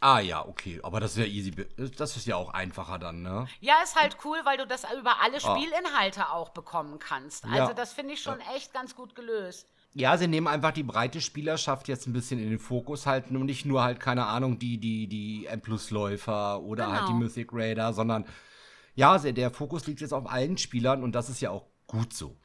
Ah 0.00 0.20
ja, 0.20 0.44
okay. 0.46 0.80
Aber 0.82 1.00
das 1.00 1.12
ist 1.12 1.18
ja 1.18 1.24
easy. 1.24 1.50
Das 1.96 2.16
ist 2.16 2.26
ja 2.26 2.36
auch 2.36 2.52
einfacher 2.52 2.98
dann, 2.98 3.22
ne? 3.22 3.46
Ja, 3.60 3.76
ist 3.82 3.96
halt 3.96 4.18
cool, 4.24 4.38
weil 4.44 4.58
du 4.58 4.66
das 4.66 4.84
über 4.98 5.20
alle 5.22 5.40
Spielinhalte 5.40 6.30
auch 6.30 6.50
bekommen 6.50 6.98
kannst. 6.98 7.44
Also 7.44 7.56
Ja. 7.56 7.72
das 7.74 7.92
finde 7.92 8.14
ich 8.14 8.22
schon 8.22 8.38
echt 8.54 8.72
ganz 8.74 8.94
gut 8.94 9.14
gelöst. 9.14 9.66
Ja, 9.96 10.18
sie 10.18 10.26
nehmen 10.26 10.48
einfach 10.48 10.72
die 10.72 10.82
breite 10.82 11.20
Spielerschaft 11.20 11.86
jetzt 11.86 12.06
ein 12.08 12.12
bisschen 12.12 12.40
in 12.40 12.50
den 12.50 12.58
Fokus 12.58 13.06
halten 13.06 13.36
und 13.36 13.46
nicht 13.46 13.64
nur 13.64 13.82
halt, 13.82 14.00
keine 14.00 14.26
Ahnung, 14.26 14.58
die, 14.58 14.78
die, 14.78 15.06
die 15.06 15.46
M-Plus-Läufer 15.46 16.60
oder 16.62 16.88
halt 16.90 17.02
die 17.08 17.12
Genau. 17.12 17.18
Mythic 17.24 17.50
Raider, 17.52 17.92
sondern 17.92 18.26
ja, 18.96 19.16
der 19.18 19.50
Fokus 19.52 19.86
liegt 19.86 20.00
jetzt 20.00 20.12
auf 20.12 20.28
allen 20.30 20.58
Spielern 20.58 21.02
und 21.04 21.12
das 21.12 21.28
ist 21.28 21.40
ja 21.40 21.50
auch 21.50 21.66
gut 21.86 22.12
so. 22.12 22.36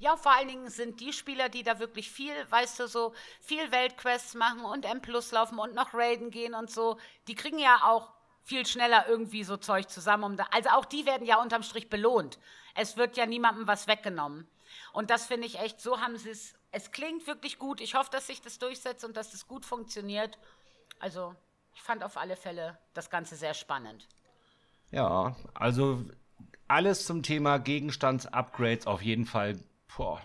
Ja, 0.00 0.16
vor 0.16 0.32
allen 0.32 0.48
Dingen 0.48 0.70
sind 0.70 0.98
die 1.00 1.12
Spieler, 1.12 1.50
die 1.50 1.62
da 1.62 1.78
wirklich 1.78 2.10
viel, 2.10 2.32
weißt 2.48 2.80
du, 2.80 2.88
so 2.88 3.12
viel 3.38 3.70
Weltquests 3.70 4.34
machen 4.34 4.64
und 4.64 4.86
M 4.86 5.02
Plus 5.02 5.30
laufen 5.30 5.58
und 5.58 5.74
noch 5.74 5.92
Raiden 5.92 6.30
gehen 6.30 6.54
und 6.54 6.70
so, 6.70 6.98
die 7.28 7.34
kriegen 7.34 7.58
ja 7.58 7.82
auch 7.84 8.10
viel 8.42 8.64
schneller 8.64 9.06
irgendwie 9.06 9.44
so 9.44 9.58
Zeug 9.58 9.90
zusammen. 9.90 10.24
Um 10.24 10.36
da, 10.38 10.46
also 10.52 10.70
auch 10.70 10.86
die 10.86 11.04
werden 11.04 11.26
ja 11.26 11.40
unterm 11.40 11.62
Strich 11.62 11.90
belohnt. 11.90 12.38
Es 12.74 12.96
wird 12.96 13.18
ja 13.18 13.26
niemandem 13.26 13.66
was 13.66 13.88
weggenommen. 13.88 14.48
Und 14.94 15.10
das 15.10 15.26
finde 15.26 15.46
ich 15.46 15.58
echt, 15.58 15.82
so 15.82 16.00
haben 16.00 16.16
sie 16.16 16.30
es. 16.30 16.54
Es 16.72 16.92
klingt 16.92 17.26
wirklich 17.26 17.58
gut. 17.58 17.82
Ich 17.82 17.94
hoffe, 17.94 18.10
dass 18.10 18.28
sich 18.28 18.40
das 18.40 18.58
durchsetzt 18.58 19.04
und 19.04 19.18
dass 19.18 19.32
das 19.32 19.48
gut 19.48 19.66
funktioniert. 19.66 20.38
Also, 20.98 21.34
ich 21.74 21.82
fand 21.82 22.02
auf 22.02 22.16
alle 22.16 22.36
Fälle 22.36 22.78
das 22.94 23.10
Ganze 23.10 23.36
sehr 23.36 23.54
spannend. 23.54 24.06
Ja, 24.92 25.36
also 25.52 26.04
alles 26.68 27.04
zum 27.04 27.22
Thema 27.22 27.58
Gegenstandsupgrades 27.58 28.86
auf 28.86 29.02
jeden 29.02 29.26
Fall 29.26 29.58
boah, 29.96 30.20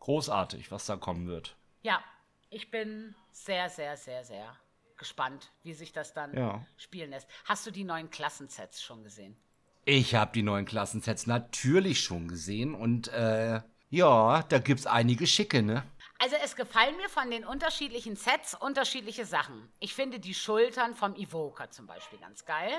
großartig, 0.00 0.70
was 0.70 0.86
da 0.86 0.96
kommen 0.96 1.26
wird. 1.26 1.56
Ja, 1.82 2.02
ich 2.50 2.70
bin 2.70 3.14
sehr, 3.30 3.68
sehr, 3.68 3.96
sehr, 3.96 4.24
sehr 4.24 4.56
gespannt, 4.96 5.50
wie 5.62 5.74
sich 5.74 5.92
das 5.92 6.14
dann 6.14 6.36
Ja. 6.36 6.64
spielen 6.76 7.10
lässt. 7.10 7.28
Hast 7.44 7.66
du 7.66 7.70
die 7.70 7.84
neuen 7.84 8.10
Klassensets 8.10 8.82
schon 8.82 9.02
gesehen? 9.02 9.36
Ich 9.84 10.14
habe 10.14 10.32
die 10.32 10.42
neuen 10.42 10.64
Klassensets 10.64 11.26
natürlich 11.26 12.00
schon 12.00 12.28
gesehen 12.28 12.74
und 12.74 13.08
äh, 13.08 13.60
ja, 13.90 14.42
da 14.42 14.58
gibt's 14.58 14.86
einige 14.86 15.26
schicke, 15.26 15.62
ne? 15.62 15.84
Also 16.18 16.36
es 16.42 16.56
gefallen 16.56 16.96
mir 16.96 17.08
von 17.10 17.30
den 17.30 17.44
unterschiedlichen 17.44 18.16
Sets 18.16 18.54
unterschiedliche 18.54 19.26
Sachen. 19.26 19.70
Ich 19.80 19.94
finde 19.94 20.20
die 20.20 20.32
Schultern 20.32 20.94
vom 20.94 21.14
Evoker 21.16 21.70
zum 21.70 21.86
Beispiel 21.86 22.18
ganz 22.18 22.44
geil. 22.46 22.72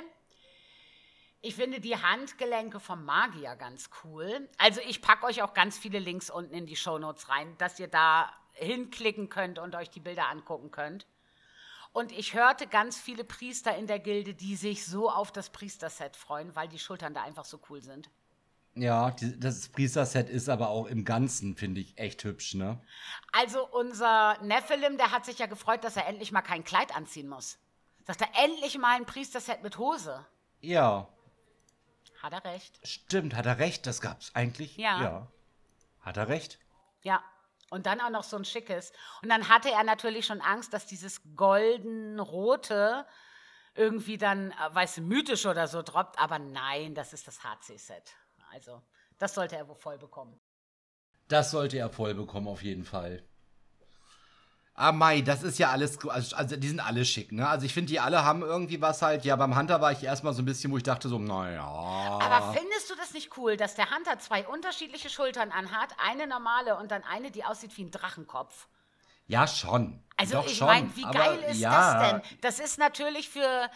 Ich 1.46 1.54
finde 1.54 1.80
die 1.80 1.96
Handgelenke 1.96 2.80
vom 2.80 3.06
Magier 3.06 3.56
ganz 3.56 3.92
cool. 4.04 4.50
Also 4.58 4.82
ich 4.82 5.04
packe 5.04 5.28
euch 5.28 5.44
auch 5.44 5.54
ganz 5.54 5.78
viele 5.78 6.00
Links 6.00 6.32
unten 6.32 6.56
in 6.56 6.66
die 6.66 6.76
Shownotes 6.76 7.30
rein, 7.30 7.56
dass 7.60 7.80
ihr 7.80 7.88
da 7.88 8.34
hinklicken 8.54 9.30
könnt 9.30 9.60
und 9.60 9.76
euch 9.76 9.92
die 9.92 10.00
Bilder 10.00 10.28
angucken 10.28 10.72
könnt. 10.72 11.06
Und 11.94 12.12
ich 12.12 12.34
hörte 12.34 12.66
ganz 12.66 12.98
viele 12.98 13.24
Priester 13.24 13.78
in 13.78 13.86
der 13.86 14.00
Gilde, 14.00 14.34
die 14.34 14.56
sich 14.56 14.88
so 14.88 15.08
auf 15.08 15.32
das 15.32 15.52
Priesterset 15.52 16.16
freuen, 16.16 16.56
weil 16.56 16.68
die 16.68 16.80
Schultern 16.80 17.14
da 17.14 17.22
einfach 17.22 17.46
so 17.46 17.60
cool 17.70 17.84
sind. 17.84 18.10
Ja, 18.74 19.12
die, 19.12 19.40
das 19.40 19.70
Priester-Set 19.70 20.32
ist 20.32 20.50
aber 20.50 20.70
auch 20.70 20.88
im 20.88 21.06
Ganzen, 21.06 21.56
finde 21.56 21.80
ich, 21.80 21.96
echt 22.00 22.24
hübsch, 22.24 22.56
ne? 22.56 22.82
Also 23.34 23.68
unser 23.68 24.42
Nephilim, 24.42 24.98
der 24.98 25.12
hat 25.12 25.26
sich 25.26 25.38
ja 25.38 25.46
gefreut, 25.46 25.84
dass 25.84 25.96
er 25.96 26.08
endlich 26.08 26.32
mal 26.32 26.42
kein 26.42 26.64
Kleid 26.64 26.96
anziehen 26.96 27.30
muss. 27.30 27.60
Sagt 28.04 28.22
er, 28.22 28.44
endlich 28.44 28.80
mal 28.80 28.96
ein 28.96 29.06
Priesterset 29.06 29.62
mit 29.62 29.78
Hose. 29.78 30.26
Ja, 30.60 31.08
Hat 32.26 32.34
er 32.34 32.44
recht. 32.44 32.80
stimmt, 32.82 33.36
hat 33.36 33.46
er 33.46 33.60
recht, 33.60 33.86
das 33.86 34.02
gab's 34.02 34.32
eigentlich. 34.34 34.78
Ja. 34.78 35.00
ja. 35.00 35.28
Hat 36.02 36.18
er 36.18 36.28
recht? 36.28 36.58
Ja. 37.04 37.24
Und 37.70 37.86
dann 37.86 38.02
auch 38.02 38.10
noch 38.10 38.24
so 38.24 38.36
ein 38.36 38.46
schickes. 38.46 38.92
Und 39.22 39.30
dann 39.30 39.48
hatte 39.48 39.70
er 39.70 39.84
natürlich 39.84 40.26
schon 40.26 40.42
Angst, 40.42 40.74
dass 40.74 40.88
dieses 40.88 41.22
golden-rote 41.36 43.06
irgendwie 43.76 44.18
dann, 44.18 44.50
äh, 44.54 44.56
weißt 44.74 44.98
du, 44.98 45.02
mythisch 45.02 45.46
oder 45.46 45.68
so 45.68 45.84
droppt. 45.84 46.18
Aber 46.18 46.40
nein, 46.40 46.96
das 46.96 47.14
ist 47.14 47.28
das 47.28 47.44
HC-Set. 47.44 48.16
Also, 48.52 48.82
das 49.20 49.36
sollte 49.36 49.58
er 49.58 49.68
wohl 49.68 49.76
voll 49.76 50.00
bekommen. 50.00 50.42
Das 51.28 51.52
sollte 51.52 51.78
er 51.78 51.92
voll 51.92 52.16
bekommen, 52.16 52.48
auf 52.48 52.64
jeden 52.64 52.86
Fall. 52.86 53.24
Ah, 54.78 54.92
Mai, 54.92 55.22
das 55.22 55.42
ist 55.42 55.58
ja 55.58 55.72
alles, 55.72 55.98
also, 56.06 56.36
also 56.36 56.56
die 56.58 56.68
sind 56.68 56.82
alle 56.82 57.06
schick, 57.06 57.32
ne? 57.32 57.48
Also 57.48 57.66
ich 57.66 57.74
finde, 57.74 57.94
die 57.94 58.02
alle 58.02 58.26
haben 58.26 58.42
irgendwie 58.42 58.82
was 58.82 59.02
halt, 59.02 59.24
ja, 59.24 59.38
beim 59.38 59.58
Hunter 59.58 59.80
war 59.80 59.94
ich 59.94 60.04
erstmal 60.04 60.34
so 60.34 60.42
ein 60.42 60.46
bisschen, 60.46 60.70
wo 60.70 60.76
ich 60.76 60.84
dachte 60.84 61.08
so, 61.08 61.18
naja. 61.18 61.64
Aber 61.64 62.54
findest 62.54 62.90
du 62.90 62.96
das 62.96 63.14
nicht 63.14 63.38
cool, 63.38 63.56
dass 63.56 63.76
der 63.76 63.90
Hunter 63.96 64.20
zwei 64.20 64.46
unterschiedliche 64.46 65.10
Schultern 65.10 65.52
anhat? 65.52 65.92
Eine 66.06 66.28
normale 66.28 66.76
und 66.76 66.92
dann 66.92 67.04
eine, 67.04 67.32
die 67.32 67.46
aussieht 67.46 67.76
wie 67.78 67.86
ein 67.86 67.92
Drachenkopf. 67.92 68.68
Ja, 69.28 69.48
schon. 69.48 70.04
Also 70.18 70.34
Doch 70.36 70.46
ich 70.46 70.60
meine, 70.60 70.94
wie 70.98 71.06
aber 71.06 71.20
geil 71.20 71.40
ist 71.50 71.60
ja, 71.60 71.72
das 71.72 72.12
denn? 72.12 72.40
Das 72.42 72.60
ist 72.60 72.78
natürlich 72.78 73.30
für 73.30 73.70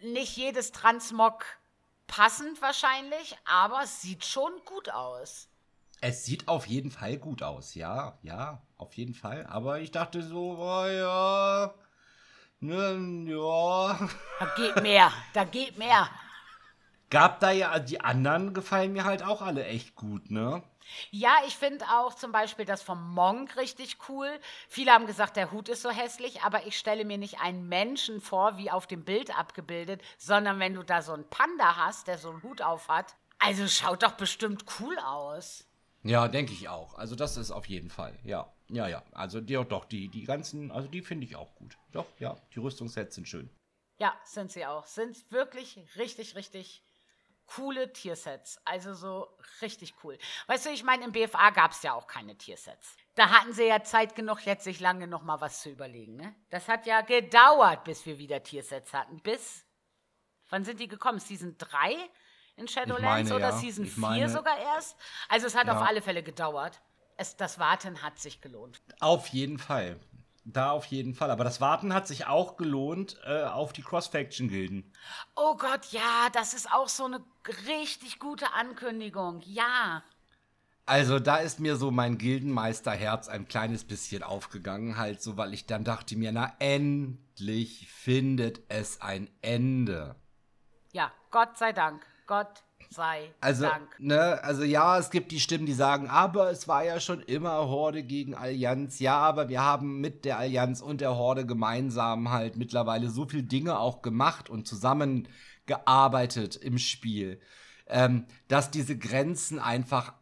nicht 0.00 0.34
jedes 0.34 0.72
Transmog 0.72 1.44
passend 2.06 2.60
wahrscheinlich, 2.62 3.36
aber 3.44 3.82
es 3.82 4.00
sieht 4.00 4.24
schon 4.24 4.52
gut 4.64 4.90
aus. 4.90 5.48
Es 6.00 6.24
sieht 6.24 6.48
auf 6.48 6.66
jeden 6.66 6.90
Fall 6.90 7.16
gut 7.16 7.42
aus, 7.42 7.74
ja, 7.74 8.18
ja, 8.22 8.62
auf 8.84 8.96
jeden 8.96 9.14
Fall. 9.14 9.46
Aber 9.46 9.80
ich 9.80 9.90
dachte 9.90 10.22
so, 10.22 10.58
oh, 10.58 10.86
ja, 10.86 11.74
ne, 12.60 13.30
ja. 13.30 14.08
Da 14.38 14.46
geht 14.56 14.82
mehr, 14.82 15.10
da 15.32 15.44
geht 15.44 15.78
mehr. 15.78 16.08
Gab 17.10 17.40
da 17.40 17.50
ja, 17.50 17.78
die 17.78 18.00
anderen 18.00 18.54
gefallen 18.54 18.92
mir 18.92 19.04
halt 19.04 19.22
auch 19.22 19.40
alle 19.40 19.64
echt 19.64 19.94
gut, 19.94 20.30
ne? 20.30 20.62
Ja, 21.10 21.36
ich 21.46 21.56
finde 21.56 21.86
auch 21.86 22.14
zum 22.14 22.30
Beispiel 22.30 22.66
das 22.66 22.82
vom 22.82 23.14
Monk 23.14 23.56
richtig 23.56 23.96
cool. 24.08 24.28
Viele 24.68 24.92
haben 24.92 25.06
gesagt, 25.06 25.36
der 25.36 25.50
Hut 25.50 25.68
ist 25.68 25.82
so 25.82 25.90
hässlich, 25.90 26.42
aber 26.42 26.66
ich 26.66 26.76
stelle 26.78 27.04
mir 27.04 27.16
nicht 27.16 27.40
einen 27.40 27.68
Menschen 27.68 28.20
vor, 28.20 28.58
wie 28.58 28.70
auf 28.70 28.86
dem 28.86 29.04
Bild 29.04 29.36
abgebildet, 29.36 30.02
sondern 30.18 30.58
wenn 30.58 30.74
du 30.74 30.82
da 30.82 31.00
so 31.00 31.12
einen 31.12 31.28
Panda 31.30 31.76
hast, 31.76 32.06
der 32.06 32.18
so 32.18 32.30
einen 32.30 32.42
Hut 32.42 32.60
auf 32.60 32.88
hat, 32.88 33.14
also 33.38 33.66
schaut 33.66 34.02
doch 34.02 34.12
bestimmt 34.12 34.64
cool 34.78 34.98
aus. 34.98 35.66
Ja, 36.02 36.28
denke 36.28 36.52
ich 36.52 36.68
auch. 36.68 36.94
Also 36.94 37.16
das 37.16 37.38
ist 37.38 37.50
auf 37.50 37.66
jeden 37.66 37.90
Fall, 37.90 38.18
ja. 38.24 38.52
Ja, 38.68 38.88
ja. 38.88 39.02
Also 39.12 39.40
die, 39.40 39.54
doch, 39.68 39.84
die, 39.84 40.08
die 40.08 40.24
ganzen, 40.24 40.70
also 40.70 40.88
die 40.88 41.02
finde 41.02 41.26
ich 41.26 41.36
auch 41.36 41.54
gut. 41.56 41.76
Doch, 41.92 42.06
ja, 42.18 42.36
die 42.54 42.58
Rüstungssets 42.60 43.14
sind 43.14 43.28
schön. 43.28 43.50
Ja, 43.98 44.14
sind 44.24 44.50
sie 44.50 44.64
auch. 44.66 44.86
Sind 44.86 45.30
wirklich 45.30 45.78
richtig, 45.96 46.34
richtig 46.34 46.82
coole 47.46 47.92
Tiersets. 47.92 48.58
Also 48.64 48.94
so 48.94 49.28
richtig 49.60 49.94
cool. 50.02 50.18
Weißt 50.46 50.64
du, 50.66 50.70
ich 50.70 50.82
meine, 50.82 51.04
im 51.04 51.12
BFA 51.12 51.50
gab 51.50 51.72
es 51.72 51.82
ja 51.82 51.92
auch 51.92 52.06
keine 52.06 52.36
Tiersets. 52.36 52.96
Da 53.14 53.28
hatten 53.30 53.52
sie 53.52 53.64
ja 53.66 53.82
Zeit 53.84 54.16
genug, 54.16 54.44
jetzt 54.46 54.64
sich 54.64 54.80
lange 54.80 55.06
noch 55.06 55.22
mal 55.22 55.40
was 55.40 55.60
zu 55.60 55.68
überlegen. 55.70 56.16
Ne? 56.16 56.34
Das 56.50 56.66
hat 56.68 56.86
ja 56.86 57.02
gedauert, 57.02 57.84
bis 57.84 58.06
wir 58.06 58.18
wieder 58.18 58.42
Tiersets 58.42 58.92
hatten. 58.94 59.20
Bis, 59.20 59.64
wann 60.48 60.64
sind 60.64 60.80
die 60.80 60.88
gekommen? 60.88 61.20
Season 61.20 61.54
3 61.58 61.96
in 62.56 62.66
Shadowlands 62.66 63.28
meine, 63.30 63.34
oder 63.36 63.50
ja. 63.50 63.58
Season 63.58 63.84
Ich 63.84 63.92
4 63.92 64.00
meine- 64.00 64.28
sogar 64.30 64.58
erst? 64.58 64.96
Also 65.28 65.46
es 65.46 65.54
hat 65.54 65.66
Ja. 65.66 65.76
auf 65.76 65.86
alle 65.86 66.00
Fälle 66.02 66.22
gedauert. 66.22 66.80
Es, 67.16 67.36
das 67.36 67.58
Warten 67.58 68.02
hat 68.02 68.18
sich 68.18 68.40
gelohnt. 68.40 68.80
Auf 69.00 69.28
jeden 69.28 69.58
Fall. 69.58 69.98
Da 70.44 70.70
auf 70.70 70.84
jeden 70.86 71.14
Fall. 71.14 71.30
Aber 71.30 71.44
das 71.44 71.60
Warten 71.60 71.94
hat 71.94 72.06
sich 72.06 72.26
auch 72.26 72.56
gelohnt 72.56 73.18
äh, 73.24 73.44
auf 73.44 73.72
die 73.72 73.82
Cross-Faction-Gilden. 73.82 74.92
Oh 75.36 75.56
Gott, 75.56 75.86
ja, 75.90 76.28
das 76.32 76.52
ist 76.52 76.70
auch 76.70 76.88
so 76.88 77.06
eine 77.06 77.24
richtig 77.66 78.18
gute 78.18 78.52
Ankündigung. 78.52 79.40
Ja. 79.44 80.02
Also 80.86 81.18
da 81.18 81.38
ist 81.38 81.60
mir 81.60 81.76
so 81.76 81.90
mein 81.90 82.18
Gildenmeisterherz 82.18 83.28
ein 83.28 83.48
kleines 83.48 83.84
bisschen 83.84 84.22
aufgegangen, 84.22 84.98
halt 84.98 85.22
so, 85.22 85.38
weil 85.38 85.54
ich 85.54 85.64
dann 85.64 85.82
dachte 85.82 86.14
mir, 86.14 86.30
na 86.30 86.52
endlich 86.58 87.88
findet 87.90 88.60
es 88.68 89.00
ein 89.00 89.30
Ende. 89.40 90.14
Ja, 90.92 91.10
Gott 91.30 91.56
sei 91.56 91.72
Dank. 91.72 92.04
Gott 92.26 92.62
sei 92.94 93.34
Also, 93.40 93.64
Dank. 93.64 93.88
ne, 93.98 94.42
also 94.42 94.62
ja, 94.64 94.98
es 94.98 95.10
gibt 95.10 95.30
die 95.32 95.40
Stimmen, 95.40 95.66
die 95.66 95.72
sagen, 95.74 96.08
aber 96.08 96.50
es 96.50 96.66
war 96.68 96.84
ja 96.84 96.98
schon 97.00 97.20
immer 97.20 97.68
Horde 97.68 98.02
gegen 98.04 98.34
Allianz. 98.34 99.00
Ja, 99.00 99.16
aber 99.18 99.48
wir 99.48 99.60
haben 99.62 100.00
mit 100.00 100.24
der 100.24 100.38
Allianz 100.38 100.80
und 100.80 101.00
der 101.00 101.14
Horde 101.16 101.44
gemeinsam 101.46 102.30
halt 102.30 102.56
mittlerweile 102.56 103.10
so 103.10 103.26
viel 103.26 103.42
Dinge 103.42 103.78
auch 103.78 104.02
gemacht 104.02 104.48
und 104.50 104.66
zusammengearbeitet 104.66 106.56
im 106.56 106.78
Spiel, 106.78 107.40
ähm, 107.86 108.26
dass 108.48 108.70
diese 108.70 108.96
Grenzen 108.96 109.58
einfach 109.58 110.14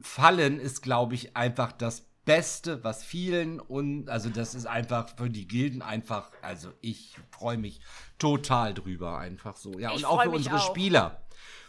fallen, 0.00 0.58
ist, 0.60 0.82
glaube 0.82 1.14
ich, 1.14 1.36
einfach 1.36 1.72
das 1.72 2.06
Beste, 2.24 2.84
was 2.84 3.02
vielen 3.02 3.58
und 3.58 4.08
also 4.08 4.30
das 4.30 4.54
ist 4.54 4.66
einfach 4.66 5.08
für 5.16 5.28
die 5.28 5.48
Gilden 5.48 5.82
einfach, 5.82 6.30
also 6.40 6.72
ich 6.80 7.16
freue 7.32 7.58
mich 7.58 7.80
total 8.18 8.74
drüber 8.74 9.18
einfach 9.18 9.56
so. 9.56 9.76
Ja, 9.78 9.90
Ich 9.90 9.96
und 9.98 10.04
auch 10.04 10.22
für 10.22 10.30
unsere 10.30 10.56
auch. 10.56 10.66
Spieler 10.70 11.21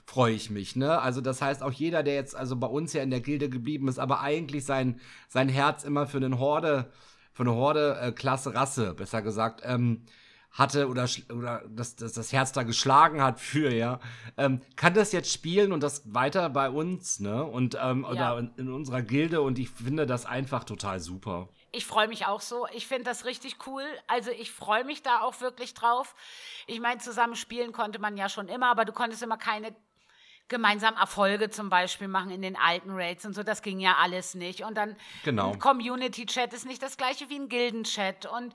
freue 0.06 0.34
ich 0.34 0.50
mich, 0.50 0.76
ne? 0.76 1.00
Also 1.02 1.22
das 1.22 1.42
heißt 1.42 1.64
auch 1.64 1.72
jeder, 1.72 2.04
der 2.04 2.16
jetzt 2.16 2.36
also 2.36 2.56
bei 2.56 2.68
uns 2.68 2.94
ja 2.94 3.02
in 3.04 3.10
der 3.10 3.22
Gilde 3.22 3.50
geblieben 3.50 3.88
ist, 3.88 4.00
aber 4.00 4.22
eigentlich 4.22 4.66
sein 4.66 5.00
sein 5.30 5.50
Herz 5.50 5.84
immer 5.84 6.08
für 6.08 6.18
einen 6.18 6.40
Horde 6.40 6.92
für 7.32 7.44
eine 7.44 7.54
Horde 7.56 7.98
äh, 8.02 8.12
Klasse 8.12 8.54
Rasse, 8.54 8.94
besser 8.94 9.22
gesagt, 9.22 9.62
ähm, 9.64 10.06
hatte 10.52 10.88
oder, 10.88 11.08
oder 11.34 11.64
das, 11.68 11.96
das, 11.96 12.14
das 12.14 12.32
Herz 12.32 12.52
da 12.52 12.62
geschlagen 12.62 13.24
hat 13.24 13.40
für, 13.40 13.74
ja, 13.74 14.00
ähm, 14.38 14.62
kann 14.76 14.94
das 14.94 15.12
jetzt 15.12 15.32
spielen 15.34 15.72
und 15.72 15.82
das 15.82 16.14
weiter 16.14 16.48
bei 16.52 16.70
uns, 16.70 17.20
ne? 17.20 17.44
Und 17.44 17.76
ähm, 17.82 18.04
Ja. 18.04 18.36
oder 18.36 18.38
in, 18.40 18.52
in 18.58 18.72
unserer 18.72 19.02
Gilde 19.02 19.42
und 19.42 19.58
ich 19.58 19.72
finde 19.72 20.06
das 20.06 20.28
einfach 20.28 20.64
total 20.64 21.00
super. 21.00 21.50
Ich 21.72 21.88
freue 21.88 22.08
mich 22.08 22.28
auch 22.28 22.42
so. 22.42 22.68
Ich 22.76 22.86
finde 22.86 23.06
das 23.06 23.26
richtig 23.26 23.66
cool. 23.66 23.82
Also 24.06 24.30
ich 24.30 24.52
freue 24.52 24.84
mich 24.84 25.02
da 25.02 25.22
auch 25.22 25.42
wirklich 25.42 25.74
drauf. 25.74 26.14
Ich 26.68 26.80
meine, 26.80 27.00
zusammen 27.00 27.36
spielen 27.36 27.72
konnte 27.72 27.98
man 27.98 28.16
ja 28.16 28.30
schon 28.30 28.48
immer, 28.48 28.68
aber 28.70 28.86
du 28.86 28.92
konntest 28.94 29.24
immer 29.24 29.38
keine 29.38 29.76
gemeinsam 30.54 30.96
Erfolge 30.96 31.50
zum 31.50 31.70
Beispiel 31.70 32.08
machen 32.08 32.30
in 32.30 32.44
den 32.44 32.56
alten 32.56 32.92
Raids 32.92 33.26
und 33.26 33.34
so. 33.34 33.42
Das 33.42 33.64
ging 33.64 33.80
ja 33.80 33.96
alles 34.00 34.36
nicht. 34.36 34.64
Und 34.64 34.76
dann 34.76 34.96
Genau. 35.24 35.52
ein 35.52 35.60
Community-Chat 35.60 36.54
ist 36.54 36.66
nicht 36.66 36.84
das 36.84 36.96
gleiche 36.96 37.30
wie 37.30 37.36
ein 37.40 37.50
Gilden-Chat. 37.50 38.28
Und 38.28 38.54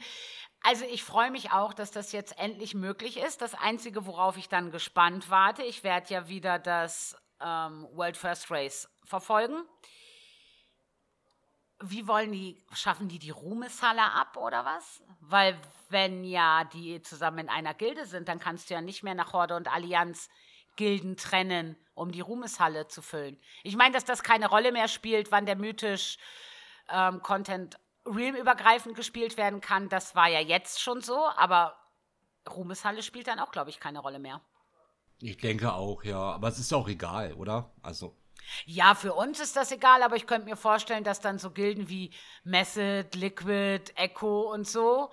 also 0.62 0.84
ich 0.84 1.02
freue 1.02 1.30
mich 1.32 1.50
auch, 1.50 1.74
dass 1.74 1.90
das 1.90 2.12
jetzt 2.12 2.38
endlich 2.38 2.74
möglich 2.74 3.16
ist. 3.18 3.42
Das 3.42 3.54
Einzige, 3.54 4.06
worauf 4.06 4.36
ich 4.36 4.48
dann 4.48 4.70
gespannt 4.70 5.28
warte, 5.28 5.64
ich 5.64 5.82
werde 5.82 6.14
ja 6.14 6.28
wieder 6.28 6.58
das 6.60 7.16
ähm, 7.40 7.88
World 7.92 8.16
First 8.16 8.48
Race 8.50 8.88
verfolgen. 9.04 9.56
Wie 11.80 12.08
wollen 12.08 12.32
die, 12.32 12.60
schaffen 12.72 13.08
die 13.08 13.18
die 13.20 13.30
Ruhmeshalle 13.30 14.02
ab 14.02 14.36
oder 14.36 14.64
was? 14.64 15.02
Weil 15.20 15.60
wenn 15.90 16.24
ja 16.24 16.64
die 16.64 17.02
zusammen 17.02 17.38
in 17.40 17.48
einer 17.48 17.74
Gilde 17.74 18.04
sind, 18.06 18.28
dann 18.28 18.40
kannst 18.40 18.68
du 18.70 18.74
ja 18.74 18.80
nicht 18.80 19.02
mehr 19.02 19.14
nach 19.14 19.32
Horde 19.32 19.54
und 19.56 19.72
Allianz 19.72 20.28
Gilden 20.78 21.18
trennen, 21.18 21.76
um 21.94 22.12
die 22.12 22.22
Ruhmeshalle 22.22 22.88
zu 22.88 23.02
füllen. 23.02 23.38
Ich 23.64 23.76
meine, 23.76 23.92
dass 23.92 24.06
das 24.06 24.22
keine 24.22 24.48
Rolle 24.48 24.72
mehr 24.72 24.88
spielt, 24.88 25.30
wann 25.32 25.44
der 25.44 25.56
mythisch 25.56 26.16
ähm, 26.88 27.20
Content 27.20 27.78
realmübergreifend 28.06 28.94
gespielt 28.94 29.36
werden 29.36 29.60
kann, 29.60 29.90
das 29.90 30.14
war 30.14 30.28
ja 30.28 30.40
jetzt 30.40 30.80
schon 30.80 31.02
so, 31.02 31.18
aber 31.36 31.76
Ruhmeshalle 32.48 33.02
spielt 33.02 33.26
dann 33.26 33.40
auch, 33.40 33.50
glaube 33.50 33.68
ich, 33.68 33.80
keine 33.80 33.98
Rolle 33.98 34.18
mehr. 34.18 34.40
Ich 35.20 35.36
denke 35.36 35.72
auch, 35.74 36.04
ja, 36.04 36.18
aber 36.18 36.48
es 36.48 36.58
ist 36.58 36.72
auch 36.72 36.88
egal, 36.88 37.34
oder? 37.34 37.72
Also 37.82 38.16
Ja, 38.64 38.94
für 38.94 39.14
uns 39.14 39.40
ist 39.40 39.56
das 39.56 39.72
egal, 39.72 40.02
aber 40.02 40.16
ich 40.16 40.26
könnte 40.26 40.48
mir 40.48 40.56
vorstellen, 40.56 41.04
dass 41.04 41.20
dann 41.20 41.38
so 41.38 41.50
Gilden 41.50 41.88
wie 41.88 42.12
Method, 42.44 43.08
Liquid, 43.14 43.92
Echo 43.96 44.52
und 44.52 44.66
so. 44.66 45.10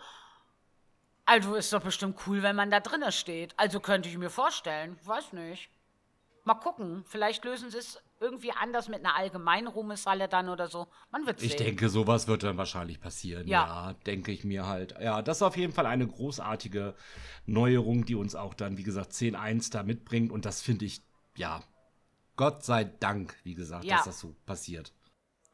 Also 1.25 1.55
ist 1.55 1.73
doch 1.73 1.81
bestimmt 1.81 2.17
cool, 2.27 2.43
wenn 2.43 2.55
man 2.55 2.69
da 2.71 2.79
drinne 2.79 3.11
steht. 3.11 3.53
Also 3.57 3.79
könnte 3.79 4.09
ich 4.09 4.17
mir 4.17 4.29
vorstellen. 4.29 4.97
Weiß 5.03 5.33
nicht. 5.33 5.69
Mal 6.43 6.53
gucken. 6.55 7.03
Vielleicht 7.07 7.43
lösen 7.43 7.71
sie 7.71 7.79
es 7.79 7.99
irgendwie 8.19 8.51
anders 8.51 8.87
mit 8.87 8.99
einer 8.99 9.15
allgemeinen 9.15 9.67
Ruhmeshalle 9.67 10.27
dann 10.27 10.49
oder 10.49 10.67
so. 10.67 10.87
Man 11.11 11.25
wird 11.25 11.39
sehen. 11.39 11.49
Ich 11.49 11.55
denke, 11.55 11.89
sowas 11.89 12.27
wird 12.27 12.43
dann 12.43 12.57
wahrscheinlich 12.57 13.01
passieren. 13.01 13.47
Ja. 13.47 13.65
Ja. 13.65 13.93
denke 14.05 14.31
ich 14.31 14.43
mir 14.43 14.67
halt. 14.67 14.95
Ja, 15.01 15.23
das 15.23 15.37
ist 15.37 15.41
auf 15.41 15.57
jeden 15.57 15.73
Fall 15.73 15.87
eine 15.87 16.07
großartige 16.07 16.93
Neuerung, 17.47 18.05
die 18.05 18.15
uns 18.15 18.35
auch 18.35 18.53
dann, 18.53 18.77
wie 18.77 18.83
gesagt, 18.83 19.11
10.1 19.11 19.71
da 19.71 19.81
mitbringt. 19.81 20.31
Und 20.31 20.45
das 20.45 20.61
finde 20.61 20.85
ich, 20.85 21.01
ja, 21.35 21.61
Gott 22.35 22.63
sei 22.63 22.83
Dank, 22.83 23.35
wie 23.43 23.55
gesagt, 23.55 23.85
Ja. 23.85 23.95
dass 23.97 24.05
das 24.05 24.19
so 24.19 24.35
passiert. 24.45 24.93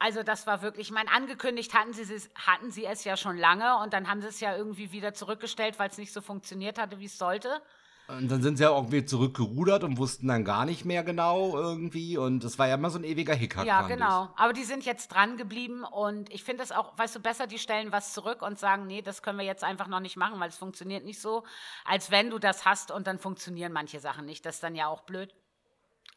Also 0.04 0.24
das 0.24 0.48
war 0.48 0.64
wirklich, 0.64 0.88
ich 0.88 0.94
meine, 0.94 1.12
angekündigt 1.12 1.76
hatten 1.76 1.94
sie, 1.94 2.02
es- 2.12 2.32
hatten 2.34 2.72
sie 2.72 2.86
es 2.86 3.04
ja 3.04 3.16
schon 3.16 3.38
lange 3.38 3.78
und 3.78 3.94
dann 3.94 4.10
haben 4.10 4.20
sie 4.22 4.30
es 4.30 4.40
ja 4.40 4.56
irgendwie 4.58 4.92
wieder 4.92 5.14
zurückgestellt, 5.14 5.78
weil 5.78 5.90
es 5.90 6.00
nicht 6.00 6.12
so 6.12 6.22
funktioniert 6.22 6.80
hatte, 6.80 7.00
wie 7.00 7.06
es 7.06 7.20
sollte. 7.20 7.62
Und 8.08 8.30
dann 8.30 8.42
sind 8.42 8.58
sie 8.58 8.64
ja 8.64 8.76
irgendwie 8.76 9.06
zurückgerudert 9.06 9.84
und 9.84 9.98
wussten 10.00 10.28
dann 10.28 10.44
gar 10.44 10.66
nicht 10.66 10.86
mehr 10.86 11.04
genau 11.04 11.56
irgendwie. 11.56 12.18
Und 12.18 12.44
es 12.44 12.58
war 12.58 12.68
ja 12.68 12.74
immer 12.76 12.90
so 12.90 12.98
ein 12.98 13.04
ewiger 13.04 13.36
Hickhack. 13.36 13.68
Ja, 13.68 13.84
genau. 13.84 14.34
Aber 14.38 14.54
die 14.54 14.64
sind 14.64 14.86
jetzt 14.86 15.10
dran 15.10 15.38
geblieben 15.38 15.84
und 15.84 16.32
ich 16.34 16.44
finde 16.44 16.64
es 16.64 16.72
auch, 16.72 16.98
weißt 16.98 17.18
du, 17.18 17.20
besser, 17.20 17.46
die 17.46 17.60
stellen 17.60 17.92
was 17.92 18.14
zurück 18.14 18.42
und 18.42 18.58
sagen, 18.58 18.88
nee, 18.88 19.04
das 19.04 19.22
können 19.22 19.38
wir 19.38 19.46
jetzt 19.46 19.64
einfach 19.64 19.88
noch 19.88 20.00
nicht 20.00 20.18
machen, 20.18 20.40
weil 20.40 20.50
es 20.50 20.58
funktioniert 20.58 21.06
nicht 21.06 21.22
so, 21.22 21.44
als 21.86 22.10
wenn 22.10 22.32
du 22.32 22.40
das 22.40 22.66
hast 22.66 22.90
und 22.90 23.06
dann 23.06 23.20
funktionieren 23.20 23.72
manche 23.72 24.00
Sachen 24.00 24.26
nicht. 24.26 24.46
Das 24.48 24.56
ist 24.56 24.64
dann 24.64 24.74
ja 24.76 24.88
auch 24.88 25.02
blöd. 25.02 25.34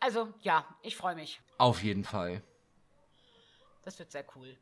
Also, 0.01 0.31
ja, 0.41 0.65
ich 0.81 0.97
freue 0.97 1.15
mich. 1.15 1.41
ich. 1.47 1.61
Auf 1.61 1.83
jeden 1.83 2.05
Fall. 2.05 2.43
Das 3.85 3.99
wird 3.99 4.11
sehr 4.11 4.25
cool. 4.37 4.57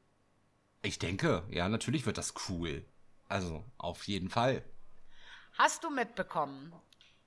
Ich 0.83 0.99
denke, 0.99 1.45
ja, 1.49 1.68
natürlich 1.68 2.07
wird 2.07 2.18
das 2.18 2.35
cool. 2.49 2.85
Also, 3.29 3.64
auf 3.79 4.05
jeden 4.09 4.29
Fall. 4.31 4.64
Hast 5.57 5.85
du 5.85 5.91
mitbekommen? 5.91 6.73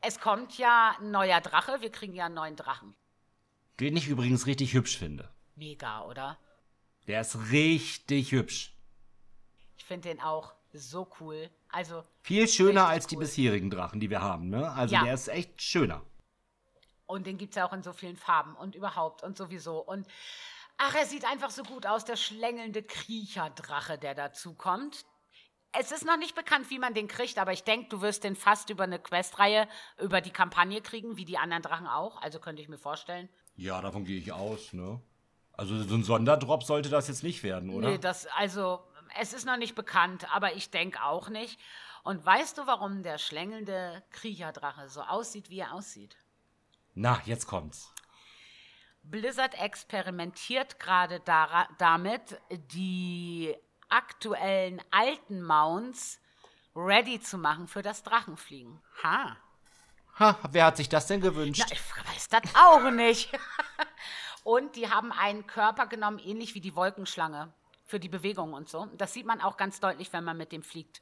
Es 0.02 0.20
kommt 0.20 0.58
ja 0.58 0.96
ein 1.00 1.12
neuer 1.12 1.42
Drache, 1.42 1.82
wir 1.82 1.92
kriegen 1.92 2.14
ja 2.14 2.26
einen 2.26 2.36
neuen 2.36 2.56
Drachen. 2.56 2.96
Den 3.80 3.96
ich 3.98 4.08
übrigens 4.08 4.46
richtig 4.46 4.74
hübsch 4.74 4.98
finde. 4.98 5.30
Mega, 5.56 6.04
oder? 6.04 6.38
Der 7.08 7.22
ist 7.22 7.38
richtig 7.52 8.32
hübsch. 8.32 8.74
Ich 9.78 9.86
finde 9.86 10.10
den 10.10 10.22
auch 10.22 10.54
so 10.74 11.10
cool. 11.20 11.50
Also, 11.70 12.04
Viel 12.22 12.48
schöner 12.48 12.88
als 12.88 13.08
die 13.08 13.16
cool. 13.16 13.22
bisherigen 13.24 13.70
Drachen, 13.70 14.00
die 14.00 14.10
wir 14.10 14.22
haben, 14.22 14.50
ne? 14.50 14.72
Also 14.72 14.96
Ja. 14.96 15.04
der 15.04 15.14
ist 15.14 15.28
echt 15.28 15.62
schöner. 15.62 16.02
Und 17.06 17.28
den 17.28 17.38
gibt 17.38 17.52
es 17.52 17.56
ja 17.58 17.68
auch 17.68 17.74
in 17.74 17.84
so 17.84 17.94
vielen 17.94 18.18
Farben 18.18 18.56
und 18.56 18.76
überhaupt 18.76 19.24
und 19.24 19.38
sowieso. 19.38 19.80
Und 19.80 20.08
ach, 20.78 20.96
er 20.96 21.06
sieht 21.06 21.26
einfach 21.26 21.50
so 21.50 21.64
gut 21.64 21.86
aus, 21.86 22.06
der 22.06 22.16
schlängelnde 22.16 22.84
Kriecherdrache, 22.84 23.98
der 23.98 24.16
dazu 24.16 24.54
kommt. 24.54 25.06
Es 25.78 25.92
ist 25.92 26.06
noch 26.06 26.18
nicht 26.18 26.36
bekannt, 26.36 26.70
wie 26.70 26.80
man 26.80 26.94
den 26.94 27.08
kriegt, 27.08 27.38
aber 27.38 27.52
ich 27.52 27.64
denke, 27.64 27.90
du 27.90 28.02
wirst 28.02 28.24
den 28.24 28.36
fast 28.36 28.70
über 28.70 28.86
eine 28.86 29.00
Questreihe, 29.00 29.68
über 30.00 30.22
die 30.22 30.32
Kampagne 30.32 30.82
kriegen, 30.82 31.18
wie 31.18 31.26
die 31.26 31.38
anderen 31.38 31.64
Drachen 31.64 31.88
auch. 31.88 32.22
Also 32.22 32.40
könnte 32.40 32.62
ich 32.62 32.70
mir 32.70 32.78
vorstellen. 32.78 33.28
Ja, 33.56 33.82
davon 33.82 34.06
gehe 34.06 34.18
ich 34.18 34.32
aus, 34.32 34.74
ne? 34.74 35.02
Also 35.54 35.82
so 35.84 35.96
ein 35.96 36.04
Sonderdrop 36.04 36.64
sollte 36.64 36.90
das 36.90 37.08
jetzt 37.08 37.24
nicht 37.24 37.44
werden, 37.44 37.70
oder? 37.70 37.90
Nee, 37.90 37.98
das, 37.98 38.28
also, 38.28 38.84
es 39.20 39.34
ist 39.34 39.46
noch 39.46 39.58
nicht 39.58 39.76
bekannt, 39.76 40.28
aber 40.34 40.54
ich 40.54 40.70
denke 40.70 41.04
auch 41.04 41.30
nicht. 41.30 41.60
Und 42.04 42.26
weißt 42.26 42.58
du, 42.58 42.68
warum 42.68 43.04
der 43.04 43.18
schlängelnde 43.18 44.04
Kriecherdrache 44.12 44.90
so 44.90 45.02
aussieht, 45.02 45.50
wie 45.50 45.60
er 45.60 45.74
aussieht? 45.74 46.18
Na, 46.94 47.22
jetzt 47.26 47.48
kommt's. 47.48 47.95
Blizzard 49.10 49.60
experimentiert 49.60 50.80
gerade 50.80 51.22
damit, 51.78 52.40
die 52.50 53.56
aktuellen 53.90 54.82
alten 54.92 55.44
Mounts 55.44 56.20
ready 56.76 57.20
zu 57.20 57.38
machen 57.38 57.68
für 57.68 57.82
das 57.82 58.04
Drachenfliegen. 58.04 58.82
Ha. 59.04 59.38
Ha, 60.20 60.40
wer 60.52 60.66
hat 60.66 60.78
sich 60.78 60.90
das 60.90 61.08
denn 61.08 61.22
gewünscht? 61.22 61.64
Na, 61.66 61.72
ich 61.72 61.82
weiß 62.08 62.30
das 62.30 62.56
auch 62.56 62.90
nicht. 62.92 63.32
und 64.44 64.76
die 64.76 64.90
haben 64.90 65.12
einen 65.12 65.46
Körper 65.46 65.88
genommen, 65.88 66.20
ähnlich 66.20 66.56
wie 66.56 66.62
die 66.62 66.76
Wolkenschlange, 66.76 67.54
für 67.86 68.00
die 68.00 68.10
Bewegung 68.10 68.54
und 68.54 68.70
so. 68.70 68.88
Das 68.98 69.14
sieht 69.14 69.26
man 69.26 69.42
auch 69.42 69.58
ganz 69.58 69.80
deutlich, 69.80 70.12
wenn 70.14 70.24
man 70.24 70.38
mit 70.38 70.52
dem 70.52 70.64
fliegt. 70.64 71.02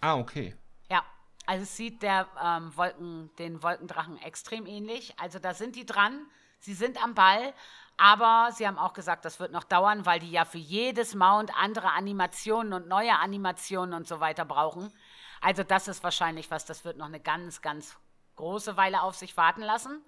Ah, 0.00 0.16
okay. 0.16 0.56
Ja, 0.90 1.04
also 1.46 1.62
es 1.62 1.76
sieht 1.76 2.02
der 2.02 2.28
ähm, 2.42 2.76
Wolken, 2.76 3.30
den 3.36 3.62
Wolkendrachen 3.62 4.20
extrem 4.20 4.66
ähnlich. 4.66 5.18
Also 5.18 5.38
da 5.38 5.54
sind 5.54 5.76
die 5.76 5.86
dran, 5.86 6.26
sie 6.64 6.74
sind 6.74 7.02
am 7.02 7.14
Ball, 7.14 7.52
aber 7.96 8.50
sie 8.52 8.66
haben 8.66 8.78
auch 8.78 8.92
gesagt, 8.92 9.24
das 9.24 9.38
wird 9.38 9.52
noch 9.52 9.64
dauern, 9.64 10.04
weil 10.04 10.18
die 10.18 10.30
ja 10.30 10.44
für 10.44 10.58
jedes 10.58 11.14
Mount 11.14 11.56
andere 11.56 11.92
Animationen 11.92 12.72
und 12.72 12.88
neue 12.88 13.16
Animationen 13.18 13.94
und 13.94 14.08
so 14.08 14.20
weiter 14.20 14.44
brauchen. 14.44 14.92
Also 15.40 15.62
das 15.62 15.88
ist 15.88 16.02
wahrscheinlich 16.02 16.50
was, 16.50 16.64
das 16.64 16.84
wird 16.84 16.96
noch 16.96 17.06
eine 17.06 17.20
ganz, 17.20 17.62
ganz 17.62 17.96
große 18.36 18.76
Weile 18.76 19.02
auf 19.02 19.14
sich 19.14 19.36
warten 19.36 19.62
lassen. 19.62 20.02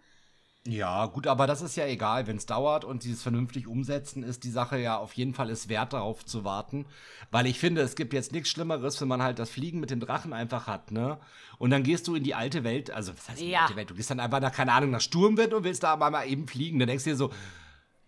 Ja, 0.69 1.07
gut, 1.07 1.29
aber 1.29 1.47
das 1.47 1.63
ist 1.63 1.77
ja 1.77 1.87
egal, 1.87 2.27
wenn 2.27 2.39
es 2.39 2.47
dauert 2.47 2.85
und 2.85 3.01
sie 3.03 3.13
es 3.13 3.23
vernünftig 3.23 3.69
umsetzen, 3.69 4.25
ist 4.25 4.43
die 4.43 4.51
Sache 4.51 4.79
ja 4.79 4.97
auf 4.99 5.13
jeden 5.13 5.33
Fall 5.33 5.49
es 5.49 5.69
wert, 5.69 5.93
darauf 5.93 6.25
zu 6.25 6.43
warten. 6.45 6.87
Weil 7.31 7.47
ich 7.47 7.61
finde, 7.61 7.83
es 7.83 7.95
gibt 7.95 8.13
jetzt 8.13 8.33
nichts 8.33 8.49
Schlimmeres, 8.49 9.01
wenn 9.01 9.07
man 9.07 9.23
halt 9.23 9.39
das 9.39 9.49
Fliegen 9.51 9.79
mit 9.79 9.91
dem 9.91 10.01
Drachen 10.01 10.33
einfach 10.33 10.67
hat, 10.67 10.91
ne? 10.91 11.19
Und 11.59 11.71
dann 11.71 11.85
gehst 11.85 12.09
du 12.09 12.17
in 12.17 12.25
die 12.25 12.35
alte 12.35 12.65
Welt, 12.65 12.91
also 12.91 13.13
was 13.17 13.29
heißt 13.29 13.43
Ja. 13.43 13.63
alte 13.63 13.77
Welt? 13.77 13.91
Du 13.91 13.95
gehst 13.95 14.11
dann 14.11 14.19
einfach 14.19 14.41
nach, 14.41 14.53
keine 14.53 14.73
Ahnung, 14.73 14.91
nach 14.91 15.01
Sturmwind 15.01 15.55
und 15.55 15.63
willst 15.63 15.85
da 15.85 15.93
aber 15.93 16.11
mal 16.11 16.25
eben 16.27 16.49
fliegen. 16.49 16.81
Dann 16.81 16.89
denkst 16.89 17.05
du 17.05 17.11
dir 17.11 17.17
so, 17.17 17.31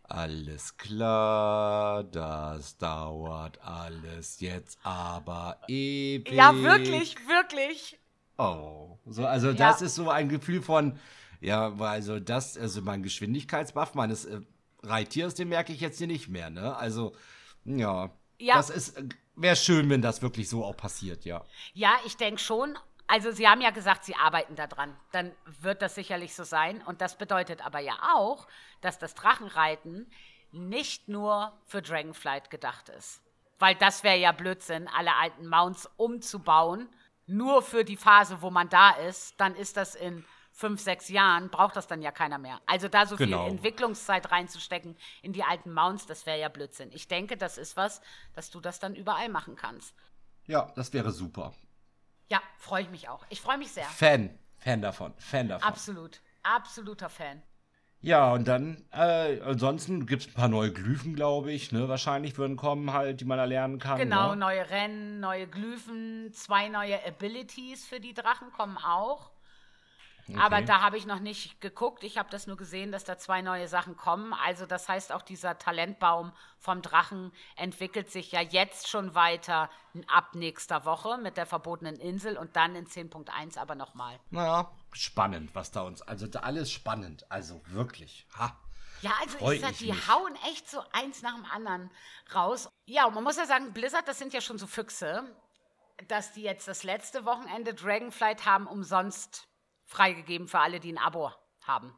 alles 0.02 0.76
klar, 0.78 2.02
das 2.02 2.76
dauert 2.78 3.60
alles 3.62 4.40
jetzt 4.40 4.78
aber 4.82 5.58
ewig. 5.68 6.32
Ja, 6.32 6.54
wirklich, 6.62 7.14
wirklich. 7.28 7.98
Oh, 8.36 8.98
so, 9.06 9.26
also 9.26 9.52
das 9.52 9.80
Ja. 9.80 9.86
ist 9.86 9.94
so 9.94 10.10
ein 10.10 10.28
Gefühl 10.28 10.62
von, 10.62 10.98
Ja, 11.40 11.78
weil 11.78 11.88
also 11.88 12.18
das, 12.18 12.56
also 12.56 12.82
mein 12.82 13.02
Geschwindigkeitsbuff 13.02 13.94
meines 13.94 14.24
äh, 14.24 14.40
Reittiers, 14.82 15.34
den 15.34 15.48
merke 15.48 15.72
ich 15.72 15.80
jetzt 15.80 15.98
hier 15.98 16.06
nicht 16.06 16.28
mehr, 16.28 16.50
ne? 16.50 16.76
Also, 16.76 17.14
ja. 17.64 18.10
Ja. 18.38 18.54
Das 18.54 18.70
ist, 18.70 18.96
äh, 18.96 19.08
wäre 19.36 19.56
schön, 19.56 19.88
wenn 19.90 20.02
das 20.02 20.22
wirklich 20.22 20.48
so 20.48 20.64
auch 20.64 20.76
passiert, 20.76 21.24
ja. 21.24 21.44
Ja, 21.74 21.92
ich 22.04 22.16
denke 22.16 22.40
schon. 22.40 22.76
Also 23.06 23.32
Sie 23.32 23.48
haben 23.48 23.62
ja 23.62 23.70
gesagt, 23.70 24.04
Sie 24.04 24.14
arbeiten 24.14 24.54
daran. 24.54 24.94
Dann 25.12 25.32
wird 25.60 25.80
das 25.80 25.94
sicherlich 25.94 26.34
so 26.34 26.44
sein. 26.44 26.82
Und 26.82 27.00
das 27.00 27.16
bedeutet 27.16 27.64
aber 27.64 27.80
ja 27.80 27.96
auch, 28.14 28.46
dass 28.80 28.98
das 28.98 29.14
Drachenreiten 29.14 30.10
nicht 30.52 31.08
nur 31.08 31.52
für 31.64 31.82
Dragonflight 31.82 32.50
gedacht 32.50 32.90
ist. 32.90 33.22
Weil 33.58 33.74
das 33.74 34.04
wäre 34.04 34.18
ja 34.18 34.32
Blödsinn, 34.32 34.88
alle 34.88 35.14
alten 35.16 35.48
Mounts 35.48 35.88
umzubauen, 35.96 36.88
nur 37.26 37.62
für 37.62 37.84
die 37.84 37.96
Phase, 37.96 38.40
wo 38.42 38.50
man 38.50 38.68
da 38.68 38.90
ist. 38.90 39.40
Dann 39.40 39.54
ist 39.54 39.76
das 39.76 39.94
in 39.94 40.24
fünf, 40.58 40.80
sechs 40.80 41.08
Jahren, 41.08 41.50
braucht 41.50 41.76
das 41.76 41.86
dann 41.86 42.02
ja 42.02 42.10
keiner 42.10 42.36
mehr. 42.36 42.60
Also 42.66 42.88
da 42.88 43.06
so 43.06 43.14
Genau. 43.14 43.44
viel 43.44 43.52
Entwicklungszeit 43.52 44.32
reinzustecken 44.32 44.96
in 45.22 45.32
die 45.32 45.44
alten 45.44 45.72
Mounts, 45.72 46.06
das 46.06 46.26
wäre 46.26 46.40
ja 46.40 46.48
Blödsinn. 46.48 46.90
Ich 46.92 47.06
denke, 47.06 47.36
das 47.36 47.58
ist 47.58 47.76
was, 47.76 48.00
dass 48.34 48.50
du 48.50 48.60
das 48.60 48.80
dann 48.80 48.96
überall 48.96 49.28
machen 49.28 49.54
kannst. 49.54 49.94
Ja, 50.46 50.72
das 50.74 50.92
wäre 50.92 51.12
super. 51.12 51.54
Ja, 52.28 52.42
freue 52.56 52.82
ich 52.82 52.90
mich 52.90 53.08
auch. 53.08 53.24
Ich 53.28 53.40
freue 53.40 53.56
mich 53.56 53.70
sehr. 53.70 53.84
Fan, 53.84 54.36
Fan 54.56 54.82
davon, 54.82 55.14
Fan 55.18 55.48
davon. 55.48 55.68
Absolut. 55.68 56.20
Absoluter 56.42 57.08
Fan. 57.08 57.40
Ja, 58.00 58.32
und 58.32 58.46
dann, 58.48 58.84
äh, 58.92 59.40
ansonsten 59.42 60.06
gibt 60.06 60.22
es 60.22 60.28
ein 60.28 60.34
paar 60.34 60.48
neue 60.48 60.72
Glyphen, 60.72 61.14
glaube 61.14 61.52
ich, 61.52 61.70
ne? 61.70 61.88
Wahrscheinlich 61.88 62.36
würden 62.36 62.56
kommen 62.56 62.92
halt, 62.92 63.20
die 63.20 63.24
man 63.24 63.38
erlernen 63.38 63.78
kann. 63.78 63.98
Genau, 63.98 64.30
ne? 64.30 64.36
neue 64.36 64.70
Rennen, 64.70 65.20
neue 65.20 65.46
Glyphen, 65.46 66.32
zwei 66.32 66.68
neue 66.68 67.04
Abilities 67.06 67.84
für 67.86 68.00
die 68.00 68.14
Drachen 68.14 68.50
kommen 68.52 68.76
auch. 68.76 69.30
Aber 70.36 70.56
Okay. 70.56 70.64
da 70.66 70.80
habe 70.82 70.96
ich 70.98 71.06
noch 71.06 71.20
nicht 71.20 71.60
geguckt. 71.60 72.04
Ich 72.04 72.18
habe 72.18 72.28
das 72.30 72.46
nur 72.46 72.56
gesehen, 72.56 72.92
dass 72.92 73.04
da 73.04 73.16
zwei 73.18 73.40
neue 73.40 73.68
Sachen 73.68 73.96
kommen. 73.96 74.32
Also 74.34 74.66
das 74.66 74.88
heißt, 74.88 75.12
auch 75.12 75.22
dieser 75.22 75.58
Talentbaum 75.58 76.32
vom 76.58 76.82
Drachen 76.82 77.32
entwickelt 77.56 78.10
sich 78.10 78.32
ja 78.32 78.40
jetzt 78.40 78.88
schon 78.88 79.14
weiter 79.14 79.70
ab 80.06 80.34
nächster 80.34 80.84
Woche 80.84 81.16
mit 81.18 81.36
der 81.36 81.46
verbotenen 81.46 81.96
Insel 81.96 82.36
und 82.36 82.56
dann 82.56 82.74
in 82.76 82.86
10.1 82.86 83.58
aber 83.58 83.74
nochmal. 83.74 84.18
Naja, 84.30 84.70
spannend, 84.92 85.54
was 85.54 85.70
da 85.70 85.82
uns, 85.82 86.02
also 86.02 86.26
da 86.26 86.40
alles 86.40 86.70
spannend, 86.70 87.30
also 87.30 87.62
wirklich. 87.66 88.26
Ha. 88.38 88.56
Ja, 89.00 89.12
also 89.20 89.38
Freu 89.38 89.54
ich 89.54 89.60
sag, 89.60 89.76
die 89.78 89.92
mich. 89.92 90.08
hauen 90.08 90.34
echt 90.50 90.68
so 90.68 90.82
eins 90.92 91.22
nach 91.22 91.34
dem 91.36 91.44
anderen 91.44 91.90
raus. 92.34 92.68
Ja, 92.86 93.06
und 93.06 93.14
man 93.14 93.22
muss 93.24 93.36
ja 93.36 93.46
sagen, 93.46 93.72
Blizzard, 93.72 94.08
das 94.08 94.18
sind 94.18 94.32
ja 94.34 94.40
schon 94.40 94.58
so 94.58 94.66
Füchse, 94.66 95.24
dass 96.08 96.32
die 96.32 96.42
jetzt 96.42 96.66
das 96.68 96.82
letzte 96.82 97.24
Wochenende 97.24 97.74
Dragonflight 97.74 98.44
haben 98.44 98.66
umsonst 98.66 99.44
freigegeben 99.88 100.46
für 100.46 100.60
alle, 100.60 100.78
die 100.78 100.92
ein 100.92 100.98
Abo 100.98 101.32
haben. 101.64 101.92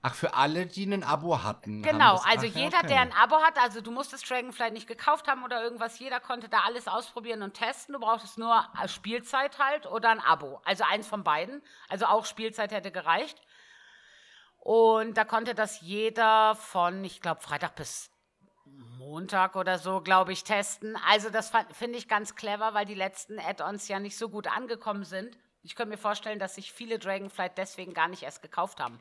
Ach, 0.00 0.14
für 0.14 0.34
alle, 0.34 0.66
die 0.66 0.84
ein 0.86 1.02
Abo 1.02 1.42
hatten. 1.42 1.82
Genau, 1.82 2.12
das- 2.12 2.24
also 2.26 2.46
ach, 2.46 2.54
jeder, 2.54 2.78
okay. 2.78 2.86
der 2.86 3.00
ein 3.00 3.12
Abo 3.12 3.42
hat, 3.42 3.58
also 3.60 3.80
du 3.80 3.90
musstest 3.90 4.30
Dragonflight 4.30 4.72
nicht 4.72 4.86
gekauft 4.86 5.26
haben 5.26 5.42
oder 5.42 5.60
irgendwas, 5.60 5.98
jeder 5.98 6.20
konnte 6.20 6.48
da 6.48 6.60
alles 6.60 6.86
ausprobieren 6.86 7.42
und 7.42 7.54
testen. 7.54 7.94
Du 7.94 7.98
brauchtest 7.98 8.38
nur 8.38 8.64
Spielzeit 8.86 9.58
halt 9.58 9.86
oder 9.86 10.10
ein 10.10 10.20
Abo. 10.20 10.60
Also 10.64 10.84
eins 10.84 11.08
von 11.08 11.24
beiden. 11.24 11.62
Also 11.88 12.06
auch 12.06 12.26
Spielzeit 12.26 12.70
hätte 12.70 12.92
gereicht. 12.92 13.40
Und 14.58 15.14
da 15.16 15.24
konnte 15.24 15.54
das 15.54 15.80
jeder 15.80 16.54
von, 16.56 17.02
ich 17.02 17.20
glaube, 17.20 17.40
Freitag 17.40 17.74
bis 17.74 18.10
Montag 18.66 19.56
oder 19.56 19.78
so, 19.78 20.00
glaube 20.00 20.32
ich, 20.32 20.44
testen. 20.44 20.96
Also 21.08 21.30
das 21.30 21.50
finde 21.72 21.98
ich 21.98 22.06
ganz 22.06 22.34
clever, 22.36 22.74
weil 22.74 22.84
die 22.86 22.94
letzten 22.94 23.40
Add-ons 23.40 23.88
ja 23.88 23.98
nicht 23.98 24.16
so 24.18 24.28
gut 24.28 24.46
angekommen 24.46 25.04
sind. 25.04 25.36
Ich 25.68 25.74
könnte 25.74 25.90
mir 25.90 25.98
vorstellen, 25.98 26.38
dass 26.38 26.54
sich 26.54 26.72
viele 26.72 26.98
Dragonflight 26.98 27.58
deswegen 27.58 27.92
gar 27.92 28.08
nicht 28.08 28.22
erst 28.22 28.40
gekauft 28.40 28.80
haben. 28.80 28.98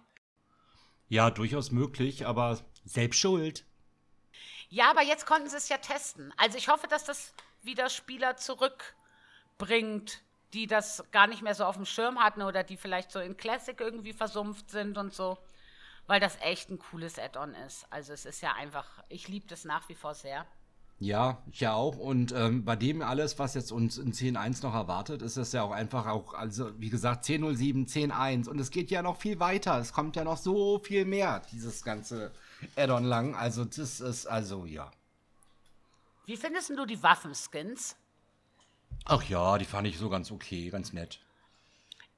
Ja, 1.07 1.31
durchaus 1.31 1.71
möglich, 1.71 2.27
aber 2.27 2.59
selbst 2.83 3.21
schuld. 3.21 3.63
Ja, 4.67 4.91
aber 4.91 5.01
jetzt 5.01 5.25
konnten 5.25 5.47
sie 5.49 5.55
es 5.55 5.69
ja 5.69 5.77
testen. 5.77 6.33
Also 6.35 6.57
ich 6.57 6.67
hoffe, 6.67 6.87
dass 6.87 7.05
das 7.05 7.33
wieder 7.61 7.87
Spieler 7.87 8.35
zurückbringt, 8.35 10.21
die 10.53 10.67
das 10.67 11.05
gar 11.13 11.27
nicht 11.27 11.41
mehr 11.41 11.55
so 11.55 11.63
auf 11.63 11.77
dem 11.77 11.85
Schirm 11.85 12.19
hatten 12.19 12.41
oder 12.41 12.65
die 12.65 12.75
vielleicht 12.75 13.11
so 13.11 13.21
in 13.21 13.37
Classic 13.37 13.79
irgendwie 13.79 14.11
versumpft 14.11 14.69
sind 14.69 14.97
und 14.97 15.13
so. 15.13 15.37
Weil 16.05 16.19
das 16.19 16.37
echt 16.41 16.69
ein 16.69 16.79
cooles 16.79 17.17
Add-on 17.17 17.55
ist. 17.65 17.87
Also 17.91 18.11
es 18.11 18.25
ist 18.25 18.41
ja 18.41 18.51
einfach, 18.55 18.89
ich 19.07 19.29
liebe 19.29 19.47
das 19.47 19.63
nach 19.63 19.87
wie 19.87 19.95
vor 19.95 20.15
sehr. 20.15 20.45
Ja, 20.99 21.43
ich 21.51 21.59
ja 21.59 21.73
auch. 21.73 21.97
Und 21.97 22.31
ähm, 22.31 22.65
bei 22.65 22.75
dem 22.75 23.03
alles, 23.03 23.37
was 23.37 23.53
jetzt 23.53 23.71
uns 23.71 23.99
in 23.99 24.13
10.1 24.13 24.63
noch 24.63 24.73
erwartet, 24.73 25.21
ist 25.21 25.37
es 25.37 25.51
ja 25.51 25.61
auch 25.61 25.71
einfach 25.71 26.07
auch, 26.07 26.33
also 26.33 26.71
wie 26.79 26.89
gesagt, 26.89 27.25
10.07, 27.25 27.87
10.1. 27.87 28.49
Und 28.49 28.59
es 28.59 28.71
geht 28.71 28.89
ja 28.89 29.03
noch 29.03 29.17
viel 29.17 29.39
weiter. 29.39 29.77
Es 29.77 29.93
kommt 29.93 30.15
ja 30.15 30.23
noch 30.23 30.37
so 30.37 30.79
viel 30.79 31.05
mehr, 31.05 31.43
dieses 31.51 31.83
ganze 31.83 32.31
Add-on 32.75 33.03
lang. 33.03 33.35
Also 33.35 33.63
das 33.63 33.99
ist, 33.99 34.25
also 34.25 34.65
ja. 34.65 34.89
Wie 36.25 36.35
findest 36.35 36.71
du 36.71 36.85
die 36.85 37.01
Waffenskins? 37.03 37.95
Ach 39.05 39.23
ja, 39.23 39.57
die 39.59 39.65
fand 39.65 39.87
ich 39.87 39.99
so 39.99 40.09
ganz 40.09 40.31
okay, 40.31 40.69
ganz 40.69 40.93
nett. 40.93 41.19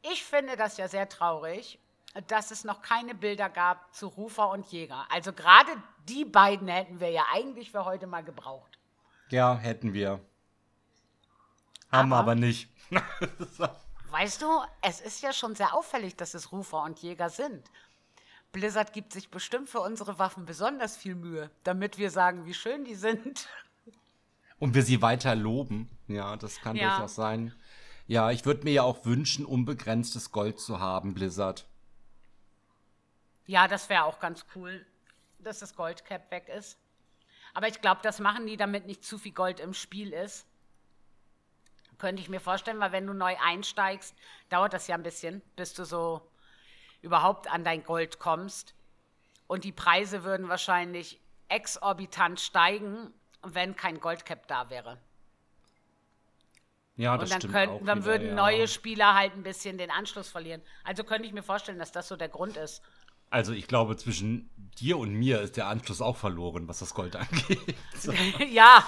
Ich 0.01 0.23
finde 0.23 0.55
das 0.55 0.77
ja 0.77 0.87
sehr 0.87 1.09
traurig, 1.09 1.79
dass 2.27 2.51
es 2.51 2.63
noch 2.63 2.81
keine 2.81 3.13
Bilder 3.15 3.49
gab 3.49 3.93
zu 3.93 4.07
Rufer 4.07 4.49
und 4.49 4.65
Jäger. 4.71 5.05
Also 5.11 5.31
gerade 5.33 5.71
die 6.07 6.25
beiden 6.25 6.67
hätten 6.67 6.99
wir 6.99 7.09
ja 7.11 7.23
eigentlich 7.33 7.71
für 7.71 7.85
heute 7.85 8.07
mal 8.07 8.23
gebraucht. 8.23 8.77
Ja, 9.29 9.55
hätten 9.55 9.93
wir. 9.93 10.19
Haben 11.91 12.09
wir 12.09 12.15
Aber- 12.17 12.31
aber 12.31 12.35
nicht. 12.35 12.69
Weißt 14.11 14.41
du, 14.41 14.47
es 14.81 15.01
ist 15.01 15.21
ja 15.21 15.31
schon 15.33 15.53
sehr 15.55 15.75
auffällig, 15.75 16.15
dass 16.15 16.33
es 16.33 16.51
Rufer 16.51 16.81
und 16.83 16.99
Jäger 16.99 17.29
sind. 17.29 17.69
Blizzard 18.51 18.91
gibt 18.93 19.13
sich 19.13 19.29
bestimmt 19.29 19.69
für 19.69 19.81
unsere 19.81 20.17
Waffen 20.17 20.45
besonders 20.45 20.97
viel 20.97 21.13
Mühe, 21.13 21.51
damit 21.63 21.99
wir 21.99 22.09
sagen, 22.09 22.45
wie 22.45 22.55
schön 22.55 22.83
die 22.85 22.95
sind. 22.95 23.47
Und 24.57 24.73
wir 24.73 24.81
sie 24.81 25.03
weiter 25.03 25.35
loben. 25.35 25.87
Ja, 26.07 26.35
das 26.37 26.59
kann 26.59 26.75
Ja. 26.75 26.89
durchaus 26.89 27.13
sein. 27.13 27.53
Ja, 28.07 28.31
ich 28.31 28.45
würde 28.47 28.63
mir 28.63 28.73
ja 28.73 28.81
auch 28.83 29.05
wünschen, 29.05 29.45
unbegrenztes 29.45 30.31
Gold 30.31 30.59
zu 30.59 30.79
haben, 30.79 31.13
Blizzard. 31.13 31.67
Ja, 33.49 33.67
das 33.67 33.89
wäre 33.89 34.03
auch 34.03 34.19
ganz 34.19 34.45
cool, 34.53 34.85
dass 35.39 35.57
das 35.57 35.75
Goldcap 35.75 36.29
weg 36.29 36.47
ist. 36.49 36.77
Aber 37.55 37.67
ich 37.67 37.81
glaube, 37.81 37.99
das 38.03 38.19
machen 38.19 38.45
die, 38.45 38.57
damit 38.57 38.85
nicht 38.85 39.03
zu 39.03 39.17
viel 39.17 39.31
Gold 39.31 39.59
im 39.59 39.73
Spiel 39.73 40.13
ist. 40.13 40.45
Könnte 41.97 42.21
ich 42.21 42.29
mir 42.29 42.41
vorstellen, 42.41 42.79
weil 42.79 42.91
wenn 42.91 43.07
du 43.07 43.13
neu 43.13 43.35
einsteigst, 43.43 44.15
dauert 44.49 44.73
das 44.73 44.85
ja 44.85 44.93
ein 44.93 45.01
bisschen, 45.01 45.41
bis 45.55 45.73
du 45.73 45.83
so 45.83 46.21
überhaupt 47.01 47.51
an 47.51 47.63
dein 47.63 47.83
Gold 47.83 48.19
kommst. 48.19 48.75
Und 49.47 49.63
die 49.63 49.71
Preise 49.71 50.23
würden 50.23 50.47
wahrscheinlich 50.47 51.19
exorbitant 51.47 52.39
steigen, 52.39 53.11
wenn 53.41 53.75
kein 53.75 53.99
Goldcap 53.99 54.45
da 54.45 54.69
wäre. 54.69 54.99
Ja, 56.97 57.17
das 57.17 57.23
Und 57.23 57.31
dann 57.31 57.41
stimmt 57.41 57.53
könnten, 57.55 57.75
auch 57.77 57.85
dann 57.87 57.97
wieder, 57.99 58.05
würden 58.05 58.27
ja. 58.27 58.35
neue 58.35 58.67
Spieler 58.67 59.15
halt 59.15 59.33
ein 59.33 59.41
bisschen 59.41 59.79
den 59.79 59.89
Anschluss 59.89 60.29
verlieren. 60.29 60.61
Also 60.83 61.03
könnte 61.03 61.27
ich 61.27 61.33
mir 61.33 61.41
vorstellen, 61.41 61.79
dass 61.79 61.91
das 61.91 62.09
so 62.09 62.15
der 62.15 62.29
Grund 62.29 62.55
ist. 62.55 62.83
Also 63.29 63.53
ich 63.53 63.67
glaube, 63.67 63.95
zwischen 63.97 64.49
dir 64.79 64.97
und 64.97 65.13
mir 65.13 65.41
ist 65.41 65.57
der 65.57 65.67
Anschluss 65.67 66.01
auch 66.01 66.17
verloren, 66.17 66.67
was 66.67 66.79
das 66.79 66.93
Gold 66.93 67.15
angeht. 67.15 67.75
So, 67.95 68.11
ja, 68.49 68.83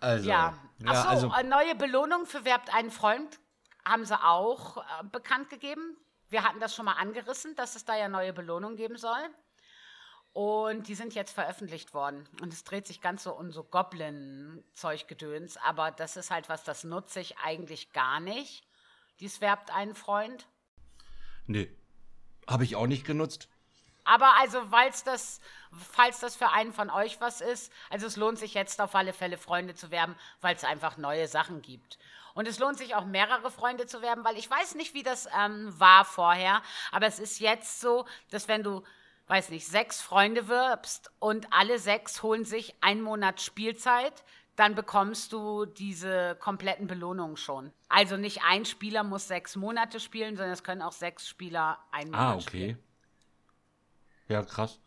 also, 0.00 0.28
ja. 0.28 0.58
ja, 0.78 0.90
Achso, 0.90 1.08
also 1.08 1.32
äh, 1.32 1.42
neue 1.42 1.74
Belohnung 1.74 2.26
für 2.26 2.44
Werbt 2.44 2.72
einen 2.72 2.90
Freund 2.90 3.40
haben 3.84 4.04
sie 4.04 4.22
auch 4.22 4.76
äh, 4.76 5.04
bekannt 5.10 5.50
gegeben. 5.50 5.96
Wir 6.28 6.44
hatten 6.44 6.60
das 6.60 6.74
schon 6.74 6.84
mal 6.84 6.92
angerissen, 6.92 7.56
dass 7.56 7.74
es 7.74 7.84
da 7.84 7.96
ja 7.96 8.08
neue 8.08 8.32
Belohnungen 8.32 8.76
geben 8.76 8.96
soll. 8.96 9.18
Und 10.34 10.86
die 10.86 10.94
sind 10.94 11.14
jetzt 11.14 11.32
veröffentlicht 11.32 11.94
worden. 11.94 12.28
Und 12.42 12.52
es 12.52 12.62
dreht 12.62 12.86
sich 12.86 13.00
ganz 13.00 13.24
so 13.24 13.32
um 13.32 13.50
so 13.50 13.64
Goblin-Zeuggedöns. 13.64 15.56
Aber 15.56 15.90
das 15.90 16.16
ist 16.16 16.30
halt 16.30 16.48
was, 16.48 16.62
das 16.62 16.84
nutze 16.84 17.20
ich 17.20 17.38
eigentlich 17.38 17.92
gar 17.92 18.20
nicht. 18.20 18.68
Dies 19.20 19.40
werbt 19.40 19.74
einen 19.74 19.94
Freund. 19.94 20.46
Nee, 21.48 21.68
habe 22.46 22.64
ich 22.64 22.76
auch 22.76 22.86
nicht 22.86 23.04
genutzt. 23.04 23.48
Aber 24.04 24.36
also, 24.38 24.70
weil's 24.70 25.04
das, 25.04 25.40
falls 25.92 26.20
das 26.20 26.34
für 26.34 26.48
einen 26.48 26.72
von 26.72 26.88
euch 26.88 27.20
was 27.20 27.42
ist, 27.42 27.70
also 27.90 28.06
es 28.06 28.16
lohnt 28.16 28.38
sich 28.38 28.54
jetzt 28.54 28.80
auf 28.80 28.94
alle 28.94 29.12
Fälle, 29.12 29.36
Freunde 29.36 29.74
zu 29.74 29.90
werben, 29.90 30.14
weil 30.40 30.56
es 30.56 30.64
einfach 30.64 30.96
neue 30.96 31.28
Sachen 31.28 31.60
gibt. 31.60 31.98
Und 32.32 32.48
es 32.48 32.58
lohnt 32.58 32.78
sich 32.78 32.94
auch, 32.94 33.04
mehrere 33.04 33.50
Freunde 33.50 33.86
zu 33.86 34.00
werben, 34.00 34.24
weil 34.24 34.38
ich 34.38 34.48
weiß 34.48 34.76
nicht, 34.76 34.94
wie 34.94 35.02
das 35.02 35.28
ähm, 35.38 35.78
war 35.78 36.04
vorher, 36.04 36.62
aber 36.90 37.06
es 37.06 37.18
ist 37.18 37.38
jetzt 37.40 37.80
so, 37.80 38.06
dass 38.30 38.48
wenn 38.48 38.62
du, 38.62 38.82
weiß 39.26 39.50
nicht, 39.50 39.66
sechs 39.66 40.00
Freunde 40.00 40.48
wirbst 40.48 41.10
und 41.18 41.52
alle 41.52 41.78
sechs 41.78 42.22
holen 42.22 42.44
sich 42.44 42.74
einen 42.80 43.02
Monat 43.02 43.42
Spielzeit, 43.42 44.24
dann 44.58 44.74
bekommst 44.74 45.32
du 45.32 45.66
diese 45.66 46.36
kompletten 46.40 46.88
Belohnungen 46.88 47.36
schon. 47.36 47.70
Also 47.88 48.16
nicht 48.16 48.42
ein 48.42 48.64
Spieler 48.64 49.04
muss 49.04 49.28
sechs 49.28 49.54
Monate 49.54 50.00
spielen, 50.00 50.36
sondern 50.36 50.52
es 50.52 50.64
können 50.64 50.82
auch 50.82 50.90
sechs 50.92 51.28
Spieler 51.28 51.78
einen 51.92 52.10
Monat 52.10 52.36
Ah, 52.38 52.40
spielen. 52.40 52.76
okay. 52.76 52.84
Ja, 54.26 54.42
krass. 54.42 54.80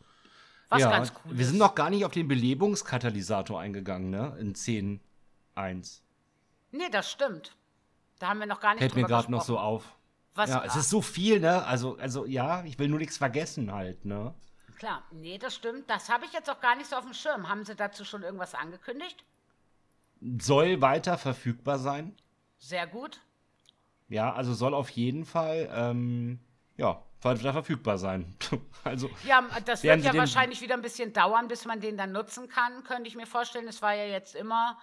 Was 0.68 0.82
ja, 0.82 0.90
ganz 0.90 1.14
cool 1.24 1.38
wir 1.38 1.46
sind 1.46 1.58
noch 1.58 1.74
gar 1.74 1.90
nicht 1.90 2.04
auf 2.04 2.12
den 2.12 2.28
Belebungskatalysator 2.28 3.62
eingegangen, 3.62 4.10
ne? 4.10 4.36
In 4.40 4.56
10.1. 4.56 6.02
Nee, 6.72 6.90
das 6.90 7.10
stimmt. 7.10 7.56
Da 8.20 8.28
haben 8.28 8.40
wir 8.42 8.48
noch 8.48 8.60
gar 8.60 8.72
nicht 8.74 8.80
Fällt 8.80 8.96
mir 8.96 9.06
gerade 9.06 9.32
noch 9.32 9.44
so 9.44 9.58
auf. 9.58 9.96
Was, 10.34 10.50
ja, 10.50 10.66
es 10.66 10.76
ist 10.76 10.90
so 10.90 11.02
viel, 11.02 11.40
ne? 11.40 11.66
Also, 11.66 11.98
also 11.98 12.26
ja, 12.26 12.64
ich 12.66 12.78
will 12.78 12.90
nur 12.90 13.00
nichts 13.00 13.18
vergessen 13.18 13.72
halt, 13.72 14.04
ne? 14.04 14.34
Klar, 14.78 15.04
nee, 15.12 15.38
das 15.38 15.56
stimmt. 15.56 15.90
Das 15.90 16.10
habe 16.10 16.26
ich 16.26 16.34
jetzt 16.34 16.50
auch 16.50 16.60
gar 16.60 16.76
nicht 16.76 16.90
so 16.90 16.98
auf 16.98 17.06
dem 17.06 17.14
Schirm. 17.14 17.48
Haben 17.48 17.64
Sie 17.64 17.76
dazu 17.76 18.04
schon 18.04 18.24
irgendwas 18.24 18.54
angekündigt? 18.54 19.24
Soll 20.40 20.82
weiter 20.82 21.18
verfügbar 21.18 21.80
sein. 21.80 22.16
Sehr 22.58 22.88
gut. 22.88 23.22
Ja, 24.08 24.34
also 24.34 24.54
soll 24.54 24.74
auf 24.74 24.90
jeden 24.90 25.26
Fall, 25.26 25.70
ähm, 25.74 26.40
ja, 26.78 27.02
weiter 27.22 27.54
verfügbar 27.54 27.98
sein. 27.98 28.36
also, 28.84 29.10
ja, 29.26 29.44
das 29.66 29.84
wird 29.84 30.04
ja 30.04 30.14
wahrscheinlich 30.14 30.62
wieder 30.62 30.76
ein 30.76 30.82
bisschen 30.82 31.14
dauern, 31.14 31.48
bis 31.48 31.66
man 31.66 31.80
den 31.80 31.98
dann 31.98 32.12
nutzen 32.12 32.48
kann, 32.48 32.84
könnte 32.84 33.08
ich 33.08 33.16
mir 33.16 33.28
vorstellen. 33.28 33.68
Es 33.68 33.82
war 33.82 33.94
ja 33.94 34.06
jetzt 34.06 34.36
immer 34.36 34.78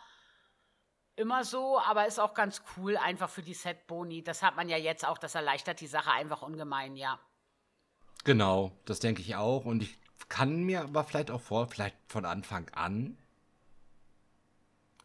immer 1.19 1.45
so, 1.45 1.81
aber 1.81 2.07
ist 2.07 2.21
auch 2.21 2.33
ganz 2.33 2.63
cool 2.77 2.97
einfach 2.97 3.29
für 3.29 3.43
die 3.43 3.55
Set-Boni. 3.55 4.23
Das 4.23 4.43
hat 4.43 4.57
man 4.57 4.69
ja 4.69 4.77
jetzt 4.77 5.07
auch, 5.07 5.19
das 5.19 5.35
erleichtert 5.35 5.81
die 5.81 5.87
Sache 5.87 6.13
einfach 6.13 6.43
ungemein, 6.43 6.97
ja. 6.97 7.19
Genau, 8.25 8.73
das 8.85 9.01
denke 9.01 9.21
ich 9.21 9.37
auch. 9.37 9.65
Und 9.65 9.83
ich 9.83 9.99
kann 10.29 10.63
mir 10.63 10.83
aber 10.83 11.05
vielleicht 11.05 11.31
auch 11.31 11.41
vor, 11.41 11.69
vielleicht 11.69 11.97
von 12.07 12.25
Anfang 12.25 12.69
an. 12.71 13.19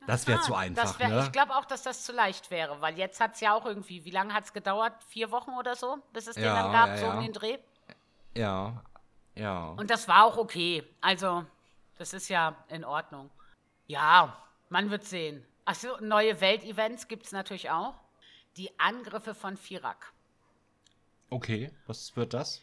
Das 0.08 0.28
wäre 0.28 0.40
ah, 0.40 0.42
zu 0.42 0.56
einfach, 0.56 1.00
wär, 1.00 1.10
ne? 1.10 1.24
Ich 1.24 1.32
glaube 1.32 1.56
auch, 1.56 1.66
dass 1.66 1.84
das 1.84 2.04
zu 2.04 2.12
leicht 2.12 2.52
wäre, 2.52 2.82
weil 2.82 2.98
jetzt 2.98 3.20
hat 3.20 3.36
es 3.36 3.40
ja 3.40 3.54
auch 3.54 3.66
irgendwie, 3.66 4.04
wie 4.04 4.12
lange 4.12 4.34
hat 4.34 4.46
es 4.46 4.54
gedauert? 4.54 4.94
Vier 5.08 5.32
Wochen 5.32 5.52
oder 5.52 5.76
so, 5.76 5.98
bis 6.12 6.28
es 6.28 6.36
ja, 6.36 6.42
den 6.42 6.56
dann 6.56 6.72
gab, 6.72 6.90
ja, 6.90 6.98
so 6.98 7.08
um 7.08 7.22
den 7.22 7.34
Dreh? 7.34 7.58
Ja, 8.36 8.84
ja. 9.36 9.68
Und 9.68 9.90
das 9.90 10.08
war 10.08 10.26
auch 10.26 10.38
okay. 10.38 10.84
Also, 11.02 11.46
das 11.98 12.14
ist 12.14 12.30
ja 12.30 12.56
in 12.68 12.84
Ordnung. 12.84 13.30
Ja, 13.88 14.38
man 14.70 14.90
wird 14.90 15.06
sehen. 15.06 15.46
Achso, 15.66 15.98
neue 16.02 16.42
Weltevents 16.42 17.08
gibt 17.08 17.26
es 17.26 17.32
natürlich 17.32 17.70
auch. 17.70 17.96
Die 18.58 18.78
Angriffe 18.80 19.34
von 19.34 19.58
Firak. 19.58 20.12
Okay, 21.30 21.72
was 21.88 22.16
wird 22.16 22.34
das? 22.34 22.62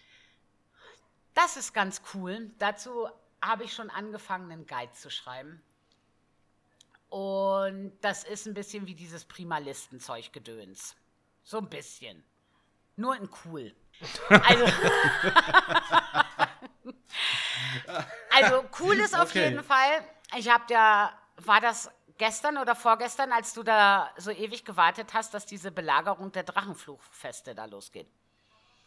Das 1.34 1.56
ist 1.56 1.72
ganz 1.72 2.02
cool. 2.14 2.50
Dazu 2.58 3.08
habe 3.42 3.64
ich 3.64 3.72
schon 3.72 3.90
angefangen, 3.90 4.52
einen 4.52 4.66
Guide 4.66 4.92
zu 4.92 5.10
schreiben. 5.10 5.62
Und 7.10 7.98
das 8.00 8.24
ist 8.24 8.46
ein 8.46 8.54
bisschen 8.54 8.86
wie 8.86 8.94
dieses 8.94 9.24
Primalistenzeug-Gedöns. 9.24 10.96
So 11.42 11.58
ein 11.58 11.68
bisschen. 11.68 12.24
Nur 12.96 13.16
in 13.16 13.28
cool. 13.44 13.74
Also, 14.28 14.64
also 18.30 18.64
cool 18.78 18.94
ist 19.00 19.14
auf 19.18 19.30
okay. 19.30 19.48
jeden 19.48 19.64
Fall. 19.64 20.04
Ich 20.38 20.48
habe 20.48 20.64
ja, 20.70 21.12
war 21.36 21.60
das 21.60 21.90
gestern 22.16 22.58
oder 22.58 22.76
vorgestern, 22.76 23.32
als 23.32 23.52
du 23.54 23.62
da 23.64 24.10
so 24.16 24.30
ewig 24.30 24.64
gewartet 24.64 25.12
hast, 25.12 25.34
dass 25.34 25.46
diese 25.46 25.72
Belagerung 25.72 26.30
der 26.30 26.44
Drachenfluchfeste 26.44 27.54
da 27.54 27.64
losgeht. 27.64 28.08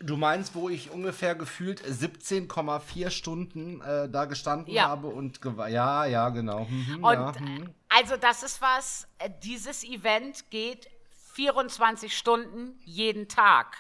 Du 0.06 0.18
meinst, 0.18 0.56
wo 0.56 0.70
ich 0.70 0.92
ungefähr 0.92 1.36
gefühlt 1.36 1.82
17,4 1.82 3.10
Stunden 3.10 3.82
äh, 3.82 4.10
da 4.10 4.26
gestanden 4.26 4.74
ja. 4.74 4.88
habe 4.88 5.08
und 5.08 5.40
ja, 5.70 6.06
ja, 6.06 6.30
genau. 6.30 6.66
Mhm, 6.66 7.04
und 7.04 7.14
ja, 7.14 7.40
hm. 7.40 7.74
also 7.90 8.18
das 8.18 8.44
ist 8.44 8.62
was, 8.62 9.08
äh, 9.20 9.30
dieses 9.44 9.84
Event 9.84 10.50
geht 10.50 10.90
24 11.34 12.16
Stunden 12.16 12.80
jeden 12.84 13.28
Tag. 13.28 13.78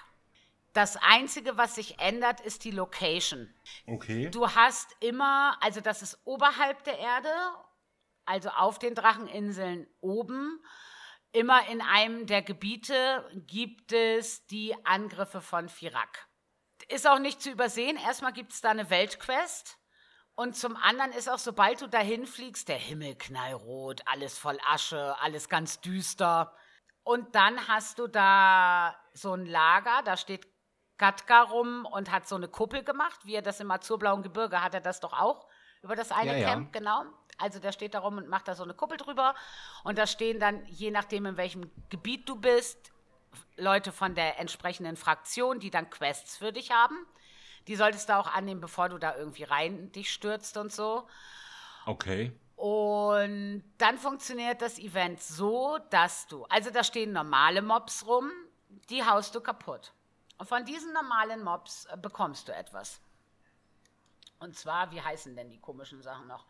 Das 0.73 0.97
Einzige, 0.97 1.57
was 1.57 1.75
sich 1.75 1.99
ändert, 1.99 2.41
ist 2.41 2.63
die 2.63 2.71
Location. 2.71 3.47
Okay. 3.85 4.29
Du 4.31 4.49
hast 4.49 4.95
immer, 5.01 5.57
also 5.61 5.81
das 5.81 6.01
ist 6.01 6.17
oberhalb 6.25 6.83
der 6.83 6.97
Erde 6.97 7.29
also 8.25 8.49
auf 8.49 8.79
den 8.79 8.95
Dracheninseln 8.95 9.87
oben. 10.01 10.59
Immer 11.33 11.67
in 11.67 11.81
einem 11.81 12.27
der 12.27 12.43
Gebiete 12.43 13.27
gibt 13.47 13.91
es 13.91 14.45
die 14.45 14.75
Angriffe 14.85 15.41
von 15.41 15.67
Firak. 15.67 16.27
Ist 16.89 17.07
auch 17.07 17.17
nicht 17.17 17.41
zu 17.41 17.49
übersehen. 17.49 17.97
Erstmal 17.97 18.33
gibt 18.33 18.53
es 18.53 18.61
da 18.61 18.69
eine 18.69 18.91
Weltquest. 18.91 19.79
Und 20.35 20.55
zum 20.55 20.75
anderen 20.75 21.11
ist 21.11 21.27
auch, 21.29 21.39
sobald 21.39 21.81
du 21.81 21.87
dahin 21.87 22.27
fliegst, 22.27 22.67
der 22.67 22.77
Himmel 22.77 23.15
knallrot, 23.15 24.01
alles 24.05 24.37
voll 24.37 24.59
Asche, 24.67 25.15
alles 25.21 25.49
ganz 25.49 25.81
düster. 25.81 26.55
Und 27.03 27.33
dann 27.33 27.67
hast 27.67 27.97
du 27.97 28.07
da 28.07 28.95
so 29.13 29.33
ein 29.33 29.47
Lager, 29.47 30.03
da 30.05 30.17
steht 30.17 30.47
Katka 30.97 31.41
rum 31.41 31.85
und 31.85 32.11
hat 32.11 32.27
so 32.27 32.35
eine 32.35 32.47
Kuppel 32.47 32.83
gemacht, 32.83 33.25
wie 33.25 33.35
er 33.35 33.41
das 33.41 33.59
im 33.59 33.71
Azurblauen 33.71 34.21
Gebirge 34.21 34.61
hat 34.61 34.75
er 34.75 34.81
das 34.81 34.99
doch 34.99 35.13
auch 35.13 35.47
über 35.81 35.95
das 35.95 36.11
eine 36.11 36.39
ja, 36.39 36.49
Camp, 36.49 36.73
ja. 36.73 36.79
genau. 36.79 37.03
Also 37.43 37.59
der 37.59 37.73
steht 37.73 37.93
da 37.93 37.99
rum 37.99 38.17
und 38.17 38.29
macht 38.29 38.47
da 38.47 38.55
so 38.55 38.63
eine 38.63 38.73
Kuppel 38.73 38.97
drüber. 38.97 39.35
Und 39.83 39.97
da 39.97 40.07
stehen 40.07 40.39
dann, 40.39 40.65
je 40.67 40.91
nachdem, 40.91 41.25
in 41.25 41.35
welchem 41.35 41.69
Gebiet 41.89 42.29
du 42.29 42.37
bist, 42.37 42.93
Leute 43.57 43.91
von 43.91 44.15
der 44.15 44.39
entsprechenden 44.39 44.95
Fraktion, 44.95 45.59
die 45.59 45.69
dann 45.69 45.89
Quests 45.89 46.37
für 46.37 46.53
dich 46.53 46.71
haben. 46.71 46.95
Die 47.67 47.75
solltest 47.75 48.07
du 48.07 48.17
auch 48.17 48.33
annehmen, 48.33 48.61
bevor 48.61 48.87
du 48.87 48.97
da 48.97 49.15
irgendwie 49.17 49.43
rein 49.43 49.91
dich 49.91 50.11
stürzt 50.11 50.55
und 50.55 50.71
so. 50.71 51.05
Okay. 51.85 52.31
Und 52.55 53.63
dann 53.77 53.97
funktioniert 53.97 54.61
das 54.61 54.79
Event 54.79 55.21
so, 55.21 55.79
dass 55.89 56.27
du, 56.27 56.45
also 56.45 56.69
da 56.69 56.83
stehen 56.85 57.11
normale 57.11 57.61
Mobs 57.61 58.05
rum, 58.07 58.31
die 58.89 59.03
haust 59.03 59.35
du 59.35 59.41
kaputt. 59.41 59.91
Und 60.37 60.47
von 60.47 60.63
diesen 60.63 60.93
normalen 60.93 61.43
Mobs 61.43 61.85
äh, 61.85 61.97
bekommst 61.97 62.47
du 62.47 62.53
etwas. 62.53 63.01
Und 64.39 64.57
zwar, 64.57 64.91
wie 64.91 65.01
heißen 65.01 65.35
denn 65.35 65.49
die 65.49 65.59
komischen 65.59 66.01
Sachen 66.01 66.27
noch? 66.27 66.45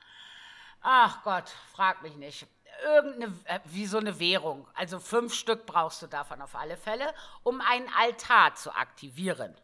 Ach 0.84 1.24
Gott, 1.24 1.50
frag 1.74 2.02
mich 2.04 2.16
nicht. 2.18 2.46
Irgendeine, 2.84 3.34
äh, 3.46 3.60
wie 3.66 3.86
so 3.86 3.98
eine 3.98 4.20
Währung. 4.20 4.68
Also 4.74 5.00
fünf 5.00 5.34
Stück 5.34 5.66
brauchst 5.66 6.02
du 6.02 6.08
davon 6.08 6.42
auf 6.42 6.56
alle 6.56 6.76
Fälle, 6.76 7.14
um 7.44 7.62
einen 7.62 7.88
Altar 7.98 8.56
zu 8.56 8.76
aktivieren. 8.76 9.56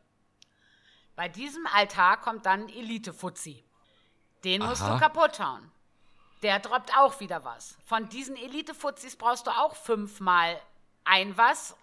Bei 1.18 1.28
diesem 1.28 1.68
Altar 1.68 2.22
kommt 2.22 2.46
dann 2.46 2.70
Elite-Fuzzi. 2.70 3.66
Den 4.46 4.64
musst 4.64 4.82
Aha. 4.82 4.94
du 4.94 5.00
kaputt 5.00 5.40
hauen. 5.42 5.70
Der 6.42 6.60
droppt 6.60 6.98
auch 6.98 7.20
wieder 7.20 7.44
was. 7.44 7.78
Von 7.84 8.08
diesen 8.08 8.38
Elite-Fuzzis 8.38 9.18
brauchst 9.18 9.46
du 9.46 9.52
auch 9.52 9.76
fünfmal 9.76 10.62
ein 11.04 11.38
was, 11.38 11.76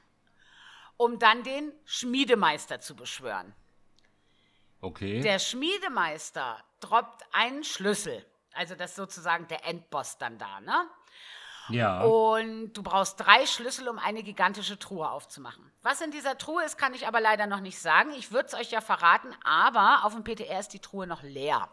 um 0.96 1.18
dann 1.18 1.42
den 1.42 1.70
Schmiedemeister 1.84 2.80
zu 2.80 2.96
beschwören. 2.96 3.54
Okay. 4.80 5.20
Der 5.20 5.38
Schmiedemeister 5.38 6.64
droppt 6.80 7.22
einen 7.32 7.64
Schlüssel. 7.64 8.24
Also 8.56 8.74
das 8.74 8.90
ist 8.90 8.96
sozusagen 8.96 9.46
der 9.48 9.64
Endboss 9.64 10.18
dann 10.18 10.38
da, 10.38 10.60
ne? 10.60 10.88
Ja. 11.68 12.02
Und 12.02 12.74
du 12.74 12.82
brauchst 12.82 13.18
drei 13.18 13.44
Schlüssel, 13.44 13.88
um 13.88 13.98
eine 13.98 14.22
gigantische 14.22 14.78
Truhe 14.78 15.10
aufzumachen. 15.10 15.72
Was 15.82 16.00
in 16.00 16.10
dieser 16.10 16.38
Truhe 16.38 16.64
ist, 16.64 16.78
kann 16.78 16.94
ich 16.94 17.06
aber 17.06 17.20
leider 17.20 17.46
noch 17.46 17.60
nicht 17.60 17.80
sagen. 17.80 18.10
Ich 18.16 18.30
würde 18.30 18.48
es 18.48 18.54
euch 18.54 18.70
ja 18.70 18.80
verraten, 18.80 19.34
aber 19.44 20.04
auf 20.04 20.14
dem 20.14 20.22
PTR 20.22 20.60
ist 20.60 20.72
die 20.72 20.80
Truhe 20.80 21.06
noch 21.06 21.22
leer. 21.22 21.68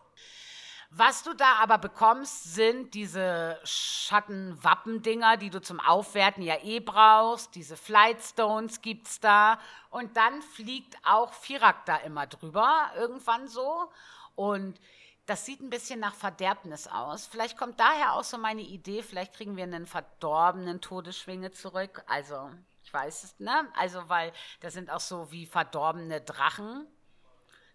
Was 0.95 1.23
du 1.23 1.33
da 1.33 1.55
aber 1.55 1.79
bekommst, 1.79 2.53
sind 2.53 2.93
diese 2.93 3.59
Schattenwappendinger, 3.63 5.37
die 5.37 5.49
du 5.49 5.59
zum 5.59 5.79
Aufwerten 5.79 6.43
ja 6.43 6.57
eh 6.61 6.79
brauchst. 6.79 7.55
Diese 7.55 7.75
Flightstones 7.75 8.81
gibt's 8.81 9.19
da. 9.19 9.57
Und 9.89 10.15
dann 10.17 10.43
fliegt 10.43 10.95
auch 11.03 11.33
Firak 11.33 11.87
da 11.87 11.97
immer 11.97 12.27
drüber, 12.27 12.91
irgendwann 12.95 13.47
so. 13.47 13.91
Und 14.35 14.79
das 15.25 15.45
sieht 15.45 15.61
ein 15.61 15.69
bisschen 15.69 15.99
nach 15.99 16.15
Verderbnis 16.15 16.87
aus. 16.87 17.25
Vielleicht 17.25 17.57
kommt 17.57 17.79
daher 17.79 18.13
auch 18.13 18.23
so 18.23 18.37
meine 18.37 18.61
Idee, 18.61 19.01
vielleicht 19.01 19.33
kriegen 19.33 19.55
wir 19.55 19.63
einen 19.63 19.85
verdorbenen 19.85 20.81
Todesschwinge 20.81 21.51
zurück. 21.51 22.03
Also, 22.07 22.51
ich 22.83 22.93
weiß 22.93 23.23
es, 23.23 23.39
ne? 23.39 23.67
Also, 23.75 24.09
weil 24.09 24.33
da 24.59 24.69
sind 24.69 24.89
auch 24.89 24.99
so 24.99 25.31
wie 25.31 25.45
verdorbene 25.45 26.21
Drachen 26.21 26.87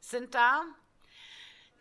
sind 0.00 0.34
da, 0.34 0.62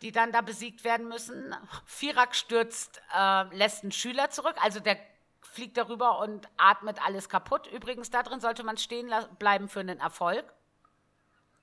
die 0.00 0.10
dann 0.10 0.32
da 0.32 0.40
besiegt 0.40 0.84
werden 0.84 1.08
müssen. 1.08 1.54
Firak 1.84 2.34
stürzt, 2.34 3.02
äh, 3.14 3.54
lässt 3.54 3.82
einen 3.82 3.92
Schüler 3.92 4.30
zurück, 4.30 4.56
also 4.62 4.80
der 4.80 4.98
fliegt 5.42 5.76
darüber 5.76 6.20
und 6.20 6.48
atmet 6.56 7.04
alles 7.04 7.28
kaputt. 7.28 7.66
Übrigens, 7.66 8.10
da 8.10 8.22
drin 8.22 8.40
sollte 8.40 8.64
man 8.64 8.76
stehen 8.76 9.12
bleiben 9.38 9.68
für 9.68 9.80
einen 9.80 10.00
Erfolg. 10.00 10.44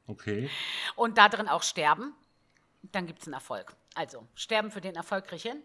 Okay. 0.08 0.50
Und 0.96 1.18
da 1.18 1.30
drin 1.30 1.48
auch 1.48 1.64
sterben. 1.64 2.14
Dann 2.92 3.08
gibt 3.08 3.22
es 3.22 3.28
einen 3.28 3.34
Erfolg. 3.34 3.76
Also, 3.96 4.28
sterben 4.36 4.72
für 4.72 4.82
den 4.82 4.96
Erfolg 4.96 5.26
kriege 5.26 5.36
ich 5.38 5.44
hin. 5.44 5.64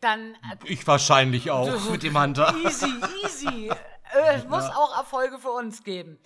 Dann. 0.00 0.34
Äh, 0.34 0.56
ich 0.64 0.86
wahrscheinlich 0.86 1.50
auch 1.50 1.78
so, 1.78 1.90
mit 1.90 2.02
dem 2.02 2.20
Hunter. 2.20 2.54
Easy, 2.64 2.94
easy. 3.24 3.70
Äh, 4.12 4.36
es 4.36 4.44
muss 4.44 4.64
auch 4.64 4.96
Erfolge 4.96 5.38
für 5.38 5.50
uns 5.50 5.82
geben. 5.82 6.18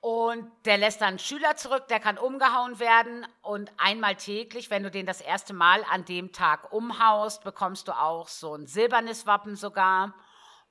Und 0.00 0.50
der 0.64 0.78
lässt 0.78 1.02
dann 1.02 1.18
Schüler 1.18 1.56
zurück, 1.56 1.88
der 1.88 2.00
kann 2.00 2.16
umgehauen 2.16 2.78
werden. 2.78 3.26
Und 3.42 3.70
einmal 3.76 4.14
täglich, 4.16 4.70
wenn 4.70 4.82
du 4.82 4.90
den 4.90 5.04
das 5.04 5.20
erste 5.20 5.52
Mal 5.52 5.84
an 5.90 6.06
dem 6.06 6.32
Tag 6.32 6.72
umhaust, 6.72 7.44
bekommst 7.44 7.88
du 7.88 7.92
auch 7.92 8.28
so 8.28 8.54
ein 8.54 8.66
silbernes 8.66 9.26
Wappen 9.26 9.56
sogar. 9.56 10.14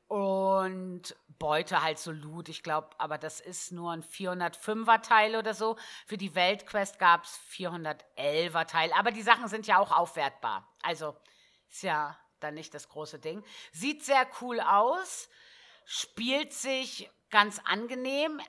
Und 0.08 1.16
Beute 1.40 1.82
halt 1.82 1.98
so 1.98 2.12
Loot, 2.12 2.50
ich 2.50 2.64
glaube, 2.64 2.90
aber 2.98 3.18
das 3.18 3.40
ist 3.40 3.72
nur 3.72 3.92
ein 3.92 4.04
405er 4.04 5.02
Teil 5.02 5.36
oder 5.38 5.54
so. 5.54 5.78
Für 6.06 6.18
die 6.18 6.36
Weltquest 6.36 7.00
gab 7.00 7.24
es 7.24 7.40
411er 7.52 8.68
Teil, 8.68 8.92
aber 8.94 9.12
die 9.12 9.22
Sachen 9.22 9.48
sind 9.48 9.66
ja 9.66 9.80
auch 9.80 9.92
aufwertbar. 9.92 10.68
Also 10.84 11.16
ist 11.70 11.84
ja 11.84 12.18
dann 12.40 12.54
nicht 12.54 12.74
das 12.74 12.90
große 12.90 13.20
Ding. 13.20 13.44
Sieht 13.72 14.04
sehr 14.04 14.28
cool 14.42 14.60
aus, 14.60 15.30
spielt 15.86 16.54
sich 16.54 17.10
ganz 17.30 17.62
angenehm. 17.66 18.42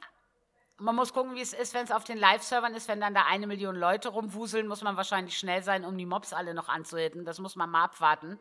Man 0.78 0.96
muss 0.96 1.12
gucken, 1.12 1.34
wie 1.34 1.42
es 1.42 1.52
ist, 1.52 1.74
wenn 1.74 1.84
es 1.84 1.92
auf 1.92 2.04
den 2.04 2.18
Live-Servern 2.18 2.74
ist. 2.74 2.88
Wenn 2.88 3.00
dann 3.00 3.14
da 3.14 3.26
eine 3.26 3.46
Million 3.46 3.76
Leute 3.76 4.08
rumwuseln, 4.08 4.66
muss 4.66 4.82
man 4.82 4.96
wahrscheinlich 4.96 5.38
schnell 5.38 5.62
sein, 5.62 5.84
um 5.84 5.96
die 5.96 6.06
Mobs 6.06 6.32
alle 6.32 6.54
noch 6.54 6.68
anzuhitten. 6.68 7.24
Das 7.24 7.38
muss 7.38 7.54
man 7.54 7.70
mal 7.70 7.84
abwarten. 7.84 8.40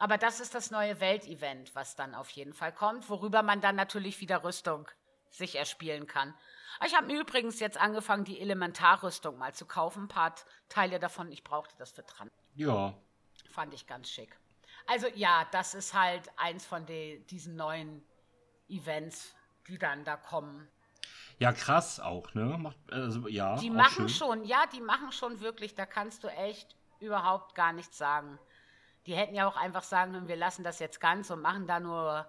Aber 0.00 0.16
das 0.16 0.40
ist 0.40 0.54
das 0.54 0.70
neue 0.70 0.98
Weltevent, 0.98 1.74
was 1.74 1.94
dann 1.94 2.14
auf 2.14 2.30
jeden 2.30 2.54
Fall 2.54 2.72
kommt, 2.72 3.10
worüber 3.10 3.42
man 3.42 3.60
dann 3.60 3.76
natürlich 3.76 4.18
wieder 4.20 4.42
Rüstung 4.42 4.88
sich 5.28 5.56
erspielen 5.56 6.06
kann. 6.06 6.34
Ich 6.86 6.96
habe 6.96 7.06
mir 7.06 7.20
übrigens 7.20 7.60
jetzt 7.60 7.78
angefangen, 7.78 8.24
die 8.24 8.40
Elementarrüstung 8.40 9.36
mal 9.36 9.52
zu 9.52 9.66
kaufen. 9.66 10.04
Ein 10.04 10.08
paar 10.08 10.34
Teile 10.70 11.00
davon, 11.00 11.30
ich 11.30 11.44
brauchte 11.44 11.76
das 11.76 11.92
für 11.92 12.02
dran. 12.02 12.30
Ja. 12.54 12.94
Fand 13.50 13.74
ich 13.74 13.86
ganz 13.86 14.08
schick. 14.08 14.38
Also 14.86 15.06
ja, 15.14 15.46
das 15.52 15.74
ist 15.74 15.92
halt 15.92 16.30
eins 16.38 16.64
von 16.64 16.86
de, 16.86 17.22
diesen 17.26 17.56
neuen 17.56 18.02
Events, 18.70 19.34
die 19.68 19.76
dann 19.76 20.04
da 20.04 20.16
kommen. 20.16 20.66
Ja, 21.38 21.52
krass 21.52 22.00
auch, 22.00 22.32
ne? 22.32 22.56
Macht, 22.56 22.78
also, 22.90 23.28
ja, 23.28 23.56
die 23.56 23.68
machen 23.68 24.08
schön. 24.08 24.08
schon, 24.08 24.44
ja, 24.44 24.64
die 24.72 24.80
machen 24.80 25.12
schon 25.12 25.40
wirklich, 25.40 25.74
da 25.74 25.84
kannst 25.84 26.24
du 26.24 26.28
echt 26.28 26.74
überhaupt 27.00 27.54
gar 27.54 27.74
nichts 27.74 27.98
sagen. 27.98 28.38
Die 29.06 29.14
hätten 29.14 29.34
ja 29.34 29.48
auch 29.48 29.56
einfach 29.56 29.82
sagen 29.82 30.12
können, 30.12 30.28
wir 30.28 30.36
lassen 30.36 30.64
das 30.64 30.78
jetzt 30.78 31.00
ganz 31.00 31.30
und 31.30 31.40
machen 31.40 31.66
da 31.66 31.80
nur, 31.80 32.26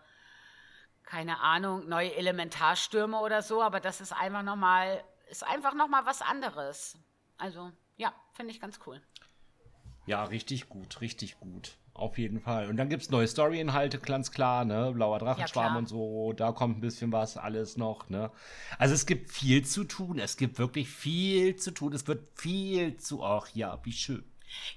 keine 1.04 1.40
Ahnung, 1.42 1.88
neue 1.88 2.16
Elementarstürme 2.16 3.20
oder 3.20 3.42
so, 3.42 3.62
aber 3.62 3.80
das 3.80 4.02
ist 4.02 4.14
einfach 4.14 4.44
nochmal, 4.44 5.04
ist 5.30 5.46
einfach 5.46 5.74
nochmal 5.74 6.06
was 6.06 6.22
anderes. 6.22 6.98
Also, 7.38 7.72
ja, 7.98 8.14
finde 8.34 8.54
ich 8.54 8.62
ganz 8.62 8.80
cool. 8.86 9.02
Ja, 10.06 10.24
richtig 10.24 10.70
gut, 10.70 11.02
richtig 11.02 11.40
gut. 11.40 11.78
Auf 11.94 12.18
jeden 12.18 12.40
Fall. 12.40 12.70
Und 12.70 12.78
dann 12.78 12.90
gibt 12.90 13.04
es 13.04 13.10
neue 13.10 13.28
Story-Inhalte, 13.28 14.00
ganz 14.00 14.32
klar, 14.32 14.64
ne? 14.64 14.92
Blauer 14.94 15.20
Drachenschwarm 15.20 15.74
ja, 15.74 15.80
und 15.80 15.88
so, 15.88 16.32
da 16.34 16.54
kommt 16.54 16.78
ein 16.78 16.82
bisschen 16.82 17.12
was, 17.12 17.36
alles 17.36 17.76
noch, 17.76 18.10
ne? 18.10 18.32
Also 18.78 18.96
es 18.96 19.06
gibt 19.06 19.30
viel 19.30 19.66
zu 19.66 19.84
tun, 19.84 20.18
es 20.18 20.38
gibt 20.38 20.58
wirklich 20.58 20.90
viel 20.90 21.58
zu 21.58 21.72
tun, 21.72 21.94
es 21.94 22.08
wird 22.08 22.40
viel 22.40 22.96
zu, 22.98 23.24
ach 23.24 23.50
ja, 23.54 23.80
wie 23.84 23.92
schön. 23.92 24.24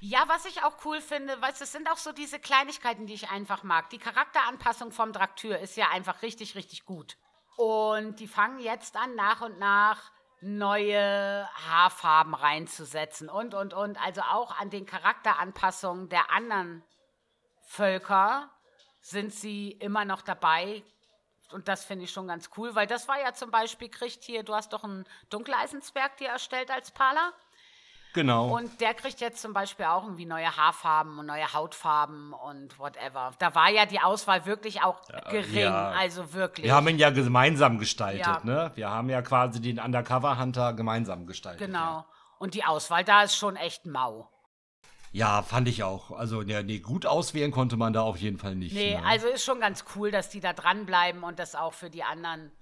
Ja, 0.01 0.25
was 0.29 0.45
ich 0.45 0.63
auch 0.63 0.85
cool 0.85 1.01
finde, 1.01 1.41
weißt 1.41 1.63
es 1.63 1.73
sind 1.73 1.91
auch 1.91 1.97
so 1.97 2.13
diese 2.13 2.39
Kleinigkeiten, 2.39 3.07
die 3.07 3.15
ich 3.15 3.31
einfach 3.31 3.63
mag. 3.63 3.91
Die 3.91 3.99
Charakteranpassung 3.99 4.93
vom 4.93 5.13
Draktür 5.13 5.59
ist 5.59 5.77
ja 5.77 5.89
einfach 5.91 6.23
richtig, 6.23 6.55
richtig 6.55 6.85
gut. 6.85 7.17
Und 7.57 8.21
die 8.21 8.29
fangen 8.29 8.59
jetzt 8.61 8.97
an, 8.97 9.15
nach 9.15 9.41
und 9.41 9.59
nach 9.59 10.11
neue 10.41 11.49
Haarfarben 11.69 12.35
reinzusetzen 12.35 13.29
und, 13.29 13.55
und, 13.55 13.73
und. 13.73 14.01
Also 14.05 14.21
auch 14.23 14.59
an 14.59 14.71
den 14.71 14.87
Charakteranpassungen 14.87 16.09
der 16.09 16.31
anderen 16.31 16.85
Völker 17.63 18.51
sind 19.01 19.33
sie 19.33 19.71
immer 19.71 20.05
noch 20.05 20.23
dabei. 20.23 20.83
Und 21.53 21.69
das 21.69 21.85
finde 21.85 22.05
ich 22.05 22.11
schon 22.11 22.27
ganz 22.27 22.51
cool, 22.57 22.75
weil 22.75 22.87
das 22.87 23.07
war 23.07 23.21
ja 23.21 23.33
zum 23.33 23.51
Beispiel, 23.51 23.89
kriegt 23.89 24.25
hier, 24.25 24.43
du 24.43 24.55
hast 24.55 24.73
doch 24.73 24.83
einen 24.83 25.07
Dunkeleisensberg 25.31 26.17
dir 26.17 26.29
erstellt 26.29 26.71
als 26.71 26.91
Pala. 26.91 27.33
Genau. 28.15 28.57
Und 28.57 28.81
der 28.81 28.95
kriegt 28.95 29.21
jetzt 29.21 29.43
zum 29.43 29.53
Beispiel 29.53 29.87
auch 29.87 30.05
irgendwie 30.05 30.25
neue 30.25 30.57
Haarfarben 30.57 31.19
und 31.19 31.27
neue 31.27 31.53
Hautfarben 31.53 32.33
und 32.33 32.79
whatever. 32.79 33.33
Da 33.41 33.55
war 33.57 33.71
ja 33.71 33.87
die 33.87 34.01
Auswahl 34.01 34.47
wirklich 34.47 34.83
auch 34.83 35.01
gering, 35.31 35.65
ja. 35.65 35.91
also 35.91 36.33
wirklich. 36.33 36.65
Wir 36.65 36.75
haben 36.75 36.87
ihn 36.89 36.99
ja 36.99 37.11
gemeinsam 37.11 37.79
gestaltet, 37.79 38.25
ja. 38.25 38.41
ne? 38.45 38.71
Wir 38.77 38.89
haben 38.89 39.11
ja 39.11 39.21
quasi 39.21 39.61
den 39.61 39.81
Undercover 39.81 40.39
Hunter 40.39 40.75
gemeinsam 40.75 41.27
gestaltet. 41.27 41.67
Genau. 41.67 41.79
Ja. 41.79 42.07
Und 42.39 42.55
die 42.55 42.65
Auswahl 42.65 43.03
da 43.03 43.25
ist 43.25 43.35
schon 43.35 43.57
echt 43.57 43.85
mau. 43.85 44.31
Ja, 45.11 45.43
fand 45.43 45.69
ich 45.69 45.83
auch. 45.83 46.13
Also, 46.13 46.43
ja, 46.43 46.63
nee, 46.63 46.79
gut 46.79 47.07
auswählen 47.07 47.51
konnte 47.51 47.77
man 47.77 47.93
da 47.93 48.03
auf 48.03 48.17
jeden 48.17 48.39
Fall 48.39 48.55
nicht. 48.55 48.75
Nee, 48.75 48.97
ne? 48.97 49.05
also 49.07 49.27
ist 49.27 49.45
schon 49.45 49.61
ganz 49.61 49.85
cool, 49.95 50.13
dass 50.13 50.29
die 50.29 50.41
da 50.41 50.53
dranbleiben 50.53 51.25
und 51.25 51.39
das 51.39 51.55
auch 51.55 51.73
für 51.73 51.91
die 51.91 52.05
anderen 52.05 52.53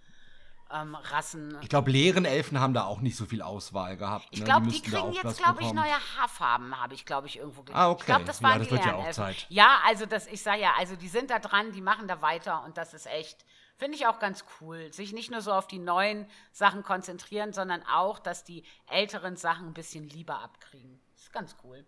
ähm, 0.73 0.95
Rassen. 0.95 1.57
Ich 1.63 1.69
glaube, 1.69 1.91
leeren 1.91 2.25
Elfen 2.25 2.59
haben 2.61 2.75
da 2.75 2.85
auch 2.85 3.01
nicht 3.01 3.17
so 3.17 3.27
viel 3.27 3.43
Auswahl 3.43 3.97
gehabt. 3.97 4.27
Ich 4.31 4.45
glaube, 4.45 4.67
ne? 4.67 4.73
die, 4.73 4.81
die 4.81 4.91
kriegen 4.91 5.13
jetzt, 5.13 5.39
glaube 5.39 5.63
ich, 5.63 5.73
neue 5.73 5.93
Haarfarben, 6.17 6.81
habe 6.81 6.95
ich, 6.95 7.05
glaube 7.05 7.27
ich, 7.27 7.39
irgendwo 7.39 7.63
gelesen. 7.63 7.79
Ah, 7.79 7.91
okay. 7.91 8.01
Ich 8.01 8.07
glaube, 8.07 8.25
das 8.25 8.43
waren 8.43 8.53
ja, 8.53 8.59
das 8.59 8.69
die 8.69 8.73
wird 8.75 8.85
ja 8.85 8.95
auch 8.95 9.11
Zeit. 9.11 9.47
Ja, 9.49 9.81
also 9.87 10.07
das, 10.07 10.27
ich 10.27 10.43
sage 10.43 10.63
ja, 10.63 10.73
also 10.79 10.97
die 10.97 11.09
sind 11.09 11.31
da 11.31 11.39
dran, 11.39 11.73
die 11.73 11.81
machen 11.81 12.09
da 12.09 12.23
weiter 12.23 12.65
und 12.65 12.77
das 12.79 12.95
ist 12.95 13.07
echt, 13.07 13.45
finde 13.77 13.97
ich 13.97 14.07
auch 14.07 14.19
ganz 14.19 14.45
cool. 14.61 14.93
Sich 14.93 15.13
nicht 15.13 15.31
nur 15.31 15.41
so 15.41 15.53
auf 15.53 15.67
die 15.67 15.79
neuen 15.79 16.27
Sachen 16.53 16.83
konzentrieren, 16.83 17.53
sondern 17.53 17.83
auch, 17.83 18.19
dass 18.19 18.45
die 18.45 18.65
älteren 18.89 19.37
Sachen 19.37 19.69
ein 19.69 19.75
bisschen 19.75 20.09
lieber 20.09 20.41
abkriegen. 20.41 21.01
Das 21.15 21.25
ist 21.25 21.33
ganz 21.33 21.57
cool. 21.65 21.85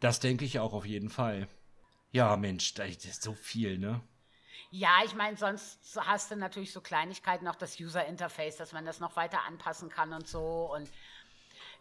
Das 0.00 0.20
denke 0.20 0.44
ich 0.44 0.58
auch 0.58 0.72
auf 0.72 0.86
jeden 0.86 1.10
Fall. 1.10 1.48
Ja, 2.12 2.36
Mensch, 2.36 2.74
das 2.74 3.04
ist 3.04 3.22
so 3.22 3.34
viel, 3.34 3.78
ne? 3.78 4.00
Ja, 4.70 4.98
ich 5.04 5.14
meine, 5.14 5.36
sonst 5.36 5.98
hast 6.06 6.30
du 6.30 6.36
natürlich 6.36 6.72
so 6.72 6.80
Kleinigkeiten, 6.80 7.48
auch 7.48 7.56
das 7.56 7.78
User 7.80 8.04
Interface, 8.04 8.56
dass 8.56 8.72
man 8.72 8.84
das 8.84 9.00
noch 9.00 9.16
weiter 9.16 9.40
anpassen 9.46 9.88
kann 9.88 10.12
und 10.12 10.28
so. 10.28 10.70
Und 10.74 10.88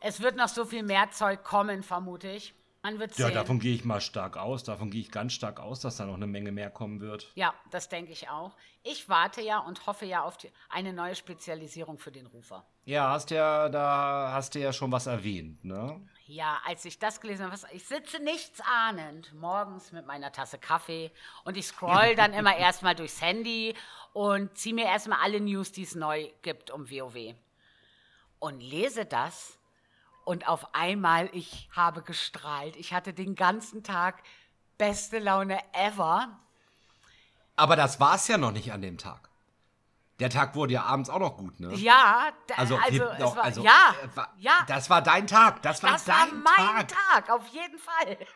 es 0.02 0.22
wird 0.22 0.36
noch 0.36 0.48
so 0.48 0.66
viel 0.66 0.84
mehr 0.84 1.12
Zeug 1.12 1.44
kommen, 1.44 1.84
vermute 1.84 2.30
ich. 2.30 2.54
Man 2.82 2.98
wird 2.98 3.14
sehen. 3.14 3.28
Ja, 3.28 3.34
davon 3.34 3.60
gehe 3.60 3.76
ich 3.76 3.84
mal 3.84 4.00
stark 4.00 4.38
aus. 4.38 4.64
Davon 4.64 4.90
gehe 4.90 5.02
ich 5.02 5.12
ganz 5.12 5.34
stark 5.34 5.60
aus, 5.60 5.82
dass 5.82 5.98
da 5.98 6.06
noch 6.06 6.14
eine 6.14 6.28
Menge 6.28 6.52
mehr 6.52 6.70
kommen 6.70 7.02
wird. 7.02 7.30
Ja, 7.36 7.54
das 7.72 7.90
denke 7.90 8.14
ich 8.14 8.30
auch. 8.30 8.56
Ich 8.84 9.10
warte 9.10 9.42
ja 9.42 9.60
und 9.60 9.86
hoffe 9.86 10.06
ja 10.06 10.24
auf 10.24 10.38
die, 10.38 10.50
eine 10.70 10.94
neue 10.94 11.16
Spezialisierung 11.16 11.98
für 11.98 12.12
den 12.12 12.26
Rufer. 12.28 12.66
Ja, 12.86 13.10
hast 13.10 13.32
ja, 13.32 13.68
da 13.68 14.32
hast 14.34 14.56
du 14.56 14.60
ja 14.60 14.72
schon 14.72 14.92
was 14.94 15.08
erwähnt, 15.08 15.66
ne? 15.66 16.02
Ja, 16.30 16.62
als 16.64 16.86
ich 16.86 17.00
das 17.00 17.22
gelesen 17.22 17.44
habe, 17.44 17.58
ich 17.72 17.88
sitze 17.88 18.20
nichts 18.20 18.62
ahnend 18.62 19.34
morgens 19.34 19.92
mit 19.92 20.06
meiner 20.06 20.32
Tasse 20.32 20.60
Kaffee 20.60 21.10
und 21.44 21.58
ich 21.58 21.66
scroll 21.66 22.16
dann 22.16 22.34
immer 22.34 22.56
erstmal 22.58 22.94
durchs 22.94 23.20
Handy 23.20 23.74
und 24.14 24.56
ziehe 24.56 24.76
mir 24.76 24.86
erstmal 24.86 25.18
alle 25.24 25.42
News, 25.42 25.72
die 25.72 25.82
es 25.82 25.96
neu 25.96 26.30
gibt 26.44 26.70
um 26.70 26.92
WoW. 26.92 27.34
Und 28.38 28.62
lese 28.62 29.06
das 29.06 29.58
und 30.24 30.48
auf 30.48 30.76
einmal, 30.76 31.32
ich 31.34 31.68
habe 31.76 32.04
gestrahlt. 32.04 32.76
Ich 32.76 32.94
hatte 32.94 33.12
den 33.12 33.34
ganzen 33.34 33.82
Tag 33.82 34.22
beste 34.78 35.18
Laune 35.18 35.60
ever. 35.74 36.40
Aber 37.56 37.76
das 37.76 38.00
war 38.00 38.14
es 38.14 38.28
ja 38.28 38.38
noch 38.38 38.52
nicht 38.52 38.72
an 38.72 38.84
dem 38.84 39.00
Tag. 39.00 39.29
Der 40.20 40.30
Tag 40.30 40.56
wurde 40.56 40.74
ja 40.74 40.84
abends 40.84 41.10
auch 41.10 41.20
noch 41.20 41.38
gut, 41.38 41.60
ne? 41.60 41.74
Ja, 41.76 42.32
also, 42.58 42.76
also, 42.76 43.06
noch, 43.20 43.36
war, 43.38 43.44
also 43.44 43.64
ja, 43.64 43.96
äh, 44.04 44.18
war, 44.18 44.34
ja. 44.38 44.66
Das 44.68 44.90
war 44.90 45.02
dein 45.02 45.28
Tag. 45.28 45.62
Das 45.62 45.82
war 45.82 45.94
das 45.94 46.06
dein 46.06 46.44
war 46.44 46.58
mein 46.58 46.88
Tag. 46.88 47.26
Tag, 47.26 47.30
auf 47.30 47.48
jeden 47.48 47.80
Fall. 47.80 48.18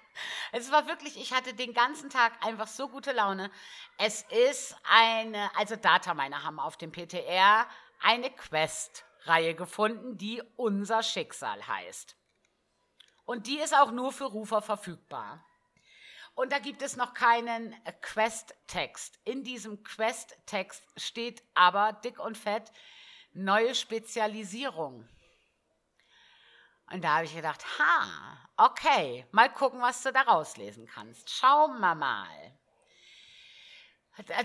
Es 0.52 0.72
war 0.72 0.86
wirklich, 0.86 1.20
ich 1.20 1.34
hatte 1.34 1.56
den 1.56 1.74
ganzen 1.74 2.12
Tag 2.12 2.34
einfach 2.46 2.68
so 2.68 2.88
gute 2.88 3.14
Laune. 3.14 3.50
Es 3.98 4.24
ist 4.30 4.76
eine, 4.88 5.50
also 5.58 5.76
Dataminer 5.76 6.44
haben 6.44 6.60
auf 6.60 6.78
dem 6.78 6.92
PTR 6.92 7.66
eine 8.00 8.30
Quest 8.30 9.06
Reihe 9.26 9.56
gefunden, 9.56 10.18
die 10.18 10.44
Unser 10.56 11.02
Schicksal 11.02 11.68
heißt. 11.68 12.16
Und 13.26 13.48
die 13.48 13.58
ist 13.58 13.76
auch 13.76 13.92
nur 13.92 14.12
für 14.12 14.26
Rufer 14.26 14.62
verfügbar. 14.62 15.44
Und 16.36 16.52
da 16.52 16.60
gibt 16.60 16.82
es 16.82 16.96
noch 16.96 17.14
keinen 17.14 17.76
Quest-Text. 18.02 19.20
In 19.24 19.44
diesem 19.44 19.84
Quest-Text 19.84 20.84
steht 20.98 21.44
aber 21.54 21.94
dick 22.04 22.20
und 22.20 22.38
fett 22.38 22.72
neue 23.34 23.76
Spezialisierung. 23.76 25.08
Und 26.92 27.04
da 27.04 27.16
habe 27.16 27.26
ich 27.26 27.36
gedacht, 27.36 27.64
ha, 27.80 28.38
okay, 28.58 29.26
mal 29.32 29.52
gucken, 29.52 29.82
was 29.82 30.02
du 30.04 30.12
da 30.12 30.22
rauslesen 30.22 30.88
kannst. 30.88 31.30
Schauen 31.30 31.80
wir 31.80 31.96
mal. 31.96 32.58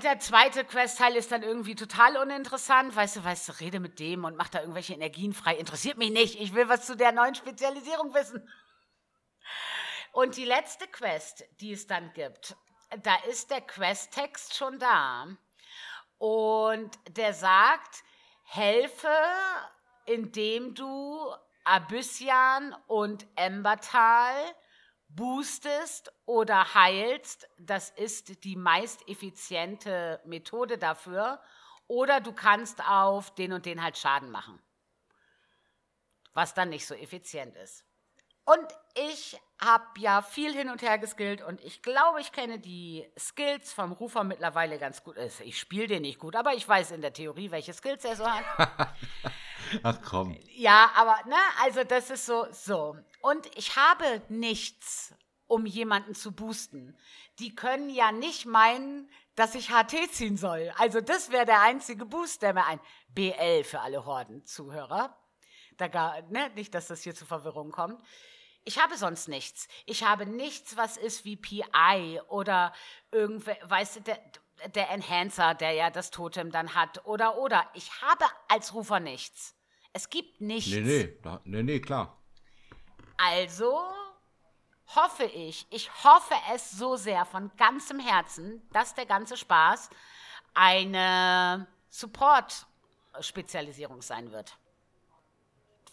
Der 0.02 0.18
zweite 0.18 0.64
Questteil 0.64 1.14
ist 1.16 1.30
dann 1.30 1.42
irgendwie 1.42 1.74
total 1.74 2.16
uninteressant. 2.16 2.96
Weißt 2.96 3.16
du, 3.16 3.24
weißt 3.24 3.48
du, 3.48 3.60
rede 3.60 3.80
mit 3.80 3.98
dem 3.98 4.24
und 4.24 4.34
mach 4.34 4.48
da 4.48 4.60
irgendwelche 4.60 4.94
Energien 4.94 5.34
frei. 5.34 5.56
Interessiert 5.56 5.98
mich 5.98 6.10
nicht. 6.10 6.40
Ich 6.40 6.54
will 6.54 6.70
was 6.70 6.86
zu 6.86 6.96
der 6.96 7.12
neuen 7.12 7.34
Spezialisierung 7.34 8.14
wissen. 8.14 8.48
Und 10.18 10.36
die 10.36 10.46
letzte 10.46 10.88
Quest, 10.88 11.44
die 11.60 11.70
es 11.70 11.86
dann 11.86 12.12
gibt, 12.12 12.56
da 13.04 13.14
ist 13.28 13.52
der 13.52 13.60
Questtext 13.60 14.56
schon 14.56 14.80
da. 14.80 15.28
Und 16.18 16.98
der 17.10 17.32
sagt, 17.32 18.02
helfe, 18.42 19.14
indem 20.06 20.74
du 20.74 21.24
Abyssian 21.62 22.74
und 22.88 23.28
Embertal 23.36 24.34
boostest 25.06 26.12
oder 26.26 26.74
heilst, 26.74 27.48
das 27.56 27.90
ist 27.90 28.42
die 28.42 28.56
meist 28.56 29.08
effiziente 29.08 30.20
Methode 30.24 30.78
dafür. 30.78 31.40
Oder 31.86 32.20
du 32.20 32.32
kannst 32.32 32.84
auf 32.88 33.32
den 33.36 33.52
und 33.52 33.66
den 33.66 33.84
halt 33.84 33.96
Schaden 33.96 34.32
machen, 34.32 34.60
was 36.32 36.54
dann 36.54 36.70
nicht 36.70 36.88
so 36.88 36.96
effizient 36.96 37.54
ist. 37.54 37.87
Und 38.48 38.66
ich 38.94 39.38
habe 39.60 39.84
ja 39.98 40.22
viel 40.22 40.54
hin 40.54 40.70
und 40.70 40.80
her 40.80 40.96
geskillt 40.96 41.42
und 41.42 41.60
ich 41.62 41.82
glaube, 41.82 42.22
ich 42.22 42.32
kenne 42.32 42.58
die 42.58 43.06
Skills 43.18 43.74
vom 43.74 43.92
Rufer 43.92 44.24
mittlerweile 44.24 44.78
ganz 44.78 45.04
gut. 45.04 45.18
Also 45.18 45.44
ich 45.44 45.58
spiele 45.58 45.86
den 45.86 46.00
nicht 46.00 46.18
gut, 46.18 46.34
aber 46.34 46.54
ich 46.54 46.66
weiß 46.66 46.92
in 46.92 47.02
der 47.02 47.12
Theorie, 47.12 47.50
welche 47.50 47.74
Skills 47.74 48.06
er 48.06 48.16
so 48.16 48.26
hat. 48.26 48.44
Ach 49.82 49.98
komm. 50.02 50.34
Ja, 50.54 50.90
aber, 50.96 51.16
ne, 51.28 51.36
also 51.62 51.84
das 51.84 52.08
ist 52.08 52.24
so, 52.24 52.46
so. 52.50 52.96
Und 53.20 53.54
ich 53.54 53.76
habe 53.76 54.22
nichts, 54.30 55.14
um 55.46 55.66
jemanden 55.66 56.14
zu 56.14 56.32
boosten. 56.32 56.96
Die 57.40 57.54
können 57.54 57.90
ja 57.90 58.12
nicht 58.12 58.46
meinen, 58.46 59.10
dass 59.34 59.54
ich 59.56 59.68
HT 59.68 60.10
ziehen 60.10 60.38
soll. 60.38 60.72
Also 60.78 61.02
das 61.02 61.30
wäre 61.30 61.44
der 61.44 61.60
einzige 61.60 62.06
Boost, 62.06 62.40
der 62.40 62.54
mir 62.54 62.64
ein 62.64 62.80
BL 63.10 63.64
für 63.64 63.80
alle 63.80 64.06
Horden-Zuhörer. 64.06 65.14
Da 65.76 65.88
gar, 65.88 66.22
ne, 66.22 66.50
nicht, 66.54 66.74
dass 66.74 66.86
das 66.86 67.02
hier 67.02 67.14
zu 67.14 67.26
Verwirrung 67.26 67.72
kommt. 67.72 68.02
Ich 68.68 68.78
habe 68.78 68.96
sonst 68.98 69.28
nichts. 69.28 69.66
Ich 69.86 70.04
habe 70.04 70.26
nichts, 70.26 70.76
was 70.76 70.98
ist 70.98 71.24
wie 71.24 71.36
PI 71.36 72.20
oder 72.28 72.74
irgendwer, 73.10 73.56
weißt 73.62 73.96
du, 73.96 74.00
der, 74.02 74.20
der 74.74 74.90
Enhancer, 74.90 75.54
der 75.54 75.72
ja 75.72 75.88
das 75.88 76.10
Totem 76.10 76.50
dann 76.50 76.74
hat 76.74 77.06
oder 77.06 77.38
oder. 77.38 77.66
Ich 77.72 78.02
habe 78.02 78.26
als 78.46 78.74
Rufer 78.74 79.00
nichts. 79.00 79.56
Es 79.94 80.10
gibt 80.10 80.42
nichts. 80.42 80.70
Nee, 80.70 80.82
nee, 80.82 81.18
nee, 81.44 81.62
nee, 81.62 81.80
klar. 81.80 82.20
Also 83.16 83.74
hoffe 84.94 85.24
ich, 85.24 85.66
ich 85.70 85.90
hoffe 86.04 86.34
es 86.52 86.70
so 86.70 86.96
sehr 86.96 87.24
von 87.24 87.50
ganzem 87.56 87.98
Herzen, 87.98 88.68
dass 88.74 88.94
der 88.94 89.06
ganze 89.06 89.38
Spaß 89.38 89.88
eine 90.52 91.66
Support-Spezialisierung 91.88 94.02
sein 94.02 94.30
wird. 94.30 94.58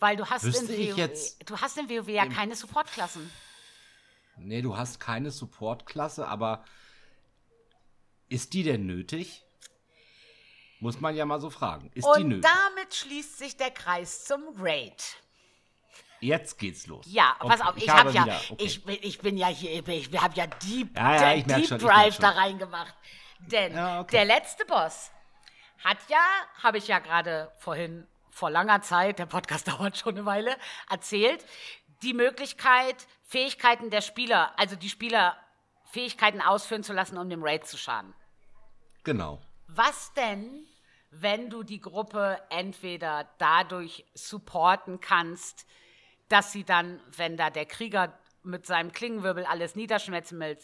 Weil 0.06 0.18
du 0.18 0.30
hast, 0.30 0.44
in 0.44 0.70
WoW, 0.70 0.98
jetzt, 0.98 1.50
du 1.50 1.60
hast 1.60 1.80
in 1.80 1.90
WoW 1.90 2.08
ja 2.10 2.28
keine 2.28 2.56
Support-Klassen. 2.56 3.28
Nee, 4.38 4.62
du 4.62 4.78
hast 4.78 5.00
keine 5.00 5.32
Support-Klasse, 5.32 6.28
aber 6.28 6.64
ist 8.30 8.54
die 8.54 8.62
denn 8.62 8.86
nötig? 8.86 9.44
Muss 10.80 11.02
man 11.02 11.16
ja 11.16 11.26
mal 11.26 11.42
so 11.42 11.50
fragen. 11.50 11.90
Ist 11.96 12.06
Und 12.06 12.18
die 12.20 12.24
nötig? 12.24 12.44
damit 12.44 12.94
schließt 12.94 13.40
sich 13.40 13.58
der 13.58 13.72
Kreis 13.72 14.26
zum 14.26 14.44
Raid. 14.60 15.16
Jetzt 16.20 16.60
geht's 16.60 16.86
los. 16.86 17.08
Ja, 17.10 17.36
okay. 17.40 17.48
pass 17.48 17.62
auf, 17.62 17.76
ich, 17.76 17.86
ich 17.86 17.90
habe 17.90 18.12
ja, 18.12 18.26
okay. 18.26 18.56
ich, 18.60 18.84
bin, 18.84 18.98
ich 19.02 19.18
bin 19.18 19.38
ja 19.38 19.48
hier, 19.48 19.88
ich 19.88 20.22
habe 20.22 20.36
ja 20.36 20.46
Deep, 20.46 20.96
ja, 20.96 21.34
ja, 21.34 21.42
Deep 21.42 21.68
schon, 21.68 21.80
Drive 21.80 22.20
da 22.20 22.30
reingemacht. 22.30 22.94
Denn 23.40 23.74
ja, 23.74 24.02
okay. 24.02 24.18
der 24.18 24.26
letzte 24.26 24.66
Boss 24.66 25.10
hat 25.84 25.98
ja, 26.10 26.24
habe 26.62 26.78
ich 26.78 26.88
ja 26.88 27.00
gerade 27.00 27.52
vorhin 27.58 28.06
vor 28.36 28.52
langer 28.52 28.82
Zeit, 28.82 29.18
der 29.18 29.28
Podcast 29.28 29.68
dauert 29.70 29.98
schon 29.98 30.16
eine 30.16 30.26
Weile, 30.26 30.58
erzählt, 30.90 31.44
die 32.04 32.14
Möglichkeit, 32.14 33.08
Fähigkeiten 33.24 33.90
der 33.90 34.02
Spieler, 34.02 34.52
also 34.60 34.76
die 34.76 34.90
Spieler 34.90 35.38
Fähigkeiten 35.86 36.42
ausführen 36.42 36.84
zu 36.84 36.92
lassen, 36.92 37.18
um 37.18 37.30
dem 37.30 37.42
Raid 37.42 37.66
zu 37.66 37.78
schaden. 37.78 38.14
Genau. 39.06 39.40
Was 39.68 40.14
denn, 40.14 40.68
wenn 41.12 41.50
du 41.50 41.64
die 41.64 41.80
Gruppe 41.80 42.42
entweder 42.50 43.30
dadurch 43.38 44.06
supporten 44.14 45.00
kannst, 45.00 45.66
dass 46.28 46.52
sie 46.52 46.66
dann, 46.66 47.00
wenn 47.16 47.38
da 47.38 47.50
der 47.50 47.66
Krieger 47.66 48.20
mit 48.44 48.66
seinem 48.66 48.92
Klingenwirbel 48.92 49.46
alles 49.46 49.76
niederschmetzen 49.76 50.40
will, 50.42 50.58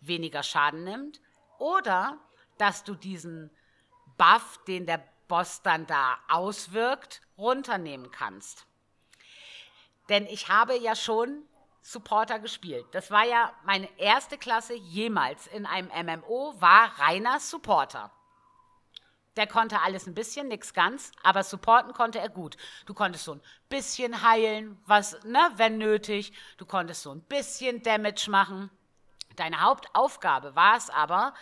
weniger 0.00 0.42
Schaden 0.42 0.84
nimmt. 0.84 1.20
Oder 1.58 2.18
dass 2.58 2.84
du 2.84 2.94
diesen 2.94 3.50
Buff, 4.18 4.60
den 4.66 4.84
der 4.84 5.02
Boss 5.28 5.62
dann 5.62 5.86
da 5.86 6.18
auswirkt, 6.28 7.20
runternehmen 7.36 8.10
kannst. 8.10 8.66
Denn 10.08 10.26
ich 10.26 10.48
habe 10.48 10.76
ja 10.76 10.96
schon 10.96 11.44
Supporter 11.82 12.38
gespielt. 12.38 12.86
Das 12.92 13.10
war 13.10 13.24
ja 13.24 13.52
meine 13.64 13.88
erste 13.98 14.36
Klasse 14.36 14.74
jemals 14.74 15.46
in 15.46 15.64
einem 15.64 15.88
MMO, 15.88 16.54
war 16.58 16.98
reiner 16.98 17.40
Supporter. 17.40 18.10
Der 19.36 19.46
konnte 19.46 19.80
alles 19.80 20.06
ein 20.06 20.14
bisschen, 20.14 20.48
nichts 20.48 20.74
ganz, 20.74 21.12
aber 21.22 21.44
supporten 21.44 21.92
konnte 21.92 22.18
er 22.18 22.28
gut. 22.28 22.56
Du 22.86 22.92
konntest 22.92 23.24
so 23.24 23.34
ein 23.34 23.42
bisschen 23.68 24.22
heilen, 24.22 24.76
was, 24.84 25.22
ne, 25.22 25.38
wenn 25.54 25.78
nötig. 25.78 26.32
Du 26.56 26.66
konntest 26.66 27.02
so 27.02 27.12
ein 27.12 27.22
bisschen 27.22 27.82
Damage 27.82 28.28
machen. 28.30 28.70
Deine 29.36 29.60
Hauptaufgabe 29.60 30.56
war 30.56 30.76
es 30.76 30.90
aber, 30.90 31.34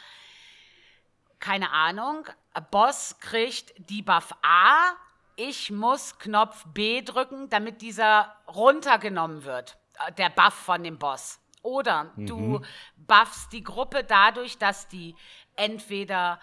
keine 1.41 1.71
Ahnung, 1.71 2.27
Boss 2.61 3.16
kriegt 3.20 3.73
Debuff 3.91 4.33
A, 4.43 4.93
ich 5.37 5.70
muss 5.70 6.19
Knopf 6.19 6.65
B 6.73 7.03
drücken, 7.03 7.51
damit 7.51 7.83
dieser 7.83 8.35
runtergenommen 8.49 9.45
wird, 9.45 9.77
äh, 10.07 10.12
der 10.12 10.31
Buff 10.31 10.55
von 10.55 10.83
dem 10.83 10.99
Boss. 10.99 11.41
Oder 11.62 12.12
mhm. 12.16 12.27
du 12.27 12.61
buffst 12.97 13.53
die 13.53 13.62
Gruppe 13.62 14.05
dadurch, 14.05 14.57
dass 14.57 14.89
die 14.89 15.15
entweder 15.57 16.41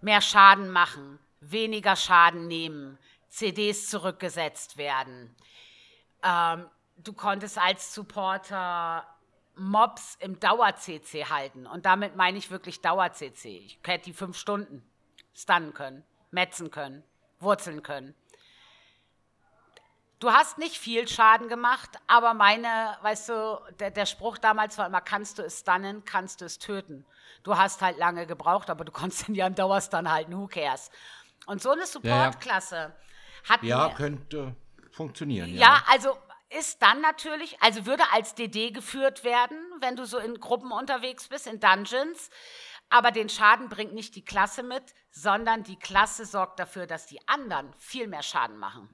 mehr 0.00 0.20
Schaden 0.20 0.70
machen, 0.70 1.18
weniger 1.40 1.96
Schaden 1.96 2.48
nehmen, 2.48 2.98
CDs 3.28 3.88
zurückgesetzt 3.88 4.76
werden. 4.78 5.36
Ähm, 6.22 6.66
du 6.96 7.12
konntest 7.12 7.58
als 7.58 7.94
Supporter 7.94 9.06
Mobs 9.54 10.16
im 10.20 10.38
Dauer-CC 10.40 11.26
halten. 11.26 11.66
Und 11.66 11.84
damit 11.84 12.16
meine 12.16 12.38
ich 12.38 12.50
wirklich 12.50 12.80
Dauer-CC. 12.80 13.58
Ich 13.58 13.78
hätte 13.84 14.04
die 14.06 14.12
fünf 14.12 14.36
Stunden 14.36 14.87
stunnen 15.38 15.72
können, 15.72 16.04
metzen 16.30 16.70
können, 16.70 17.04
wurzeln 17.38 17.82
können. 17.82 18.14
Du 20.18 20.32
hast 20.32 20.58
nicht 20.58 20.76
viel 20.76 21.06
Schaden 21.06 21.48
gemacht, 21.48 21.90
aber 22.08 22.34
meine, 22.34 22.96
weißt 23.02 23.28
du, 23.28 23.60
der, 23.78 23.92
der 23.92 24.04
Spruch 24.04 24.36
damals 24.38 24.76
war 24.76 24.88
immer, 24.88 25.00
kannst 25.00 25.38
du 25.38 25.42
es 25.42 25.60
stunnen, 25.60 26.04
kannst 26.04 26.40
du 26.40 26.44
es 26.44 26.58
töten. 26.58 27.06
Du 27.44 27.56
hast 27.56 27.82
halt 27.82 27.98
lange 27.98 28.26
gebraucht, 28.26 28.68
aber 28.68 28.84
du 28.84 28.90
konntest 29.00 29.28
ihn 29.28 29.36
ja 29.36 29.46
im 29.46 29.54
Dauerstun 29.54 30.10
halten, 30.10 30.36
who 30.36 30.48
cares. 30.48 30.90
Und 31.46 31.62
so 31.62 31.70
eine 31.70 31.86
Support-Klasse 31.86 32.74
ja, 32.74 32.88
ja. 32.88 33.48
hat 33.48 33.62
Ja, 33.62 33.88
könnte 33.90 34.56
funktionieren. 34.90 35.54
Ja, 35.54 35.74
ja, 35.74 35.82
also 35.88 36.18
ist 36.50 36.82
dann 36.82 37.00
natürlich, 37.00 37.60
also 37.62 37.86
würde 37.86 38.02
als 38.12 38.34
DD 38.34 38.70
geführt 38.70 39.22
werden, 39.22 39.58
wenn 39.80 39.96
du 39.96 40.04
so 40.04 40.18
in 40.18 40.40
Gruppen 40.40 40.72
unterwegs 40.72 41.28
bist, 41.28 41.46
in 41.46 41.60
Dungeons. 41.60 42.30
Aber 42.90 43.10
den 43.10 43.28
Schaden 43.28 43.68
bringt 43.68 43.92
nicht 43.92 44.16
die 44.16 44.24
Klasse 44.24 44.62
mit, 44.62 44.82
sondern 45.10 45.62
die 45.62 45.78
Klasse 45.78 46.24
sorgt 46.24 46.58
dafür, 46.58 46.86
dass 46.86 47.06
die 47.06 47.26
anderen 47.28 47.72
viel 47.78 48.06
mehr 48.06 48.22
Schaden 48.22 48.56
machen 48.56 48.88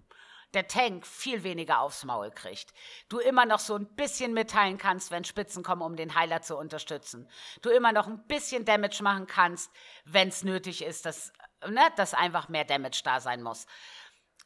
der 0.54 0.68
Tank 0.68 1.06
viel 1.06 1.42
weniger 1.42 1.80
aufs 1.80 2.04
Maul 2.04 2.30
kriegt. 2.30 2.72
Du 3.08 3.18
immer 3.18 3.44
noch 3.44 3.58
so 3.58 3.74
ein 3.74 3.86
bisschen 3.94 4.32
mitteilen 4.32 4.78
kannst, 4.78 5.10
wenn 5.10 5.24
Spitzen 5.24 5.62
kommen, 5.62 5.82
um 5.82 5.96
den 5.96 6.14
Heiler 6.14 6.42
zu 6.42 6.56
unterstützen. 6.56 7.28
Du 7.62 7.70
immer 7.70 7.92
noch 7.92 8.06
ein 8.06 8.26
bisschen 8.26 8.64
Damage 8.64 9.02
machen 9.02 9.26
kannst, 9.26 9.70
wenn 10.04 10.28
es 10.28 10.44
nötig 10.44 10.82
ist, 10.82 11.06
dass, 11.06 11.32
ne, 11.66 11.82
dass 11.96 12.14
einfach 12.14 12.48
mehr 12.48 12.64
Damage 12.64 13.02
da 13.04 13.20
sein 13.20 13.42
muss. 13.42 13.66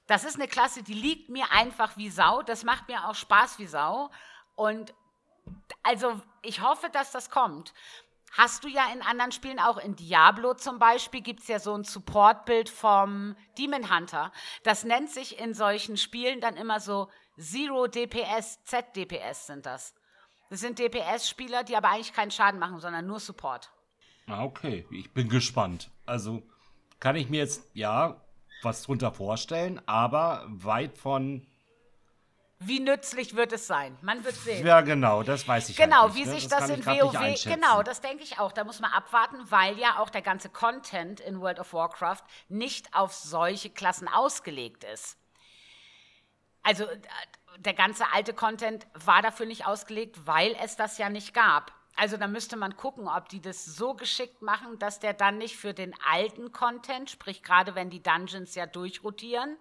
Das 0.06 0.24
ist 0.24 0.36
eine 0.36 0.48
Klasse, 0.48 0.82
die 0.82 0.94
liegt 0.94 1.28
mir 1.28 1.52
einfach 1.52 1.96
wie 1.96 2.08
Sau. 2.08 2.42
Das 2.42 2.64
macht 2.64 2.88
mir 2.88 3.08
auch 3.08 3.14
Spaß 3.14 3.58
wie 3.58 3.66
Sau. 3.66 4.10
Und 4.54 4.94
also 5.82 6.20
ich 6.42 6.62
hoffe, 6.62 6.88
dass 6.90 7.10
das 7.10 7.30
kommt. 7.30 7.74
Hast 8.32 8.62
du 8.64 8.68
ja 8.68 8.92
in 8.92 9.02
anderen 9.02 9.32
Spielen 9.32 9.58
auch. 9.58 9.78
In 9.78 9.96
Diablo 9.96 10.54
zum 10.54 10.78
Beispiel 10.78 11.22
gibt 11.22 11.40
es 11.40 11.48
ja 11.48 11.58
so 11.58 11.74
ein 11.74 11.84
Supportbild 11.84 12.68
vom 12.68 13.36
Demon 13.56 13.94
Hunter. 13.94 14.32
Das 14.62 14.84
nennt 14.84 15.10
sich 15.10 15.38
in 15.40 15.54
solchen 15.54 15.96
Spielen 15.96 16.40
dann 16.40 16.56
immer 16.56 16.80
so 16.80 17.08
Zero 17.38 17.86
DPS, 17.86 18.62
Z 18.64 18.96
DPS 18.96 19.46
sind 19.46 19.64
das. 19.64 19.94
Das 20.50 20.60
sind 20.60 20.78
DPS-Spieler, 20.78 21.62
die 21.62 21.76
aber 21.76 21.90
eigentlich 21.90 22.12
keinen 22.12 22.30
Schaden 22.30 22.58
machen, 22.58 22.80
sondern 22.80 23.06
nur 23.06 23.20
Support. 23.20 23.70
Ah, 24.26 24.44
okay. 24.44 24.86
Ich 24.90 25.12
bin 25.12 25.28
gespannt. 25.28 25.90
Also 26.06 26.42
kann 27.00 27.16
ich 27.16 27.28
mir 27.28 27.38
jetzt, 27.38 27.64
ja, 27.74 28.20
was 28.62 28.82
drunter 28.82 29.12
vorstellen, 29.12 29.80
aber 29.86 30.44
weit 30.48 30.98
von 30.98 31.46
wie 32.60 32.80
nützlich 32.80 33.36
wird 33.36 33.52
es 33.52 33.66
sein? 33.68 33.96
Man 34.02 34.24
wird 34.24 34.34
sehen. 34.34 34.66
Ja, 34.66 34.80
genau, 34.80 35.22
das 35.22 35.46
weiß 35.46 35.68
ich. 35.68 35.76
Genau, 35.76 36.02
halt 36.02 36.14
nicht, 36.14 36.24
wie 36.24 36.28
ne? 36.28 36.34
sich 36.34 36.48
das, 36.48 36.66
das 36.66 36.70
in 36.70 36.84
WoW. 36.84 37.44
Genau, 37.44 37.82
das 37.84 38.00
denke 38.00 38.24
ich 38.24 38.40
auch. 38.40 38.50
Da 38.50 38.64
muss 38.64 38.80
man 38.80 38.90
abwarten, 38.90 39.38
weil 39.50 39.78
ja 39.78 39.98
auch 39.98 40.10
der 40.10 40.22
ganze 40.22 40.48
Content 40.48 41.20
in 41.20 41.40
World 41.40 41.60
of 41.60 41.72
Warcraft 41.72 42.22
nicht 42.48 42.94
auf 42.94 43.14
solche 43.14 43.70
Klassen 43.70 44.08
ausgelegt 44.08 44.82
ist. 44.82 45.16
Also 46.64 46.84
äh, 46.84 46.98
der 47.58 47.74
ganze 47.74 48.04
alte 48.12 48.34
Content 48.34 48.86
war 48.92 49.22
dafür 49.22 49.46
nicht 49.46 49.66
ausgelegt, 49.66 50.26
weil 50.26 50.56
es 50.60 50.76
das 50.76 50.98
ja 50.98 51.08
nicht 51.08 51.34
gab. 51.34 51.72
Also 51.94 52.16
da 52.16 52.26
müsste 52.26 52.56
man 52.56 52.76
gucken, 52.76 53.08
ob 53.08 53.28
die 53.28 53.40
das 53.40 53.64
so 53.64 53.94
geschickt 53.94 54.42
machen, 54.42 54.78
dass 54.78 55.00
der 55.00 55.14
dann 55.14 55.38
nicht 55.38 55.56
für 55.56 55.74
den 55.74 55.94
alten 56.08 56.52
Content, 56.52 57.10
sprich 57.10 57.42
gerade 57.42 57.74
wenn 57.74 57.90
die 57.90 58.02
Dungeons 58.02 58.54
ja 58.54 58.66
durchrotieren, 58.66 59.56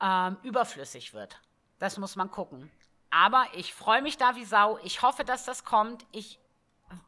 ähm, 0.00 0.36
überflüssig 0.42 1.14
wird. 1.14 1.40
Das 1.78 1.98
muss 1.98 2.16
man 2.16 2.30
gucken. 2.30 2.70
Aber 3.10 3.46
ich 3.54 3.72
freue 3.74 4.02
mich 4.02 4.16
da 4.16 4.36
wie 4.36 4.44
Sau. 4.44 4.78
Ich 4.82 5.02
hoffe, 5.02 5.24
dass 5.24 5.44
das 5.44 5.64
kommt. 5.64 6.04
Ich 6.12 6.38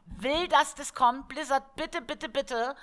will, 0.06 0.48
dass 0.48 0.74
das 0.74 0.94
kommt. 0.94 1.28
Blizzard, 1.28 1.76
bitte, 1.76 2.00
bitte, 2.00 2.28
bitte. 2.28 2.74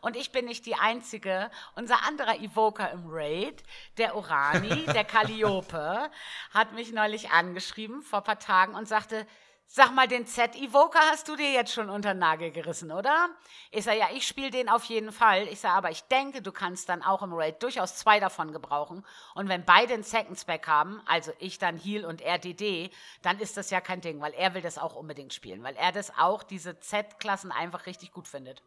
Und 0.00 0.16
ich 0.16 0.32
bin 0.32 0.44
nicht 0.44 0.66
die 0.66 0.74
Einzige. 0.74 1.50
Unser 1.74 2.04
anderer 2.06 2.38
Evoker 2.40 2.90
im 2.90 3.04
Raid, 3.06 3.62
der 3.98 4.14
Orani, 4.14 4.84
der 4.86 5.04
Calliope, 5.04 6.10
hat 6.52 6.72
mich 6.72 6.92
neulich 6.92 7.30
angeschrieben 7.30 8.02
vor 8.02 8.20
ein 8.20 8.24
paar 8.24 8.38
Tagen 8.38 8.74
und 8.74 8.88
sagte, 8.88 9.26
Sag 9.74 9.94
mal, 9.94 10.06
den 10.06 10.26
Z-Evoker 10.26 11.00
hast 11.10 11.28
du 11.28 11.34
dir 11.34 11.50
jetzt 11.50 11.72
schon 11.72 11.88
unter 11.88 12.12
den 12.12 12.18
Nagel 12.18 12.50
gerissen, 12.50 12.92
oder? 12.92 13.30
Ich 13.70 13.84
sage, 13.84 14.00
ja, 14.00 14.08
ich 14.12 14.26
spiele 14.26 14.50
den 14.50 14.68
auf 14.68 14.84
jeden 14.84 15.12
Fall. 15.12 15.48
Ich 15.48 15.60
sage, 15.60 15.74
aber 15.74 15.90
ich 15.90 16.02
denke, 16.02 16.42
du 16.42 16.52
kannst 16.52 16.90
dann 16.90 17.02
auch 17.02 17.22
im 17.22 17.32
Raid 17.32 17.62
durchaus 17.62 17.96
zwei 17.96 18.20
davon 18.20 18.52
gebrauchen. 18.52 19.02
Und 19.34 19.48
wenn 19.48 19.64
beide 19.64 19.94
einen 19.94 20.02
Second 20.02 20.38
Spec 20.38 20.66
haben, 20.66 21.00
also 21.06 21.32
ich 21.38 21.58
dann 21.58 21.78
Heal 21.78 22.04
und 22.04 22.20
er 22.20 22.36
DD, 22.36 22.90
dann 23.22 23.38
ist 23.38 23.56
das 23.56 23.70
ja 23.70 23.80
kein 23.80 24.02
Ding, 24.02 24.20
weil 24.20 24.34
er 24.34 24.52
will 24.52 24.60
das 24.60 24.76
auch 24.76 24.94
unbedingt 24.94 25.32
spielen, 25.32 25.62
weil 25.62 25.76
er 25.76 25.90
das 25.90 26.18
auch, 26.18 26.42
diese 26.42 26.78
Z-Klassen 26.78 27.50
einfach 27.50 27.86
richtig 27.86 28.12
gut 28.12 28.28
findet. 28.28 28.62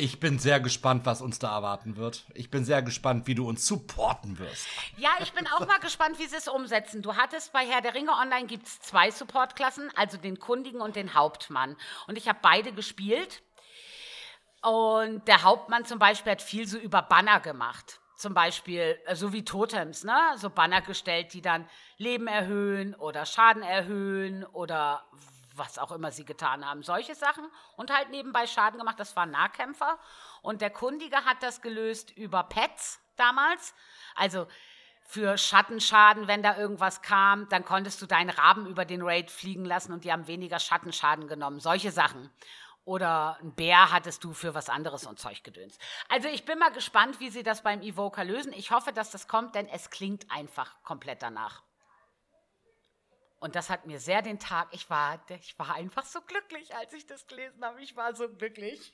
Ich 0.00 0.20
bin 0.20 0.38
sehr 0.38 0.60
gespannt, 0.60 1.06
was 1.06 1.20
uns 1.20 1.40
da 1.40 1.56
erwarten 1.56 1.96
wird. 1.96 2.24
Ich 2.34 2.52
bin 2.52 2.64
sehr 2.64 2.82
gespannt, 2.82 3.26
wie 3.26 3.34
du 3.34 3.48
uns 3.48 3.66
supporten 3.66 4.38
wirst. 4.38 4.68
Ja, 4.96 5.10
ich 5.20 5.32
bin 5.32 5.48
auch 5.48 5.66
mal 5.66 5.80
gespannt, 5.80 6.20
wie 6.20 6.26
sie 6.26 6.36
es 6.36 6.46
umsetzen. 6.46 7.02
Du 7.02 7.16
hattest 7.16 7.52
bei 7.52 7.66
Herr 7.66 7.80
der 7.80 7.94
Ringe 7.94 8.12
Online 8.12 8.46
gibt 8.46 8.68
es 8.68 8.78
zwei 8.78 9.10
Supportklassen, 9.10 9.90
also 9.96 10.16
den 10.16 10.38
Kundigen 10.38 10.80
und 10.80 10.94
den 10.94 11.14
Hauptmann. 11.14 11.76
Und 12.06 12.16
ich 12.16 12.28
habe 12.28 12.38
beide 12.40 12.72
gespielt. 12.72 13.42
Und 14.62 15.26
der 15.26 15.42
Hauptmann 15.42 15.84
zum 15.84 15.98
Beispiel 15.98 16.30
hat 16.30 16.42
viel 16.42 16.68
so 16.68 16.78
über 16.78 17.02
Banner 17.02 17.40
gemacht. 17.40 17.98
Zum 18.16 18.34
Beispiel, 18.34 19.00
äh, 19.06 19.16
so 19.16 19.32
wie 19.32 19.44
Totems, 19.44 20.04
ne? 20.04 20.16
So 20.36 20.48
Banner 20.48 20.80
gestellt, 20.80 21.32
die 21.34 21.42
dann 21.42 21.68
Leben 21.96 22.28
erhöhen 22.28 22.94
oder 22.94 23.26
Schaden 23.26 23.64
erhöhen 23.64 24.44
oder 24.44 25.02
was 25.58 25.78
auch 25.78 25.92
immer 25.92 26.10
sie 26.10 26.24
getan 26.24 26.64
haben. 26.64 26.82
Solche 26.82 27.14
Sachen 27.14 27.46
und 27.76 27.92
halt 27.94 28.10
nebenbei 28.10 28.46
Schaden 28.46 28.78
gemacht. 28.78 28.98
Das 28.98 29.16
waren 29.16 29.30
Nahkämpfer. 29.30 29.98
Und 30.42 30.60
der 30.60 30.70
Kundige 30.70 31.24
hat 31.24 31.42
das 31.42 31.60
gelöst 31.60 32.16
über 32.16 32.44
Pets 32.44 33.00
damals. 33.16 33.74
Also 34.14 34.46
für 35.02 35.38
Schattenschaden, 35.38 36.28
wenn 36.28 36.42
da 36.42 36.56
irgendwas 36.58 37.00
kam, 37.00 37.48
dann 37.48 37.64
konntest 37.64 38.00
du 38.02 38.06
deinen 38.06 38.30
Raben 38.30 38.66
über 38.66 38.84
den 38.84 39.00
Raid 39.02 39.30
fliegen 39.30 39.64
lassen 39.64 39.92
und 39.92 40.04
die 40.04 40.12
haben 40.12 40.26
weniger 40.26 40.58
Schattenschaden 40.58 41.28
genommen. 41.28 41.60
Solche 41.60 41.92
Sachen. 41.92 42.30
Oder 42.84 43.38
ein 43.42 43.54
Bär 43.54 43.90
hattest 43.90 44.24
du 44.24 44.32
für 44.32 44.54
was 44.54 44.70
anderes 44.70 45.06
und 45.06 45.18
Zeug 45.18 45.44
gedöns. 45.44 45.78
Also 46.08 46.28
ich 46.28 46.44
bin 46.46 46.58
mal 46.58 46.72
gespannt, 46.72 47.20
wie 47.20 47.28
sie 47.28 47.42
das 47.42 47.62
beim 47.62 47.82
Evoker 47.82 48.24
lösen. 48.24 48.52
Ich 48.54 48.70
hoffe, 48.70 48.92
dass 48.92 49.10
das 49.10 49.28
kommt, 49.28 49.54
denn 49.54 49.66
es 49.68 49.90
klingt 49.90 50.30
einfach 50.30 50.82
komplett 50.82 51.22
danach. 51.22 51.62
Und 53.40 53.54
das 53.54 53.70
hat 53.70 53.86
mir 53.86 54.00
sehr 54.00 54.22
den 54.22 54.38
Tag, 54.38 54.68
ich 54.72 54.90
war, 54.90 55.20
ich 55.40 55.58
war 55.58 55.74
einfach 55.74 56.04
so 56.04 56.20
glücklich, 56.20 56.74
als 56.74 56.92
ich 56.92 57.06
das 57.06 57.26
gelesen 57.26 57.64
habe. 57.64 57.80
Ich 57.80 57.96
war 57.96 58.14
so 58.14 58.28
glücklich. 58.28 58.92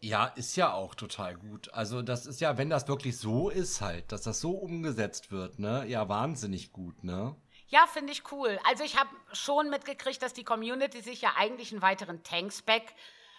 Ja, 0.00 0.26
ist 0.26 0.56
ja 0.56 0.74
auch 0.74 0.94
total 0.94 1.36
gut. 1.36 1.72
Also 1.72 2.02
das 2.02 2.26
ist 2.26 2.40
ja, 2.40 2.58
wenn 2.58 2.68
das 2.68 2.86
wirklich 2.86 3.16
so 3.18 3.48
ist 3.48 3.80
halt, 3.80 4.12
dass 4.12 4.22
das 4.22 4.40
so 4.40 4.50
umgesetzt 4.50 5.32
wird, 5.32 5.58
ne? 5.58 5.86
Ja, 5.86 6.08
wahnsinnig 6.08 6.72
gut, 6.72 7.02
ne? 7.02 7.34
Ja, 7.68 7.86
finde 7.86 8.12
ich 8.12 8.30
cool. 8.30 8.60
Also 8.64 8.84
ich 8.84 8.98
habe 8.98 9.08
schon 9.32 9.70
mitgekriegt, 9.70 10.22
dass 10.22 10.34
die 10.34 10.44
Community 10.44 11.00
sich 11.00 11.22
ja 11.22 11.32
eigentlich 11.36 11.72
einen 11.72 11.82
weiteren 11.82 12.22
Tankspec 12.22 12.94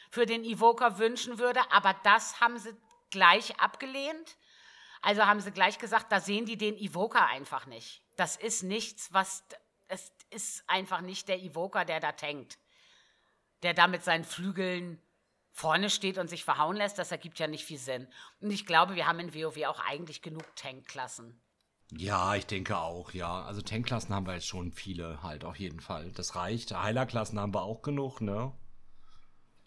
für 0.09 0.25
den 0.25 0.43
Evoker 0.43 0.97
wünschen 0.97 1.37
würde, 1.37 1.61
aber 1.71 1.95
das 2.03 2.41
haben 2.41 2.57
sie 2.57 2.75
gleich 3.11 3.59
abgelehnt. 3.59 4.37
Also 5.01 5.25
haben 5.25 5.39
sie 5.39 5.51
gleich 5.51 5.77
gesagt, 5.77 6.11
da 6.11 6.19
sehen 6.19 6.45
die 6.45 6.57
den 6.57 6.75
Evoker 6.75 7.27
einfach 7.27 7.67
nicht. 7.67 8.01
Das 8.15 8.35
ist 8.35 8.63
nichts, 8.63 9.13
was 9.13 9.43
ist 10.29 10.63
einfach 10.67 11.01
nicht 11.01 11.27
der 11.27 11.41
Evoker, 11.41 11.85
der 11.85 11.99
da 11.99 12.11
tankt. 12.11 12.59
Der 13.63 13.73
da 13.73 13.87
mit 13.87 14.03
seinen 14.03 14.23
Flügeln 14.23 15.01
vorne 15.51 15.89
steht 15.89 16.17
und 16.19 16.29
sich 16.29 16.43
verhauen 16.43 16.75
lässt, 16.75 16.99
das 16.99 17.11
ergibt 17.11 17.39
ja 17.39 17.47
nicht 17.47 17.65
viel 17.65 17.79
Sinn. 17.79 18.07
Und 18.39 18.51
ich 18.51 18.65
glaube, 18.65 18.95
wir 18.95 19.07
haben 19.07 19.19
in 19.19 19.33
WoW 19.33 19.65
auch 19.65 19.79
eigentlich 19.79 20.21
genug 20.21 20.55
Tankklassen. 20.55 21.41
Ja, 21.91 22.35
ich 22.35 22.45
denke 22.45 22.77
auch, 22.77 23.11
ja. 23.13 23.43
Also 23.43 23.61
Tankklassen 23.61 24.13
haben 24.13 24.27
wir 24.27 24.33
jetzt 24.33 24.47
schon 24.47 24.71
viele 24.71 25.23
halt 25.23 25.45
auf 25.45 25.57
jeden 25.57 25.79
Fall. 25.79 26.11
Das 26.11 26.35
reicht. 26.35 26.71
Heilerklassen 26.71 27.39
haben 27.39 27.53
wir 27.53 27.63
auch 27.63 27.81
genug, 27.81 28.21
ne? 28.21 28.53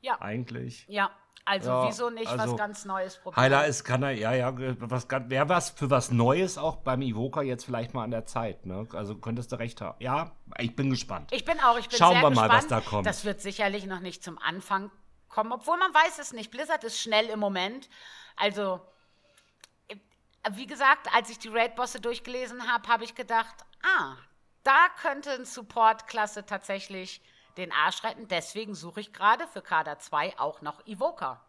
Ja. 0.01 0.20
Eigentlich. 0.20 0.87
Ja. 0.89 1.11
Also 1.44 1.70
Ja, 1.70 1.88
wieso 1.88 2.10
nicht 2.10 2.28
also 2.28 2.52
was 2.52 2.58
ganz 2.58 2.84
Neues 2.84 3.16
probieren? 3.16 3.42
Heiler 3.42 3.66
ist, 3.66 3.84
kann 3.84 4.02
er, 4.02 4.10
ja, 4.12 4.32
ja, 4.32 4.52
was, 4.54 5.08
wäre 5.10 5.48
was 5.48 5.70
für 5.70 5.90
was 5.90 6.10
Neues 6.10 6.58
auch 6.58 6.76
beim 6.76 7.02
Evoker 7.02 7.42
jetzt 7.42 7.64
vielleicht 7.64 7.94
mal 7.94 8.04
an 8.04 8.10
der 8.10 8.26
Zeit, 8.26 8.66
ne? 8.66 8.86
Also 8.92 9.16
könntest 9.16 9.50
du 9.52 9.56
recht 9.56 9.80
haben. 9.80 9.96
Ja, 10.00 10.32
ich 10.58 10.76
bin 10.76 10.90
gespannt. 10.90 11.30
Ich 11.32 11.44
bin 11.44 11.58
auch, 11.60 11.78
ich 11.78 11.88
bin 11.88 11.98
Schauen 11.98 12.12
sehr 12.12 12.22
wir 12.22 12.30
mal, 12.30 12.48
gespannt. 12.48 12.52
was 12.52 12.68
da 12.68 12.80
kommt. 12.80 13.06
Das 13.06 13.24
wird 13.24 13.40
sicherlich 13.40 13.86
noch 13.86 14.00
nicht 14.00 14.22
zum 14.22 14.38
Anfang 14.38 14.90
kommen, 15.28 15.52
obwohl 15.52 15.78
man 15.78 15.92
weiß 15.94 16.18
es 16.18 16.32
nicht. 16.32 16.50
Blizzard 16.50 16.84
ist 16.84 17.00
schnell 17.00 17.26
im 17.26 17.40
Moment. 17.40 17.88
Also, 18.36 18.80
äh, 19.88 19.96
wie 20.52 20.66
gesagt, 20.66 21.08
als 21.14 21.30
ich 21.30 21.38
die 21.38 21.48
Raid-Bosse 21.48 22.00
durchgelesen 22.00 22.70
habe, 22.70 22.86
habe 22.88 23.04
ich 23.04 23.14
gedacht, 23.14 23.54
ah, 23.82 24.16
da 24.62 24.88
könnte 25.00 25.30
ein 25.32 25.44
Support-Klasse 25.46 26.44
tatsächlich 26.44 27.22
den 27.61 27.73
Arsch 27.73 28.03
retten. 28.05 28.27
Deswegen 28.28 28.74
suche 28.74 29.01
ich 29.01 29.12
gerade 29.12 29.47
für 29.47 29.62
Kader 29.62 29.99
2 29.99 30.39
auch 30.39 30.61
noch 30.62 30.87
Evoker. 30.87 31.41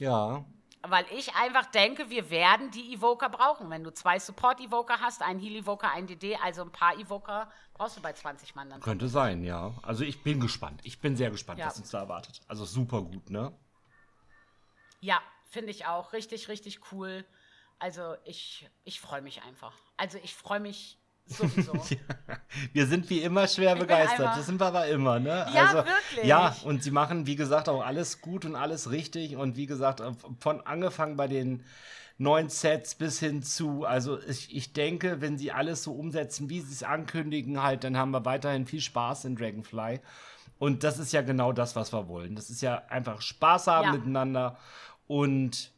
Ja, 0.00 0.44
Weil 0.82 1.04
ich 1.12 1.34
einfach 1.34 1.66
denke, 1.66 2.08
wir 2.08 2.30
werden 2.30 2.70
die 2.70 2.94
Evoker 2.94 3.28
brauchen. 3.28 3.68
Wenn 3.68 3.84
du 3.84 3.92
zwei 3.92 4.18
Support-Evoker 4.18 4.98
hast, 5.00 5.20
einen 5.20 5.38
Heal-Evoker, 5.38 5.90
einen 5.90 6.06
DD, 6.06 6.36
also 6.42 6.62
ein 6.62 6.72
paar 6.72 6.96
Evoker, 6.98 7.50
brauchst 7.74 7.98
du 7.98 8.00
bei 8.00 8.14
20 8.14 8.54
Mann 8.54 8.70
dann. 8.70 8.80
könnte 8.80 9.08
sein, 9.08 9.44
ja. 9.44 9.74
Also 9.82 10.04
ich 10.04 10.22
bin 10.22 10.40
gespannt. 10.40 10.80
Ich 10.84 10.98
bin 11.00 11.16
sehr 11.16 11.30
gespannt, 11.30 11.58
Ja. 11.58 11.66
was 11.66 11.78
uns 11.78 11.90
da 11.90 11.98
erwartet. 11.98 12.40
Also 12.48 12.64
super 12.64 13.02
gut, 13.02 13.28
ne? 13.28 13.52
Ja, 15.00 15.20
finde 15.50 15.70
ich 15.70 15.84
auch. 15.86 16.12
Richtig, 16.14 16.48
richtig 16.48 16.80
cool. 16.92 17.24
Also 17.78 18.16
ich, 18.24 18.68
ich 18.84 19.00
freue 19.00 19.20
mich 19.22 19.42
einfach. 19.42 19.74
Also 19.98 20.18
ich 20.22 20.34
freue 20.34 20.60
mich 20.60 20.98
sowieso. 21.30 21.72
Wir 22.72 22.86
sind 22.86 23.08
wie 23.10 23.20
immer 23.20 23.46
schwer 23.48 23.74
bin 23.74 23.82
begeistert. 23.82 24.36
Das 24.36 24.46
sind 24.46 24.60
wir 24.60 24.66
aber 24.66 24.86
immer, 24.86 25.20
ne? 25.20 25.46
Ja, 25.54 25.72
wirklich. 25.74 26.26
Ja, 26.26 26.56
und 26.64 26.82
sie 26.82 26.90
machen, 26.90 27.26
wie 27.26 27.36
gesagt, 27.36 27.68
auch 27.68 27.84
alles 27.84 28.20
gut 28.20 28.44
und 28.44 28.56
alles 28.56 28.90
richtig. 28.90 29.36
Und 29.36 29.56
wie 29.56 29.66
gesagt, 29.66 30.02
von 30.40 30.60
angefangen 30.66 31.16
bei 31.16 31.28
den 31.28 31.64
neuen 32.18 32.48
Sets 32.50 32.96
bis 32.96 33.18
hin 33.18 33.42
zu, 33.42 33.84
also 33.84 34.20
ich, 34.22 34.54
ich 34.54 34.72
denke, 34.72 35.20
wenn 35.20 35.38
sie 35.38 35.52
alles 35.52 35.82
so 35.82 35.92
umsetzen, 35.92 36.50
wie 36.50 36.60
sie 36.60 36.72
es 36.72 36.82
ankündigen, 36.82 37.62
halt, 37.62 37.84
dann 37.84 37.96
haben 37.96 38.10
wir 38.10 38.24
weiterhin 38.24 38.66
viel 38.66 38.80
Spaß 38.82 39.24
in 39.24 39.36
Dragonfly. 39.36 40.00
Und 40.58 40.84
das 40.84 40.98
ist 40.98 41.12
ja 41.12 41.22
genau 41.22 41.52
das, 41.52 41.76
was 41.76 41.92
wir 41.94 42.08
wollen. 42.08 42.34
Das 42.36 42.50
ist 42.50 42.60
ja 42.60 42.82
einfach 42.88 43.22
Spaß 43.22 43.68
haben 43.68 43.86
Ja. 43.86 43.92
miteinander 43.92 44.58
und 45.06 45.72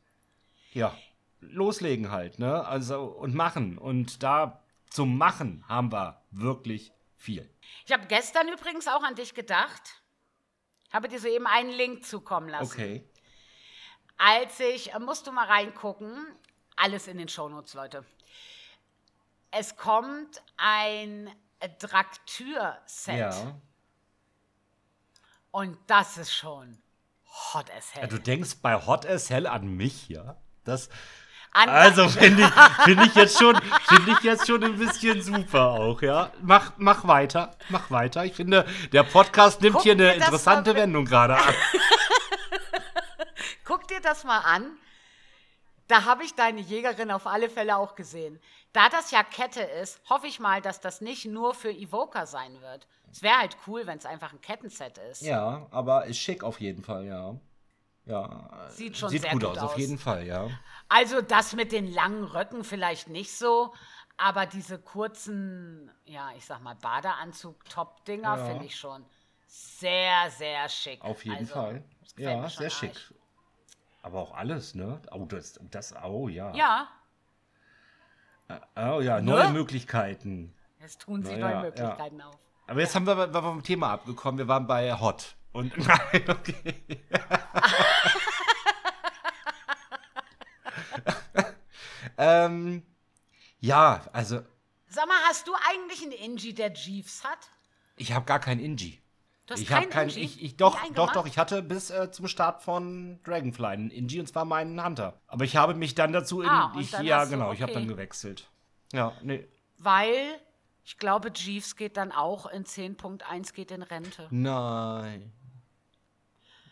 ja, 0.73 0.93
loslegen 1.41 2.11
halt, 2.11 2.39
ne? 2.39 2.67
Also 2.67 3.03
und 3.05 3.35
machen. 3.35 3.79
Und 3.79 4.23
da 4.23 4.62
zum 4.93 5.17
Machen 5.17 5.65
haben 5.69 5.91
wir 5.93 6.23
wirklich 6.31 6.93
viel. 7.17 7.49
Ich 7.87 7.93
habe 7.93 8.07
gestern 8.07 8.49
übrigens 8.49 8.89
auch 8.89 9.03
an 9.03 9.15
dich 9.15 9.35
gedacht. 9.35 10.03
Habe 10.93 11.09
dir 11.09 11.19
soeben 11.19 11.47
einen 11.47 11.71
Link 11.71 12.05
zukommen 12.05 12.49
lassen. 12.49 12.73
Okay. 12.73 13.09
Als 14.19 14.61
ich, 14.61 14.93
äh, 14.93 14.99
musst 14.99 15.27
du 15.27 15.33
mal 15.33 15.47
reingucken, 15.47 16.27
alles 16.77 17.07
in 17.07 17.19
den 17.19 17.29
Shownotes, 17.29 17.75
Leute. 17.75 18.05
Es 19.51 19.77
kommt 19.77 20.43
ein 20.57 21.31
Draktür-Set. 21.79 23.19
Ja. 23.19 23.61
Und 25.51 25.79
das 25.87 26.19
ist 26.19 26.35
schon 26.35 26.83
hot 27.55 27.71
as 27.71 27.95
hell. 27.95 28.03
ja. 28.03 28.09
Du 28.09 28.19
denkst 28.19 28.57
bei 28.63 28.75
Hot 28.87 29.07
as 29.07 29.31
Hell 29.31 29.47
an 29.47 29.77
mich, 29.77 30.09
ja? 30.09 30.37
Das, 30.65 30.89
also 31.55 32.09
finde 32.09 32.43
ich, 32.45 32.85
find 32.85 33.07
ich, 33.07 33.15
jetzt 33.15 33.39
schon- 33.39 33.61
find 33.89 34.09
ich 34.09 34.21
jetzt 34.21 34.47
schon 34.47 34.65
ein 34.65 34.79
bisschen 34.79 35.21
super 35.23 35.69
auch, 35.71 36.01
ja? 36.03 36.31
Mach, 36.41 36.73
mach 36.79 37.07
weiter, 37.07 37.55
mach 37.69 37.91
weiter. 37.91 38.25
Ich 38.25 38.35
finde, 38.35 38.67
der 38.93 39.03
Podcast 39.03 39.61
nimmt 39.61 39.75
Guck 39.75 39.83
hier 39.83 39.93
eine 39.93 40.15
interessante 40.15 40.75
Wendung 40.75 41.05
gerade 41.05 41.37
an. 41.37 41.55
Guck 43.65 43.89
dir 43.89 44.01
das 44.01 44.25
mal 44.25 44.39
an. 44.41 44.77
Da 45.89 46.05
habe 46.05 46.25
ich 46.25 46.35
deine 46.35 46.61
Jägerin 46.61 47.11
auf 47.11 47.27
alle 47.27 47.51
Fälle 47.51 47.77
auch 47.77 47.95
gesehen. 47.95 48.41
Da 48.73 48.89
das 48.89 49.11
ja 49.11 49.23
Kette 49.23 49.61
ist, 49.61 50.01
hoffe 50.09 50.27
ich 50.27 50.41
mal, 50.41 50.63
dass 50.63 50.81
das 50.81 51.01
nicht 51.03 51.27
nur 51.27 51.55
für 51.55 51.71
Evoker 51.71 52.27
sein 52.27 52.61
wird. 52.63 52.87
Es 53.11 53.23
wäre 53.23 53.37
halt 53.39 53.57
cool, 53.67 53.87
wenn 53.87 53.99
es 53.99 54.07
einfach 54.07 54.33
ein 54.33 54.41
Kettenset 54.41 54.97
ist. 55.11 55.21
Ja, 55.21 55.67
aber 55.71 56.07
ist 56.07 56.19
schick 56.19 56.45
auf 56.45 56.61
jeden 56.61 56.83
Fall, 56.83 57.05
ja. 57.05 57.35
Ja. 58.05 58.69
Sieht 58.69 58.97
schon 58.97 59.11
Sieht 59.11 59.23
sehr 59.23 59.33
gut 59.33 59.43
gut 59.43 59.51
aus, 59.51 59.59
auf 59.59 59.73
aus. 59.73 59.79
jeden 59.79 59.99
Fall, 59.99 60.27
ja. 60.27 60.49
Also 60.89 61.23
das 61.23 61.53
mit 61.55 61.73
den 61.73 61.93
langen 61.93 62.25
Röcken 62.25 62.65
vielleicht 62.65 63.09
nicht 63.09 63.37
so, 63.37 63.73
aber 64.17 64.47
diese 64.47 64.79
kurzen, 64.79 65.91
ja, 66.05 66.31
ich 66.37 66.45
sag 66.45 66.61
mal 66.63 66.75
Badeanzug-Top-Dinger 66.77 68.37
Ja. 68.37 68.45
finde 68.45 68.65
ich 68.65 68.77
schon 68.77 69.05
sehr, 69.47 70.31
sehr 70.31 70.69
schick. 70.69 71.03
Auf 71.03 71.25
jeden 71.25 71.37
also, 71.39 71.55
Fall. 71.55 71.85
Ja, 72.17 72.49
sehr 72.49 72.71
schick. 72.71 72.91
arg. 72.91 73.15
Aber 74.03 74.21
auch 74.21 74.35
alles, 74.35 74.75
ne? 74.75 75.01
Oh, 75.13 75.25
das, 75.27 75.61
das 75.71 75.95
oh 76.03 76.29
ja. 76.29 76.53
Ja, 76.55 76.89
Oh 78.77 79.01
ja, 79.01 79.21
neue 79.21 79.47
Ne? 79.47 79.53
Möglichkeiten. 79.53 80.55
jetzt 80.81 81.01
tun 81.03 81.23
sie 81.23 81.37
Na 81.37 81.39
ja, 81.39 81.55
neue 81.55 81.63
Möglichkeiten 81.71 82.21
auf. 82.21 82.39
Aber 82.67 82.81
jetzt 82.81 82.95
haben 82.95 83.07
wir, 83.07 83.17
wir 83.33 83.43
vom 83.43 83.63
Thema 83.63 83.91
abgekommen. 83.93 84.39
Wir 84.39 84.49
waren 84.49 84.67
bei 84.67 84.93
Hot. 84.99 85.37
Und 85.53 85.77
nein, 85.87 86.25
okay. 86.29 86.83
ähm, 92.23 92.83
ja, 93.59 94.03
also 94.13 94.41
Sag 94.89 95.07
mal, 95.07 95.17
hast 95.29 95.49
du 95.49 95.53
eigentlich 95.71 96.03
einen 96.03 96.13
Inji, 96.13 96.55
der 96.55 96.73
Jeeves 96.73 97.25
hat? 97.25 97.39
ich 97.97 98.13
habe 98.13 98.25
gar 98.25 98.41
keinen 98.41 98.61
Inji. 98.61 99.01
Du 99.47 99.55
hast 99.55 99.61
ich 99.61 99.73
habe 99.73 99.89
keinen. 99.89 100.11
Inji? 100.11 100.23
Ich, 100.23 100.43
ich, 100.43 100.57
doch, 100.57 100.79
doch, 100.95 101.13
doch. 101.13 101.27
Ich 101.27 101.39
hatte 101.39 101.63
bis 101.63 101.91
äh, 101.91 102.11
zum 102.11 102.29
Start 102.29 102.63
von 102.63 103.21
Dragonfly 103.25 103.67
einen 103.67 103.91
Inji 103.91 104.21
und 104.21 104.27
zwar 104.27 104.45
meinen 104.45 104.83
Hunter. 104.85 105.21
Aber 105.27 105.45
ich 105.45 105.57
habe 105.57 105.75
mich 105.75 105.95
dann 105.95 106.13
dazu 106.13 106.43
in. 106.43 106.49
Ah, 106.49 106.73
ich, 106.79 106.93
ja, 106.93 107.25
genau. 107.25 107.53
Ich 107.53 107.63
habe 107.63 107.73
okay. 107.73 107.81
dann 107.81 107.89
gewechselt. 107.89 108.51
Ja, 108.93 109.13
nee. 109.23 109.49
Weil 109.79 110.41
ich 110.85 110.99
glaube, 110.99 111.33
Jeeves 111.35 111.77
geht 111.77 111.97
dann 111.97 112.13
auch 112.13 112.47
in 112.47 112.65
10.1 112.65 113.53
geht 113.53 113.71
in 113.71 113.83
Rente. 113.83 114.29
Nein. 114.31 115.33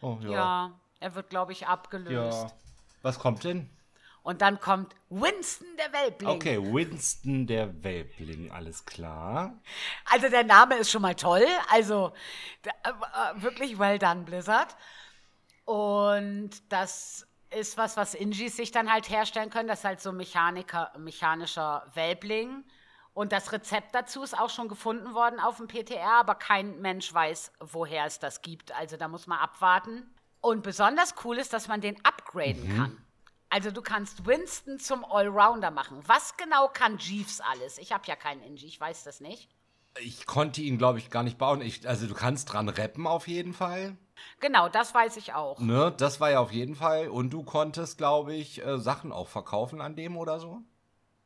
Oh 0.00 0.18
ja. 0.22 0.30
Ja. 0.30 0.80
Er 1.00 1.14
wird, 1.14 1.30
glaube 1.30 1.52
ich, 1.52 1.66
abgelöst. 1.66 2.42
Ja. 2.42 2.52
Was 3.02 3.18
kommt 3.18 3.44
denn? 3.44 3.70
Und 4.22 4.42
dann 4.42 4.60
kommt 4.60 4.94
Winston 5.08 5.68
der 5.78 5.92
Welpling. 5.92 6.28
Okay, 6.28 6.58
Winston 6.58 7.46
der 7.46 7.82
Welpling, 7.82 8.50
alles 8.50 8.84
klar. 8.84 9.54
Also 10.04 10.28
der 10.28 10.44
Name 10.44 10.76
ist 10.76 10.90
schon 10.90 11.02
mal 11.02 11.14
toll. 11.14 11.46
Also 11.70 12.12
da, 12.62 12.70
äh, 12.90 13.42
wirklich 13.42 13.78
well 13.78 13.98
done, 13.98 14.22
Blizzard. 14.22 14.76
Und 15.64 16.50
das 16.68 17.26
ist 17.50 17.76
was, 17.78 17.96
was 17.96 18.14
Ingis 18.14 18.56
sich 18.56 18.70
dann 18.70 18.92
halt 18.92 19.08
herstellen 19.08 19.50
können. 19.50 19.68
Das 19.68 19.80
ist 19.80 19.84
halt 19.84 20.00
so 20.00 20.12
Mechaniker, 20.12 20.92
mechanischer 20.98 21.86
Welbling. 21.94 22.64
Und 23.12 23.32
das 23.32 23.52
Rezept 23.52 23.94
dazu 23.94 24.22
ist 24.22 24.38
auch 24.38 24.50
schon 24.50 24.68
gefunden 24.68 25.14
worden 25.14 25.40
auf 25.40 25.56
dem 25.56 25.66
PTR, 25.66 26.20
aber 26.20 26.36
kein 26.36 26.80
Mensch 26.80 27.12
weiß, 27.12 27.52
woher 27.60 28.04
es 28.04 28.18
das 28.18 28.42
gibt. 28.42 28.72
Also 28.72 28.96
da 28.96 29.08
muss 29.08 29.26
man 29.26 29.38
abwarten. 29.38 30.14
Und 30.40 30.62
besonders 30.62 31.14
cool 31.24 31.38
ist, 31.38 31.52
dass 31.52 31.68
man 31.68 31.80
den 31.80 32.02
upgraden 32.04 32.72
mhm. 32.72 32.76
kann. 32.76 33.04
Also 33.50 33.72
du 33.72 33.82
kannst 33.82 34.26
Winston 34.26 34.78
zum 34.78 35.04
Allrounder 35.04 35.72
machen. 35.72 36.00
Was 36.06 36.36
genau 36.36 36.68
kann 36.68 36.98
Jeeves 36.98 37.40
alles? 37.40 37.78
Ich 37.78 37.92
habe 37.92 38.04
ja 38.06 38.14
keinen 38.14 38.42
Inji, 38.42 38.66
ich 38.66 38.80
weiß 38.80 39.02
das 39.02 39.20
nicht. 39.20 39.48
Ich 40.00 40.24
konnte 40.24 40.62
ihn, 40.62 40.78
glaube 40.78 40.98
ich, 40.98 41.10
gar 41.10 41.24
nicht 41.24 41.36
bauen. 41.36 41.60
Ich, 41.60 41.86
also 41.88 42.06
du 42.06 42.14
kannst 42.14 42.52
dran 42.52 42.68
rappen 42.68 43.08
auf 43.08 43.26
jeden 43.26 43.52
Fall. 43.52 43.96
Genau, 44.38 44.68
das 44.68 44.94
weiß 44.94 45.16
ich 45.16 45.34
auch. 45.34 45.58
Ne, 45.58 45.92
das 45.96 46.20
war 46.20 46.30
ja 46.30 46.38
auf 46.38 46.52
jeden 46.52 46.76
Fall. 46.76 47.08
Und 47.08 47.30
du 47.30 47.42
konntest, 47.42 47.98
glaube 47.98 48.34
ich, 48.34 48.64
äh, 48.64 48.78
Sachen 48.78 49.10
auch 49.10 49.26
verkaufen 49.26 49.80
an 49.80 49.96
dem 49.96 50.16
oder 50.16 50.38
so? 50.38 50.62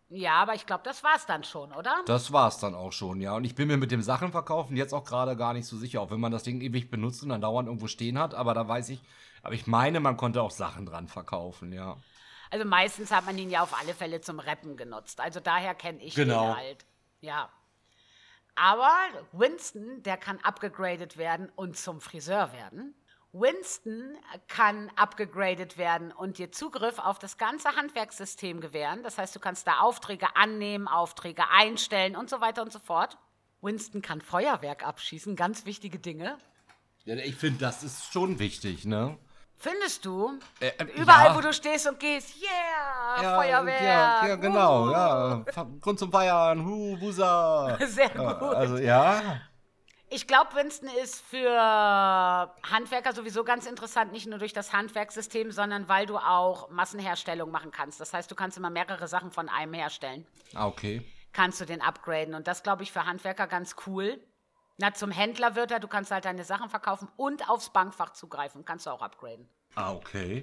Ja, 0.08 0.34
aber 0.34 0.54
ich 0.54 0.64
glaube, 0.64 0.82
das 0.84 1.02
war's 1.02 1.26
dann 1.26 1.44
schon, 1.44 1.72
oder? 1.72 1.94
Das 2.06 2.32
war's 2.32 2.58
dann 2.58 2.74
auch 2.74 2.92
schon, 2.92 3.20
ja. 3.20 3.34
Und 3.34 3.44
ich 3.44 3.54
bin 3.54 3.68
mir 3.68 3.76
mit 3.76 3.90
dem 3.90 4.02
Sachenverkaufen 4.02 4.76
jetzt 4.76 4.94
auch 4.94 5.04
gerade 5.04 5.36
gar 5.36 5.52
nicht 5.52 5.66
so 5.66 5.76
sicher, 5.76 6.00
auch 6.00 6.10
wenn 6.10 6.20
man 6.20 6.32
das 6.32 6.42
Ding 6.42 6.60
ewig 6.60 6.90
benutzt 6.90 7.22
und 7.22 7.30
dann 7.30 7.40
dauernd 7.40 7.68
irgendwo 7.68 7.88
stehen 7.88 8.18
hat. 8.18 8.34
Aber 8.34 8.54
da 8.54 8.66
weiß 8.66 8.90
ich, 8.90 9.02
aber 9.42 9.54
ich 9.54 9.66
meine, 9.66 10.00
man 10.00 10.16
konnte 10.16 10.40
auch 10.42 10.50
Sachen 10.50 10.86
dran 10.86 11.08
verkaufen, 11.08 11.72
ja. 11.72 11.96
Also 12.50 12.64
meistens 12.64 13.10
hat 13.10 13.26
man 13.26 13.36
ihn 13.38 13.50
ja 13.50 13.62
auf 13.62 13.78
alle 13.78 13.94
Fälle 13.94 14.20
zum 14.20 14.38
Rappen 14.38 14.76
genutzt. 14.76 15.20
Also 15.20 15.40
daher 15.40 15.74
kenne 15.74 16.02
ich 16.02 16.14
genau. 16.14 16.50
ihn 16.50 16.56
halt. 16.56 16.86
Ja. 17.20 17.50
Aber 18.54 18.94
Winston, 19.32 20.02
der 20.02 20.16
kann 20.16 20.38
abgegradet 20.40 21.16
werden 21.16 21.50
und 21.56 21.76
zum 21.76 22.00
Friseur 22.00 22.52
werden. 22.52 22.94
Winston 23.32 24.16
kann 24.46 24.92
abgegradet 24.94 25.76
werden 25.76 26.12
und 26.12 26.38
dir 26.38 26.52
Zugriff 26.52 27.00
auf 27.00 27.18
das 27.18 27.36
ganze 27.36 27.74
Handwerkssystem 27.74 28.60
gewähren. 28.60 29.02
Das 29.02 29.18
heißt, 29.18 29.34
du 29.34 29.40
kannst 29.40 29.66
da 29.66 29.80
Aufträge 29.80 30.36
annehmen, 30.36 30.86
Aufträge 30.86 31.50
einstellen 31.50 32.14
und 32.14 32.30
so 32.30 32.40
weiter 32.40 32.62
und 32.62 32.72
so 32.72 32.78
fort. 32.78 33.18
Winston 33.60 34.02
kann 34.02 34.20
Feuerwerk 34.20 34.86
abschießen, 34.86 35.34
ganz 35.34 35.66
wichtige 35.66 35.98
Dinge. 35.98 36.38
Ja, 37.06 37.16
ich 37.16 37.34
finde, 37.34 37.58
das 37.58 37.82
ist 37.82 38.12
schon 38.12 38.38
wichtig, 38.38 38.84
ne? 38.84 39.18
Findest 39.64 40.04
du? 40.04 40.38
Äh, 40.60 40.72
äh, 40.76 40.84
Überall, 41.00 41.28
ja. 41.28 41.36
wo 41.36 41.40
du 41.40 41.50
stehst 41.50 41.86
und 41.86 41.98
gehst, 41.98 42.36
yeah, 42.38 43.22
ja, 43.22 43.34
Feuerwehr. 43.34 43.82
Ja, 43.82 44.26
ja 44.26 44.36
genau, 44.36 44.88
uh. 44.88 44.90
ja. 44.90 45.44
Grund 45.80 45.98
zum 45.98 46.12
Feiern, 46.12 46.62
hu, 46.66 46.98
Busa. 46.98 47.78
Sehr 47.86 48.10
gut. 48.10 48.54
also, 48.54 48.76
ja. 48.76 49.40
Ich 50.10 50.26
glaube, 50.26 50.54
Winston 50.54 50.90
ist 51.02 51.24
für 51.24 51.50
Handwerker 51.50 53.14
sowieso 53.14 53.42
ganz 53.42 53.64
interessant, 53.64 54.12
nicht 54.12 54.26
nur 54.26 54.38
durch 54.38 54.52
das 54.52 54.74
Handwerkssystem, 54.74 55.50
sondern 55.50 55.88
weil 55.88 56.04
du 56.04 56.18
auch 56.18 56.68
Massenherstellung 56.68 57.50
machen 57.50 57.70
kannst. 57.70 57.98
Das 58.02 58.12
heißt, 58.12 58.30
du 58.30 58.34
kannst 58.34 58.58
immer 58.58 58.68
mehrere 58.68 59.08
Sachen 59.08 59.30
von 59.30 59.48
einem 59.48 59.72
herstellen. 59.72 60.26
Ah, 60.52 60.66
okay. 60.66 61.10
Kannst 61.32 61.58
du 61.62 61.64
den 61.64 61.80
upgraden. 61.80 62.34
Und 62.34 62.48
das 62.48 62.62
glaube 62.62 62.82
ich 62.82 62.92
für 62.92 63.06
Handwerker 63.06 63.46
ganz 63.46 63.76
cool. 63.86 64.20
Na, 64.76 64.92
zum 64.92 65.10
Händler 65.10 65.54
wird 65.54 65.70
er, 65.70 65.80
du 65.80 65.88
kannst 65.88 66.10
halt 66.10 66.24
deine 66.24 66.44
Sachen 66.44 66.68
verkaufen 66.68 67.08
und 67.16 67.48
aufs 67.48 67.70
Bankfach 67.70 68.12
zugreifen. 68.12 68.64
Kannst 68.64 68.86
du 68.86 68.90
auch 68.90 69.02
upgraden. 69.02 69.48
Ah, 69.76 69.92
okay. 69.92 70.42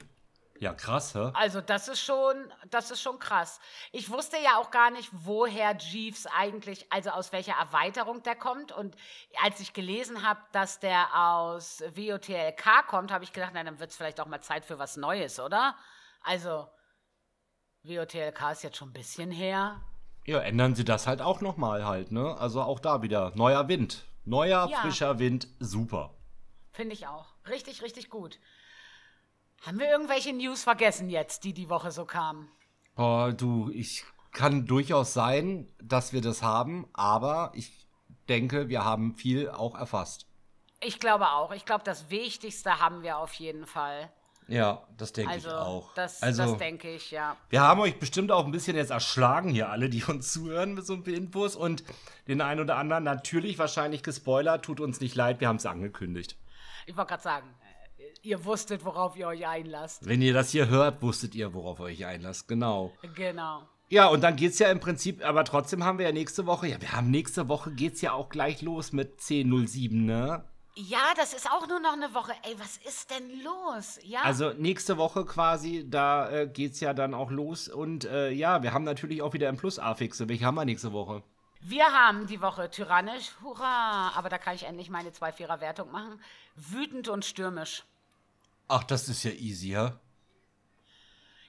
Ja, 0.61 0.75
krass, 0.75 1.15
hä? 1.15 1.31
Also, 1.33 1.59
das 1.59 1.87
ist 1.87 2.01
schon, 2.01 2.53
das 2.69 2.91
ist 2.91 3.01
schon 3.01 3.17
krass. 3.17 3.59
Ich 3.91 4.11
wusste 4.11 4.37
ja 4.37 4.57
auch 4.57 4.69
gar 4.69 4.91
nicht, 4.91 5.09
woher 5.11 5.75
Jeeves 5.75 6.27
eigentlich, 6.27 6.85
also 6.91 7.09
aus 7.09 7.31
welcher 7.31 7.53
Erweiterung 7.53 8.21
der 8.21 8.35
kommt. 8.35 8.71
Und 8.71 8.95
als 9.43 9.59
ich 9.59 9.73
gelesen 9.73 10.21
habe, 10.21 10.39
dass 10.51 10.79
der 10.79 11.07
aus 11.15 11.81
WOTLK 11.95 12.85
kommt, 12.87 13.11
habe 13.11 13.23
ich 13.23 13.33
gedacht, 13.33 13.53
na, 13.55 13.63
dann 13.63 13.79
wird 13.79 13.89
es 13.89 13.97
vielleicht 13.97 14.21
auch 14.21 14.27
mal 14.27 14.41
Zeit 14.41 14.63
für 14.63 14.77
was 14.77 14.97
Neues, 14.97 15.39
oder? 15.39 15.75
Also, 16.21 16.67
WOTLK 17.81 18.51
ist 18.51 18.61
jetzt 18.61 18.77
schon 18.77 18.89
ein 18.89 18.93
bisschen 18.93 19.31
her. 19.31 19.81
Ja, 20.25 20.39
ändern 20.41 20.75
sie 20.75 20.85
das 20.85 21.07
halt 21.07 21.23
auch 21.23 21.41
nochmal 21.41 21.85
halt, 21.85 22.11
ne? 22.11 22.37
Also 22.37 22.61
auch 22.61 22.79
da 22.79 23.01
wieder 23.01 23.31
neuer 23.33 23.67
Wind. 23.67 24.05
Neuer, 24.26 24.68
ja. 24.69 24.77
frischer 24.81 25.19
Wind, 25.19 25.48
super. 25.60 26.14
Finde 26.72 26.93
ich 26.93 27.07
auch. 27.07 27.34
Richtig, 27.49 27.81
richtig 27.81 28.10
gut. 28.10 28.39
Haben 29.65 29.80
wir 29.80 29.89
irgendwelche 29.89 30.34
News 30.34 30.64
vergessen 30.64 31.10
jetzt, 31.10 31.43
die 31.43 31.53
die 31.53 31.69
Woche 31.69 31.91
so 31.91 32.06
kamen? 32.06 32.49
Oh, 32.98 33.31
du, 33.35 33.69
ich 33.72 34.03
kann 34.31 34.65
durchaus 34.65 35.14
sein, 35.14 35.68
dass 35.81 36.14
wir 36.14 36.22
das 36.22 36.41
haben, 36.41 36.88
aber 36.93 37.52
ich 37.53 37.88
denke, 38.30 38.69
wir 38.69 38.84
haben 38.85 39.15
viel 39.15 39.49
auch 39.49 39.76
erfasst. 39.76 40.26
Ich 40.81 40.99
glaube 40.99 41.30
auch. 41.30 41.52
Ich 41.52 41.65
glaube, 41.65 41.84
das 41.84 42.10
Wichtigste 42.10 42.80
haben 42.80 43.03
wir 43.03 43.18
auf 43.18 43.34
jeden 43.34 43.68
Fall. 43.68 44.11
Ja, 44.51 44.83
das 44.97 45.13
denke 45.13 45.31
also, 45.31 45.47
ich 45.47 45.53
auch. 45.53 45.93
Das, 45.93 46.21
also, 46.21 46.43
das 46.43 46.57
denke 46.57 46.93
ich, 46.93 47.11
ja. 47.11 47.37
Wir 47.49 47.61
haben 47.61 47.79
euch 47.81 47.97
bestimmt 47.99 48.31
auch 48.31 48.45
ein 48.45 48.51
bisschen 48.51 48.75
jetzt 48.75 48.91
erschlagen 48.91 49.49
hier 49.49 49.69
alle, 49.69 49.89
die 49.89 50.03
uns 50.03 50.31
zuhören 50.33 50.73
mit 50.73 50.85
so 50.85 50.93
ein 50.93 51.03
paar 51.03 51.13
Infos 51.13 51.55
und 51.55 51.83
den 52.27 52.41
einen 52.41 52.59
oder 52.59 52.77
anderen 52.77 53.03
natürlich 53.03 53.57
wahrscheinlich 53.57 54.03
gespoilert. 54.03 54.65
Tut 54.65 54.79
uns 54.79 54.99
nicht 54.99 55.15
leid, 55.15 55.39
wir 55.39 55.47
haben 55.47 55.55
es 55.55 55.65
angekündigt. 55.65 56.37
Ich 56.85 56.97
wollte 56.97 57.09
gerade 57.09 57.23
sagen, 57.23 57.47
äh, 57.97 58.03
ihr 58.23 58.43
wusstet, 58.45 58.83
worauf 58.83 59.15
ihr 59.15 59.27
euch 59.27 59.47
einlasst. 59.47 60.05
Wenn 60.07 60.21
ihr 60.21 60.33
das 60.33 60.51
hier 60.51 60.67
hört, 60.67 61.01
wusstet 61.01 61.35
ihr, 61.35 61.53
worauf 61.53 61.79
ihr 61.79 61.85
euch 61.85 62.05
einlasst. 62.05 62.47
Genau. 62.47 62.91
Genau. 63.15 63.63
Ja, 63.89 64.07
und 64.07 64.21
dann 64.21 64.37
geht 64.37 64.53
es 64.53 64.59
ja 64.59 64.71
im 64.71 64.79
Prinzip, 64.79 65.23
aber 65.25 65.43
trotzdem 65.43 65.83
haben 65.83 65.97
wir 65.97 66.05
ja 66.05 66.11
nächste 66.13 66.45
Woche, 66.45 66.67
ja, 66.67 66.81
wir 66.81 66.93
haben 66.93 67.11
nächste 67.11 67.49
Woche 67.49 67.71
geht 67.71 67.95
es 67.95 68.01
ja 68.01 68.13
auch 68.13 68.29
gleich 68.29 68.61
los 68.61 68.93
mit 68.93 69.19
10.07, 69.19 70.05
ne? 70.05 70.45
Ja, 70.76 71.14
das 71.18 71.34
ist 71.34 71.52
auch 71.52 71.68
nur 71.68 71.80
noch 71.80 71.93
eine 71.93 72.14
Woche. 72.14 72.31
Ey, 72.43 72.57
was 72.57 72.77
ist 72.77 73.11
denn 73.11 73.43
los? 73.43 73.99
Ja. 74.03 74.22
Also 74.22 74.53
nächste 74.53 74.98
Woche 74.98 75.26
quasi, 75.26 75.85
da 75.89 76.30
äh, 76.30 76.65
es 76.65 76.80
ja 76.80 76.93
dann 76.93 77.14
auch 77.14 77.30
los. 77.30 77.68
Und 77.68 78.06
äh, 78.06 78.31
ja, 78.31 78.64
wir 78.64 78.73
haben 78.73 78.85
natürlich 78.85 79.22
auch 79.22 79.34
wieder 79.34 79.49
im 79.49 79.57
Plus-Affixe. 79.57 80.30
Welche 80.30 80.45
haben 80.45 80.56
wir 80.56 80.65
nächste 80.65 80.93
Woche? 80.93 81.23
Wir 81.60 81.85
haben 81.85 82.26
die 82.26 82.41
Woche 82.41 82.72
tyrannisch, 82.72 83.35
hurra, 83.43 84.14
aber 84.15 84.30
da 84.30 84.38
kann 84.38 84.56
ich 84.56 84.64
endlich 84.64 84.89
meine 84.89 85.10
2-4er-Wertung 85.10 85.91
machen. 85.91 86.19
Wütend 86.56 87.07
und 87.07 87.23
stürmisch. 87.23 87.84
Ach, 88.68 88.84
das 88.84 89.10
ist 89.10 89.23
ja 89.23 89.31
easy, 89.31 89.72
ja? 89.72 89.99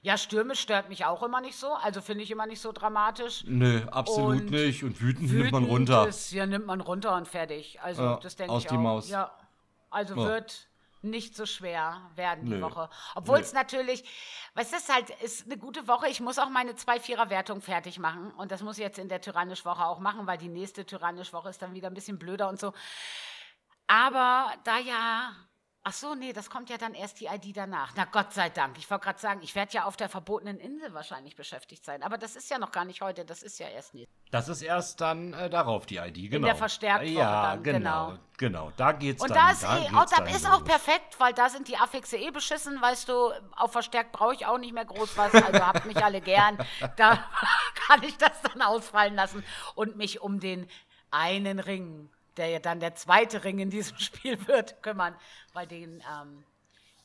Ja, 0.04 0.18
stürmisch 0.18 0.60
stört 0.60 0.88
mich 0.88 1.04
auch 1.04 1.22
immer 1.22 1.40
nicht 1.40 1.56
so. 1.56 1.74
Also 1.74 2.00
finde 2.00 2.24
ich 2.24 2.30
immer 2.32 2.46
nicht 2.46 2.60
so 2.60 2.72
dramatisch. 2.72 3.44
Nö, 3.46 3.82
absolut 3.88 4.40
und 4.42 4.50
nicht. 4.50 4.82
Und 4.82 5.00
wütend, 5.00 5.30
wütend, 5.30 5.38
nimmt 5.38 5.52
man 5.52 5.64
runter. 5.64 6.08
Ist, 6.08 6.32
ja, 6.32 6.44
nimmt 6.44 6.66
man 6.66 6.80
runter 6.80 7.16
und 7.16 7.28
fertig. 7.28 7.80
Also 7.80 8.02
ja, 8.02 8.16
das 8.16 8.34
denke 8.34 8.56
ich 8.58 8.66
auch. 8.66 8.70
die 8.70 8.78
Maus. 8.78 9.08
Ja, 9.08 9.32
also 9.90 10.16
ja. 10.16 10.24
wird 10.24 10.68
nicht 11.02 11.36
so 11.36 11.46
schwer 11.46 12.00
werden 12.16 12.46
die 12.46 12.56
Nö. 12.56 12.62
Woche. 12.62 12.88
Obwohl 13.14 13.38
es 13.38 13.52
natürlich, 13.52 14.04
weißt 14.54 14.72
du, 14.72 14.76
es 14.76 14.88
halt 14.88 15.10
ist 15.22 15.46
eine 15.46 15.56
gute 15.56 15.86
Woche. 15.86 16.08
Ich 16.08 16.20
muss 16.20 16.38
auch 16.38 16.48
meine 16.48 16.72
2-4er-Wertung 16.72 17.60
fertig 17.60 18.00
machen. 18.00 18.32
Und 18.32 18.50
das 18.50 18.62
muss 18.62 18.78
ich 18.78 18.84
jetzt 18.84 18.98
in 18.98 19.08
der 19.08 19.20
Tyrannisch-Woche 19.20 19.84
auch 19.84 20.00
machen, 20.00 20.26
weil 20.26 20.38
die 20.38 20.48
nächste 20.48 20.84
Tyrannisch-Woche 20.84 21.48
ist 21.48 21.62
dann 21.62 21.74
wieder 21.74 21.88
ein 21.88 21.94
bisschen 21.94 22.18
blöder 22.18 22.48
und 22.48 22.58
so. 22.58 22.72
Aber 23.86 24.52
da 24.64 24.78
ja 24.78 25.32
Ach 25.84 25.92
so, 25.92 26.14
nee, 26.14 26.32
das 26.32 26.48
kommt 26.48 26.70
ja 26.70 26.78
dann 26.78 26.94
erst 26.94 27.18
die 27.18 27.26
ID 27.26 27.56
danach. 27.56 27.92
Na 27.96 28.04
Gott 28.04 28.32
sei 28.32 28.50
Dank. 28.50 28.78
Ich 28.78 28.88
wollte 28.88 29.04
gerade 29.04 29.18
sagen, 29.18 29.40
ich 29.42 29.56
werde 29.56 29.72
ja 29.72 29.84
auf 29.84 29.96
der 29.96 30.08
verbotenen 30.08 30.60
Insel 30.60 30.94
wahrscheinlich 30.94 31.34
beschäftigt 31.34 31.84
sein. 31.84 32.04
Aber 32.04 32.18
das 32.18 32.36
ist 32.36 32.48
ja 32.50 32.58
noch 32.58 32.70
gar 32.70 32.84
nicht 32.84 33.00
heute, 33.00 33.24
das 33.24 33.42
ist 33.42 33.58
ja 33.58 33.66
erst 33.66 33.92
nicht. 33.92 34.08
Das 34.30 34.48
ist 34.48 34.62
erst 34.62 35.00
dann 35.00 35.32
äh, 35.32 35.50
darauf 35.50 35.84
die 35.84 35.96
ID, 35.96 36.30
genau. 36.30 36.36
In 36.36 36.42
der 36.44 36.54
Verstärkung 36.54 37.08
ja, 37.08 37.54
dann, 37.54 37.62
genau. 37.64 38.06
genau. 38.10 38.18
Genau, 38.38 38.72
da 38.76 38.92
geht's 38.92 39.22
Und 39.22 39.30
dann. 39.30 39.38
da 39.38 39.50
ist, 39.50 39.64
da 39.64 39.78
eh, 39.78 39.88
oh, 39.92 40.04
das 40.08 40.36
ist 40.36 40.48
auch 40.48 40.64
perfekt, 40.64 41.18
weil 41.18 41.32
da 41.32 41.48
sind 41.48 41.66
die 41.66 41.76
Affixe 41.76 42.16
eh 42.16 42.30
beschissen, 42.30 42.80
weißt 42.80 43.08
du, 43.08 43.32
auf 43.56 43.72
Verstärkt 43.72 44.12
brauche 44.12 44.34
ich 44.34 44.46
auch 44.46 44.58
nicht 44.58 44.72
mehr 44.72 44.84
groß 44.84 45.16
was, 45.16 45.34
also 45.34 45.66
habt 45.66 45.84
mich 45.86 46.02
alle 46.02 46.20
gern. 46.20 46.58
Da 46.96 47.24
kann 47.86 48.02
ich 48.02 48.16
das 48.18 48.40
dann 48.42 48.62
ausfallen 48.62 49.14
lassen 49.14 49.44
und 49.74 49.96
mich 49.96 50.20
um 50.20 50.40
den 50.40 50.68
einen 51.10 51.58
Ring 51.58 52.10
der 52.36 52.48
ja 52.48 52.58
dann 52.58 52.80
der 52.80 52.94
zweite 52.94 53.44
Ring 53.44 53.58
in 53.58 53.70
diesem 53.70 53.98
Spiel 53.98 54.46
wird, 54.46 54.82
kümmern, 54.82 55.14
weil 55.52 55.66
den 55.66 56.02
ähm, 56.20 56.44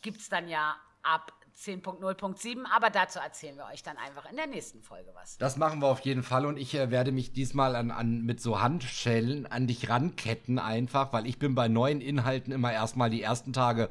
gibt 0.01 0.19
es 0.21 0.29
dann 0.29 0.47
ja 0.47 0.75
ab 1.03 1.31
10.0.7, 1.57 2.65
aber 2.65 2.91
dazu 2.91 3.17
erzählen 3.17 3.57
wir 3.57 3.65
euch 3.65 3.81
dann 3.81 3.97
einfach 3.97 4.29
in 4.29 4.35
der 4.35 4.45
nächsten 4.45 4.83
Folge 4.83 5.09
was. 5.15 5.37
Das 5.37 5.57
machen 5.57 5.81
wir 5.81 5.87
auf 5.87 6.01
jeden 6.01 6.21
Fall. 6.21 6.45
Und 6.45 6.57
ich 6.57 6.75
äh, 6.75 6.91
werde 6.91 7.11
mich 7.11 7.33
diesmal 7.33 7.75
an, 7.75 7.89
an, 7.89 8.21
mit 8.21 8.39
so 8.39 8.61
Handschellen 8.61 9.47
an 9.47 9.65
dich 9.65 9.89
ranketten 9.89 10.59
einfach, 10.59 11.13
weil 11.13 11.25
ich 11.25 11.39
bin 11.39 11.55
bei 11.55 11.67
neuen 11.67 11.99
Inhalten 11.99 12.53
immer 12.53 12.71
erstmal 12.71 13.09
die 13.09 13.23
ersten 13.23 13.53
Tage 13.53 13.89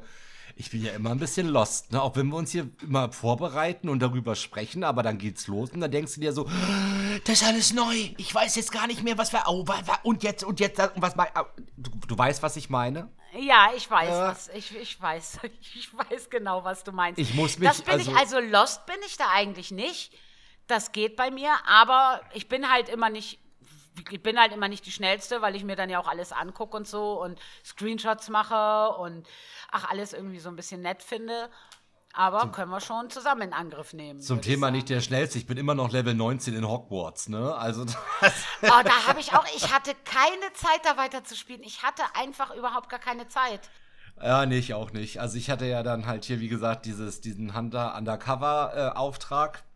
ich 0.57 0.71
bin 0.71 0.83
ja 0.83 0.93
immer 0.93 1.11
ein 1.11 1.19
bisschen 1.19 1.47
lost, 1.47 1.91
ne? 1.91 2.01
Auch 2.01 2.15
wenn 2.15 2.27
wir 2.27 2.35
uns 2.35 2.51
hier 2.51 2.69
immer 2.81 3.11
vorbereiten 3.11 3.89
und 3.89 3.99
darüber 3.99 4.35
sprechen, 4.35 4.83
aber 4.83 5.03
dann 5.03 5.17
geht's 5.17 5.47
los 5.47 5.71
und 5.71 5.81
dann 5.81 5.91
denkst 5.91 6.15
du 6.15 6.21
dir 6.21 6.33
so, 6.33 6.49
das 7.25 7.41
ist 7.41 7.47
alles 7.47 7.73
neu. 7.73 7.95
Ich 8.17 8.33
weiß 8.33 8.55
jetzt 8.55 8.71
gar 8.71 8.87
nicht 8.87 9.03
mehr, 9.03 9.17
was 9.17 9.31
wir. 9.33 9.43
Oh, 9.47 9.65
und 10.03 10.23
jetzt, 10.23 10.43
und 10.43 10.59
jetzt, 10.59 10.81
was 10.95 11.15
mein. 11.15 11.27
Du, 11.77 11.91
du 12.07 12.17
weißt, 12.17 12.41
was 12.41 12.55
ich 12.55 12.69
meine? 12.69 13.09
Ja, 13.37 13.69
ich 13.75 13.89
weiß, 13.89 14.09
ja. 14.09 14.27
was 14.29 14.47
ich, 14.49 14.75
ich 14.75 14.99
weiß, 14.99 15.39
ich 15.75 15.89
weiß 15.93 16.29
genau, 16.29 16.63
was 16.63 16.83
du 16.83 16.91
meinst. 16.91 17.19
Ich 17.19 17.33
muss 17.35 17.59
mich 17.59 17.69
Das 17.69 17.81
bin 17.81 17.93
also, 17.93 18.11
ich 18.11 18.17
also 18.17 18.39
lost 18.39 18.85
bin 18.85 18.97
ich 19.05 19.17
da 19.17 19.25
eigentlich 19.33 19.71
nicht. 19.71 20.11
Das 20.65 20.91
geht 20.91 21.15
bei 21.15 21.31
mir, 21.31 21.53
aber 21.65 22.21
ich 22.33 22.49
bin 22.49 22.69
halt 22.69 22.89
immer 22.89 23.09
nicht 23.09 23.39
ich 24.09 24.21
bin 24.21 24.39
halt 24.39 24.53
immer 24.53 24.67
nicht 24.67 24.85
die 24.85 24.91
schnellste, 24.91 25.41
weil 25.41 25.55
ich 25.55 25.63
mir 25.63 25.75
dann 25.75 25.89
ja 25.89 25.99
auch 25.99 26.07
alles 26.07 26.31
angucke 26.31 26.75
und 26.77 26.87
so 26.87 27.21
und 27.21 27.39
Screenshots 27.65 28.29
mache 28.29 28.97
und 28.97 29.27
ach 29.71 29.89
alles 29.89 30.13
irgendwie 30.13 30.39
so 30.39 30.49
ein 30.49 30.55
bisschen 30.55 30.81
nett 30.81 31.03
finde. 31.03 31.49
Aber 32.13 32.39
zum, 32.39 32.51
können 32.51 32.71
wir 32.71 32.81
schon 32.81 33.11
zusammen 33.11 33.43
in 33.43 33.53
Angriff 33.53 33.93
nehmen. 33.93 34.19
Zum 34.19 34.41
Thema 34.41 34.71
nicht 34.71 34.89
der 34.89 35.01
schnellste. 35.01 35.37
Ich 35.37 35.45
bin 35.45 35.57
immer 35.57 35.75
noch 35.75 35.91
Level 35.91 36.15
19 36.15 36.55
in 36.55 36.67
Hogwarts, 36.67 37.29
ne? 37.29 37.53
Also 37.55 37.83
Oh, 38.23 38.81
da 38.83 39.07
habe 39.07 39.19
ich 39.19 39.33
auch, 39.33 39.45
ich 39.55 39.71
hatte 39.71 39.93
keine 40.03 40.51
Zeit, 40.53 40.79
da 40.83 40.97
weiter 40.97 41.23
zu 41.23 41.35
spielen. 41.35 41.61
Ich 41.63 41.83
hatte 41.83 42.01
einfach 42.15 42.55
überhaupt 42.55 42.89
gar 42.89 42.99
keine 42.99 43.27
Zeit. 43.27 43.69
Ja, 44.21 44.47
nee, 44.47 44.57
ich 44.57 44.73
auch 44.73 44.91
nicht. 44.93 45.21
Also 45.21 45.37
ich 45.37 45.51
hatte 45.51 45.65
ja 45.65 45.83
dann 45.83 46.07
halt 46.07 46.25
hier, 46.25 46.39
wie 46.39 46.47
gesagt, 46.47 46.87
dieses, 46.87 47.21
diesen 47.21 47.55
Hunter 47.55 47.95
Undercover-Auftrag. 47.95 49.57
Äh, 49.57 49.66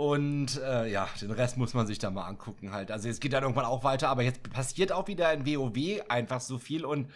und 0.00 0.56
äh, 0.56 0.90
ja, 0.90 1.10
den 1.20 1.30
Rest 1.30 1.58
muss 1.58 1.74
man 1.74 1.86
sich 1.86 1.98
da 1.98 2.10
mal 2.10 2.24
angucken 2.24 2.72
halt. 2.72 2.90
Also 2.90 3.06
jetzt 3.06 3.20
geht 3.20 3.34
dann 3.34 3.42
irgendwann 3.42 3.66
auch 3.66 3.84
weiter, 3.84 4.08
aber 4.08 4.22
jetzt 4.22 4.42
passiert 4.50 4.92
auch 4.92 5.08
wieder 5.08 5.30
in 5.30 5.44
WoW 5.44 6.00
einfach 6.08 6.40
so 6.40 6.56
viel 6.56 6.86
und 6.86 7.10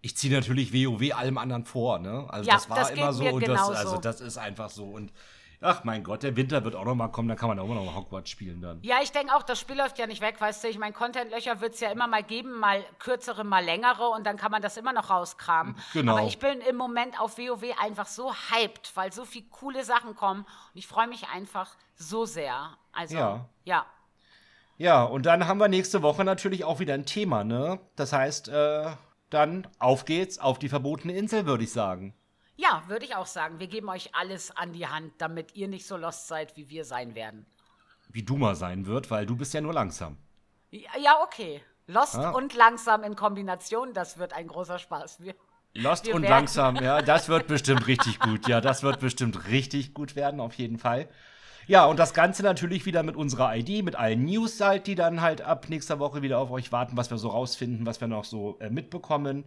ich 0.00 0.16
ziehe 0.16 0.32
natürlich 0.32 0.72
WoW 0.72 1.12
allem 1.12 1.38
anderen 1.38 1.64
vor, 1.64 1.98
ne? 1.98 2.28
Also 2.28 2.48
ja, 2.48 2.54
das 2.54 2.70
war 2.70 2.76
das 2.76 2.90
immer 2.90 3.12
so 3.12 3.24
und 3.24 3.48
das, 3.48 3.68
also 3.70 3.96
das 3.96 4.20
ist 4.20 4.38
einfach 4.38 4.70
so 4.70 4.84
und 4.84 5.12
ach 5.60 5.84
mein 5.84 6.04
Gott, 6.04 6.22
der 6.22 6.36
Winter 6.36 6.64
wird 6.64 6.74
auch 6.74 6.84
noch 6.84 6.94
mal 6.94 7.08
kommen, 7.08 7.28
dann 7.28 7.36
kann 7.36 7.48
man 7.48 7.58
auch 7.58 7.64
immer 7.64 7.74
noch 7.74 7.94
Hogwarts 7.94 8.30
spielen 8.30 8.60
dann. 8.60 8.78
Ja, 8.82 8.96
ich 9.02 9.12
denke 9.12 9.34
auch, 9.34 9.42
das 9.42 9.60
Spiel 9.60 9.76
läuft 9.76 9.98
ja 9.98 10.06
nicht 10.06 10.20
weg, 10.20 10.40
weißt 10.40 10.64
du, 10.64 10.68
ich 10.68 10.78
meine, 10.78 10.92
Contentlöcher 10.92 11.60
wird 11.60 11.74
es 11.74 11.80
ja 11.80 11.90
immer 11.90 12.06
mal 12.06 12.22
geben, 12.22 12.58
mal 12.58 12.84
kürzere, 12.98 13.44
mal 13.44 13.64
längere 13.64 14.08
und 14.08 14.26
dann 14.26 14.36
kann 14.36 14.50
man 14.50 14.62
das 14.62 14.76
immer 14.76 14.92
noch 14.92 15.10
rauskramen. 15.10 15.76
Genau. 15.92 16.16
Aber 16.16 16.26
ich 16.26 16.38
bin 16.38 16.60
im 16.60 16.76
Moment 16.76 17.20
auf 17.20 17.38
WoW 17.38 17.64
einfach 17.80 18.06
so 18.06 18.32
hyped, 18.32 18.92
weil 18.94 19.12
so 19.12 19.24
viele 19.24 19.46
coole 19.46 19.84
Sachen 19.84 20.14
kommen 20.14 20.40
und 20.42 20.78
ich 20.78 20.86
freue 20.86 21.08
mich 21.08 21.28
einfach 21.28 21.76
so 21.94 22.24
sehr. 22.24 22.76
Also, 22.92 23.16
ja. 23.16 23.48
ja. 23.64 23.86
Ja, 24.78 25.02
und 25.04 25.26
dann 25.26 25.46
haben 25.46 25.60
wir 25.60 25.68
nächste 25.68 26.02
Woche 26.02 26.24
natürlich 26.24 26.64
auch 26.64 26.80
wieder 26.80 26.94
ein 26.94 27.04
Thema, 27.04 27.44
ne? 27.44 27.80
Das 27.96 28.14
heißt, 28.14 28.48
äh 28.48 28.90
dann 29.30 29.68
auf 29.78 30.04
geht's 30.04 30.38
auf 30.38 30.58
die 30.58 30.68
verbotene 30.68 31.14
Insel, 31.14 31.46
würde 31.46 31.64
ich 31.64 31.72
sagen. 31.72 32.14
Ja, 32.60 32.82
würde 32.88 33.06
ich 33.06 33.16
auch 33.16 33.26
sagen. 33.26 33.58
Wir 33.58 33.68
geben 33.68 33.88
euch 33.88 34.14
alles 34.14 34.54
an 34.54 34.74
die 34.74 34.86
Hand, 34.86 35.14
damit 35.16 35.56
ihr 35.56 35.66
nicht 35.66 35.86
so 35.86 35.96
lost 35.96 36.28
seid, 36.28 36.58
wie 36.58 36.68
wir 36.68 36.84
sein 36.84 37.14
werden. 37.14 37.46
Wie 38.10 38.22
du 38.22 38.36
mal 38.36 38.54
sein 38.54 38.84
wird, 38.84 39.10
weil 39.10 39.24
du 39.24 39.34
bist 39.34 39.54
ja 39.54 39.62
nur 39.62 39.72
langsam. 39.72 40.18
Ja, 40.70 41.22
okay. 41.22 41.62
Lost 41.86 42.16
ah. 42.16 42.30
und 42.30 42.52
langsam 42.54 43.02
in 43.02 43.16
Kombination, 43.16 43.94
das 43.94 44.18
wird 44.18 44.34
ein 44.34 44.46
großer 44.46 44.78
Spaß. 44.78 45.20
Wir, 45.22 45.34
Lost 45.72 46.06
wir 46.06 46.14
und 46.14 46.22
langsam, 46.22 46.76
ja, 46.76 47.00
das 47.00 47.30
wird 47.30 47.46
bestimmt 47.46 47.86
richtig 47.86 48.18
gut. 48.20 48.46
Ja, 48.46 48.60
das 48.60 48.82
wird 48.82 49.00
bestimmt 49.00 49.48
richtig 49.48 49.94
gut 49.94 50.14
werden, 50.14 50.38
auf 50.38 50.54
jeden 50.54 50.78
Fall. 50.78 51.08
Ja, 51.66 51.86
und 51.86 51.98
das 51.98 52.12
Ganze 52.12 52.42
natürlich 52.42 52.84
wieder 52.84 53.02
mit 53.02 53.16
unserer 53.16 53.56
ID, 53.56 53.82
mit 53.82 53.96
allen 53.96 54.24
News 54.26 54.60
halt, 54.60 54.86
die 54.86 54.96
dann 54.96 55.22
halt 55.22 55.40
ab 55.40 55.68
nächster 55.70 55.98
Woche 55.98 56.20
wieder 56.20 56.38
auf 56.38 56.50
euch 56.50 56.72
warten, 56.72 56.98
was 56.98 57.10
wir 57.10 57.16
so 57.16 57.28
rausfinden, 57.28 57.86
was 57.86 58.02
wir 58.02 58.08
noch 58.08 58.24
so 58.24 58.58
äh, 58.60 58.68
mitbekommen. 58.68 59.44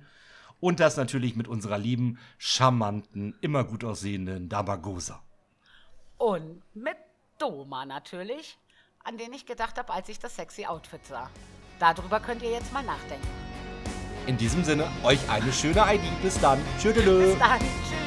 Und 0.64 0.80
das 0.80 0.96
natürlich 0.96 1.36
mit 1.36 1.50
unserer 1.50 1.78
lieben, 1.78 2.18
charmanten, 2.38 3.36
immer 3.42 3.66
gut 3.66 3.84
aussehenden 3.84 4.48
Damagosa. 4.48 5.22
Und 6.18 6.62
mit 6.74 6.96
Doma 7.38 7.86
natürlich, 7.86 8.58
an 9.04 9.18
den 9.18 9.34
ich 9.34 9.46
gedacht 9.46 9.78
habe, 9.78 9.92
als 9.92 10.08
ich 10.08 10.20
das 10.20 10.38
sexy 10.38 10.66
Outfit 10.66 11.06
sah. 11.06 11.30
Darüber 11.80 12.22
könnt 12.22 12.44
ihr 12.44 12.52
jetzt 12.52 12.72
mal 12.72 12.82
nachdenken. 12.82 13.28
In 14.26 14.38
diesem 14.38 14.64
Sinne, 14.64 14.88
euch 15.04 15.20
eine 15.30 15.52
schöne 15.52 15.82
ID. 15.82 16.22
Bis 16.22 16.40
dann. 16.40 16.62
Tschüss. 16.80 16.96
Bis 16.96 17.38
dann. 17.40 17.60
Tschüss. 17.60 18.03